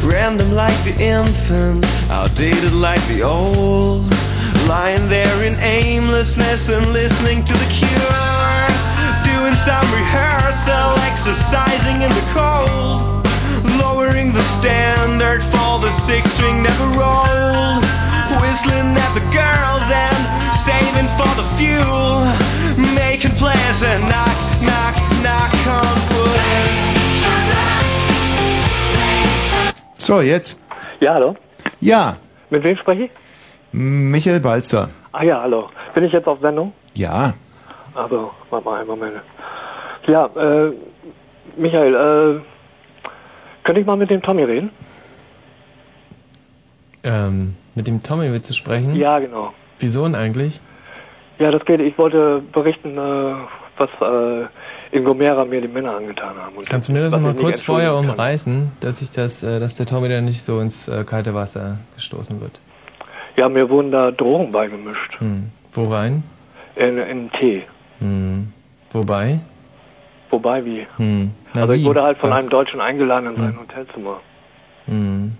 [0.03, 4.09] Random like the infant, outdated like the old,
[4.67, 8.65] lying there in aimlessness and listening to the cure.
[9.23, 13.25] Doing some rehearsal, exercising in the cold,
[13.77, 17.85] lowering the standard for the six string never rolled.
[18.41, 20.21] Whistling at the girls and
[20.65, 22.25] saving for the fuel.
[22.95, 26.39] Making plans and knock, knock, knock on wood.
[29.97, 30.59] So, jetzt.
[30.99, 31.35] Ja, hallo?
[31.81, 32.17] Ja.
[32.49, 33.11] Mit wem spreche ich?
[33.71, 34.89] Michael Balzer.
[35.11, 35.69] Ah ja, hallo.
[35.93, 36.73] Bin ich jetzt auf Sendung?
[36.95, 37.33] Ja.
[37.93, 39.21] Also, warte mal einen Moment.
[40.07, 40.71] Ja, äh,
[41.57, 42.41] Michael, äh,
[43.63, 44.71] könnte ich mal mit dem Tommy reden?
[47.03, 48.93] Ähm, mit dem Tommy willst du sprechen?
[48.95, 49.53] Ja, genau.
[49.79, 50.59] Wieso denn eigentlich?
[51.39, 51.79] Ja, das geht.
[51.79, 53.33] Ich wollte berichten, äh,
[53.77, 54.47] was äh,
[54.91, 56.57] in Gomera mir die Männer angetan haben.
[56.57, 59.11] Und Kannst du mir das was noch mal ich nicht kurz vorher umreißen, dass ich
[59.11, 62.59] das, äh, dass der Tommy dann nicht so ins kalte Wasser gestoßen wird?
[63.37, 65.17] Ja, mir wurden da Drogen beigemischt.
[65.19, 65.49] Hm.
[65.71, 66.23] Wo rein?
[66.75, 67.63] In, in Tee.
[67.99, 68.51] Hm.
[68.91, 69.39] Wobei?
[70.29, 70.85] Wobei, wie?
[70.97, 71.31] Hm.
[71.53, 71.85] Na, also ich wie?
[71.85, 72.39] wurde halt von Was?
[72.39, 73.59] einem Deutschen eingeladen in sein Hm.
[73.61, 74.19] Hotelzimmer.
[74.87, 75.37] Hm.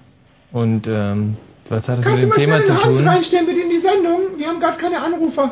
[0.53, 1.35] Und ähm,
[1.69, 3.07] was hat das Kannst mit du dem mal Thema schnell zu den Hans tun?
[3.07, 4.19] reinstellen bitte in die Sendung?
[4.37, 5.51] Wir haben gerade keine Anrufer.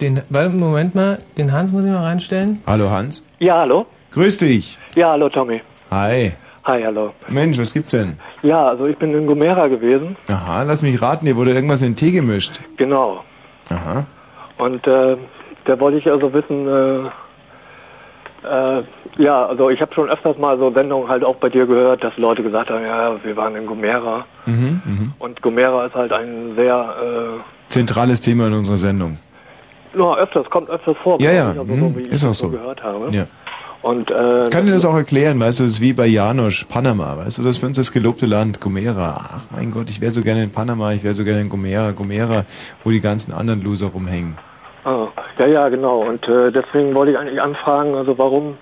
[0.00, 2.62] Den, warte, Moment mal, den Hans muss ich mal reinstellen.
[2.66, 3.22] Hallo Hans.
[3.38, 3.86] Ja, hallo?
[4.12, 4.78] Grüß dich.
[4.96, 5.60] Ja, hallo Tommy.
[5.90, 6.30] Hi.
[6.64, 7.12] Hi, hallo.
[7.28, 8.16] Mensch, was gibt's denn?
[8.42, 10.16] Ja, also ich bin in Gomera gewesen.
[10.28, 12.60] Aha, lass mich raten, dir wurde irgendwas in den Tee gemischt.
[12.76, 13.24] Genau.
[13.70, 14.06] Aha.
[14.58, 15.16] Und äh,
[15.64, 17.08] da wollte ich also wissen, äh,
[18.46, 18.82] äh,
[19.16, 22.16] ja, also ich habe schon öfters mal so Sendungen halt auch bei dir gehört, dass
[22.18, 24.24] Leute gesagt haben, ja, wir waren in Gomera.
[24.46, 24.99] Mhm, mhm.
[25.20, 29.18] Und Gomera ist halt ein sehr, Zentrales Thema in unserer Sendung.
[29.94, 31.20] äh, no, öfters, kommt öfters vor.
[31.20, 32.48] Ja, ja, also mhm, so, wie ich ist auch so.
[32.50, 33.10] gehört habe.
[33.12, 33.26] Ja.
[33.82, 36.64] Und äh, Ich kann dir das auch erklären, weißt du, das ist wie bei Janosch,
[36.64, 39.14] Panama, weißt du, das ist für uns das gelobte Land, Gomera.
[39.36, 41.92] Ach mein Gott, ich wäre so gerne in Panama, ich wäre so gerne in Gomera,
[41.92, 42.44] Gomera,
[42.82, 44.36] wo die ganzen anderen Loser rumhängen.
[44.84, 45.06] Ah,
[45.38, 46.00] ja, ja, genau.
[46.00, 48.54] Und äh, deswegen wollte ich eigentlich anfragen, also warum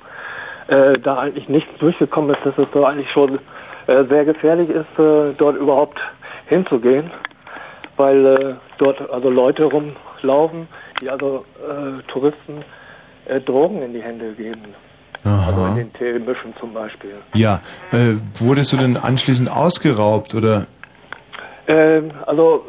[0.68, 3.39] äh, da eigentlich nichts durchgekommen ist, dass es so eigentlich schon
[3.86, 5.98] äh, sehr gefährlich ist, äh, dort überhaupt
[6.49, 7.11] hinzugehen,
[7.97, 10.69] weil äh, dort also Leute rumlaufen,
[11.01, 12.65] die also äh, Touristen
[13.27, 14.75] äh, Drogen in die Hände geben.
[15.25, 15.75] Also in Aha.
[15.75, 17.15] den Tee mischen zum Beispiel.
[17.35, 17.61] Ja,
[17.93, 20.66] äh, wurdest du denn anschließend ausgeraubt oder?
[21.66, 22.65] Ähm, also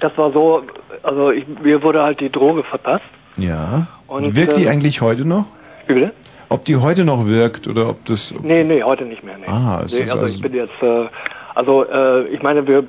[0.00, 0.62] das war so,
[1.02, 3.04] also ich, mir wurde halt die Droge verpasst.
[3.36, 3.86] Ja.
[4.08, 5.44] Und, Wirkt die äh, eigentlich heute noch?
[5.86, 6.12] Wie bitte?
[6.48, 8.34] Ob die heute noch wirkt oder ob das...
[8.42, 9.38] Nee, nee, heute nicht mehr.
[9.38, 9.46] Nee.
[9.46, 11.06] Ah, es nee, ist also, also- ich bin jetzt, äh,
[11.54, 12.84] also äh, ich meine, wir,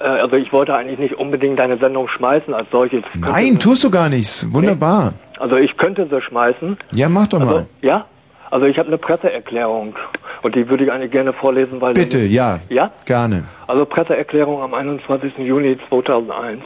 [0.00, 3.02] äh, also ich wollte eigentlich nicht unbedingt deine Sendung schmeißen als solches.
[3.14, 4.46] Nein, tust du gar nichts.
[4.52, 5.14] Wunderbar.
[5.38, 6.76] Also ich könnte sie schmeißen.
[6.94, 7.46] Ja, mach doch mal.
[7.48, 8.06] Also, ja?
[8.50, 9.94] Also ich habe eine Presseerklärung
[10.42, 12.58] und die würde ich eigentlich gerne vorlesen, weil Bitte, ja.
[12.68, 12.90] Ja?
[13.06, 13.44] Gerne.
[13.66, 15.38] Also Presseerklärung am 21.
[15.38, 16.62] Juni 2001.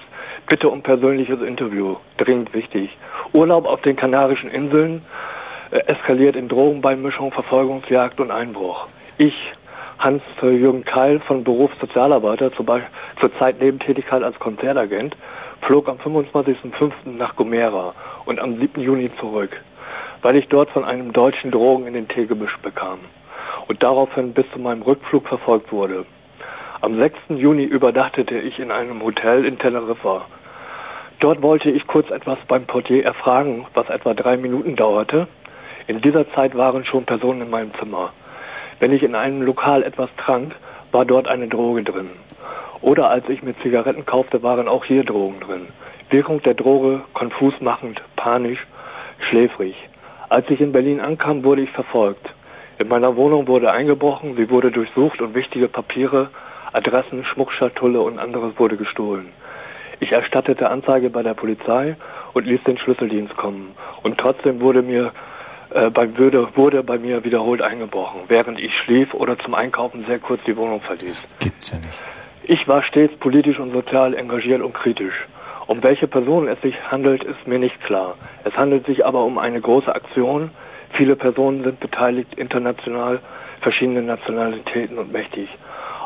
[0.49, 1.97] Bitte um persönliches Interview.
[2.19, 2.91] Dringend wichtig.
[3.33, 5.03] Urlaub auf den Kanarischen Inseln
[5.71, 8.87] äh, eskaliert in Drogenbeimischung, Verfolgungsjagd und Einbruch.
[9.19, 9.35] Ich,
[9.99, 12.51] Hans-Jürgen Keil von Beruf Sozialarbeiter,
[13.21, 15.17] zurzeit Nebentätigkeit als Konzertagent,
[15.63, 16.93] flog am 25.05.
[17.17, 17.95] nach Gomera
[18.27, 18.81] und am 7.
[18.81, 19.61] Juni zurück,
[20.23, 22.99] weil ich dort von einem Deutschen Drogen in den Teegebüsch bekam
[23.69, 26.05] und daraufhin bis zu meinem Rückflug verfolgt wurde.
[26.83, 27.17] Am 6.
[27.31, 30.27] Juni überdachtete ich in einem Hotel in Teneriffa.
[31.21, 35.27] Dort wollte ich kurz etwas beim Portier erfragen, was etwa drei Minuten dauerte.
[35.87, 38.13] In dieser Zeit waren schon Personen in meinem Zimmer.
[38.79, 40.55] Wenn ich in einem Lokal etwas trank,
[40.93, 42.11] war dort eine Droge drin.
[42.83, 45.69] Oder als ich mir Zigaretten kaufte, waren auch hier Drogen drin.
[46.11, 48.65] Wirkung der Droge konfus machend, panisch,
[49.29, 49.75] schläfrig.
[50.29, 52.29] Als ich in Berlin ankam, wurde ich verfolgt.
[52.79, 56.29] In meiner Wohnung wurde eingebrochen, sie wurde durchsucht und wichtige Papiere,
[56.73, 59.31] Adressen, Schmuckschatulle und anderes wurde gestohlen.
[59.99, 61.97] Ich erstattete Anzeige bei der Polizei
[62.35, 63.75] und ließ den Schlüsseldienst kommen.
[64.03, 65.13] Und trotzdem wurde mir
[65.77, 70.19] äh, bei, würde, wurde bei mir wiederholt eingebrochen, während ich schlief oder zum Einkaufen sehr
[70.19, 71.23] kurz die Wohnung verließ.
[71.23, 72.03] Das gibt's ja nicht.
[72.45, 75.15] Ich war stets politisch und sozial engagiert und kritisch.
[75.67, 78.15] Um welche Personen es sich handelt, ist mir nicht klar.
[78.45, 80.51] Es handelt sich aber um eine große Aktion.
[80.93, 83.19] Viele Personen sind beteiligt, international,
[83.61, 85.49] verschiedene Nationalitäten und mächtig.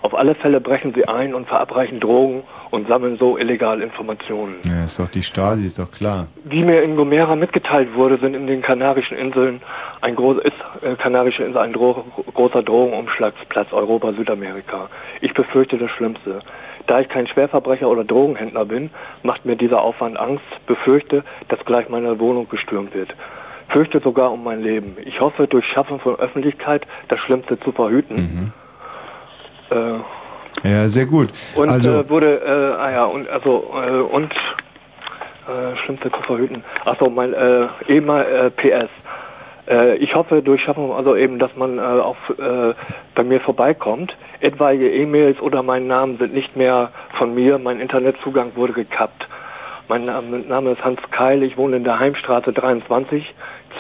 [0.03, 4.57] Auf alle Fälle brechen sie ein und verabreichen Drogen und sammeln so illegal Informationen.
[4.65, 6.29] Ja, ist doch die Stasi, ist doch klar.
[6.45, 9.61] Wie mir in Gomera mitgeteilt wurde, sind in den Kanarischen Inseln
[10.01, 12.05] ein groß, ist äh, Kanarische Insel ein Dro
[12.35, 14.89] großer Drogenumschlagsplatz Europa, Südamerika.
[15.21, 16.41] Ich befürchte das Schlimmste.
[16.87, 18.91] Da ich kein Schwerverbrecher oder Drogenhändler bin,
[19.23, 23.15] macht mir dieser Aufwand Angst, befürchte, dass gleich meine Wohnung gestürmt wird.
[23.69, 24.97] Fürchte sogar um mein Leben.
[25.05, 28.17] Ich hoffe, durch Schaffen von Öffentlichkeit das Schlimmste zu verhüten.
[28.17, 28.70] Äh,
[30.65, 31.31] Ja, sehr gut.
[31.57, 36.65] und also, äh, wurde, äh, ah ja, und also äh, und äh, schlimmste zu verhüten.
[36.85, 38.91] Achso, mein äh, EMA äh, PS.
[40.01, 42.75] Ich hoffe durch Schaffung, also eben, dass man äh, auch äh,
[43.15, 44.17] bei mir vorbeikommt.
[44.41, 47.57] Etwaige E-Mails oder mein Name sind nicht mehr von mir.
[47.59, 49.29] Mein Internetzugang wurde gekappt.
[49.91, 51.43] Mein Name, ist Hans Keil.
[51.43, 53.35] Ich wohne in der Heimstraße 23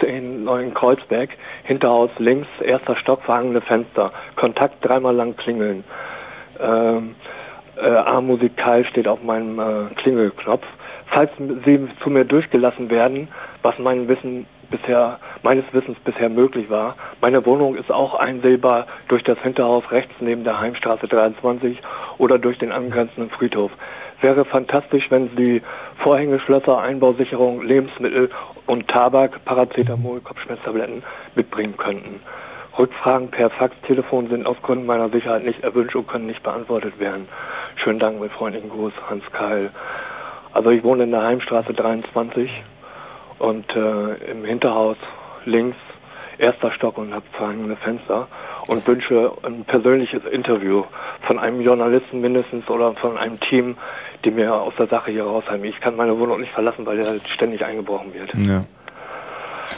[0.04, 1.30] in Neuen Kreuzberg.
[1.62, 4.10] Hinterhaus links, erster Stock, verhangene Fenster.
[4.34, 5.84] Kontakt dreimal lang klingeln.
[6.60, 7.14] Ähm,
[7.76, 10.66] äh, A-Musik Keil steht auf meinem äh, Klingelknopf.
[11.06, 13.28] Falls Sie zu mir durchgelassen werden,
[13.62, 19.22] was mein Wissen bisher, meines Wissens bisher möglich war, meine Wohnung ist auch einsehbar durch
[19.22, 21.80] das Hinterhaus rechts neben der Heimstraße 23
[22.18, 23.70] oder durch den angrenzenden Friedhof.
[24.20, 25.62] Wäre fantastisch, wenn Sie
[26.02, 28.30] Vorhänge, Schlösser, Einbausicherung, Lebensmittel
[28.66, 31.02] und Tabak, Paracetamol, Kopfschmerztabletten
[31.34, 32.20] mitbringen könnten.
[32.78, 37.26] Rückfragen per Faxtelefon sind aus Gründen meiner Sicherheit nicht erwünscht und können nicht beantwortet werden.
[37.76, 39.70] Schönen Dank mit freundlichen Gruß, Hans Keil.
[40.52, 42.50] Also ich wohne in der Heimstraße 23
[43.38, 44.96] und äh, im Hinterhaus
[45.44, 45.76] links,
[46.38, 48.28] erster Stock und habe verhangene Fenster
[48.66, 50.84] und wünsche ein persönliches Interview
[51.26, 53.76] von einem Journalisten mindestens oder von einem Team,
[54.24, 55.64] die mir aus der Sache hier raushalten.
[55.64, 58.34] Ich kann meine Wohnung nicht verlassen, weil der ständig eingebrochen wird.
[58.46, 58.62] ja.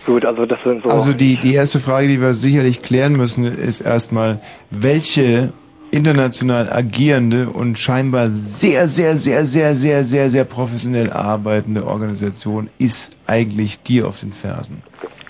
[0.07, 0.89] Gut, also das sind so.
[0.89, 4.41] Also die, die erste Frage, die wir sicherlich klären müssen, ist erstmal,
[4.71, 5.53] welche
[5.91, 13.21] international agierende und scheinbar sehr, sehr, sehr, sehr, sehr, sehr, sehr professionell arbeitende Organisation ist
[13.27, 14.83] eigentlich dir auf den Fersen?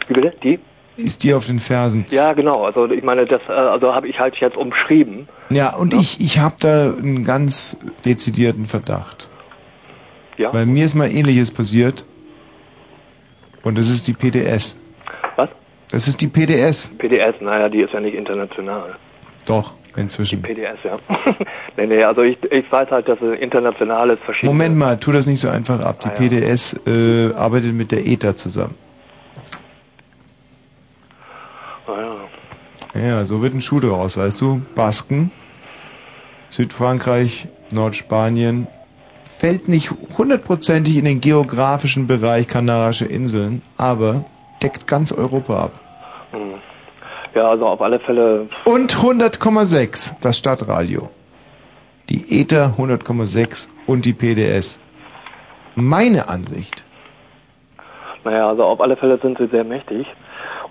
[0.06, 0.32] Wie bitte?
[0.42, 0.60] Die?
[0.96, 2.04] Ist dir auf den Fersen?
[2.10, 2.64] Ja, genau.
[2.64, 5.26] Also ich meine, das äh, also habe ich halt jetzt umschrieben.
[5.48, 9.28] Ja, und ich, ich habe da einen ganz dezidierten Verdacht.
[10.36, 10.52] Ja.
[10.52, 12.04] Weil mir ist mal ähnliches passiert.
[13.62, 14.78] Und das ist die PDS.
[15.36, 15.48] Was?
[15.90, 16.90] Das ist die PDS.
[16.98, 18.96] PDS, naja, die ist ja nicht international.
[19.46, 20.42] Doch, inzwischen.
[20.42, 20.96] PDS, ja.
[21.76, 24.52] nee, nee, also ich, ich weiß halt, dass es international ist, verschiedene.
[24.52, 26.00] Moment mal, tu das nicht so einfach ab.
[26.00, 26.28] Die Ah, ja.
[26.28, 28.74] PDS äh, arbeitet mit der ETA zusammen.
[31.92, 33.24] Ah, ja.
[33.24, 34.62] So wird ein Schuh draus, weißt du?
[34.74, 35.30] Basken,
[36.48, 38.66] Südfrankreich, Nordspanien,
[39.24, 44.24] fällt nicht hundertprozentig in den geografischen Bereich Kanarische Inseln, aber
[44.62, 45.80] deckt ganz Europa ab.
[46.30, 46.54] Hm.
[47.34, 48.46] Ja, also auf alle Fälle.
[48.64, 51.08] Und 100,6, das Stadtradio.
[52.08, 54.80] Die ETA 100,6 und die PDS.
[55.74, 56.84] Meine Ansicht.
[58.24, 60.06] Naja, also auf alle Fälle sind sie sehr mächtig.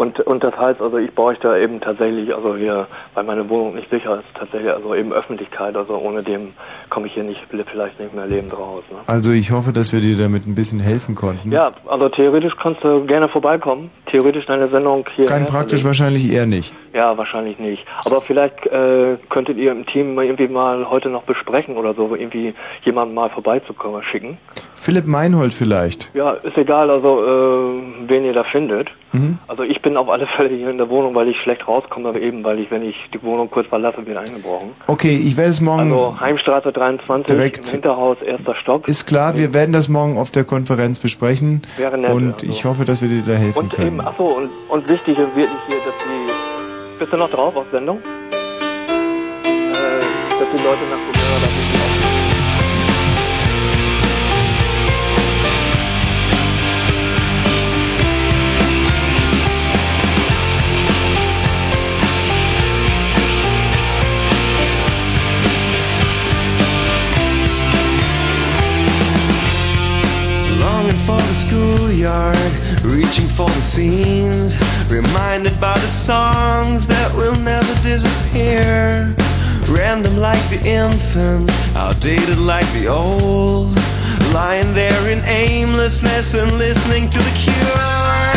[0.01, 3.87] Und, und das heißt, also ich bräuchte eben tatsächlich, also hier, weil meine Wohnung nicht
[3.91, 6.47] sicher ist, tatsächlich, also eben Öffentlichkeit, also ohne dem
[6.89, 8.83] komme ich hier nicht, vielleicht nicht mehr lebend raus.
[8.89, 8.97] Ne?
[9.05, 11.51] Also ich hoffe, dass wir dir damit ein bisschen helfen konnten.
[11.51, 13.91] Ja, also theoretisch kannst du gerne vorbeikommen.
[14.07, 15.27] Theoretisch deine Sendung hier.
[15.27, 16.73] Kann praktisch wahrscheinlich eher nicht.
[16.95, 17.85] Ja, wahrscheinlich nicht.
[18.03, 22.15] Aber vielleicht äh, könntet ihr im Team mal irgendwie mal heute noch besprechen oder so,
[22.15, 24.39] irgendwie jemanden mal vorbeizukommen, schicken.
[24.81, 26.09] Philipp Meinhold vielleicht.
[26.15, 28.89] Ja, ist egal, also äh, wen ihr da findet.
[29.11, 29.37] Mhm.
[29.47, 32.19] Also ich bin auf alle Fälle hier in der Wohnung, weil ich schlecht rauskomme, aber
[32.19, 34.71] eben, weil ich, wenn ich die Wohnung kurz verlasse, wird eingebrochen.
[34.87, 35.91] Okay, ich werde es morgen.
[35.91, 37.59] Also Heimstraße 23, Direkt.
[37.59, 38.87] im Hinterhaus, erster Stock.
[38.87, 41.61] ist klar, wir werden das morgen auf der Konferenz besprechen.
[41.77, 42.47] Wäre nett, und also.
[42.47, 43.87] ich hoffe, dass wir dir da helfen Und können.
[43.87, 46.97] eben, achso, und, und wichtig ist wirklich hier, dass die...
[46.97, 47.99] Bist du noch drauf auf Sendung?
[47.99, 48.01] Äh,
[49.43, 51.70] dass die Leute nach Gomera da
[71.11, 72.51] for the schoolyard,
[72.83, 74.55] reaching for the scenes,
[74.89, 79.13] reminded by the songs that will never disappear.
[79.67, 83.75] Random like the infant, outdated like the old.
[84.33, 88.31] Lying there in aimlessness and listening to the cure.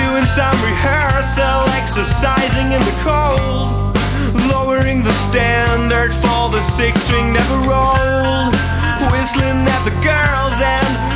[0.00, 3.92] Doing some rehearsal, exercising in the cold.
[4.52, 8.54] Lowering the standard for the six string never rolled.
[9.12, 11.15] Whistling at the girls and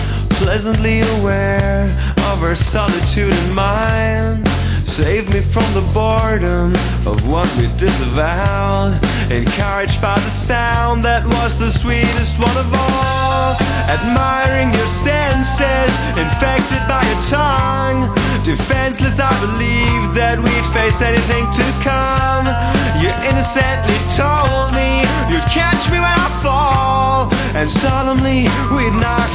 [0.41, 1.85] Pleasantly aware
[2.33, 4.43] of our solitude and mine.
[4.89, 6.73] Saved me from the boredom
[7.05, 8.97] of what we disavowed.
[9.29, 13.53] Encouraged by the sound that was the sweetest one of all.
[13.85, 18.09] Admiring your senses, infected by your tongue.
[18.43, 22.49] Defenseless, I believed that we'd face anything to come.
[22.97, 27.29] You innocently told me you'd catch me when I fall.
[27.53, 29.29] And solemnly we'd knock,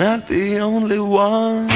[0.00, 1.68] not the only one.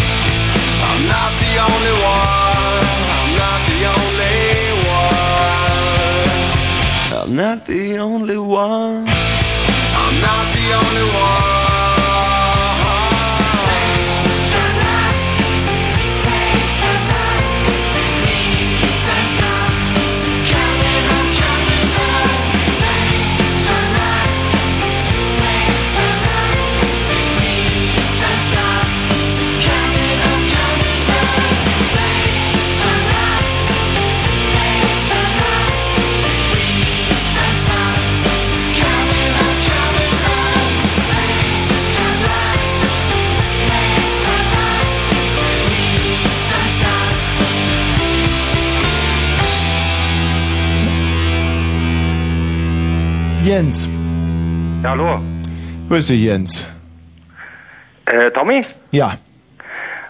[7.25, 9.09] I'm not the only one.
[9.09, 11.64] I'm not the only one.
[53.55, 53.89] Jens.
[54.82, 55.20] Ja, hallo.
[55.89, 56.66] Grüß dich, Jens.
[58.06, 58.60] Äh, Tommy?
[58.90, 59.12] Ja.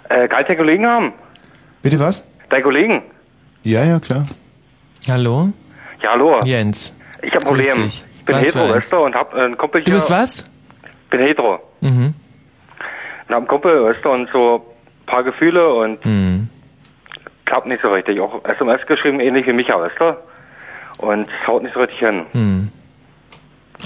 [0.08, 1.12] Äh, kann ich deinen Kollegen haben?
[1.82, 2.26] Bitte was?
[2.48, 3.02] Dein Kollegen?
[3.62, 4.24] Ja, ja, klar.
[5.10, 5.50] Hallo?
[6.02, 6.40] Ja, hallo.
[6.46, 6.96] Jens.
[7.20, 7.82] Ich hab ein Problem.
[7.82, 8.02] dich.
[8.16, 9.94] Ich bin Was hetero, weißt du, und hab einen Kumpel Du hier.
[9.98, 10.50] bist was?
[11.10, 11.60] bin hetero.
[11.82, 12.14] Mhm.
[13.28, 14.54] Und hab einen Kumpel, weißt du, und so
[15.02, 16.48] ein paar Gefühle und Mhm.
[17.44, 18.18] klappt nicht so richtig.
[18.20, 20.16] Auch SMS geschrieben, ähnlich wie Micha, weißt du?
[21.06, 22.24] Und es haut nicht so richtig hin.
[22.32, 22.70] Hm.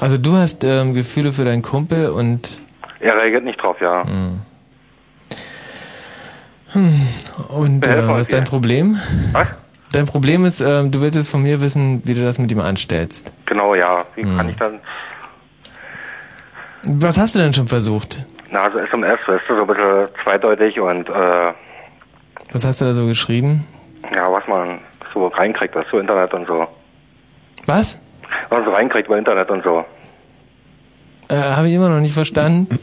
[0.01, 2.60] Also du hast ähm, Gefühle für deinen Kumpel und
[3.01, 4.05] Er reagiert nicht drauf, ja.
[4.06, 4.40] hm.
[7.48, 8.44] und Wir äh, was ist dein.
[8.44, 8.98] Problem?
[9.32, 9.48] Was?
[9.93, 12.60] Dein Problem ist, ähm, du willst jetzt von mir wissen, wie du das mit ihm
[12.60, 13.32] anstellst.
[13.47, 14.05] Genau, ja.
[14.16, 14.36] Wie Hm.
[14.36, 14.81] kann ich dann...
[16.85, 18.20] Was hast du denn schon versucht?
[18.51, 21.52] Na, also SMS, weißt du, so ein bisschen zweideutig und, äh,
[22.52, 23.66] Was hast du da so geschrieben?
[24.15, 24.78] ja, was man
[25.12, 26.66] so reinkriegt, was so Internet und so.
[27.66, 28.01] Was?
[28.48, 29.84] Was man so reinkriegt über Internet und so.
[31.28, 32.78] Äh, Habe ich immer noch nicht verstanden.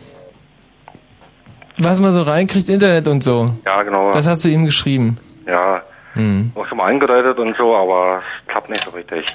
[1.77, 3.51] Was man so reinkriegt, Internet und so.
[3.65, 4.11] Ja, genau.
[4.11, 5.17] Das hast du ihm geschrieben.
[5.45, 5.81] Ja,
[6.13, 6.51] Hm.
[6.55, 9.25] auch schon mal angedeutet und so, aber es klappt nicht so richtig.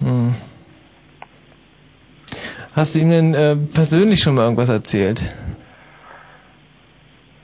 [0.00, 0.34] Hm.
[2.74, 5.22] Hast du ihm denn äh, persönlich schon mal irgendwas erzählt?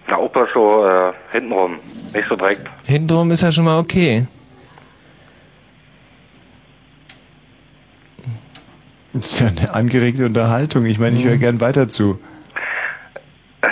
[0.09, 1.77] Na, bloß so äh, hintenrum,
[2.15, 2.67] nicht so direkt.
[2.87, 4.27] Hintenrum ist ja schon mal okay.
[9.21, 10.85] Das ist ja eine angeregte Unterhaltung.
[10.87, 12.19] Ich meine, ich höre gern weiter zu.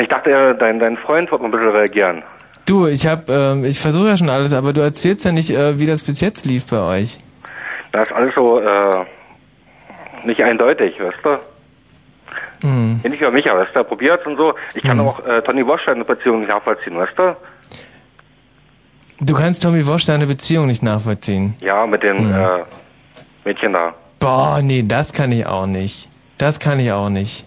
[0.00, 2.22] Ich dachte, dein, dein Freund wird mal ein bisschen reagieren.
[2.66, 5.78] Du, ich hab, ähm, ich versuche ja schon alles, aber du erzählst ja nicht, äh,
[5.78, 7.18] wie das bis jetzt lief bei euch.
[7.92, 9.04] Das ist alles so äh,
[10.24, 12.66] nicht eindeutig, weißt du?
[12.66, 13.00] Hm.
[13.04, 13.84] Wie bei Micha, weißt du?
[13.84, 14.54] Probiert und so.
[14.74, 15.06] Ich kann Hm.
[15.06, 17.36] auch äh, Tony Walsh eine Beziehung nicht nachvollziehen, weißt du?
[19.20, 21.54] Du kannst Tommy Walsh seine Beziehung nicht nachvollziehen.
[21.60, 22.34] Ja, mit den Hm.
[22.34, 22.64] äh,
[23.44, 23.94] Mädchen da.
[24.20, 26.08] Boah, nee, das kann ich auch nicht.
[26.38, 27.44] Das kann ich auch nicht.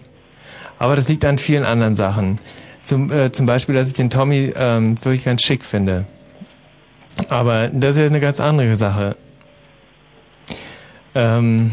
[0.78, 2.38] Aber das liegt an vielen anderen Sachen.
[2.82, 6.06] Zum, äh, zum Beispiel, dass ich den Tommy ähm, wirklich ganz schick finde.
[7.28, 9.16] Aber das ist ja eine ganz andere Sache.
[11.14, 11.72] Ähm,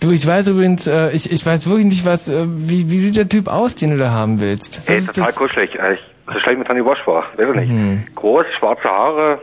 [0.00, 3.16] du, ich weiß übrigens, äh, ich, ich weiß wirklich nicht, was, äh, wie, wie sieht
[3.16, 4.80] der Typ aus, den du da haben willst?
[4.86, 5.36] Was Ey, ist total das?
[5.36, 5.74] kuschelig.
[5.78, 6.00] Äh, Ich,
[6.44, 7.70] so ich mir Tony Walsh vor, weiß ich nicht.
[7.70, 8.04] Hm.
[8.14, 9.38] Groß, schwarze Haare,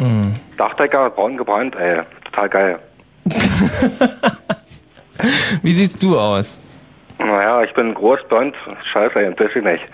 [0.00, 0.34] Hm.
[0.56, 2.02] Dachdecker, braun gebrannt, ey,
[2.32, 2.78] total geil.
[5.62, 6.60] Wie siehst du aus?
[7.18, 8.54] Naja, ich bin groß, blond,
[8.92, 9.84] scheiße, ey, weiß ich nicht.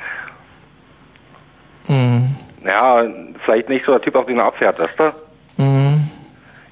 [1.86, 2.35] Hm.
[2.65, 3.02] Ja,
[3.44, 5.12] vielleicht nicht so der Typ, auf den er abfährt, weißt du?
[5.62, 6.09] Hm.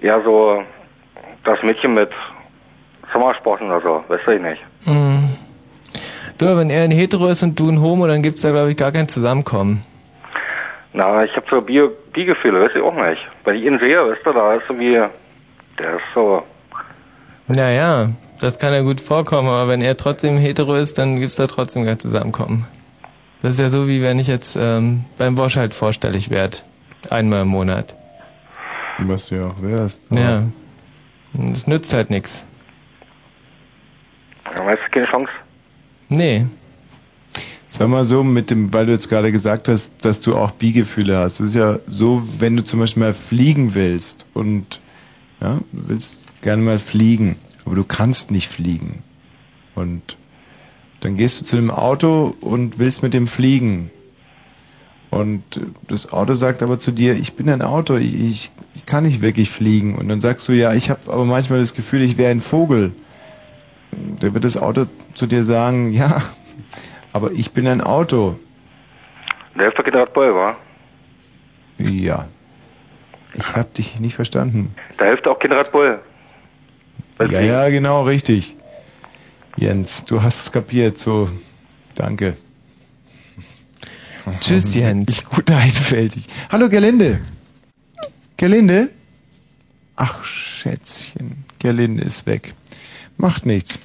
[0.00, 0.62] Eher so
[1.44, 2.10] das Mädchen mit
[3.12, 4.62] Sommersporten oder so, weiß ich nicht.
[4.84, 5.28] Hm.
[6.38, 8.76] Du, wenn er ein Hetero ist und du ein Homo, dann gibt's da, glaube ich,
[8.76, 9.82] gar kein Zusammenkommen.
[10.92, 13.26] Na, ich habe so Bi- Bi-Gefühle, weiß ich auch nicht.
[13.44, 15.02] Wenn ich ihn sehe, weißt du, da ist irgendwie,
[15.78, 16.42] der ist so,
[17.48, 21.46] Naja, das kann ja gut vorkommen, aber wenn er trotzdem hetero ist, dann gibt's da
[21.46, 22.66] trotzdem kein Zusammenkommen.
[23.42, 26.58] Das ist ja so, wie wenn ich jetzt ähm, beim Bosch halt vorstellig werde.
[27.10, 27.94] Einmal im Monat.
[28.98, 30.02] Was du ja auch wärst.
[30.10, 30.44] Ja.
[31.34, 32.46] Das nützt halt nix.
[34.54, 35.30] ja, weißt du, keine Chance.
[36.08, 36.46] Nee.
[37.68, 41.18] Sag mal so, mit dem, weil du jetzt gerade gesagt hast, dass du auch Biegefühle
[41.18, 41.40] hast.
[41.40, 44.80] Es ist ja so, wenn du zum Beispiel mal fliegen willst und
[45.40, 49.02] ja, du willst gerne mal fliegen, aber du kannst nicht fliegen.
[49.74, 50.16] Und
[51.00, 53.90] dann gehst du zu dem Auto und willst mit dem fliegen.
[55.10, 55.42] Und
[55.88, 59.50] das Auto sagt aber zu dir, ich bin ein Auto, ich, ich, kann nicht wirklich
[59.50, 59.94] fliegen.
[59.94, 62.92] Und dann sagst du, ja, ich habe aber manchmal das Gefühl, ich wäre ein Vogel.
[64.20, 66.22] Da wird das Auto zu dir sagen, ja,
[67.12, 68.38] aber ich bin ein Auto.
[69.54, 70.56] Der hilft doch General Boll, wa?
[71.78, 72.28] Ja.
[73.38, 74.74] Ich habe dich nicht verstanden.
[74.96, 76.00] Da hilft auch General Boll.
[77.20, 78.56] Ja, ja, genau, richtig.
[79.56, 81.28] Jens, du hast es kapiert, so.
[81.94, 82.36] Danke.
[84.40, 85.10] Tschüss, Jens.
[85.10, 86.28] Ich gut einfältig.
[86.50, 87.20] Hallo, Gerlinde.
[88.36, 88.90] Gerlinde?
[89.96, 91.44] Ach, Schätzchen.
[91.58, 92.54] Gerlinde ist weg.
[93.16, 93.80] Macht nichts.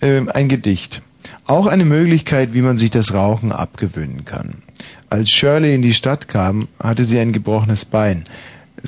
[0.00, 1.02] Ähm, ein Gedicht.
[1.44, 4.62] Auch eine Möglichkeit, wie man sich das Rauchen abgewöhnen kann.
[5.10, 8.24] Als Shirley in die Stadt kam, hatte sie ein gebrochenes Bein.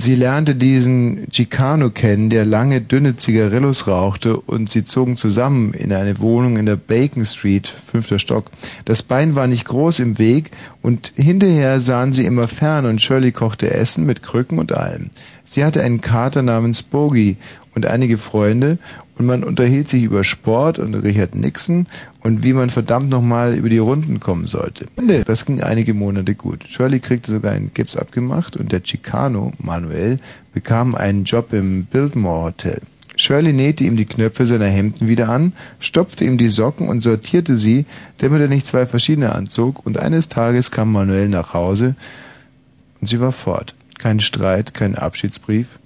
[0.00, 5.92] Sie lernte diesen Chicano kennen, der lange, dünne Zigarillos rauchte und sie zogen zusammen in
[5.92, 8.52] eine Wohnung in der Bacon Street, fünfter Stock.
[8.84, 10.52] Das Bein war nicht groß im Weg
[10.82, 15.10] und hinterher sahen sie immer fern und Shirley kochte Essen mit Krücken und allem.
[15.44, 17.36] Sie hatte einen Kater namens Bogey
[17.74, 18.78] und einige Freunde
[19.18, 21.86] und man unterhielt sich über Sport und Richard Nixon
[22.22, 24.86] und wie man verdammt nochmal über die Runden kommen sollte.
[25.26, 26.66] Das ging einige Monate gut.
[26.68, 30.18] Shirley kriegte sogar einen Gips abgemacht und der Chicano, Manuel,
[30.54, 32.80] bekam einen Job im Biltmore Hotel.
[33.16, 37.56] Shirley nähte ihm die Knöpfe seiner Hemden wieder an, stopfte ihm die Socken und sortierte
[37.56, 37.84] sie,
[38.18, 41.96] damit er nicht zwei verschiedene anzog, und eines Tages kam Manuel nach Hause
[43.00, 43.74] und sie war fort.
[43.98, 45.80] Kein Streit, kein Abschiedsbrief.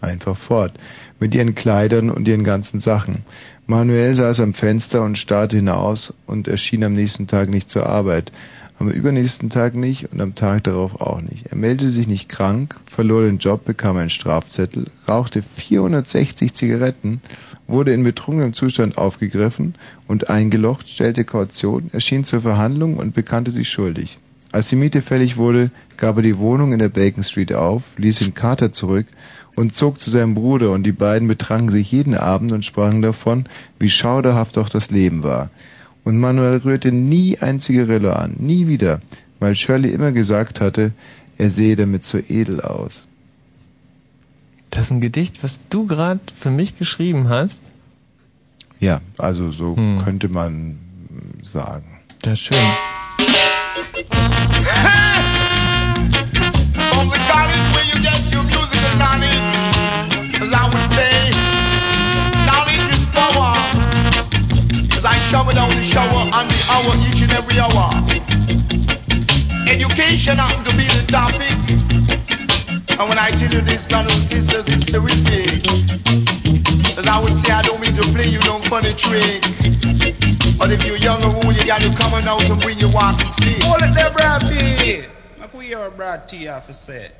[0.00, 0.72] Einfach fort.
[1.18, 3.24] Mit ihren Kleidern und ihren ganzen Sachen.
[3.66, 8.32] Manuel saß am Fenster und starrte hinaus und erschien am nächsten Tag nicht zur Arbeit.
[8.78, 11.48] Am übernächsten Tag nicht und am Tag darauf auch nicht.
[11.48, 17.20] Er meldete sich nicht krank, verlor den Job, bekam einen Strafzettel, rauchte 460 Zigaretten,
[17.66, 19.74] wurde in betrunkenem Zustand aufgegriffen
[20.08, 24.18] und eingelocht, stellte Kaution, erschien zur Verhandlung und bekannte sich schuldig.
[24.50, 28.20] Als die Miete fällig wurde, gab er die Wohnung in der Bacon Street auf, ließ
[28.20, 29.06] den Kater zurück
[29.56, 33.44] und zog zu seinem Bruder und die beiden betranken sich jeden Abend und sprachen davon,
[33.78, 35.50] wie schauderhaft doch das Leben war.
[36.04, 39.00] Und Manuel rührte nie ein Zigarillo an, nie wieder,
[39.38, 40.92] weil Shirley immer gesagt hatte,
[41.36, 43.06] er sehe damit so edel aus.
[44.70, 47.70] Das ist ein Gedicht, was du gerade für mich geschrieben hast.
[48.78, 50.00] Ja, also so Hm.
[50.04, 50.78] könnte man
[51.42, 51.84] sagen.
[52.22, 52.58] Das ist schön.
[57.90, 58.94] You get your musical
[60.54, 61.34] I would say,
[62.46, 63.06] knowledge is
[65.04, 67.90] I shower down the shower on the hour each and every hour.
[69.66, 71.56] Education to be the topic.
[72.98, 75.66] And when I tell you this, brothers and oh, sisters, it's terrific.
[77.10, 79.42] I would say I don't mean to play you no funny trick.
[80.56, 83.30] But if you're young or old, you got to come out and bring your walking
[83.30, 83.62] stick.
[83.62, 85.02] Hold it there, Brad B.
[85.40, 87.19] Make we hear Brad T have.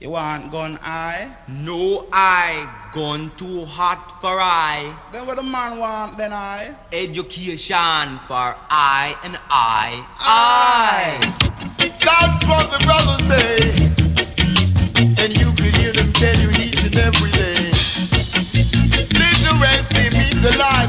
[0.00, 1.30] You want gun eye?
[1.46, 4.96] No eye, gun too hot for I.
[5.12, 6.74] Then what the man want then I?
[6.90, 10.02] Education for I and I.
[10.18, 11.20] I.
[11.76, 13.60] That's what the brothers say.
[15.20, 17.68] And you could hear them tell you each and every day.
[19.12, 20.88] Literacy means a lot.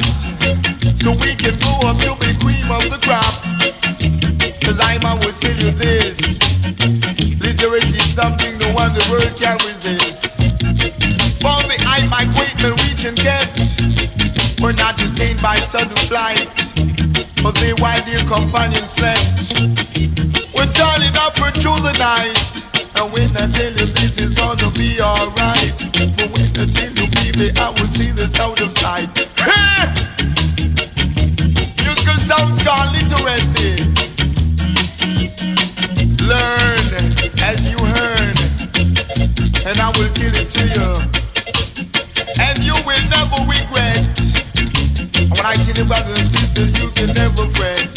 [0.95, 3.43] So we can grow up to be cream of the crop.
[4.63, 6.39] Cause I'm I will tell you this.
[7.43, 10.35] Literacy is something no one the world can resist.
[11.39, 13.55] For the eye I migrate and reach and get.
[14.61, 16.51] We're not detained by sudden flight.
[17.41, 19.55] But they while their companions slept.
[20.53, 22.51] We're turning up through the night.
[22.95, 25.79] And when I tell you this is gonna be alright.
[26.15, 29.30] For when I tell you baby I will see this out of sight.
[39.91, 40.89] I will tell it to you.
[42.39, 44.07] And you will never regret.
[45.27, 47.91] When I tell you brothers and sisters, you can never fret.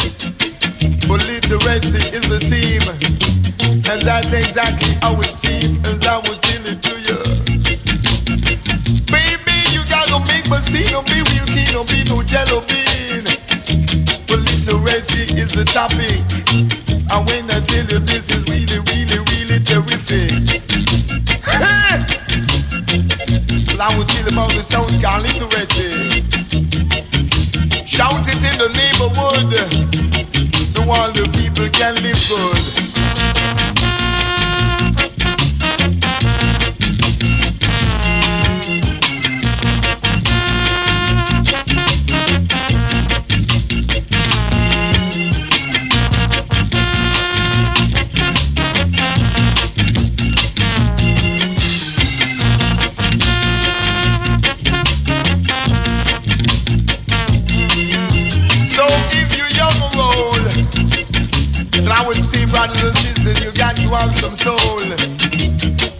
[1.06, 2.82] But literacy is the team.
[3.86, 5.86] And that's exactly how it seems.
[5.86, 7.20] As I will tell it to you.
[9.06, 10.90] Baby, you gotta make me see.
[10.90, 11.70] Don't be real keen.
[11.70, 13.22] Don't be no jello bean.
[14.26, 16.26] But literacy is the topic.
[17.06, 20.53] And when I tell you this is really, really, really terrific.
[23.86, 26.24] I will tell about the sounds called literacy.
[27.84, 29.52] Shout it in the neighborhood
[30.66, 32.93] so all the people can live good.
[63.84, 64.80] To have some soul.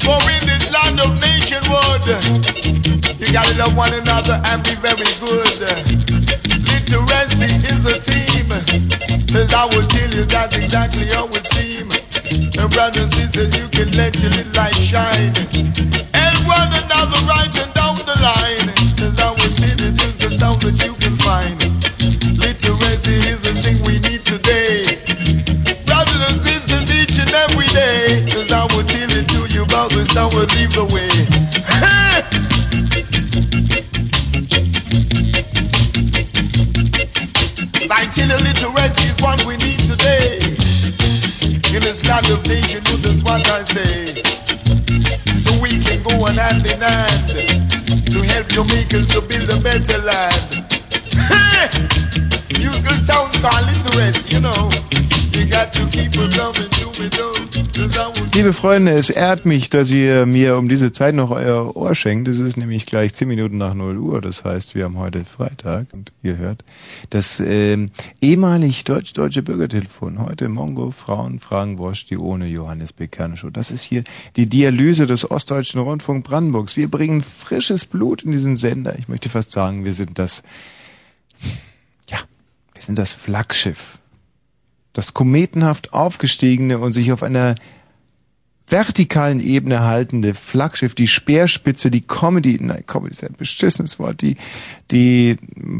[0.01, 2.05] For in this land of nationhood,
[3.21, 5.61] you gotta love one another and be very good.
[6.65, 8.49] Literacy is a team,
[9.37, 11.95] as I will tell you, that's exactly how it seems.
[12.57, 15.37] And brothers and sisters, you can let your little light shine.
[16.15, 18.69] And one another right and down the line,
[19.05, 21.59] as I will tell you, this is the sound that you can find.
[22.39, 24.14] Literacy is the thing we need
[28.65, 31.05] I will tell it to you about the sound will leave the way.
[37.93, 40.41] I tell you, literacy is what we need today.
[41.77, 44.23] In this land of nation, you that's what I say.
[45.37, 47.29] So we can go on hand in hand
[48.09, 50.65] to help Jamaicans to build a better land.
[52.57, 54.71] Musical sounds called literacy, you know.
[55.37, 57.34] You got to keep it coming to me, though.
[58.35, 62.27] Liebe Freunde, es ehrt mich, dass ihr mir um diese Zeit noch euer Ohr schenkt.
[62.27, 64.21] Es ist nämlich gleich 10 Minuten nach 0 Uhr.
[64.21, 66.65] Das heißt, wir haben heute Freitag und ihr hört
[67.11, 67.91] das ähm,
[68.21, 70.19] ehemalig deutsch-deutsche Bürgertelefon.
[70.19, 73.51] Heute Mongo, Frauen, Fragen, Wosch, die ohne Johannes Bekerner Show.
[73.51, 74.03] Das ist hier
[74.35, 76.77] die Dialyse des Ostdeutschen Rundfunk Brandenburgs.
[76.77, 78.99] Wir bringen frisches Blut in diesen Sender.
[78.99, 80.43] Ich möchte fast sagen, wir sind das,
[82.11, 82.19] ja,
[82.73, 84.01] wir sind das Flaggschiff
[84.93, 87.57] das kometenhaft aufgestiegene und sich auf einer
[88.67, 94.37] vertikalen Ebene haltende Flaggschiff, die Speerspitze, die Comedy, nein, Comedy ist ein beschissenes Wort, die,
[94.91, 95.37] die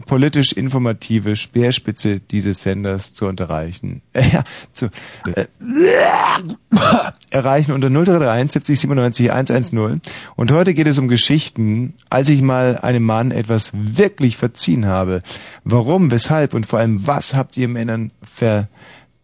[0.07, 4.43] politisch informative Speerspitze dieses Senders zu unterreichen, äh,
[4.73, 4.91] zu,
[5.35, 5.47] äh,
[7.31, 10.01] erreichen unter 0331 70 97 110.
[10.37, 15.23] Und heute geht es um Geschichten, als ich mal einem Mann etwas wirklich verziehen habe.
[15.65, 18.69] Warum, weshalb und vor allem was habt ihr Männern ver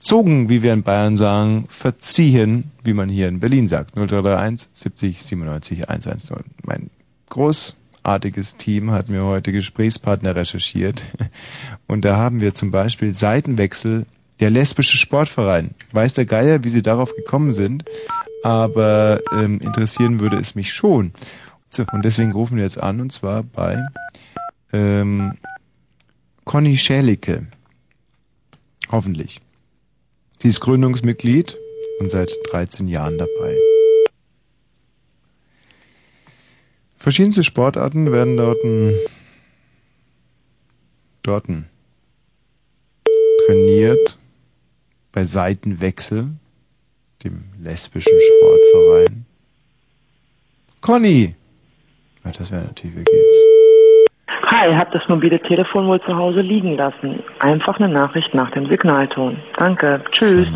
[0.01, 3.94] zogen, wie wir in Bayern sagen, verziehen, wie man hier in Berlin sagt.
[3.94, 6.39] 0331 70 97 110.
[6.64, 6.90] Mein
[7.28, 11.05] großartiges Team hat mir heute Gesprächspartner recherchiert.
[11.86, 14.06] Und da haben wir zum Beispiel Seitenwechsel,
[14.40, 15.74] der lesbische Sportverein.
[15.93, 17.85] Weiß der Geier, wie sie darauf gekommen sind,
[18.43, 21.12] aber ähm, interessieren würde es mich schon.
[21.68, 23.85] So, und deswegen rufen wir jetzt an, und zwar bei
[24.72, 25.35] ähm,
[26.44, 27.47] Conny Schälicke.
[28.90, 29.43] Hoffentlich.
[30.43, 31.59] Sie ist Gründungsmitglied
[31.99, 33.59] und seit 13 Jahren dabei.
[36.97, 38.59] Verschiedenste Sportarten werden dort
[41.23, 41.69] Dorten.
[43.45, 44.19] Trainiert
[45.12, 46.31] bei Seitenwechsel,
[47.23, 49.27] dem lesbischen Sportverein.
[50.81, 51.35] Conny!
[52.25, 53.60] Ja, das wäre natürlich, wie geht's?
[54.51, 57.22] Hi, hab das mobile Telefon wohl zu Hause liegen lassen.
[57.39, 59.36] Einfach eine Nachricht nach dem Signalton.
[59.56, 60.02] Danke.
[60.10, 60.48] Tschüss.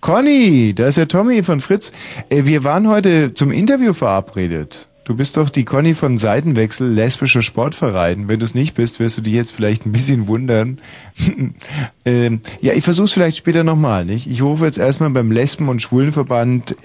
[0.00, 1.92] Conny, da ist der Tommy von Fritz.
[2.30, 4.88] Äh, Wir waren heute zum Interview verabredet.
[5.04, 8.26] Du bist doch die Conny von Seitenwechsel, lesbischer Sportverein.
[8.26, 10.78] Wenn du es nicht bist, wirst du dich jetzt vielleicht ein bisschen wundern.
[12.04, 14.26] ähm, ja, ich versuch's vielleicht später nochmal, nicht?
[14.28, 16.76] Ich rufe jetzt erstmal beim Lesben- und Schwulenverband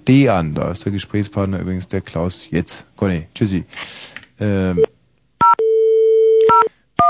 [0.00, 0.54] LSVD an.
[0.54, 2.86] Da ist der Gesprächspartner übrigens der Klaus jetzt.
[2.96, 3.64] Conny, tschüssi.
[4.38, 4.84] Ähm,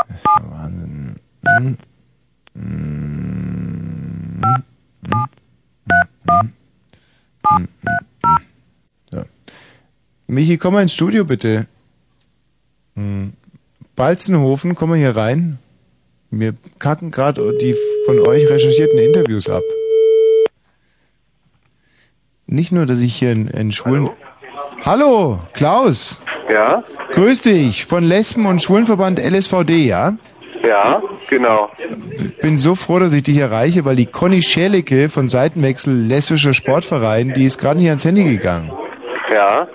[0.08, 1.16] das ist ja Wahnsinn.
[1.46, 1.76] Hm.
[2.54, 4.42] Hm.
[4.42, 4.64] Hm.
[5.06, 5.22] Hm.
[6.28, 6.52] Hm.
[7.44, 7.68] Hm.
[9.12, 9.24] Hm.
[10.26, 11.66] Michi, komm mal ins Studio bitte.
[12.94, 13.32] Hm.
[13.96, 15.58] Balzenhofen, komm mal hier rein.
[16.30, 17.74] Wir kacken gerade die
[18.06, 19.64] von euch recherchierten Interviews ab.
[22.52, 24.10] Nicht nur, dass ich hier einen, einen schwulen...
[24.84, 25.38] Hallo?
[25.52, 26.20] Klaus.
[26.52, 26.82] Ja?
[27.12, 30.14] Grüß dich, von Lesben- und Schwulenverband LSVD, ja?
[30.66, 31.70] Ja, genau.
[32.12, 36.52] Ich bin so froh, dass ich dich erreiche, weil die Conny Schälicke von Seitenwechsel Lesbischer
[36.52, 38.72] Sportverein, die ist gerade hier ans Handy gegangen.
[39.32, 39.68] Ja.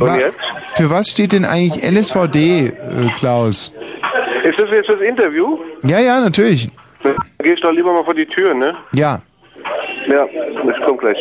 [0.00, 0.36] Und jetzt?
[0.74, 2.72] Für was steht denn eigentlich LSVD, äh,
[3.16, 3.72] Klaus?
[4.42, 5.58] Ist das jetzt das Interview?
[5.84, 6.68] Ja, ja, natürlich.
[7.04, 8.74] Dann geh ich doch lieber mal vor die Tür, ne?
[8.92, 9.22] Ja.
[10.10, 11.16] Ja, ich komm gleich.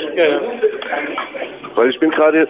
[1.75, 2.47] Weil ich bin gerade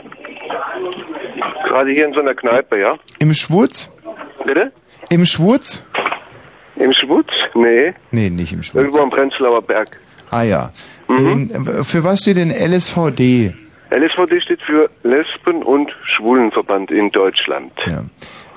[1.68, 2.98] gerade hier in so einer Kneipe, ja?
[3.20, 3.92] Im Schwutz?
[4.46, 4.72] Bitte?
[5.10, 5.86] Im Schwutz?
[6.78, 7.28] Im Schwutz?
[7.56, 7.94] Nee.
[8.12, 8.82] Nee, nicht im Schwutz.
[8.84, 10.00] Irgendwo am Prenzlauer Berg.
[10.32, 10.72] Ah ja.
[11.08, 11.50] Mhm.
[11.54, 13.54] Ähm, für was steht denn LSVD?
[13.92, 17.74] LSVD steht für Lesben- und Schwulenverband in Deutschland.
[17.86, 18.04] Ja.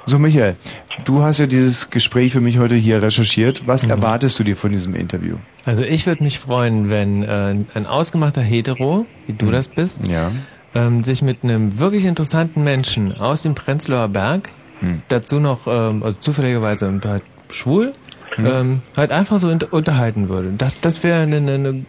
[0.05, 0.57] So, Michael,
[1.05, 3.67] du hast ja dieses Gespräch für mich heute hier recherchiert.
[3.67, 5.37] Was erwartest du dir von diesem Interview?
[5.65, 10.33] Also ich würde mich freuen, wenn äh, ein ausgemachter Hetero, wie du das bist, Ja.
[10.75, 14.51] ähm, sich mit einem wirklich interessanten Menschen aus dem Prenzlauer Berg,
[14.81, 15.03] Hm.
[15.07, 17.93] dazu noch, ähm, also zufälligerweise halt schwul,
[18.35, 18.47] Hm.
[18.47, 20.51] ähm, halt einfach so unterhalten würde.
[20.59, 21.85] Das, das wäre eine, eine, eine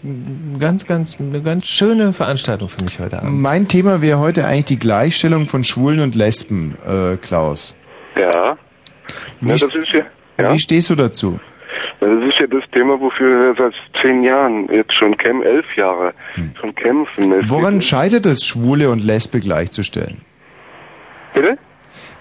[0.59, 3.39] ganz, ganz, eine ganz schöne Veranstaltung für mich heute Abend.
[3.41, 7.75] Mein Thema wäre heute eigentlich die Gleichstellung von Schwulen und Lesben, äh, Klaus.
[8.15, 8.57] Ja.
[9.41, 10.05] das ist ja,
[10.39, 10.53] ja.
[10.53, 11.39] Wie stehst du dazu?
[11.99, 16.13] Das ist ja das Thema, wofür wir seit zehn Jahren jetzt schon kämpfen, elf Jahre
[16.59, 17.31] schon kämpfen.
[17.31, 20.19] Es Woran scheitert es, Schwule und Lesbe gleichzustellen?
[21.33, 21.57] Bitte?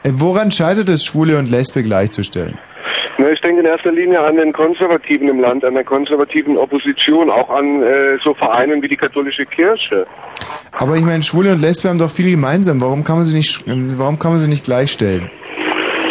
[0.05, 2.59] Äh, Woran scheitert es, Schwule und Lesbe gleichzustellen?
[3.19, 7.31] Na, ich denke in erster Linie an den Konservativen im Land, an der konservativen Opposition,
[7.31, 10.07] auch an äh, so Vereinen wie die katholische Kirche.
[10.73, 12.81] Aber ich meine, Schwule und Lesbe haben doch viel gemeinsam.
[12.81, 15.31] Warum kann man sie nicht, warum kann man sie nicht gleichstellen?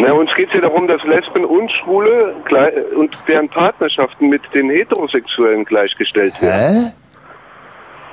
[0.01, 2.33] Na, uns geht es ja darum, dass Lesben und Schwule
[2.95, 6.93] und deren Partnerschaften mit den Heterosexuellen gleichgestellt werden.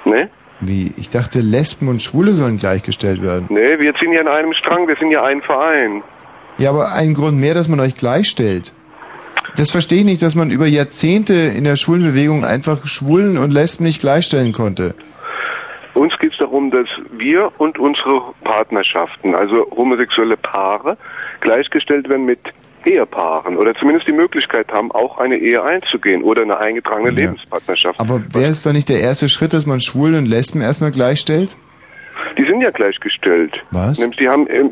[0.05, 0.10] Hä?
[0.10, 0.31] Ne?
[0.60, 0.92] Wie?
[0.97, 3.47] Ich dachte, Lesben und Schwule sollen gleichgestellt werden.
[3.49, 6.02] Ne, wir ziehen ja an einem Strang, wir sind ja ein Verein.
[6.58, 8.75] Ja, aber ein Grund mehr, dass man euch gleichstellt.
[9.57, 13.52] Das verstehe ich nicht, dass man über Jahrzehnte in der schwulen Bewegung einfach Schwulen und
[13.52, 14.94] Lesben nicht gleichstellen konnte.
[15.94, 20.97] Uns geht es darum, dass wir und unsere Partnerschaften, also homosexuelle Paare,
[21.41, 22.41] gleichgestellt werden mit
[22.84, 27.99] Ehepaaren oder zumindest die Möglichkeit haben, auch eine Ehe einzugehen oder eine eingetragene Lebenspartnerschaft.
[28.00, 31.57] Aber wäre es doch nicht der erste Schritt, dass man Schwulen und Lesben erstmal gleichstellt?
[32.39, 33.52] Die sind ja gleichgestellt.
[33.73, 33.99] Was?
[33.99, 34.70] Nämlich die haben ähm,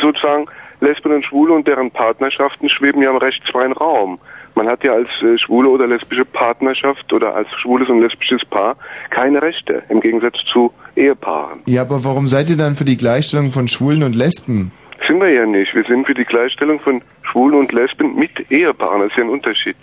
[0.00, 0.46] sozusagen
[0.80, 4.18] Lesben und Schwule und deren Partnerschaften schweben ja im rechtsfreien Raum.
[4.54, 8.76] Man hat ja als äh, schwule oder lesbische Partnerschaft oder als schwules und lesbisches Paar
[9.10, 11.60] keine Rechte, im Gegensatz zu Ehepaaren.
[11.66, 14.72] Ja, aber warum seid ihr dann für die Gleichstellung von Schwulen und Lesben?
[15.06, 15.74] Sind wir ja nicht.
[15.74, 19.02] Wir sind für die Gleichstellung von Schwulen und Lesben mit Ehepaaren.
[19.02, 19.76] Das ist ja ein Unterschied.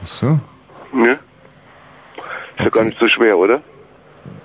[0.00, 0.40] Ach so.
[0.94, 1.12] Ja?
[1.12, 3.62] Ist ja gar nicht so schwer, oder?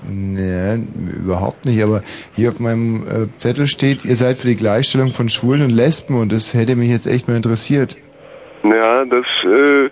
[0.10, 0.76] Nee,
[1.24, 1.82] überhaupt nicht.
[1.84, 2.02] Aber
[2.36, 6.20] hier auf meinem äh, Zettel steht, ihr seid für die Gleichstellung von Schwulen und Lesben
[6.20, 7.98] und das hätte mich jetzt echt mal interessiert.
[8.64, 9.86] Ja, das äh,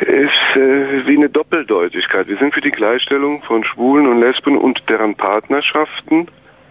[0.00, 2.28] ist äh, wie eine Doppeldeutigkeit.
[2.28, 6.28] Wir sind für die Gleichstellung von Schwulen und Lesben und deren Partnerschaften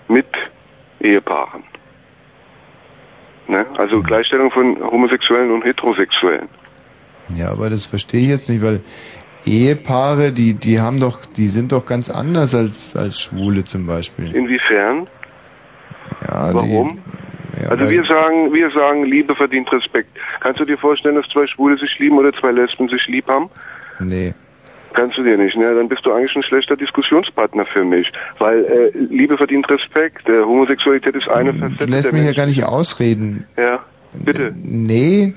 [0.08, 0.28] mit
[1.06, 1.64] Ehepaaren.
[3.48, 3.66] Ne?
[3.78, 6.50] Also Gleichstellung von Homosexuellen und Heterosexuellen.
[7.36, 8.82] Ja, aber das verstehe ich jetzt nicht, weil
[9.46, 14.36] Ehepaare, die, die haben doch, die sind doch ganz anders als, als Schwule zum Beispiel.
[14.36, 15.08] Inwiefern?
[16.22, 17.00] Ja, Warum?
[17.56, 20.10] Die, ja, Also wir sagen, wir sagen, Liebe verdient Respekt.
[20.40, 23.50] Kannst du dir vorstellen, dass zwei Schwule sich lieben oder zwei Lesben sich lieb haben?
[24.00, 24.34] Nee.
[24.96, 25.76] Kannst du dir nicht, ne?
[25.76, 28.12] Dann bist du eigentlich ein schlechter Diskussionspartner für mich.
[28.40, 30.28] Weil äh, Liebe verdient Respekt.
[30.30, 33.46] Äh, Homosexualität ist eine Facette Du lässt mich ja gar nicht ausreden.
[33.58, 33.84] Ja,
[34.14, 34.54] bitte.
[34.56, 35.34] Nee,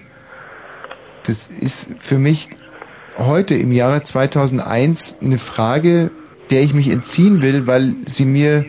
[1.27, 2.49] das ist für mich
[3.19, 6.11] heute im Jahre 2001 eine Frage,
[6.51, 8.65] der ich mich entziehen will, weil sie mir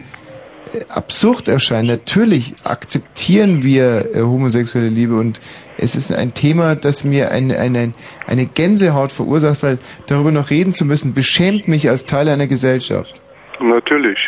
[0.89, 1.88] absurd erscheint.
[1.88, 5.39] Natürlich akzeptieren wir äh, homosexuelle Liebe und
[5.77, 7.93] es ist ein Thema, das mir eine, eine,
[8.27, 13.22] eine Gänsehaut verursacht, weil darüber noch reden zu müssen, beschämt mich als Teil einer Gesellschaft.
[13.59, 14.19] Natürlich.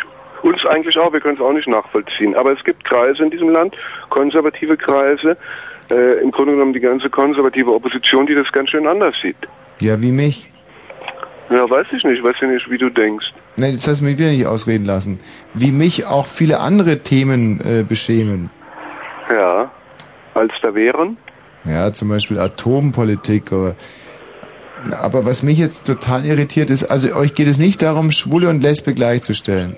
[0.42, 2.34] Uns eigentlich auch, wir können es auch nicht nachvollziehen.
[2.34, 3.76] Aber es gibt Kreise in diesem Land,
[4.08, 5.36] konservative Kreise,
[5.90, 9.36] äh, im Grunde genommen die ganze konservative Opposition, die das ganz schön anders sieht.
[9.80, 10.50] Ja, wie mich.
[11.50, 13.26] Ja, weiß ich nicht, weiß ja nicht, wie du denkst.
[13.56, 15.18] Nein, jetzt hast du mich wieder nicht ausreden lassen.
[15.52, 18.50] Wie mich auch viele andere Themen äh, beschämen.
[19.30, 19.70] Ja,
[20.34, 21.18] als da wären.
[21.64, 23.52] Ja, zum Beispiel Atompolitik.
[23.52, 23.76] Aber,
[25.00, 28.62] aber was mich jetzt total irritiert ist, also euch geht es nicht darum, Schwule und
[28.62, 29.76] Lesbe gleichzustellen.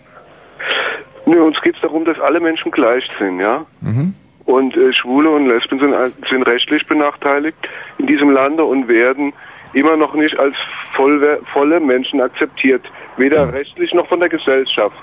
[1.27, 3.67] Nö, uns geht es darum, dass alle Menschen gleich sind, ja?
[3.81, 4.15] Mhm.
[4.44, 5.94] Und äh, Schwule und Lesben sind,
[6.31, 7.57] sind rechtlich benachteiligt
[7.99, 9.33] in diesem Lande und werden
[9.73, 10.55] immer noch nicht als
[10.97, 12.83] vollwer- volle Menschen akzeptiert.
[13.17, 14.97] Weder rechtlich noch von der Gesellschaft.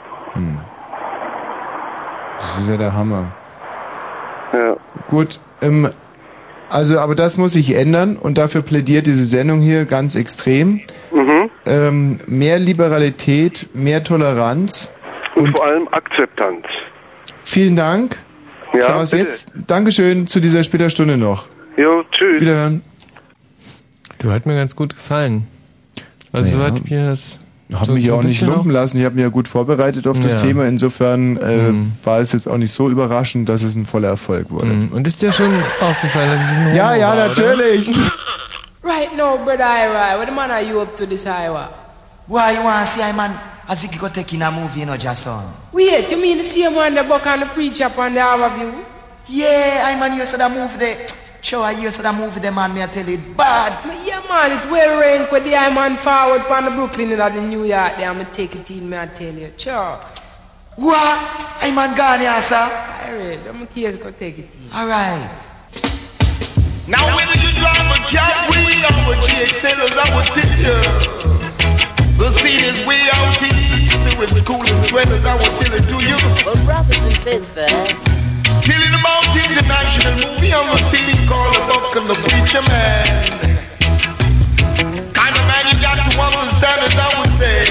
[2.40, 3.32] Das ist ja der Hammer.
[4.54, 4.76] Ja.
[5.08, 5.90] Gut, ähm,
[6.70, 10.82] also aber das muss sich ändern und dafür plädiert diese Sendung hier ganz extrem.
[11.14, 11.50] Mhm.
[11.66, 14.94] Ähm, mehr Liberalität, mehr Toleranz.
[15.36, 16.66] Und, vor allem Akzeptanz.
[17.44, 18.18] Vielen Dank.
[18.74, 19.24] Ja, Klaus, bitte.
[19.24, 21.48] jetzt Dankeschön zu dieser später Stunde noch.
[21.78, 22.42] Jo, tschüss.
[22.42, 22.82] Wiederhören.
[24.20, 25.48] Du hat mir ganz gut gefallen.
[26.34, 26.66] Also Ja.
[26.66, 27.40] so hat mir das.
[27.74, 28.98] Hab so- mich so ein auch nicht lumpen lassen.
[29.00, 30.40] Ich habe mich ja gut vorbereitet auf das Ja.
[30.40, 30.66] Thema.
[30.66, 31.94] Insofern äh, Mhm.
[32.04, 34.66] war es jetzt auch nicht so überraschend, dass es ein voller Erfolg wurde.
[34.68, 34.90] Mhm.
[34.92, 37.88] Und ist dir schon aufgefallen, dass es ein Homo Ja, ja, war, natürlich.
[38.84, 41.68] Right now, brother Ira, what the man are you up to this highway?
[42.28, 43.32] Why you want to see I man
[43.68, 45.44] as if you go take in a movie, you know, Jason?
[45.72, 48.72] Wait, you mean the same one that buck on the preacher up on the overview?
[49.30, 50.98] Yeah, I man, you said that movie there.
[51.42, 53.74] Sure, I used that movie the man, me I tell you, it bad.
[54.06, 57.42] Yeah, man, it well rank with the I man forward from the Brooklyn and the
[57.42, 58.10] New York there.
[58.10, 59.52] I'ma take it in, me I tell you.
[59.58, 60.00] Sure.
[60.76, 61.20] What?
[61.60, 62.56] I man gone here, sir.
[62.56, 64.72] Alright, I'm case go take it in.
[64.72, 65.50] Alright.
[66.88, 70.78] Now whether you drive a cab, Camry or a GXL, I will tell you.
[72.20, 75.98] The scene is way out east with school and sweaters, I will tell it to
[76.06, 76.18] you.
[76.46, 78.31] Well, brothers and sisters.
[78.72, 83.04] Killing about international movie on the scene called The Buck and the Preacher Man.
[85.12, 87.68] Kind of man you got to understand it, I would say.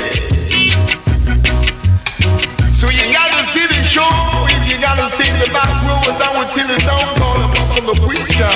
[2.76, 4.12] So you gotta see the show
[4.52, 7.40] if you gotta stay in the back row, as I would tell the song called
[7.40, 8.52] The Buck and the Preacher.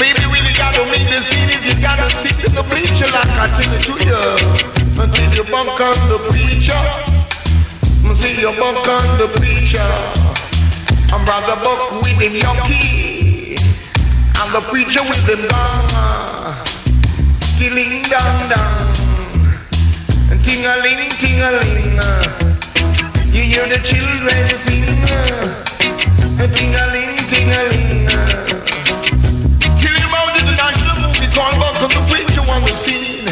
[0.00, 3.52] Baby, really gotta make the scene if you gotta sit in the bleacher like I
[3.52, 4.22] tell it to you.
[4.96, 6.80] Until you bunk on the preacher.
[8.16, 10.25] See you bunk on the preacher.
[11.12, 13.54] I'm brother Buck with him yucky.
[14.38, 15.88] And the preacher with him gong.
[17.56, 18.92] Tilling dong dong.
[20.42, 21.98] Ting-a-ling, ting-a-ling.
[23.34, 24.86] You hear the children sing.
[26.38, 28.08] Ting-a-ling, ting-a-ling.
[29.78, 29.96] Till
[30.38, 33.26] in the national movie called Buck on the preacher on the scene.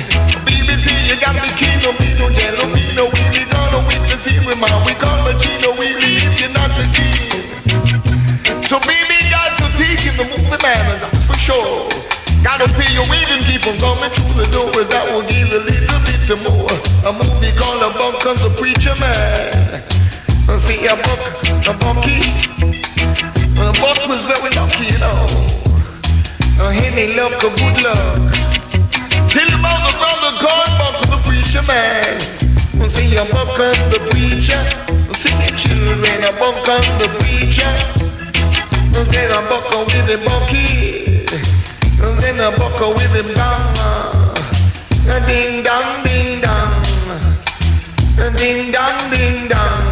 [0.46, 4.44] BBC, you got the king, no be no jello, be no willy, gonna witness scene
[4.46, 5.13] with my we call
[8.64, 11.84] So baby, got to take in the movie man, that's for sure.
[12.42, 13.04] Gotta pay your
[13.44, 14.88] keep on coming through the doors.
[14.88, 16.72] That will give a little bit more.
[17.04, 19.84] A movie called A Buck on the Preacher Man.
[20.64, 21.24] See a buck,
[21.64, 22.20] a bucky.
[23.60, 25.24] A buck was very lucky, you know.
[26.60, 28.32] A henny luck, a good luck.
[29.28, 32.20] Tell about the brother called Buck the Preacher Man.
[32.88, 34.60] See a buck on the preacher.
[35.16, 38.23] See the children, a buck on the preacher.
[38.96, 41.26] I said a buck with the bucky.
[41.98, 43.74] And then a buck with him down.
[45.26, 46.82] Ding dong, ding dong.
[48.36, 49.90] Ding dong, ding dong.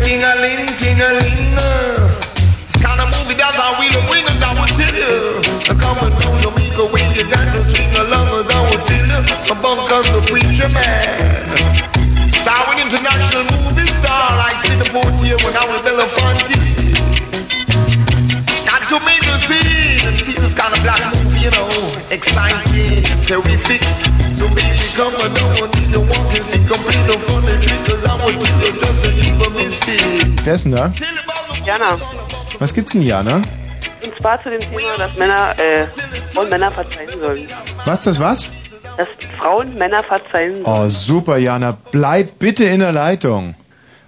[0.00, 1.52] Ting a ling, ting a ling.
[2.72, 5.44] It's kind of movie that's how we the wingers, I will tell you.
[5.68, 8.80] I come and do your amigo when you got to swing along, as I will
[8.88, 9.20] tell you.
[9.52, 11.52] A bunk on the preacher man.
[12.32, 16.51] Star with international movie star like Sidney Poitier when I was Belafonte.
[18.92, 21.66] To make the scene see this kind of black movie, you know,
[22.10, 23.82] exciting, terrific.
[24.36, 27.80] So baby, come and do what you want and stick complete the fun and trick,
[27.86, 30.44] cause I want you to just a heap of mistake.
[30.44, 30.92] Wer ist denn da?
[31.64, 31.96] Jana,
[32.58, 33.36] Was gibt's denn, Jana?
[33.36, 35.86] und zwar zu dem Thema, dass Männer, äh,
[36.34, 37.48] Frauen Männer verzeihen sollen.
[37.86, 38.52] Was, das was?
[38.98, 40.60] dass Frauen Männer verzeihen.
[40.64, 41.78] Oh, super, Jana.
[41.92, 43.54] Bleib bitte in der Leitung.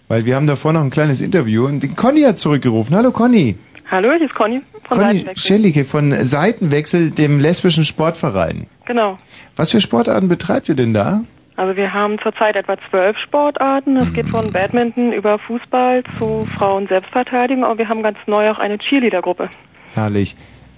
[0.08, 2.94] Weil wir haben davor noch ein kleines Interview und die Conny hat zurückgerufen.
[2.94, 3.56] Hallo Conny.
[3.90, 5.46] Hallo, hier ist Conny von Conny Seitenwechsel.
[5.46, 8.66] Schellige von Seitenwechsel, dem lesbischen Sportverein.
[8.86, 9.18] Genau.
[9.56, 11.22] Was für Sportarten betreibt ihr denn da?
[11.56, 13.96] Also wir haben zurzeit etwa zwölf Sportarten.
[13.96, 17.64] Es geht von Badminton über Fußball zu Frauen-Selbstverteidigung.
[17.64, 19.48] Aber wir haben ganz neu auch eine Cheerleader-Gruppe.
[19.94, 20.34] Herrlich.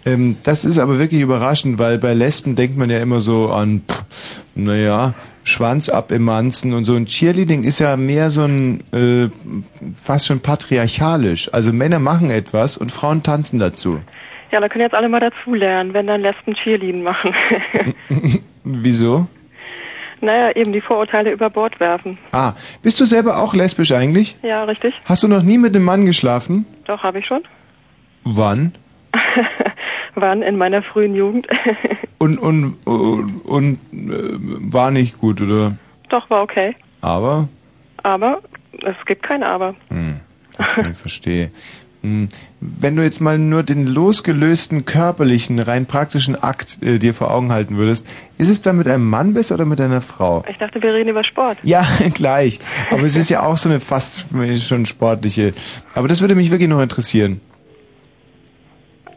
[0.07, 3.83] Ähm, das ist aber wirklich überraschend, weil bei Lesben denkt man ja immer so an,
[3.86, 4.05] pff,
[4.55, 6.94] naja, Schwanz ab im Manzen und so.
[6.94, 9.28] Und Cheerleading ist ja mehr so ein, äh,
[10.02, 11.52] fast schon patriarchalisch.
[11.52, 14.01] Also Männer machen etwas und Frauen tanzen dazu.
[14.52, 17.35] Ja, da können jetzt alle mal dazulernen, wenn dann Lesben Cheerleading machen.
[18.65, 19.26] Wieso?
[20.20, 22.18] naja, eben die Vorurteile über Bord werfen.
[22.33, 24.36] Ah, bist du selber auch lesbisch eigentlich?
[24.43, 24.94] Ja, richtig.
[25.05, 26.67] Hast du noch nie mit einem Mann geschlafen?
[26.86, 27.43] Doch, habe ich schon.
[28.25, 28.73] Wann?
[30.16, 30.42] Wann?
[30.42, 31.46] In meiner frühen Jugend.
[32.18, 35.76] Und, und, und, und äh, war nicht gut, oder?
[36.08, 36.74] Doch, war okay.
[37.02, 37.46] Aber?
[38.02, 38.40] Aber
[38.72, 39.74] es gibt kein Aber.
[39.90, 40.20] Hm,
[40.58, 41.50] okay, verstehe.
[42.02, 42.28] Hm,
[42.60, 47.52] Wenn du jetzt mal nur den losgelösten körperlichen, rein praktischen Akt äh, dir vor Augen
[47.52, 50.42] halten würdest, ist es dann mit einem Mann besser oder mit einer Frau?
[50.50, 51.58] Ich dachte, wir reden über Sport.
[51.64, 52.60] Ja, gleich.
[52.90, 54.28] Aber es ist ja auch so eine fast
[54.66, 55.52] schon sportliche.
[55.94, 57.42] Aber das würde mich wirklich noch interessieren.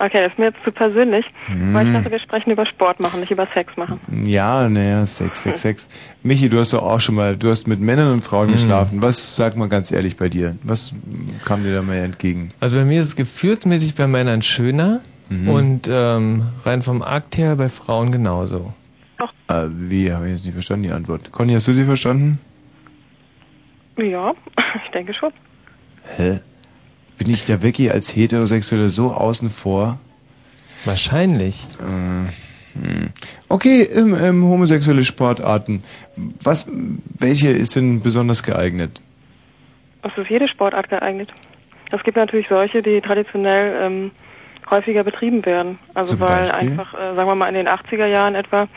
[0.01, 1.73] Okay, das ist mir jetzt zu persönlich, Hm.
[1.73, 3.99] weil ich dachte, wir sprechen über Sport machen, nicht über Sex machen.
[4.23, 5.89] Ja, naja, Sex, Sex, Sex.
[6.23, 9.01] Michi, du hast doch auch schon mal, du hast mit Männern und Frauen geschlafen.
[9.01, 10.93] Was, sag mal ganz ehrlich bei dir, was
[11.43, 12.47] kam dir da mal entgegen?
[12.61, 15.49] Also bei mir ist es gefühlsmäßig bei Männern schöner Mhm.
[15.49, 18.73] und ähm, rein vom Akt her bei Frauen genauso.
[19.47, 21.31] Äh, wie, habe ich jetzt nicht verstanden, die Antwort.
[21.31, 22.39] Conny, hast du sie verstanden?
[23.97, 24.31] Ja,
[24.85, 25.31] ich denke schon.
[26.15, 26.39] Hä?
[27.19, 29.99] Bin ich da wirklich als Heterosexuelle so außen vor?
[30.85, 31.67] Wahrscheinlich.
[31.79, 32.31] Äh,
[32.79, 33.09] hm.
[33.49, 35.83] Okay, ähm, ähm, homosexuelle Sportarten.
[36.15, 36.67] Was,
[37.19, 39.01] welche ist denn besonders geeignet?
[40.01, 41.29] Es ist jede Sportart geeignet.
[41.91, 44.11] Es gibt natürlich solche, die traditionell ähm,
[44.69, 45.77] häufiger betrieben werden.
[45.93, 46.69] Also Zum weil Beispiel?
[46.69, 48.67] einfach, äh, sagen wir mal, in den 80er Jahren etwa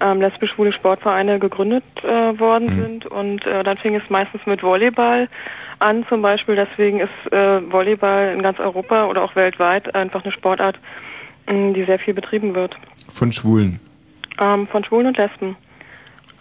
[0.00, 2.82] ähm, lesbisch-schwule Sportvereine gegründet äh, worden Mhm.
[2.82, 5.28] sind und äh, dann fing es meistens mit Volleyball
[5.78, 6.54] an zum Beispiel.
[6.56, 10.78] Deswegen ist äh, Volleyball in ganz Europa oder auch weltweit einfach eine Sportart,
[11.46, 12.76] mh, die sehr viel betrieben wird.
[13.08, 13.80] Von Schwulen.
[14.40, 15.56] Ähm, von Schwulen und Lesben.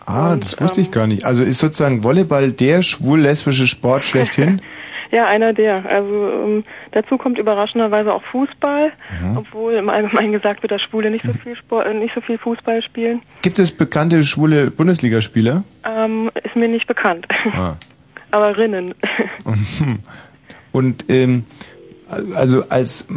[0.06, 1.26] Ah, das wusste ich gar nicht.
[1.26, 4.62] Also ist sozusagen Volleyball der schwul-lesbische Sport schlechthin?
[5.12, 5.86] Ja, einer der.
[5.86, 9.38] Also ähm, dazu kommt überraschenderweise auch Fußball, Mhm.
[9.38, 12.38] obwohl im Allgemeinen gesagt wird, dass Schwule nicht so viel Sport, äh, nicht so viel
[12.38, 13.22] Fußball spielen.
[13.42, 15.64] Gibt es bekannte schwule Bundesligaspieler?
[15.86, 17.28] Ähm, ist mir nicht bekannt.
[17.54, 17.76] Ah.
[18.32, 18.94] Aber Rinnen.
[20.72, 21.46] Und ähm,
[22.34, 23.08] also als,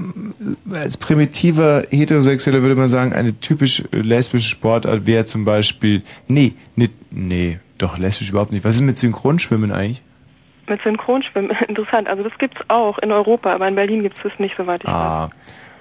[0.73, 6.02] als primitiver Heterosexueller würde man sagen, eine typisch lesbische Sportart wäre zum Beispiel.
[6.26, 8.65] Nee, nee, nee, doch lesbisch überhaupt nicht.
[8.65, 10.02] Was ist mit Synchronschwimmen eigentlich?
[10.68, 11.50] Mit Synchronschwimmen.
[11.68, 12.08] Interessant.
[12.08, 14.94] Also das gibt's auch in Europa, aber in Berlin gibt's das nicht, soweit ich weiß.
[14.94, 15.30] Ah.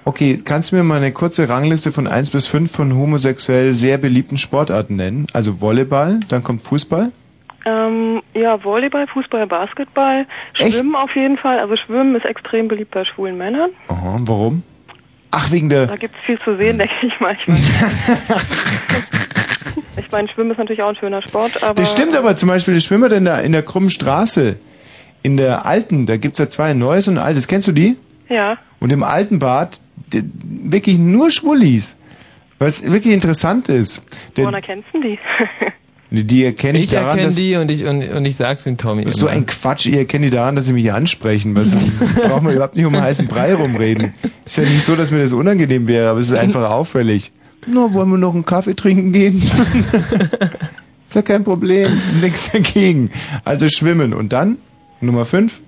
[0.06, 3.98] Okay, kannst du mir mal eine kurze Rangliste von 1 bis 5 von homosexuell sehr
[3.98, 5.27] beliebten Sportarten nennen?
[5.33, 7.11] Also Volleyball, dann kommt Fußball.
[7.66, 10.25] Ähm, ja, Volleyball, Fußball, Basketball,
[10.56, 11.59] Schwimmen auf jeden Fall.
[11.59, 13.72] Also Schwimmen ist extrem beliebt bei schwulen Männern.
[13.90, 14.64] Aha, warum?
[15.32, 15.88] Ach, wegen der...
[15.88, 17.38] Da gibt's viel zu sehen, denke ich mal.
[19.99, 21.74] Ich, meine, ich Schwimmen ist natürlich auch ein schöner Sport, aber...
[21.74, 24.57] Das stimmt aber zum Beispiel, das Schwimmer in der, in der krummen Straße,
[25.24, 27.48] in der alten, da gibt's ja zwei, ein neues und ein altes.
[27.48, 27.98] Kennst du die?
[28.30, 28.58] Ja.
[28.80, 29.80] Und im alten Bad
[30.14, 31.98] die, wirklich nur Schwullis.
[32.60, 34.04] Was wirklich interessant ist.
[34.36, 35.20] Woran Denn erkennst du die?
[36.24, 37.36] die erkenne ich, Ich daran, erkenne dass...
[37.36, 39.06] die und ich, und, und ich sag's dem Tommy.
[39.12, 39.36] So immer.
[39.36, 41.56] ein Quatsch, ihr erkennt die daran, dass sie mich ansprechen.
[41.56, 41.76] Was
[42.16, 44.14] braucht man überhaupt nicht um heißen Brei rumreden.
[44.46, 47.32] Ist ja nicht so, dass mir das unangenehm wäre, aber es ist einfach auffällig.
[47.68, 49.36] Na, wollen wir noch einen Kaffee trinken gehen?
[51.06, 53.12] ist ja kein Problem, nichts dagegen.
[53.44, 54.14] Also schwimmen.
[54.14, 54.58] Und dann?
[55.01, 55.61] Nummer 5?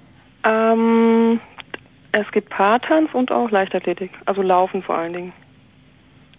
[0.44, 1.40] ähm,
[2.12, 4.12] es gibt Paartanz und auch Leichtathletik.
[4.26, 5.34] Also Laufen vor allen Dingen.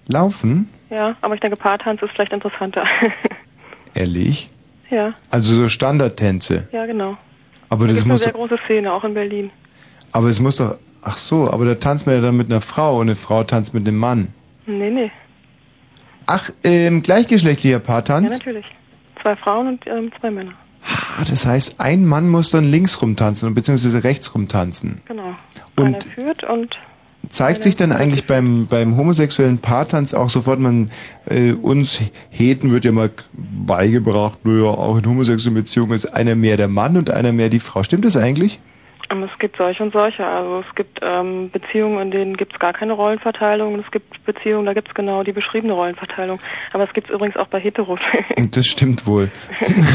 [0.09, 0.69] Laufen?
[0.91, 2.85] Ja, aber ich denke, Paartanz ist vielleicht interessanter.
[3.95, 4.51] Ehrlich?
[4.91, 6.69] ja, Also so Standardtänze.
[6.73, 7.17] ja, genau.
[7.69, 9.51] Aber Es das gibt eine muss sehr große Szene, auch in Berlin.
[10.11, 12.97] aber es muss doch, ach so, aber da tanzt man ja dann mit einer Frau
[12.97, 14.35] und eine Frau tanzt mit einem Mann.
[14.67, 15.13] Nee, nee.
[16.27, 18.33] Ach, ähm, gleichgeschlechtlicher Ja, Paartanz?
[18.33, 18.67] natürlich.
[19.23, 20.53] Zwei Frauen und ähm, zwei Männer.
[21.29, 25.01] Das heißt, ein Mann muss dann links rumtanzen und beziehungsweise rechts rumtanzen.
[25.07, 25.35] Genau.
[25.77, 26.75] Und- Einer führt und
[27.29, 30.91] Zeigt sich dann eigentlich beim, beim homosexuellen Paartanz auch sofort, man
[31.27, 32.01] äh, uns
[32.31, 36.97] Heten wird ja mal beigebracht, naja, auch in homosexuellen Beziehungen ist einer mehr der Mann
[36.97, 37.83] und einer mehr die Frau.
[37.83, 38.59] Stimmt das eigentlich?
[39.11, 40.27] Ähm, Es gibt solche und solche.
[40.27, 43.75] Also es gibt ähm, Beziehungen, in denen gibt es gar keine Rollenverteilung.
[43.75, 46.41] Und es gibt Beziehungen, da gibt es genau die beschriebene Rollenverteilung.
[46.73, 48.01] Aber es gibt es übrigens auch bei Heteros.
[48.53, 49.31] Das stimmt wohl.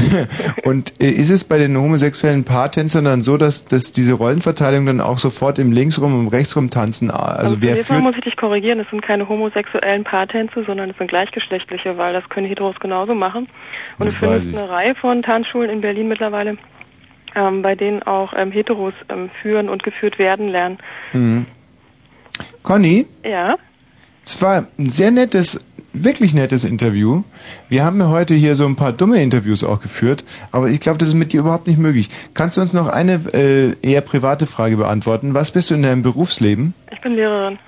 [0.63, 5.01] Und äh, ist es bei den homosexuellen Paartänzern dann so, dass, dass diese Rollenverteilung dann
[5.01, 7.11] auch sofort im Linksrum und Rechtsrum tanzen?
[7.11, 8.05] Also wer zunächst mal führt...
[8.05, 12.27] muss ich dich korrigieren, es sind keine homosexuellen Paartänze, sondern es sind gleichgeschlechtliche, weil das
[12.29, 13.47] können Heteros genauso machen.
[13.97, 16.57] Und Das es findet eine Reihe von Tanzschulen in Berlin mittlerweile,
[17.35, 20.77] ähm, bei denen auch ähm, Heteros ähm, führen und geführt werden lernen.
[21.13, 21.45] Mhm.
[22.63, 23.55] Conny, Ja,
[24.25, 27.23] es war ein sehr nettes, wirklich nettes Interview.
[27.69, 30.97] Wir haben ja heute hier so ein paar dumme Interviews auch geführt, aber ich glaube,
[30.97, 32.09] das ist mit dir überhaupt nicht möglich.
[32.33, 35.35] Kannst du uns noch eine äh, eher private Frage beantworten?
[35.35, 36.73] Was bist du in deinem Berufsleben?
[36.91, 37.59] ich bin Lehrerin.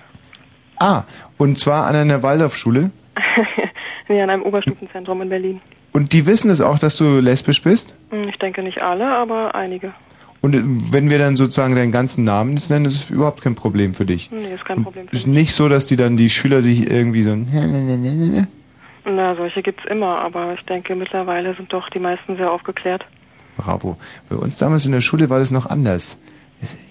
[0.79, 1.03] Ah,
[1.37, 2.91] und zwar an einer Waldorfschule.
[4.07, 5.61] nee, an einem Oberstufenzentrum in Berlin.
[5.93, 7.95] Und die wissen es auch, dass du lesbisch bist?
[8.11, 9.93] Hm, Ich denke nicht alle, aber einige.
[10.41, 13.55] Und äh, wenn wir dann sozusagen deinen ganzen Namen jetzt nennen, ist es überhaupt kein
[13.55, 14.29] Problem für dich.
[14.31, 15.07] Nee, ist kein Problem.
[15.11, 17.35] Ist nicht so, dass die dann die Schüler sich irgendwie so
[19.09, 23.05] Na, solche gibt's immer, aber ich denke mittlerweile sind doch die meisten sehr aufgeklärt.
[23.55, 23.97] Bravo.
[24.29, 26.21] Bei uns damals in der Schule war das noch anders.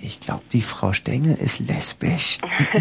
[0.03, 2.39] Ich glaube, die Frau Stengel ist lesbisch.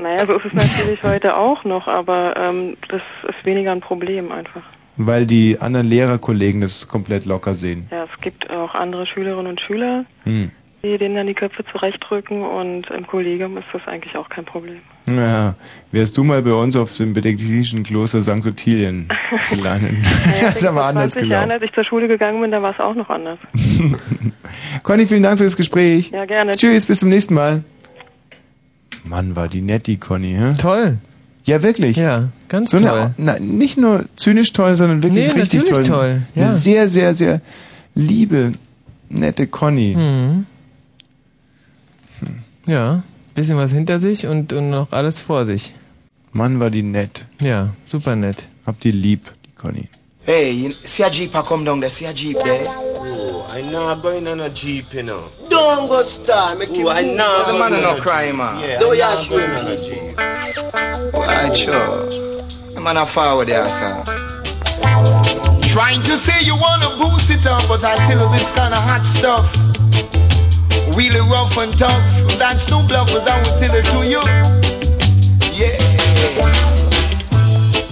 [0.00, 4.32] Naja, so ist es natürlich heute auch noch, aber ähm, das ist weniger ein Problem
[4.32, 4.62] einfach.
[4.96, 7.88] Weil die anderen Lehrerkollegen das komplett locker sehen.
[7.90, 10.50] Ja, es gibt auch andere Schülerinnen und Schüler, Hm.
[10.84, 14.76] Die denen dann die Köpfe zurechtrücken und im Kollegium ist das eigentlich auch kein Problem.
[15.06, 15.54] Ja,
[15.92, 18.46] wärst du mal bei uns auf dem benediktinischen Kloster St.
[18.46, 19.08] Ottilien
[19.50, 19.96] gelandet.
[20.42, 21.62] das ist aber anders 20 Jahren, gelaufen.
[21.62, 23.38] als ich zur Schule gegangen bin, da war es auch noch anders.
[24.82, 26.10] Conny, vielen Dank für das Gespräch.
[26.10, 26.52] Ja, gerne.
[26.52, 27.64] Tschüss, bis zum nächsten Mal.
[29.04, 30.34] Mann, war die nett, die Conny.
[30.38, 30.52] Hä?
[30.60, 30.98] Toll.
[31.44, 31.96] Ja, wirklich.
[31.96, 32.88] Ja, ganz so toll.
[32.88, 35.84] Eine, na, nicht nur zynisch toll, sondern wirklich Nee, richtig toll.
[35.84, 36.44] toll, ja.
[36.44, 37.40] Eine sehr, sehr, sehr
[37.94, 38.52] liebe,
[39.10, 39.94] nette Conny.
[39.96, 40.46] Mhm.
[42.66, 43.02] Ja,
[43.34, 45.72] bisschen was hinter sich und, und noch alles vor sich.
[46.32, 47.26] Mann, war die nett.
[47.40, 48.36] Ja, super nett.
[48.66, 49.88] Hab die lieb, die Conny.
[50.26, 52.64] Hey, you see a jeep a come down there, see a jeep there.
[52.66, 55.20] Oh, I not going on a jeep, you know.
[55.50, 57.16] Don't go star, make Oh, him I move.
[57.16, 58.36] not The going man on no a cry, jeep.
[58.36, 58.58] man.
[58.60, 60.16] Yeah, I not show going on a jeep.
[61.14, 62.06] Right, sure.
[62.74, 64.02] The man a forward there, sir.
[65.74, 68.80] Trying to say you wanna boost it up, but I tell you this kind of
[68.82, 69.44] hot stuff.
[70.94, 72.06] Really rough and tough.
[72.38, 74.22] That's no bluff, but I will tell it to you.
[75.50, 75.74] Yeah.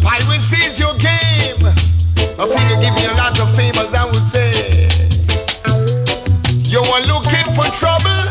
[0.07, 1.67] Piracy is your game.
[2.39, 4.87] I think they give you a lot of fame, as I would say.
[6.63, 8.23] You are looking for trouble,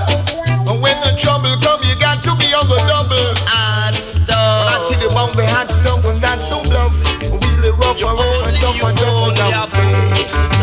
[0.63, 3.35] and when the trouble come, you got to be on the double.
[3.51, 4.31] Hot stuff.
[4.31, 6.95] I tell you about the hot stuff, and that's no bluff.
[7.19, 8.99] Really rough and rough and tough and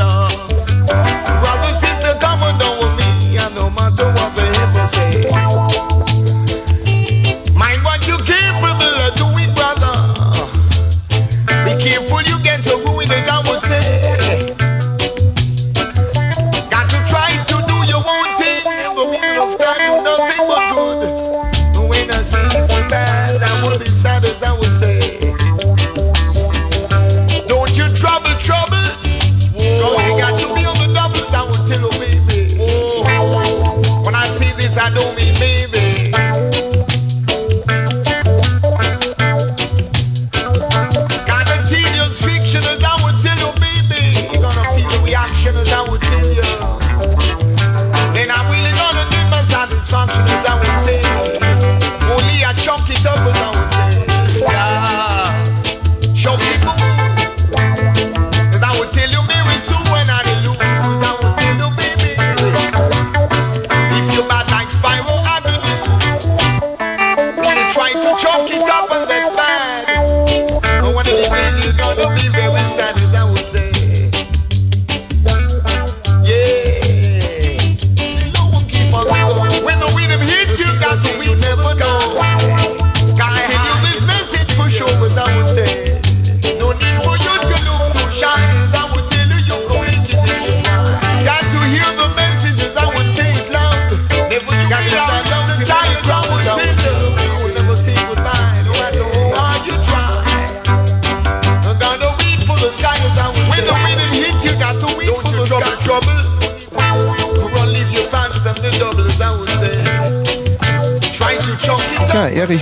[0.00, 0.27] I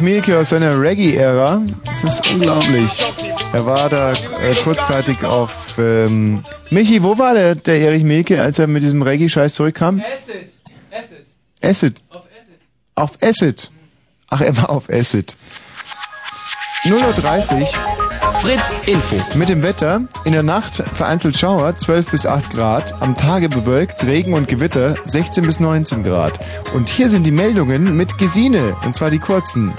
[0.07, 1.63] Mielke aus seiner Reggae-Ära.
[1.85, 3.13] Das ist unglaublich.
[3.53, 5.79] Er war da äh, kurzzeitig auf...
[5.79, 10.01] Ähm Michi, wo war der, der Erich Mielke, als er mit diesem Reggae-Scheiß zurückkam?
[11.61, 11.97] Acid.
[12.95, 13.73] Auf Acid.
[14.29, 15.35] Ach, er war auf Acid.
[16.85, 17.67] 0.30 Uhr.
[18.41, 19.17] Fritz Info.
[19.37, 20.03] Mit dem Wetter.
[20.25, 23.03] In der Nacht vereinzelt Schauer, 12 bis 8 Grad.
[23.03, 26.39] Am Tage bewölkt, Regen und Gewitter, 16 bis 19 Grad.
[26.75, 28.77] Und hier sind die Meldungen mit Gesine.
[28.85, 29.75] Und zwar die kurzen.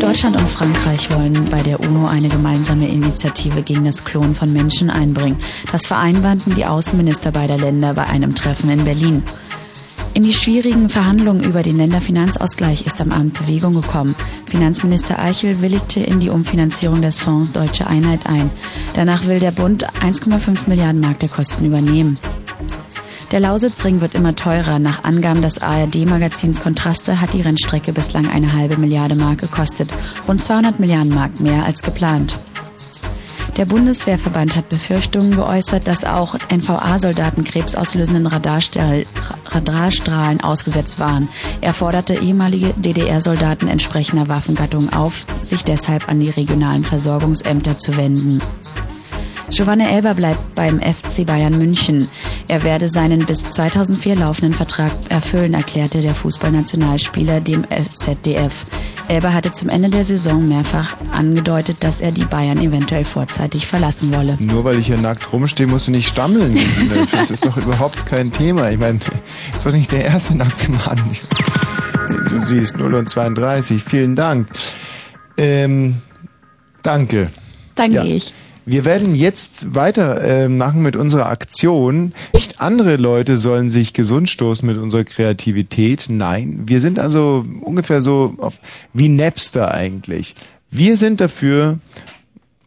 [0.00, 4.88] Deutschland und Frankreich wollen bei der UNO eine gemeinsame Initiative gegen das Klonen von Menschen
[4.88, 5.38] einbringen.
[5.70, 9.22] Das vereinbarten die Außenminister beider Länder bei einem Treffen in Berlin.
[10.14, 14.16] In die schwierigen Verhandlungen über den Länderfinanzausgleich ist am Abend Bewegung gekommen.
[14.46, 18.50] Finanzminister Eichel willigte in die Umfinanzierung des Fonds Deutsche Einheit ein.
[18.94, 22.18] Danach will der Bund 1,5 Milliarden Mark der Kosten übernehmen.
[23.30, 24.80] Der Lausitzring wird immer teurer.
[24.80, 29.94] Nach Angaben des ARD-Magazins Kontraste hat die Rennstrecke bislang eine halbe Milliarde Mark gekostet.
[30.26, 32.34] Rund 200 Milliarden Mark mehr als geplant.
[33.56, 39.04] Der Bundeswehrverband hat Befürchtungen geäußert, dass auch NVA-Soldaten krebsauslösenden Radarstrahl,
[39.46, 41.28] Radarstrahlen ausgesetzt waren.
[41.60, 48.40] Er forderte ehemalige DDR-Soldaten entsprechender Waffengattungen auf, sich deshalb an die regionalen Versorgungsämter zu wenden.
[49.50, 52.08] Giovanni Elber bleibt beim FC Bayern München.
[52.48, 58.64] Er werde seinen bis 2004 laufenden Vertrag erfüllen, erklärte der Fußballnationalspieler dem ZDF.
[59.08, 64.12] Elber hatte zum Ende der Saison mehrfach angedeutet, dass er die Bayern eventuell vorzeitig verlassen
[64.12, 64.36] wolle.
[64.38, 66.56] Nur weil ich hier nackt rumstehe, musst du nicht stammeln.
[67.10, 68.70] Das ist doch überhaupt kein Thema.
[68.70, 68.98] Ich meine,
[69.56, 71.02] ist doch nicht der erste nackte Mann.
[72.28, 73.82] Du siehst 0 und 32.
[73.82, 74.48] Vielen Dank.
[75.36, 75.96] Ähm,
[76.82, 77.30] danke.
[77.74, 78.04] Danke Ja.
[78.04, 78.32] ich.
[78.70, 82.12] Wir werden jetzt weitermachen machen mit unserer Aktion.
[82.32, 86.06] Nicht andere Leute sollen sich gesund stoßen mit unserer Kreativität.
[86.08, 88.60] Nein, wir sind also ungefähr so auf,
[88.92, 90.36] wie Napster eigentlich.
[90.70, 91.78] Wir sind dafür,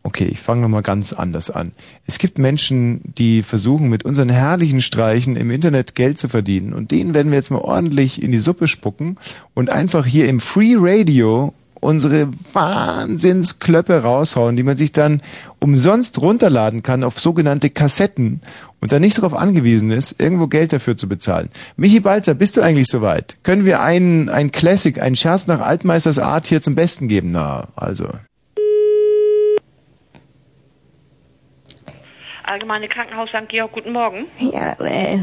[0.03, 1.72] okay, ich fange nochmal ganz anders an.
[2.06, 6.73] Es gibt Menschen, die versuchen mit unseren herrlichen Streichen im Internet Geld zu verdienen.
[6.73, 9.17] Und denen werden wir jetzt mal ordentlich in die Suppe spucken
[9.53, 15.21] und einfach hier im Free Radio unsere Wahnsinnsklöppe raushauen, die man sich dann
[15.59, 18.41] umsonst runterladen kann auf sogenannte Kassetten
[18.81, 21.49] und dann nicht darauf angewiesen ist, irgendwo Geld dafür zu bezahlen.
[21.77, 23.37] Michi Balzer, bist du eigentlich soweit?
[23.43, 27.31] Können wir einen, ein Classic, einen Scherz nach Altmeisters Art hier zum Besten geben?
[27.31, 28.07] Na, also.
[32.43, 33.47] Allgemeine Krankenhaus St.
[33.49, 34.27] Georg, guten Morgen.
[34.39, 35.17] Ja, äh,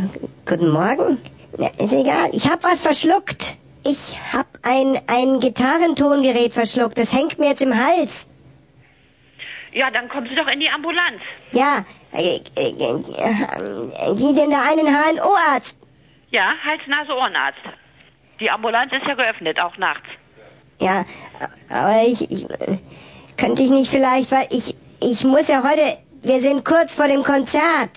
[0.47, 1.19] guten Morgen.
[1.59, 3.57] Ja, ist egal, ich hab was verschluckt.
[3.85, 6.99] Ich hab ein, ein Gitarrentongerät verschluckt.
[6.99, 8.29] Das hängt mir jetzt im Hals.
[9.73, 11.21] Ja, dann kommen Sie doch in die Ambulanz.
[11.53, 15.77] Ja, äh, äh, äh, Sie denn da einen HNO-Arzt?
[16.31, 17.61] Ja, Hals-Nase-Ohrenarzt.
[18.41, 20.07] Die Ambulanz ist ja geöffnet, auch nachts.
[20.81, 21.05] Ja,
[21.69, 22.47] aber ich, ich
[23.37, 27.23] könnte ich nicht vielleicht, weil ich, ich muss ja heute, wir sind kurz vor dem
[27.23, 27.91] Konzert.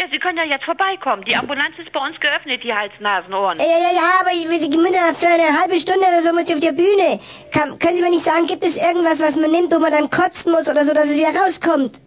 [0.00, 1.22] Ja, Sie können ja jetzt vorbeikommen.
[1.26, 3.58] Die Ambulanz ist bei uns geöffnet, die Hals-Nasen-Ohren.
[3.58, 6.48] Ja, ja, ja, aber ich, ich bin da für eine halbe Stunde oder so muss
[6.48, 7.20] ich auf der Bühne.
[7.52, 10.08] Kann, können Sie mir nicht sagen, gibt es irgendwas, was man nimmt, wo man dann
[10.08, 12.00] kotzen muss oder so, dass es wieder rauskommt?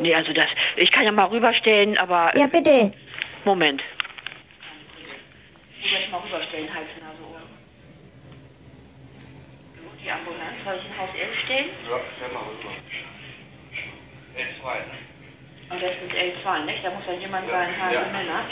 [0.00, 2.32] Nee, also das, ich kann ja mal rüberstellen, aber...
[2.34, 2.94] Ja, bitte.
[3.44, 3.82] Moment.
[5.84, 7.44] Ich jetzt mal rüberstellen, Hals-Nase-Ohren.
[10.02, 11.68] Die Ambulanz, soll ich in Haus 11 stellen?
[11.90, 12.72] Ja, stell mal rüber.
[14.32, 14.99] L2.
[15.70, 16.12] Und das ist
[16.44, 16.84] L2, nicht?
[16.84, 18.02] Da muss ja jemand sein, Hase Ja.
[18.12, 18.44] Männer.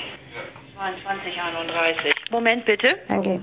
[0.77, 2.15] 22, 31.
[2.31, 2.97] Moment bitte.
[3.09, 3.43] Danke.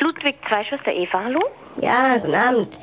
[0.00, 1.40] Ludwig II, Schwester Eva, hallo?
[1.76, 2.78] Ja, guten Abend.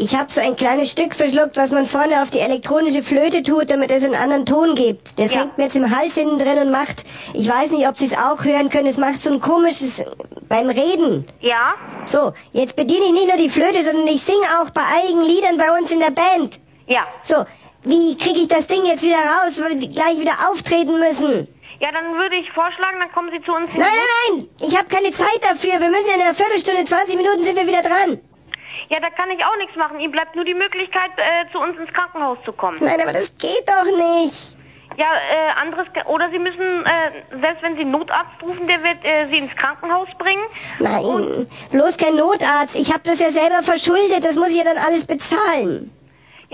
[0.00, 3.70] Ich habe so ein kleines Stück verschluckt, was man vorne auf die elektronische Flöte tut,
[3.70, 5.18] damit es einen anderen Ton gibt.
[5.18, 7.04] Das hängt mir jetzt im Hals hinten drin und macht,
[7.34, 10.04] ich weiß nicht, ob Sie es auch hören können, es macht so ein komisches
[10.48, 11.26] beim Reden.
[11.40, 11.74] Ja?
[12.04, 15.58] So, jetzt bediene ich nicht nur die Flöte, sondern ich singe auch bei einigen Liedern
[15.58, 16.58] bei uns in der Band.
[16.86, 17.06] Ja.
[17.22, 17.44] So,
[17.84, 21.48] wie kriege ich das Ding jetzt wieder raus, weil wir gleich wieder auftreten müssen?
[21.86, 23.70] Ja, dann würde ich vorschlagen, dann kommen Sie zu uns.
[23.72, 25.78] Nein, nein, nein, ich habe keine Zeit dafür.
[25.78, 28.18] Wir müssen in einer Viertelstunde, 20 Minuten sind wir wieder dran.
[28.90, 30.00] Ja, da kann ich auch nichts machen.
[30.00, 32.78] Ihm bleibt nur die Möglichkeit, äh, zu uns ins Krankenhaus zu kommen.
[32.80, 34.58] Nein, aber das geht doch nicht.
[34.98, 39.04] Ja, äh, anderes, oder Sie müssen, äh, selbst wenn Sie einen Notarzt rufen, der wird
[39.04, 40.42] äh, Sie ins Krankenhaus bringen.
[40.80, 42.74] Nein, bloß kein Notarzt.
[42.74, 44.24] Ich habe das ja selber verschuldet.
[44.24, 45.95] Das muss ich ja dann alles bezahlen.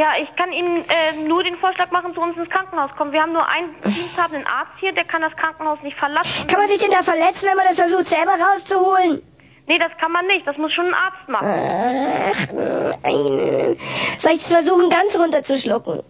[0.03, 3.13] Ja, ich kann Ihnen äh, nur den Vorschlag machen, zu uns ins Krankenhaus kommen.
[3.13, 6.49] Wir haben nur einen diensthabenden Arzt hier, der kann das Krankenhaus nicht verlassen.
[6.49, 9.23] Kann man sich denn da verletzen, wenn man das versucht, selber rauszuholen?
[9.69, 10.45] Nee, das kann man nicht.
[10.45, 11.47] Das muss schon ein Arzt machen.
[11.47, 13.77] Ach, nein.
[14.19, 16.03] Soll ich es versuchen, ganz runterzuschlucken?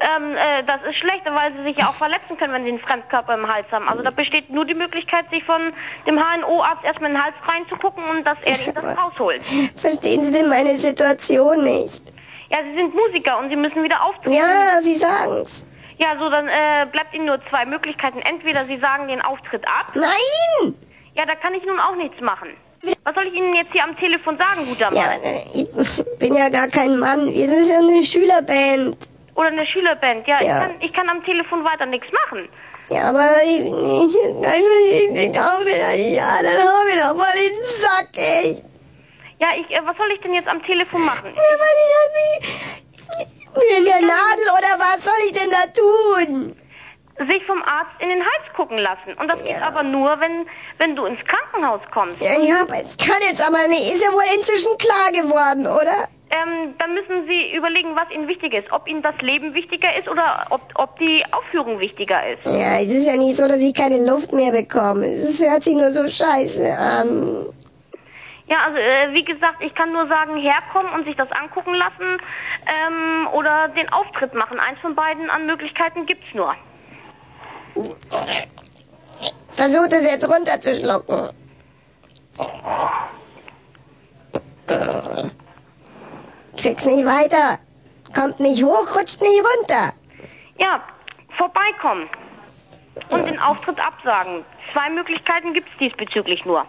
[0.00, 2.80] ähm, äh, das ist schlecht, weil sie sich ja auch verletzen können, wenn sie einen
[2.80, 3.88] Fremdkörper im Hals haben.
[3.88, 5.72] Also da besteht nur die Möglichkeit, sich von
[6.06, 9.42] dem HNO-Arzt erstmal in den Hals reinzugucken und dass er ihnen das rausholt.
[9.76, 12.02] Verstehen Sie denn meine Situation nicht?
[12.50, 14.36] Ja, sie sind Musiker und sie müssen wieder auftreten.
[14.36, 15.66] Ja, Sie sagen's.
[15.98, 18.18] Ja, so dann äh, bleibt ihnen nur zwei Möglichkeiten.
[18.22, 19.92] Entweder sie sagen den Auftritt ab.
[19.94, 20.74] Nein!
[21.14, 22.48] Ja, da kann ich nun auch nichts machen.
[23.04, 24.96] Was soll ich Ihnen jetzt hier am Telefon sagen, guter Mann?
[24.96, 27.26] Ja, äh, ich bin ja gar kein Mann.
[27.32, 28.96] Wir sind ja eine Schülerband.
[29.34, 30.26] Oder eine Schülerband.
[30.26, 30.62] Ja, Ja.
[30.62, 32.48] Ich, kann, ich kann am Telefon weiter nichts machen.
[32.88, 35.70] Ja, aber ich, ich, ich, ich glaube,
[36.14, 38.64] ja, dann hau mir doch mal den Sack, echt.
[39.40, 41.32] Ja, ich, äh, was soll ich denn jetzt am Telefon machen?
[41.34, 41.76] Ja, weil
[42.40, 42.70] ich,
[43.54, 46.56] mit der Nadel oder was soll ich denn da tun?
[47.18, 49.14] Sich vom Arzt in den Hals gucken lassen.
[49.18, 50.46] Und das geht aber nur, wenn,
[50.78, 52.20] wenn du ins Krankenhaus kommst.
[52.20, 53.94] Ja, ja, es kann jetzt aber nicht.
[53.94, 56.08] Ist ja wohl inzwischen klar geworden, oder?
[56.30, 58.70] Ähm, dann müssen Sie überlegen, was Ihnen wichtig ist.
[58.72, 62.44] Ob Ihnen das Leben wichtiger ist oder ob, ob die Aufführung wichtiger ist.
[62.44, 65.06] Ja, es ist ja nicht so, dass ich keine Luft mehr bekomme.
[65.06, 67.46] Es hört sich nur so scheiße an.
[68.50, 72.18] Ja, also äh, wie gesagt, ich kann nur sagen, herkommen und sich das angucken lassen
[72.66, 74.58] ähm, oder den Auftritt machen.
[74.58, 76.56] Eins von beiden an Möglichkeiten gibt's nur.
[79.52, 81.30] Versuch das jetzt runterzuschlucken.
[86.56, 87.60] Krieg's nicht weiter.
[88.12, 89.92] Kommt nicht hoch, rutscht nicht runter.
[90.58, 90.82] Ja,
[91.38, 92.10] vorbeikommen
[93.10, 94.44] und den Auftritt absagen.
[94.72, 96.66] Zwei Möglichkeiten gibt's diesbezüglich nur.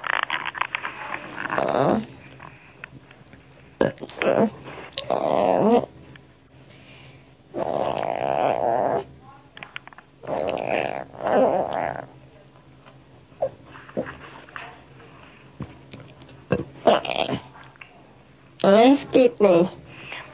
[18.64, 19.78] Es geht nicht.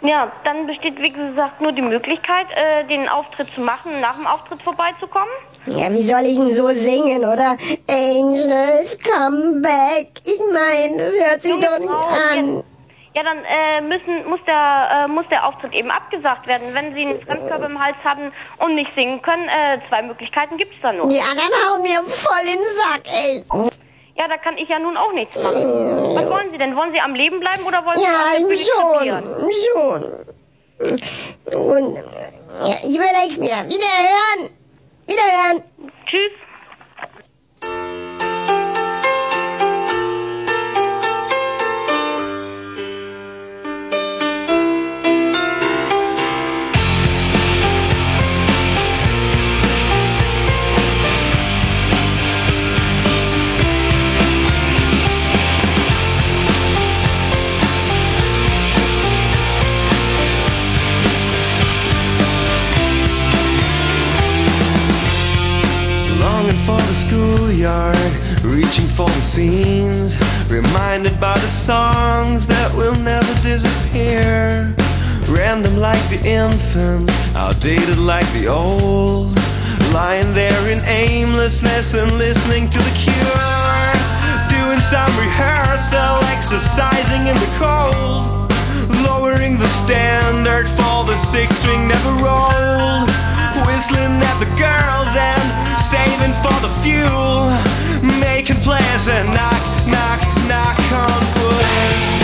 [0.01, 4.27] Ja, dann besteht wie gesagt nur die Möglichkeit, äh, den Auftritt zu machen, nach dem
[4.27, 5.33] Auftritt vorbeizukommen.
[5.67, 7.57] Ja, wie soll ich denn so singen, oder?
[7.89, 10.07] Angels, come back.
[10.25, 12.63] Ich meine, das hört sich doch nicht an.
[13.13, 16.67] Ja, dann äh, müssen, muss, der, äh, muss der Auftritt eben abgesagt werden.
[16.73, 20.75] Wenn Sie einen Fremdkörper im Hals haben und nicht singen können, äh, zwei Möglichkeiten gibt's
[20.83, 21.11] da nur.
[21.11, 23.43] Ja, dann hau mir voll in den Sack, ey.
[24.15, 26.15] Ja, da kann ich ja nun auch nichts machen.
[26.15, 26.75] Was wollen Sie denn?
[26.75, 29.23] Wollen Sie am Leben bleiben oder wollen Sie Ja, krepieren?
[29.73, 30.03] schon,
[31.49, 31.59] schon.
[31.59, 33.65] Und ja, ich überleg's mir.
[33.67, 34.49] Wiederhören.
[35.07, 35.63] Wiederhören.
[36.05, 36.46] Tschüss.
[67.57, 67.97] Schoolyard,
[68.43, 70.15] reaching for the scenes,
[70.49, 74.75] reminded by the songs that will never disappear.
[75.29, 79.35] Random like the infant, outdated like the old,
[79.91, 83.93] lying there in aimlessness and listening to the cure.
[84.49, 88.51] Doing some rehearsal, exercising in the cold,
[89.03, 95.45] lowering the standard for the six string never rolled whistling at the girls and
[95.81, 97.49] saving for the fuel,
[98.19, 102.16] making plans and knock, knock, knock on wood.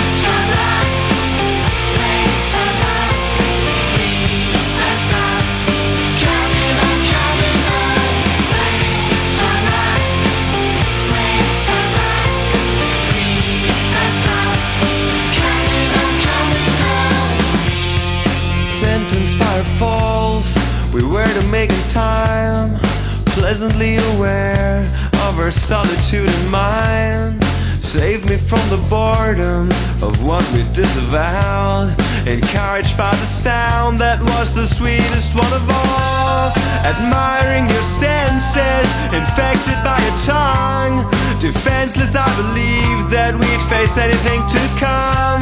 [23.64, 24.82] Pleasantly aware
[25.27, 27.42] of our solitude and mind.
[27.82, 29.72] Saved me from the boredom
[30.03, 31.95] of what we disavowed.
[32.27, 36.51] Encouraged by the sound that was the sweetest one of all.
[36.83, 41.08] Admiring your senses, infected by your tongue.
[41.40, 45.40] Defenseless, I believed that we'd face anything to come.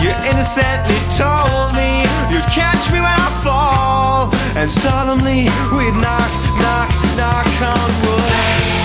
[0.00, 4.37] You innocently told me you'd catch me when I fall.
[4.60, 8.77] And solemnly we'd knock, knock, knock on wood.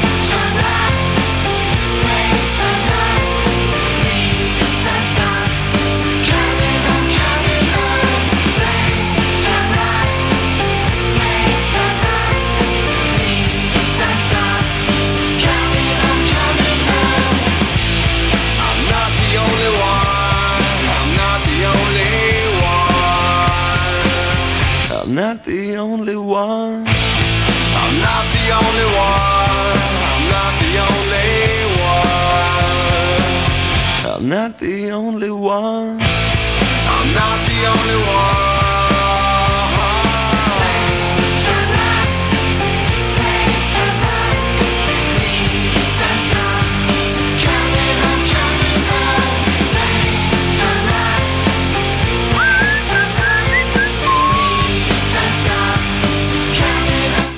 [34.34, 36.02] Not the only one.
[36.02, 38.54] I'm not the only one.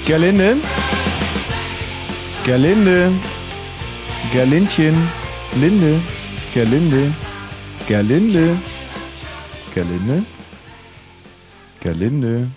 [0.08, 0.50] Gerlinde?
[2.46, 3.12] Gerlinde?
[4.32, 4.96] Gerlindchen?
[5.60, 6.15] Linde?
[6.56, 7.12] Gerlinde?
[7.86, 8.56] Gerlinde?
[9.74, 10.24] Gerlinde?
[11.84, 12.48] Gerlinde?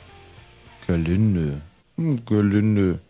[0.86, 1.60] Gerlinde?
[1.96, 3.00] Hm, Gerlinde.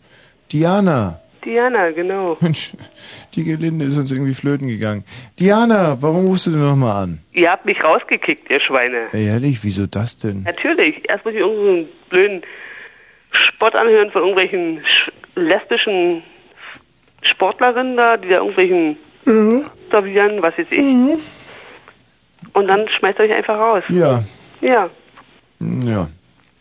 [0.50, 1.20] Diana!
[1.44, 2.39] Diana, genau.
[2.41, 2.73] Mensch,
[3.34, 5.05] die Gerlinde ist uns irgendwie flöten gegangen.
[5.39, 7.18] Diana, warum rufst du denn nochmal an?
[7.33, 9.08] Ihr habt mich rausgekickt, ihr Schweine.
[9.12, 10.44] Ehrlich, wieso das denn?
[10.44, 11.07] Natürlich.
[11.07, 12.42] Erst muss ich irgendeinen blöden
[13.50, 16.23] Spott anhören von irgendwelchen sch lesbischen
[17.20, 21.19] Sportlerinnen da, die da irgendwelchen servieren, was weiß ich.
[22.55, 23.83] Und dann schmeißt euch einfach raus.
[23.89, 24.23] Ja,
[24.61, 24.89] Ja.
[25.61, 26.09] ja.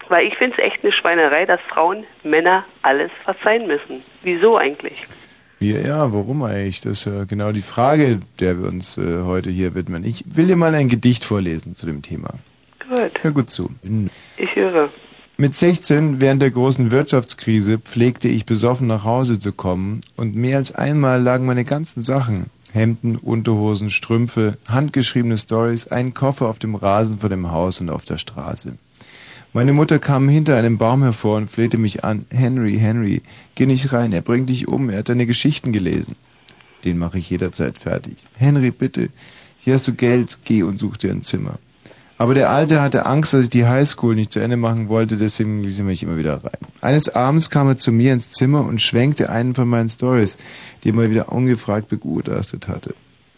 [0.10, 4.04] Weil ich finde es echt eine Schweinerei, dass Frauen Männer alles verzeihen müssen.
[4.24, 4.96] Wieso eigentlich?
[5.60, 6.82] Ja, ja, warum eigentlich?
[6.82, 10.06] Das ist ja genau die Frage, der wir uns äh, heute hier widmen.
[10.06, 12.30] Ich will dir mal ein Gedicht vorlesen zu dem Thema.
[12.88, 13.12] Gut.
[13.22, 13.70] Hör gut zu.
[14.38, 14.90] Ich höre.
[15.40, 20.58] Mit 16, während der großen Wirtschaftskrise, pflegte ich besoffen nach Hause zu kommen und mehr
[20.58, 26.74] als einmal lagen meine ganzen Sachen, Hemden, Unterhosen, Strümpfe, handgeschriebene Stories, ein Koffer auf dem
[26.74, 28.80] Rasen vor dem Haus und auf der Straße.
[29.54, 32.26] Meine Mutter kam hinter einem Baum hervor und flehte mich an.
[32.32, 33.22] Henry, Henry,
[33.54, 36.16] geh nicht rein, er bringt dich um, er hat deine Geschichten gelesen.
[36.84, 38.16] Den mache ich jederzeit fertig.
[38.34, 39.10] Henry, bitte,
[39.60, 41.60] hier hast du Geld, geh und such dir ein Zimmer.
[42.18, 45.64] Aber der Alte hatte Angst, dass ich die Highschool nicht zu Ende machen wollte, deswegen
[45.64, 46.58] ließ er mich immer wieder rein.
[46.82, 50.38] Eines Abends kam er zu mir ins Zimmer und schwenkte einen von meinen Stories,
[50.84, 52.96] die er mal wieder ungefragt begutachtet hatte.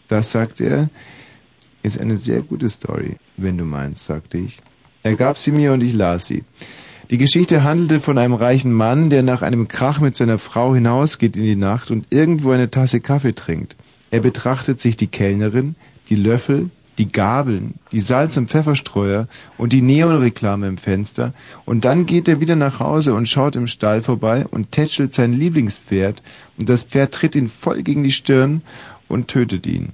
[0.08, 0.90] Das, sagte er,
[1.82, 4.60] ist eine sehr gute Story, wenn du meinst, sagte ich.
[5.02, 6.44] Er gab sie mir und ich las sie.
[7.10, 11.36] Die Geschichte handelte von einem reichen Mann, der nach einem Krach mit seiner Frau hinausgeht
[11.36, 13.76] in die Nacht und irgendwo eine Tasse Kaffee trinkt.
[14.10, 15.74] Er betrachtet sich die Kellnerin,
[16.08, 21.32] die Löffel, die Gabeln, die Salz- und Pfefferstreuer und die Neonreklame im Fenster
[21.64, 25.32] und dann geht er wieder nach Hause und schaut im Stall vorbei und tätschelt sein
[25.32, 26.22] Lieblingspferd
[26.58, 28.60] und das Pferd tritt ihn voll gegen die Stirn
[29.08, 29.92] und tötet ihn.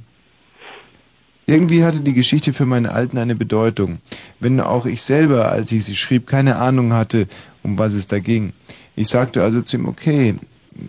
[1.47, 3.99] Irgendwie hatte die Geschichte für meinen Alten eine Bedeutung,
[4.41, 7.29] wenn auch ich selber, als ich sie schrieb, keine Ahnung hatte,
[7.63, 8.53] um was es da ging.
[8.97, 10.35] Ich sagte also zu ihm, okay,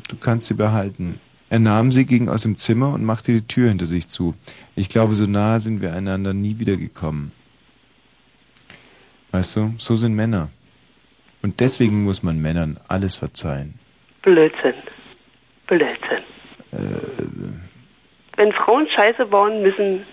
[0.07, 1.19] du kannst sie behalten.
[1.49, 4.35] Er nahm sie, ging aus dem Zimmer und machte die Tür hinter sich zu.
[4.75, 7.31] Ich glaube, so nahe sind wir einander nie wieder gekommen.
[9.31, 10.49] Weißt du, so sind Männer.
[11.41, 13.75] Und deswegen muss man Männern alles verzeihen.
[14.21, 14.73] Blödsinn.
[15.67, 16.23] Blödsinn.
[18.35, 20.05] Wenn Frauen scheiße bauen, müssen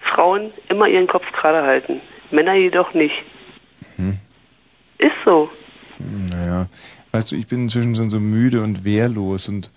[0.00, 2.00] Frauen immer ihren Kopf gerade halten.
[2.30, 3.14] Männer jedoch nicht.
[3.96, 4.18] Hm.
[4.98, 5.50] Ist so.
[5.98, 6.66] Naja,
[7.12, 9.70] weißt du, ich bin inzwischen schon so müde und wehrlos und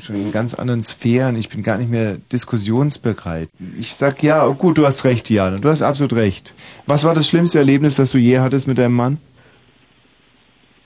[0.00, 1.36] schon in ganz anderen Sphären.
[1.36, 3.48] Ich bin gar nicht mehr diskussionsbereit.
[3.78, 5.58] Ich sag ja, gut, du hast recht, Diana.
[5.58, 6.54] Du hast absolut recht.
[6.86, 9.18] Was war das schlimmste Erlebnis, das du je hattest mit deinem Mann?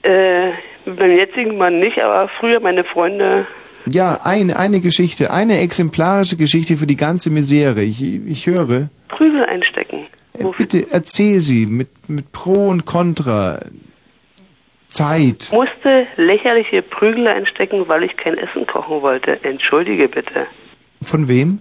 [0.03, 0.51] Äh,
[0.85, 3.47] mit meinem jetzigen Mann nicht, aber früher meine Freunde.
[3.85, 7.81] Ja, eine, eine Geschichte, eine exemplarische Geschichte für die ganze Misere.
[7.81, 8.89] Ich, ich höre.
[9.09, 10.07] Prügel einstecken.
[10.33, 13.59] Äh, Bitte erzähl sie mit, mit Pro und Contra.
[14.91, 15.49] Zeit.
[15.53, 19.43] Musste lächerliche Prügel einstecken, weil ich kein Essen kochen wollte.
[19.43, 20.45] Entschuldige bitte.
[21.01, 21.59] Von wem?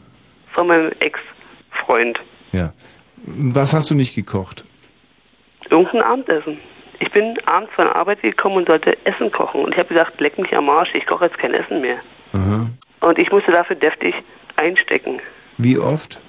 [0.52, 2.18] Von meinem Ex-Freund.
[2.52, 2.72] Ja.
[3.24, 4.64] Was hast du nicht gekocht?
[5.70, 6.58] Irgendein Abendessen.
[6.98, 9.62] Ich bin abends von der Arbeit gekommen und sollte Essen kochen.
[9.64, 11.98] Und ich habe gesagt, leck mich am Arsch, ich koche jetzt kein Essen mehr.
[12.32, 12.68] Aha.
[13.00, 14.14] Und ich musste dafür deftig
[14.56, 15.20] einstecken.
[15.56, 16.20] Wie oft?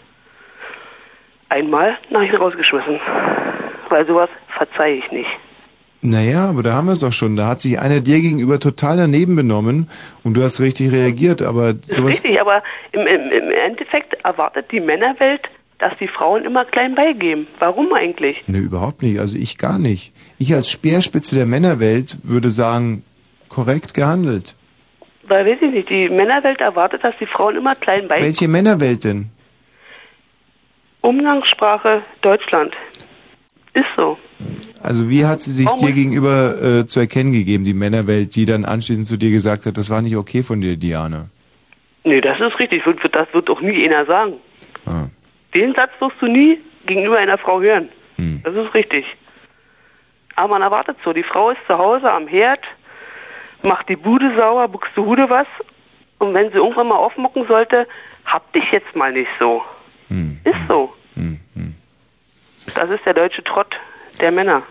[1.49, 2.99] Einmal, habe ich rausgeschmissen.
[3.89, 5.29] Weil sowas verzeihe ich nicht.
[6.01, 7.35] Naja, aber da haben wir es doch schon.
[7.35, 9.87] Da hat sich einer dir gegenüber total daneben benommen
[10.23, 12.13] und du hast richtig reagiert, aber sowas.
[12.13, 15.41] richtig, aber im, im, im Endeffekt erwartet die Männerwelt,
[15.77, 17.47] dass die Frauen immer klein beigeben.
[17.59, 18.37] Warum eigentlich?
[18.47, 19.19] Ne, überhaupt nicht.
[19.19, 20.13] Also ich gar nicht.
[20.39, 23.03] Ich als Speerspitze der Männerwelt würde sagen,
[23.49, 24.55] korrekt gehandelt.
[25.23, 28.25] Weil, weiß ich nicht, die Männerwelt erwartet, dass die Frauen immer klein beigeben.
[28.25, 29.29] Welche Männerwelt denn?
[31.01, 32.73] Umgangssprache Deutschland.
[33.73, 34.17] Ist so.
[34.81, 38.45] Also wie hat sie sich Warum dir gegenüber äh, zu erkennen gegeben, die Männerwelt, die
[38.45, 41.29] dann anschließend zu dir gesagt hat, das war nicht okay von dir, Diana?
[42.03, 42.83] Nee, das ist richtig.
[43.11, 44.33] Das wird doch nie einer sagen.
[44.85, 45.05] Ah.
[45.53, 47.89] Den Satz wirst du nie gegenüber einer Frau hören.
[48.15, 48.41] Hm.
[48.43, 49.05] Das ist richtig.
[50.35, 52.63] Aber man erwartet so, die Frau ist zu Hause am Herd,
[53.61, 55.47] macht die Bude sauer, buchst du Hude was
[56.17, 57.87] und wenn sie irgendwann mal aufmucken sollte,
[58.25, 59.61] hab dich jetzt mal nicht so.
[60.07, 60.39] Hm.
[62.75, 63.75] Das ist der deutsche Trott
[64.19, 64.63] der Männer.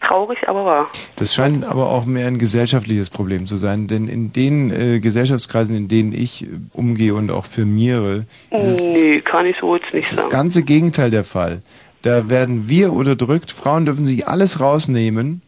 [0.00, 0.90] Traurig, aber wahr.
[1.16, 5.76] Das scheint aber auch mehr ein gesellschaftliches Problem zu sein, denn in den äh, Gesellschaftskreisen,
[5.76, 10.04] in denen ich äh, umgehe und auch firmiere, ist Nee, kann ich so jetzt nicht
[10.04, 10.30] ist das sagen.
[10.32, 11.60] ganze Gegenteil der Fall.
[12.02, 15.42] Da werden wir unterdrückt, Frauen dürfen sich alles rausnehmen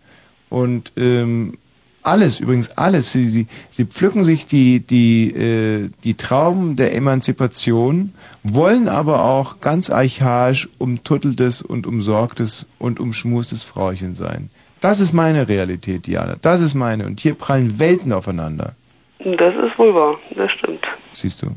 [0.51, 1.57] und ähm,
[2.03, 3.13] alles, übrigens alles.
[3.13, 9.61] Sie, sie, sie pflücken sich die, die, äh, die Trauben der Emanzipation, wollen aber auch
[9.61, 14.51] ganz archaisch umtutteltes und umsorgtes und umschmustes Frauchen sein.
[14.81, 16.37] Das ist meine Realität, Diana.
[16.41, 17.07] Das ist meine.
[17.07, 18.75] Und hier prallen Welten aufeinander.
[19.21, 20.85] Das ist wohl wahr, das stimmt.
[21.13, 21.55] Siehst du?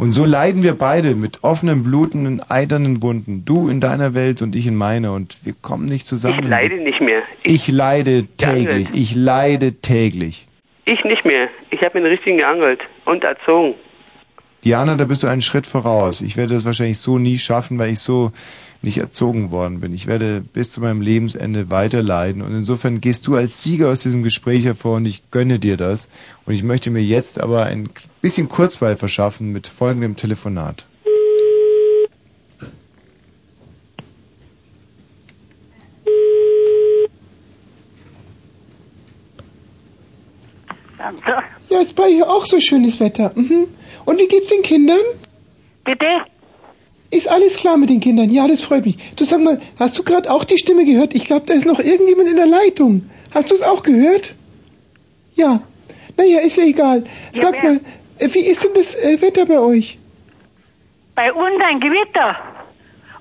[0.00, 3.44] Und so leiden wir beide mit offenen, blutenden, eiternen Wunden.
[3.44, 5.12] Du in deiner Welt und ich in meiner.
[5.12, 6.38] Und wir kommen nicht zusammen.
[6.38, 7.20] Ich leide nicht mehr.
[7.42, 8.64] Ich leide täglich.
[8.64, 8.90] Geangelt.
[8.94, 10.48] Ich leide täglich.
[10.86, 11.48] Ich nicht mehr.
[11.68, 13.74] Ich habe mir den richtigen geangelt und erzogen.
[14.64, 16.20] Diana, da bist du einen Schritt voraus.
[16.20, 18.30] Ich werde das wahrscheinlich so nie schaffen, weil ich so
[18.82, 19.94] nicht erzogen worden bin.
[19.94, 22.42] Ich werde bis zu meinem Lebensende weiter leiden.
[22.42, 26.08] Und insofern gehst du als Sieger aus diesem Gespräch hervor und ich gönne dir das.
[26.44, 27.88] Und ich möchte mir jetzt aber ein
[28.20, 30.86] bisschen Kurzweil verschaffen mit folgendem Telefonat.
[41.70, 43.32] Ja, ist bei hier auch so schönes Wetter.
[43.34, 43.68] Mhm.
[44.04, 44.98] Und wie geht's den Kindern?
[45.84, 46.06] Bitte?
[47.10, 48.30] Ist alles klar mit den Kindern?
[48.30, 48.96] Ja, das freut mich.
[49.16, 51.14] Du sag mal, hast du gerade auch die Stimme gehört?
[51.14, 53.02] Ich glaube, da ist noch irgendjemand in der Leitung.
[53.34, 54.34] Hast du es auch gehört?
[55.34, 55.60] Ja.
[56.16, 57.04] Naja, ist ja egal.
[57.32, 57.80] Sag wer- mal,
[58.18, 59.98] äh, wie ist denn das äh, Wetter bei euch?
[61.16, 62.36] Bei uns ein Gewitter.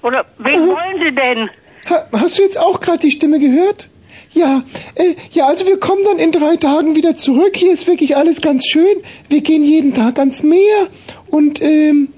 [0.03, 1.49] Oder wen wollen Sie denn?
[1.89, 3.89] Ha, hast du jetzt auch gerade die Stimme gehört?
[4.31, 4.61] Ja,
[4.95, 7.55] äh, ja, also wir kommen dann in drei Tagen wieder zurück.
[7.55, 8.95] Hier ist wirklich alles ganz schön.
[9.27, 10.87] Wir gehen jeden Tag ans Meer
[11.29, 12.09] und ähm,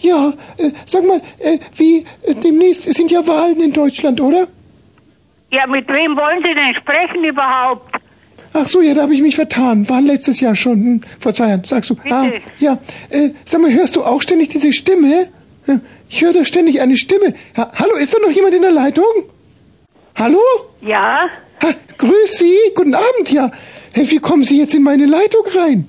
[0.00, 4.46] ja, äh, sag mal, äh, wie äh, demnächst es sind ja Wahlen in Deutschland, oder?
[5.50, 7.94] Ja, mit wem wollen Sie denn sprechen überhaupt?
[8.54, 9.88] Ach so, ja, da habe ich mich vertan.
[9.88, 11.64] War letztes Jahr schon, hm, vor zwei Jahren.
[11.64, 11.96] Sagst du?
[12.10, 12.26] Ah,
[12.58, 12.78] ja.
[13.10, 15.28] Äh, sag mal, hörst du auch ständig diese Stimme?
[15.66, 17.34] Ja, Ich höre da ständig eine Stimme.
[17.56, 19.04] Ha, hallo, ist da noch jemand in der Leitung?
[20.18, 20.40] Hallo?
[20.80, 21.28] Ja?
[21.62, 23.50] Ha, grüß Sie, guten Abend, ja.
[23.94, 25.88] Hey, wie kommen Sie jetzt in meine Leitung rein?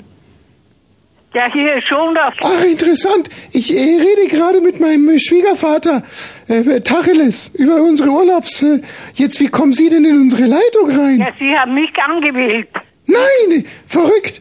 [1.34, 2.34] Ja, hier ist schon das.
[2.42, 3.30] Ach, interessant.
[3.52, 6.02] Ich äh, rede gerade mit meinem äh, Schwiegervater,
[6.48, 8.64] äh, Tacheles, über unsere Urlaubs...
[8.64, 8.82] Äh,
[9.14, 11.20] jetzt, wie kommen Sie denn in unsere Leitung rein?
[11.20, 12.70] Ja, Sie haben mich angewählt.
[13.10, 14.40] Nein, verrückt.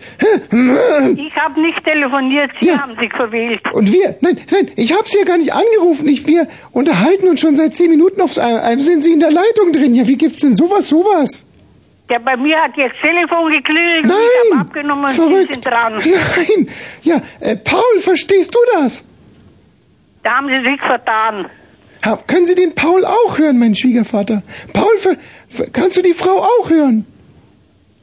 [0.51, 3.61] Ich habe nicht telefoniert, Sie haben sich verwählt.
[3.73, 6.07] Und wir, nein, nein, ich habe Sie ja gar nicht angerufen.
[6.09, 8.81] Ich, wir unterhalten uns schon seit zehn Minuten aufs Einem.
[8.81, 9.95] Sind Sie in der Leitung drin?
[9.95, 11.49] Ja, wie gibt's denn sowas, sowas?
[12.11, 15.53] Ja, bei mir hat jetzt Telefon geklingelt und ich habe abgenommen und Sie verrückt.
[15.53, 15.95] sind dran.
[15.95, 16.69] Nein,
[17.03, 19.05] ja, äh, Paul, verstehst du das?
[20.23, 21.51] Da haben Sie sich vertan.
[22.05, 24.43] Ha, können Sie den Paul auch hören, mein Schwiegervater?
[24.73, 25.17] Paul,
[25.73, 27.05] kannst du die Frau auch hören?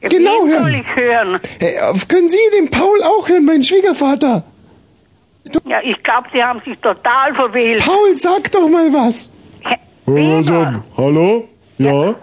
[0.00, 0.62] Genau Wen hören.
[0.62, 1.40] soll ich hören?
[1.60, 1.72] Äh,
[2.08, 4.44] können Sie den Paul auch hören, mein Schwiegervater?
[5.64, 7.80] Ja, ich glaube, Sie haben sich total verwählt.
[7.84, 9.32] Paul, sag doch mal was.
[10.06, 10.66] Also,
[10.96, 11.48] hallo?
[11.78, 12.14] Ja?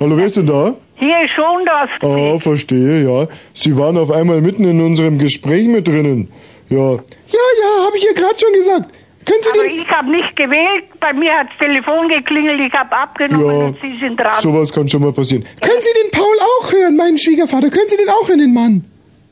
[0.00, 0.74] Hallo, wer ist denn da?
[0.96, 1.88] Hier ist schon das.
[2.08, 3.26] Ah, verstehe, ja.
[3.52, 6.28] Sie waren auf einmal mitten in unserem Gespräch mit drinnen.
[6.68, 6.92] Ja.
[6.92, 8.90] Ja, ja, habe ich ja gerade schon gesagt.
[9.24, 9.76] Können Sie Aber den...
[9.76, 10.84] ich habe nicht gewählt.
[11.00, 12.60] Bei mir hat das Telefon geklingelt.
[12.66, 14.34] Ich habe abgenommen Ja, und Sie sind dran.
[14.40, 15.44] sowas kann schon mal passieren.
[15.60, 17.70] Können Sie den Paul auch hören, meinen Schwiegervater?
[17.70, 18.84] Können Sie den auch hören, den Mann?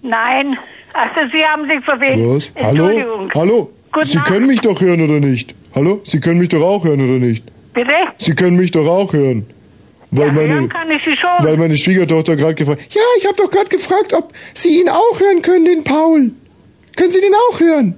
[0.02, 0.56] Nein.
[0.92, 2.18] Also Sie haben sich verwählt.
[2.18, 2.52] Was?
[2.56, 2.86] Hallo?
[2.88, 3.30] Entschuldigung.
[3.34, 3.70] Hallo?
[3.92, 4.28] Guten Sie Abend.
[4.28, 5.54] können mich doch hören oder nicht?
[5.74, 6.00] Hallo?
[6.04, 7.44] Sie können mich doch auch hören oder nicht?
[7.74, 7.92] Bitte?
[8.18, 9.46] Sie können mich doch auch hören.
[10.12, 11.46] Weil meine, Hören kann ich Sie schon.
[11.46, 12.82] weil meine Schwiegertochter gerade gefragt.
[12.92, 16.32] Ja, ich habe doch gerade gefragt, ob Sie ihn auch hören können, den Paul.
[16.96, 17.94] Können Sie den auch hören?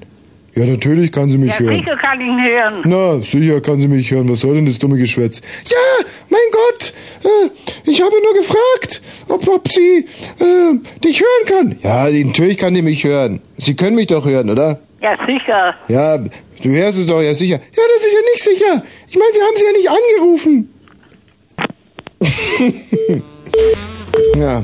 [0.54, 1.78] Ja, natürlich kann sie mich ja, hören.
[1.78, 2.80] sicher kann ich ihn hören.
[2.84, 4.28] Na, sicher kann sie mich hören.
[4.28, 5.40] Was soll denn das dumme Geschwätz?
[5.64, 6.92] Ja, mein Gott,
[7.24, 10.04] äh, ich habe nur gefragt, ob, ob sie
[10.40, 11.76] äh, dich hören kann.
[11.82, 13.40] Ja, natürlich kann die mich hören.
[13.56, 14.78] Sie können mich doch hören, oder?
[15.00, 15.74] Ja, sicher.
[15.88, 17.56] Ja, du hörst es doch ja sicher.
[17.56, 18.82] Ja, das ist ja nicht sicher.
[19.08, 20.68] Ich meine, wir haben sie ja nicht angerufen.
[24.36, 24.62] Ja.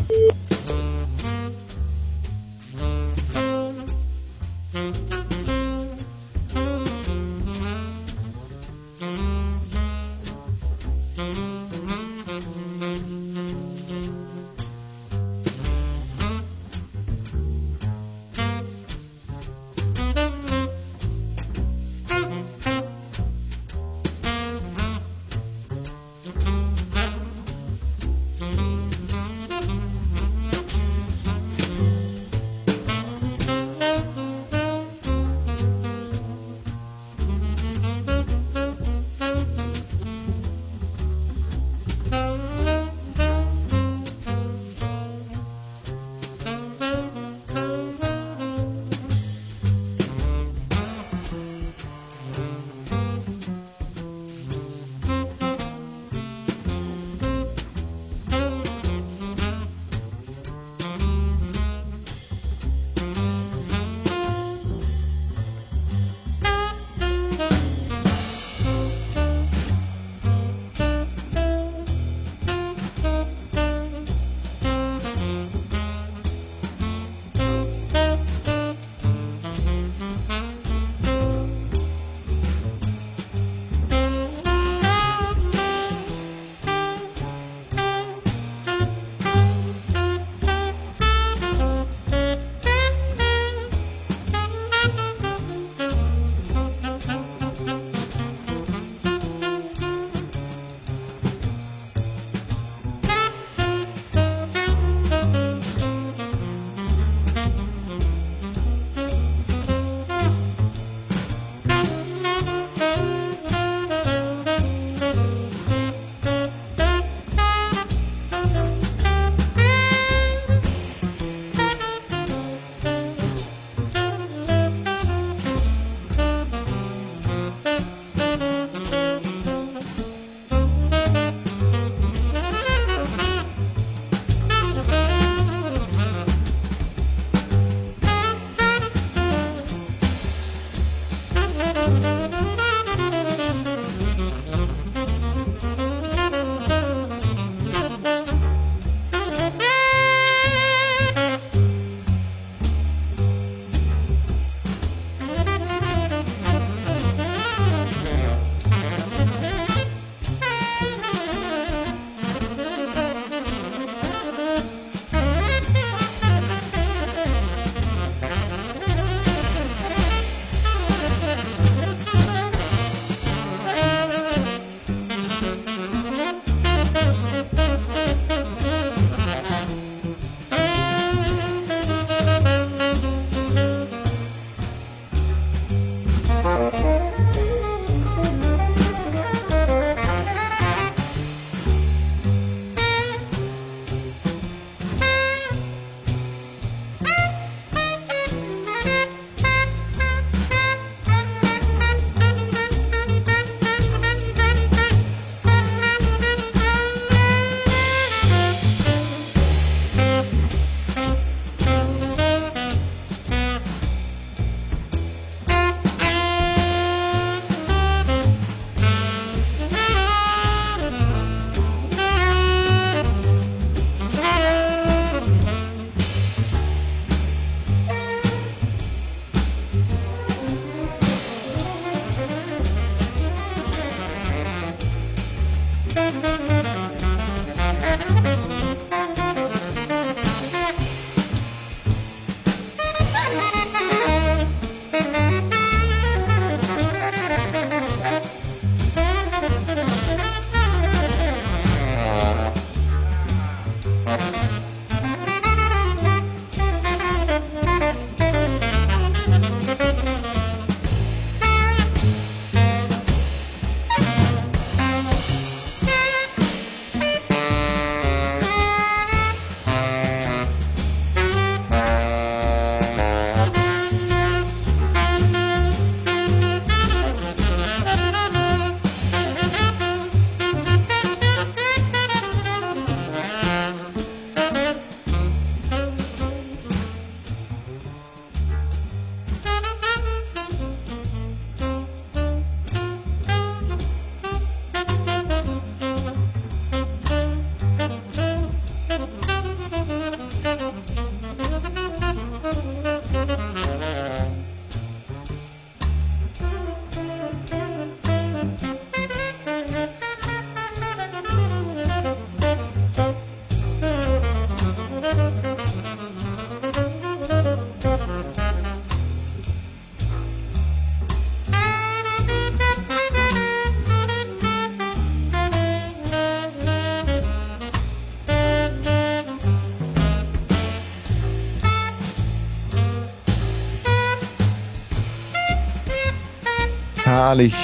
[337.28, 337.55] Herrlich.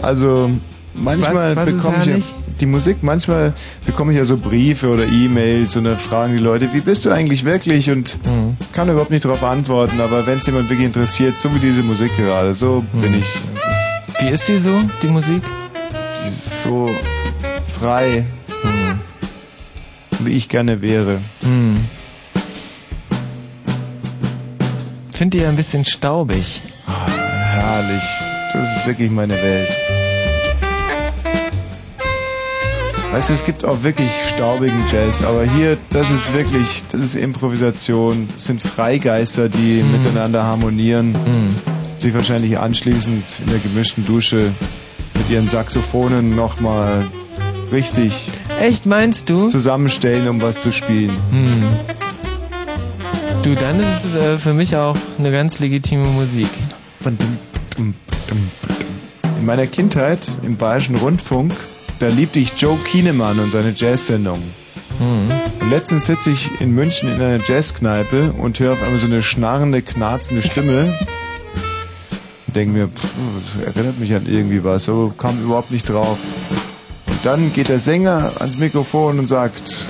[0.00, 0.48] Also
[0.94, 2.16] manchmal bekomme ich ja,
[2.60, 3.52] die Musik, manchmal
[3.84, 7.10] bekomme ich ja so Briefe oder E-Mails und dann fragen die Leute, wie bist du
[7.10, 8.56] eigentlich wirklich und Mhm.
[8.72, 12.16] kann überhaupt nicht darauf antworten, aber wenn es jemand wirklich interessiert, so wie diese Musik
[12.16, 13.00] gerade, so Mhm.
[13.00, 13.24] bin ich.
[13.26, 15.42] Ist, Wie ist die so, die Musik?
[16.22, 16.88] die ist so
[17.80, 18.24] frei,
[20.20, 21.18] wie ich gerne wäre.
[21.40, 21.80] Hm.
[25.10, 26.62] Finde die ein bisschen staubig.
[27.54, 28.02] Herrlich.
[28.52, 29.68] Das ist wirklich meine Welt.
[33.12, 37.16] Weißt du, es gibt auch wirklich staubigen Jazz, aber hier, das ist wirklich, das ist
[37.16, 38.28] Improvisation.
[38.34, 41.14] Das sind Freigeister, die miteinander harmonieren,
[41.98, 44.50] sich wahrscheinlich anschließend in der gemischten Dusche
[45.14, 47.06] mit ihren Saxophonen nochmal
[47.70, 49.48] richtig Echt, meinst du?
[49.48, 51.12] zusammenstellen, um was zu spielen.
[51.30, 51.64] Hm.
[53.42, 56.48] Du, dann ist es äh, für mich auch eine ganz legitime Musik.
[59.38, 61.52] In meiner Kindheit im Bayerischen Rundfunk,
[61.98, 64.42] da liebte ich Joe Kienemann und seine Jazzsendung.
[65.60, 69.22] Und letztens sitze ich in München in einer Jazzkneipe und höre auf einmal so eine
[69.22, 70.98] schnarrende, knarzende Stimme.
[72.46, 76.18] Und denke mir, pff, erinnert mich an irgendwie was, aber kam überhaupt nicht drauf.
[77.06, 79.88] Und dann geht der Sänger ans Mikrofon und sagt,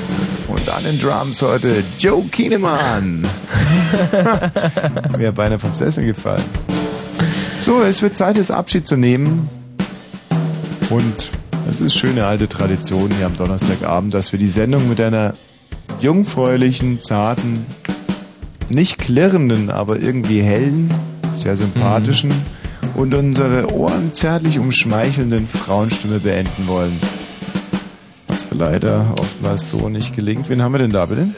[0.48, 3.28] und an den Drums heute Joe Kienemann.
[5.18, 6.44] Mir beinahe vom Sessel gefallen.
[7.62, 9.48] So, es wird Zeit, jetzt Abschied zu nehmen.
[10.90, 11.30] Und
[11.70, 15.34] es ist schöne alte Tradition hier am Donnerstagabend, dass wir die Sendung mit einer
[16.00, 17.64] jungfräulichen, zarten,
[18.68, 20.92] nicht klirrenden, aber irgendwie hellen,
[21.36, 22.32] sehr sympathischen
[22.96, 26.98] und unsere Ohren zärtlich umschmeichelnden Frauenstimme beenden wollen.
[28.26, 30.48] Was leider oftmals so nicht gelingt.
[30.48, 31.28] Wen haben wir denn da bitte?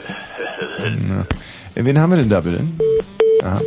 [1.07, 1.27] Na.
[1.75, 2.61] Wen haben wir denn da bitte?
[3.43, 3.61] Aha.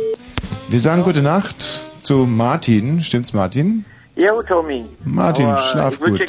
[0.67, 3.01] Wir sagen gute Nacht zu Martin.
[3.01, 3.85] Stimmt's, Martin?
[4.15, 4.83] Jo, Tommy.
[5.05, 6.19] Martin, Aber schlaf gut.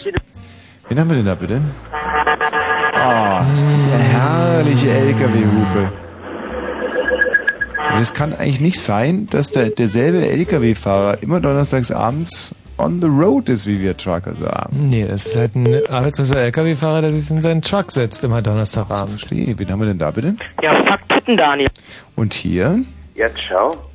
[0.90, 1.58] Wen haben wir denn da bitte?
[2.92, 5.90] Ah, diese herrliche LKW-Hupe.
[7.98, 13.48] Es kann eigentlich nicht sein, dass der, derselbe LKW-Fahrer immer donnerstags abends on the road
[13.48, 14.90] ist, wie wir Trucker sagen.
[14.90, 19.18] Nee, das ist halt ein arbeitsloser LKW-Fahrer, der sich in seinen Truck setzt immer Donnerstagabend.
[19.18, 19.58] Verstehe.
[19.58, 20.36] Wen haben wir denn da bitte?
[20.60, 21.70] Ja, fuck Titten, Daniel.
[22.16, 22.80] Und hier?
[23.14, 23.89] Ja, ciao.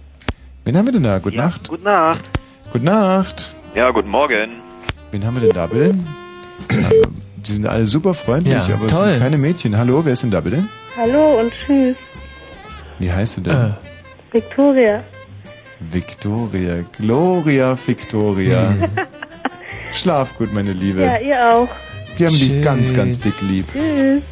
[0.65, 1.19] Wen haben wir denn da?
[1.19, 1.69] Gute Nacht.
[1.69, 2.29] Gute Nacht.
[2.73, 3.53] Gute Nacht.
[3.75, 4.49] Ja, guten Morgen.
[5.11, 5.95] Wen haben wir denn da bitte?
[6.69, 9.05] Also, die sind alle super freundlich, Ja, aber es toll.
[9.09, 9.77] sind keine Mädchen.
[9.77, 10.65] Hallo, wer ist denn da bitte?
[10.97, 11.95] Hallo und tschüss.
[12.99, 13.53] Wie heißt du denn?
[13.53, 13.69] Äh.
[14.31, 15.03] Victoria.
[15.79, 16.83] Victoria.
[16.97, 18.73] Gloria Victoria.
[19.91, 21.03] Schlaf gut, meine Liebe.
[21.03, 21.67] Ja, ihr auch.
[22.17, 23.67] Wir haben dich ganz, ganz dick lieb.
[23.71, 24.23] Tschüss.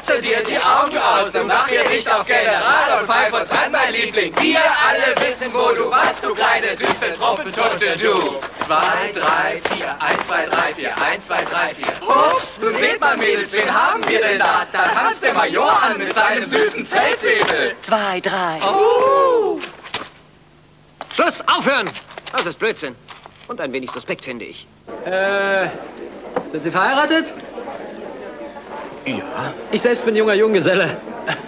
[0.00, 3.72] Kratze dir die Augen aus und mach dir nicht auf General und pfeif uns an,
[3.72, 4.34] mein Liebling.
[4.40, 8.40] Wir alle wissen, wo du warst, du kleine süße Trompetunte, du.
[8.66, 11.92] Zwei, drei, vier, eins, zwei, drei, vier, eins, zwei, drei, vier.
[12.08, 14.66] Ups, nun seht mal, Mädels, wen haben wir denn da?
[14.72, 17.74] Da tanzt der Major an mit seinem süßen Feldwebel.
[17.82, 18.60] Zwei, drei.
[18.62, 19.58] Oh.
[21.14, 21.90] Schluss, aufhören!
[22.32, 22.94] Das ist Blödsinn.
[23.48, 24.66] Und ein wenig suspekt, finde ich.
[25.04, 25.68] Äh,
[26.52, 27.32] sind Sie verheiratet?
[29.06, 29.54] Ja.
[29.72, 30.96] Ich selbst bin junger Junggeselle.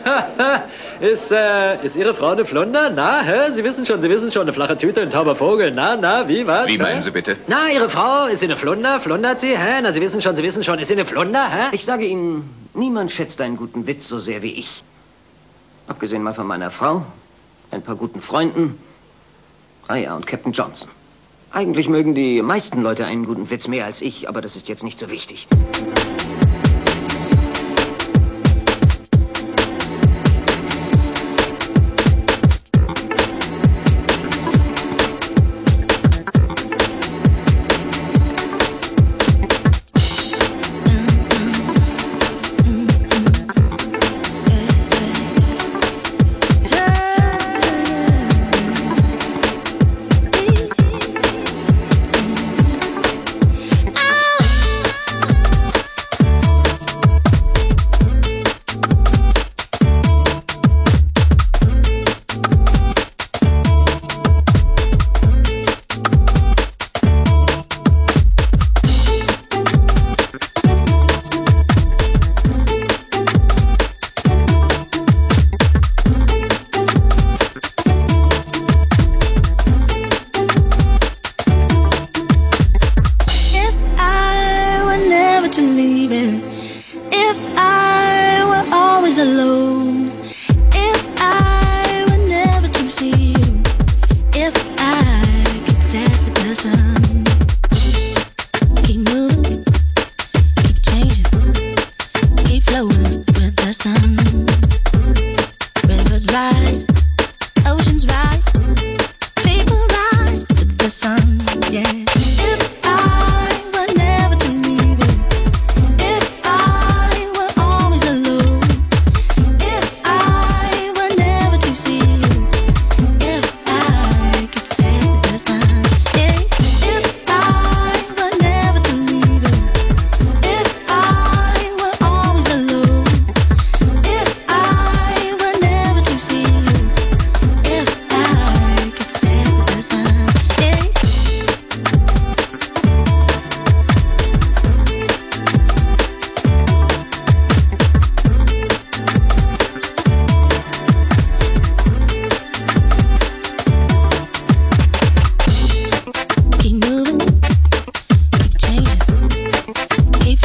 [1.01, 2.91] ist, äh, ist Ihre Frau eine Flunder?
[2.91, 3.53] Na, hä?
[3.55, 5.71] Sie wissen schon, Sie wissen schon, eine flache Tüte, ein tauber Vogel.
[5.71, 6.67] Na, na, wie, was?
[6.67, 6.83] Wie hä?
[6.83, 7.37] meinen Sie bitte?
[7.49, 9.01] Na, Ihre Frau, ist sie eine Flunder?
[9.01, 9.81] Flundert sie, hä?
[9.83, 11.69] Na, Sie wissen schon, Sie wissen schon, ist sie eine Flunder, hä?
[11.73, 14.83] Ich sage Ihnen, niemand schätzt einen guten Witz so sehr wie ich.
[15.89, 17.05] Abgesehen mal von meiner Frau,
[17.71, 18.79] ein paar guten Freunden,
[19.89, 20.89] ah ja, und Captain Johnson.
[21.51, 24.85] Eigentlich mögen die meisten Leute einen guten Witz mehr als ich, aber das ist jetzt
[24.85, 25.47] nicht so wichtig.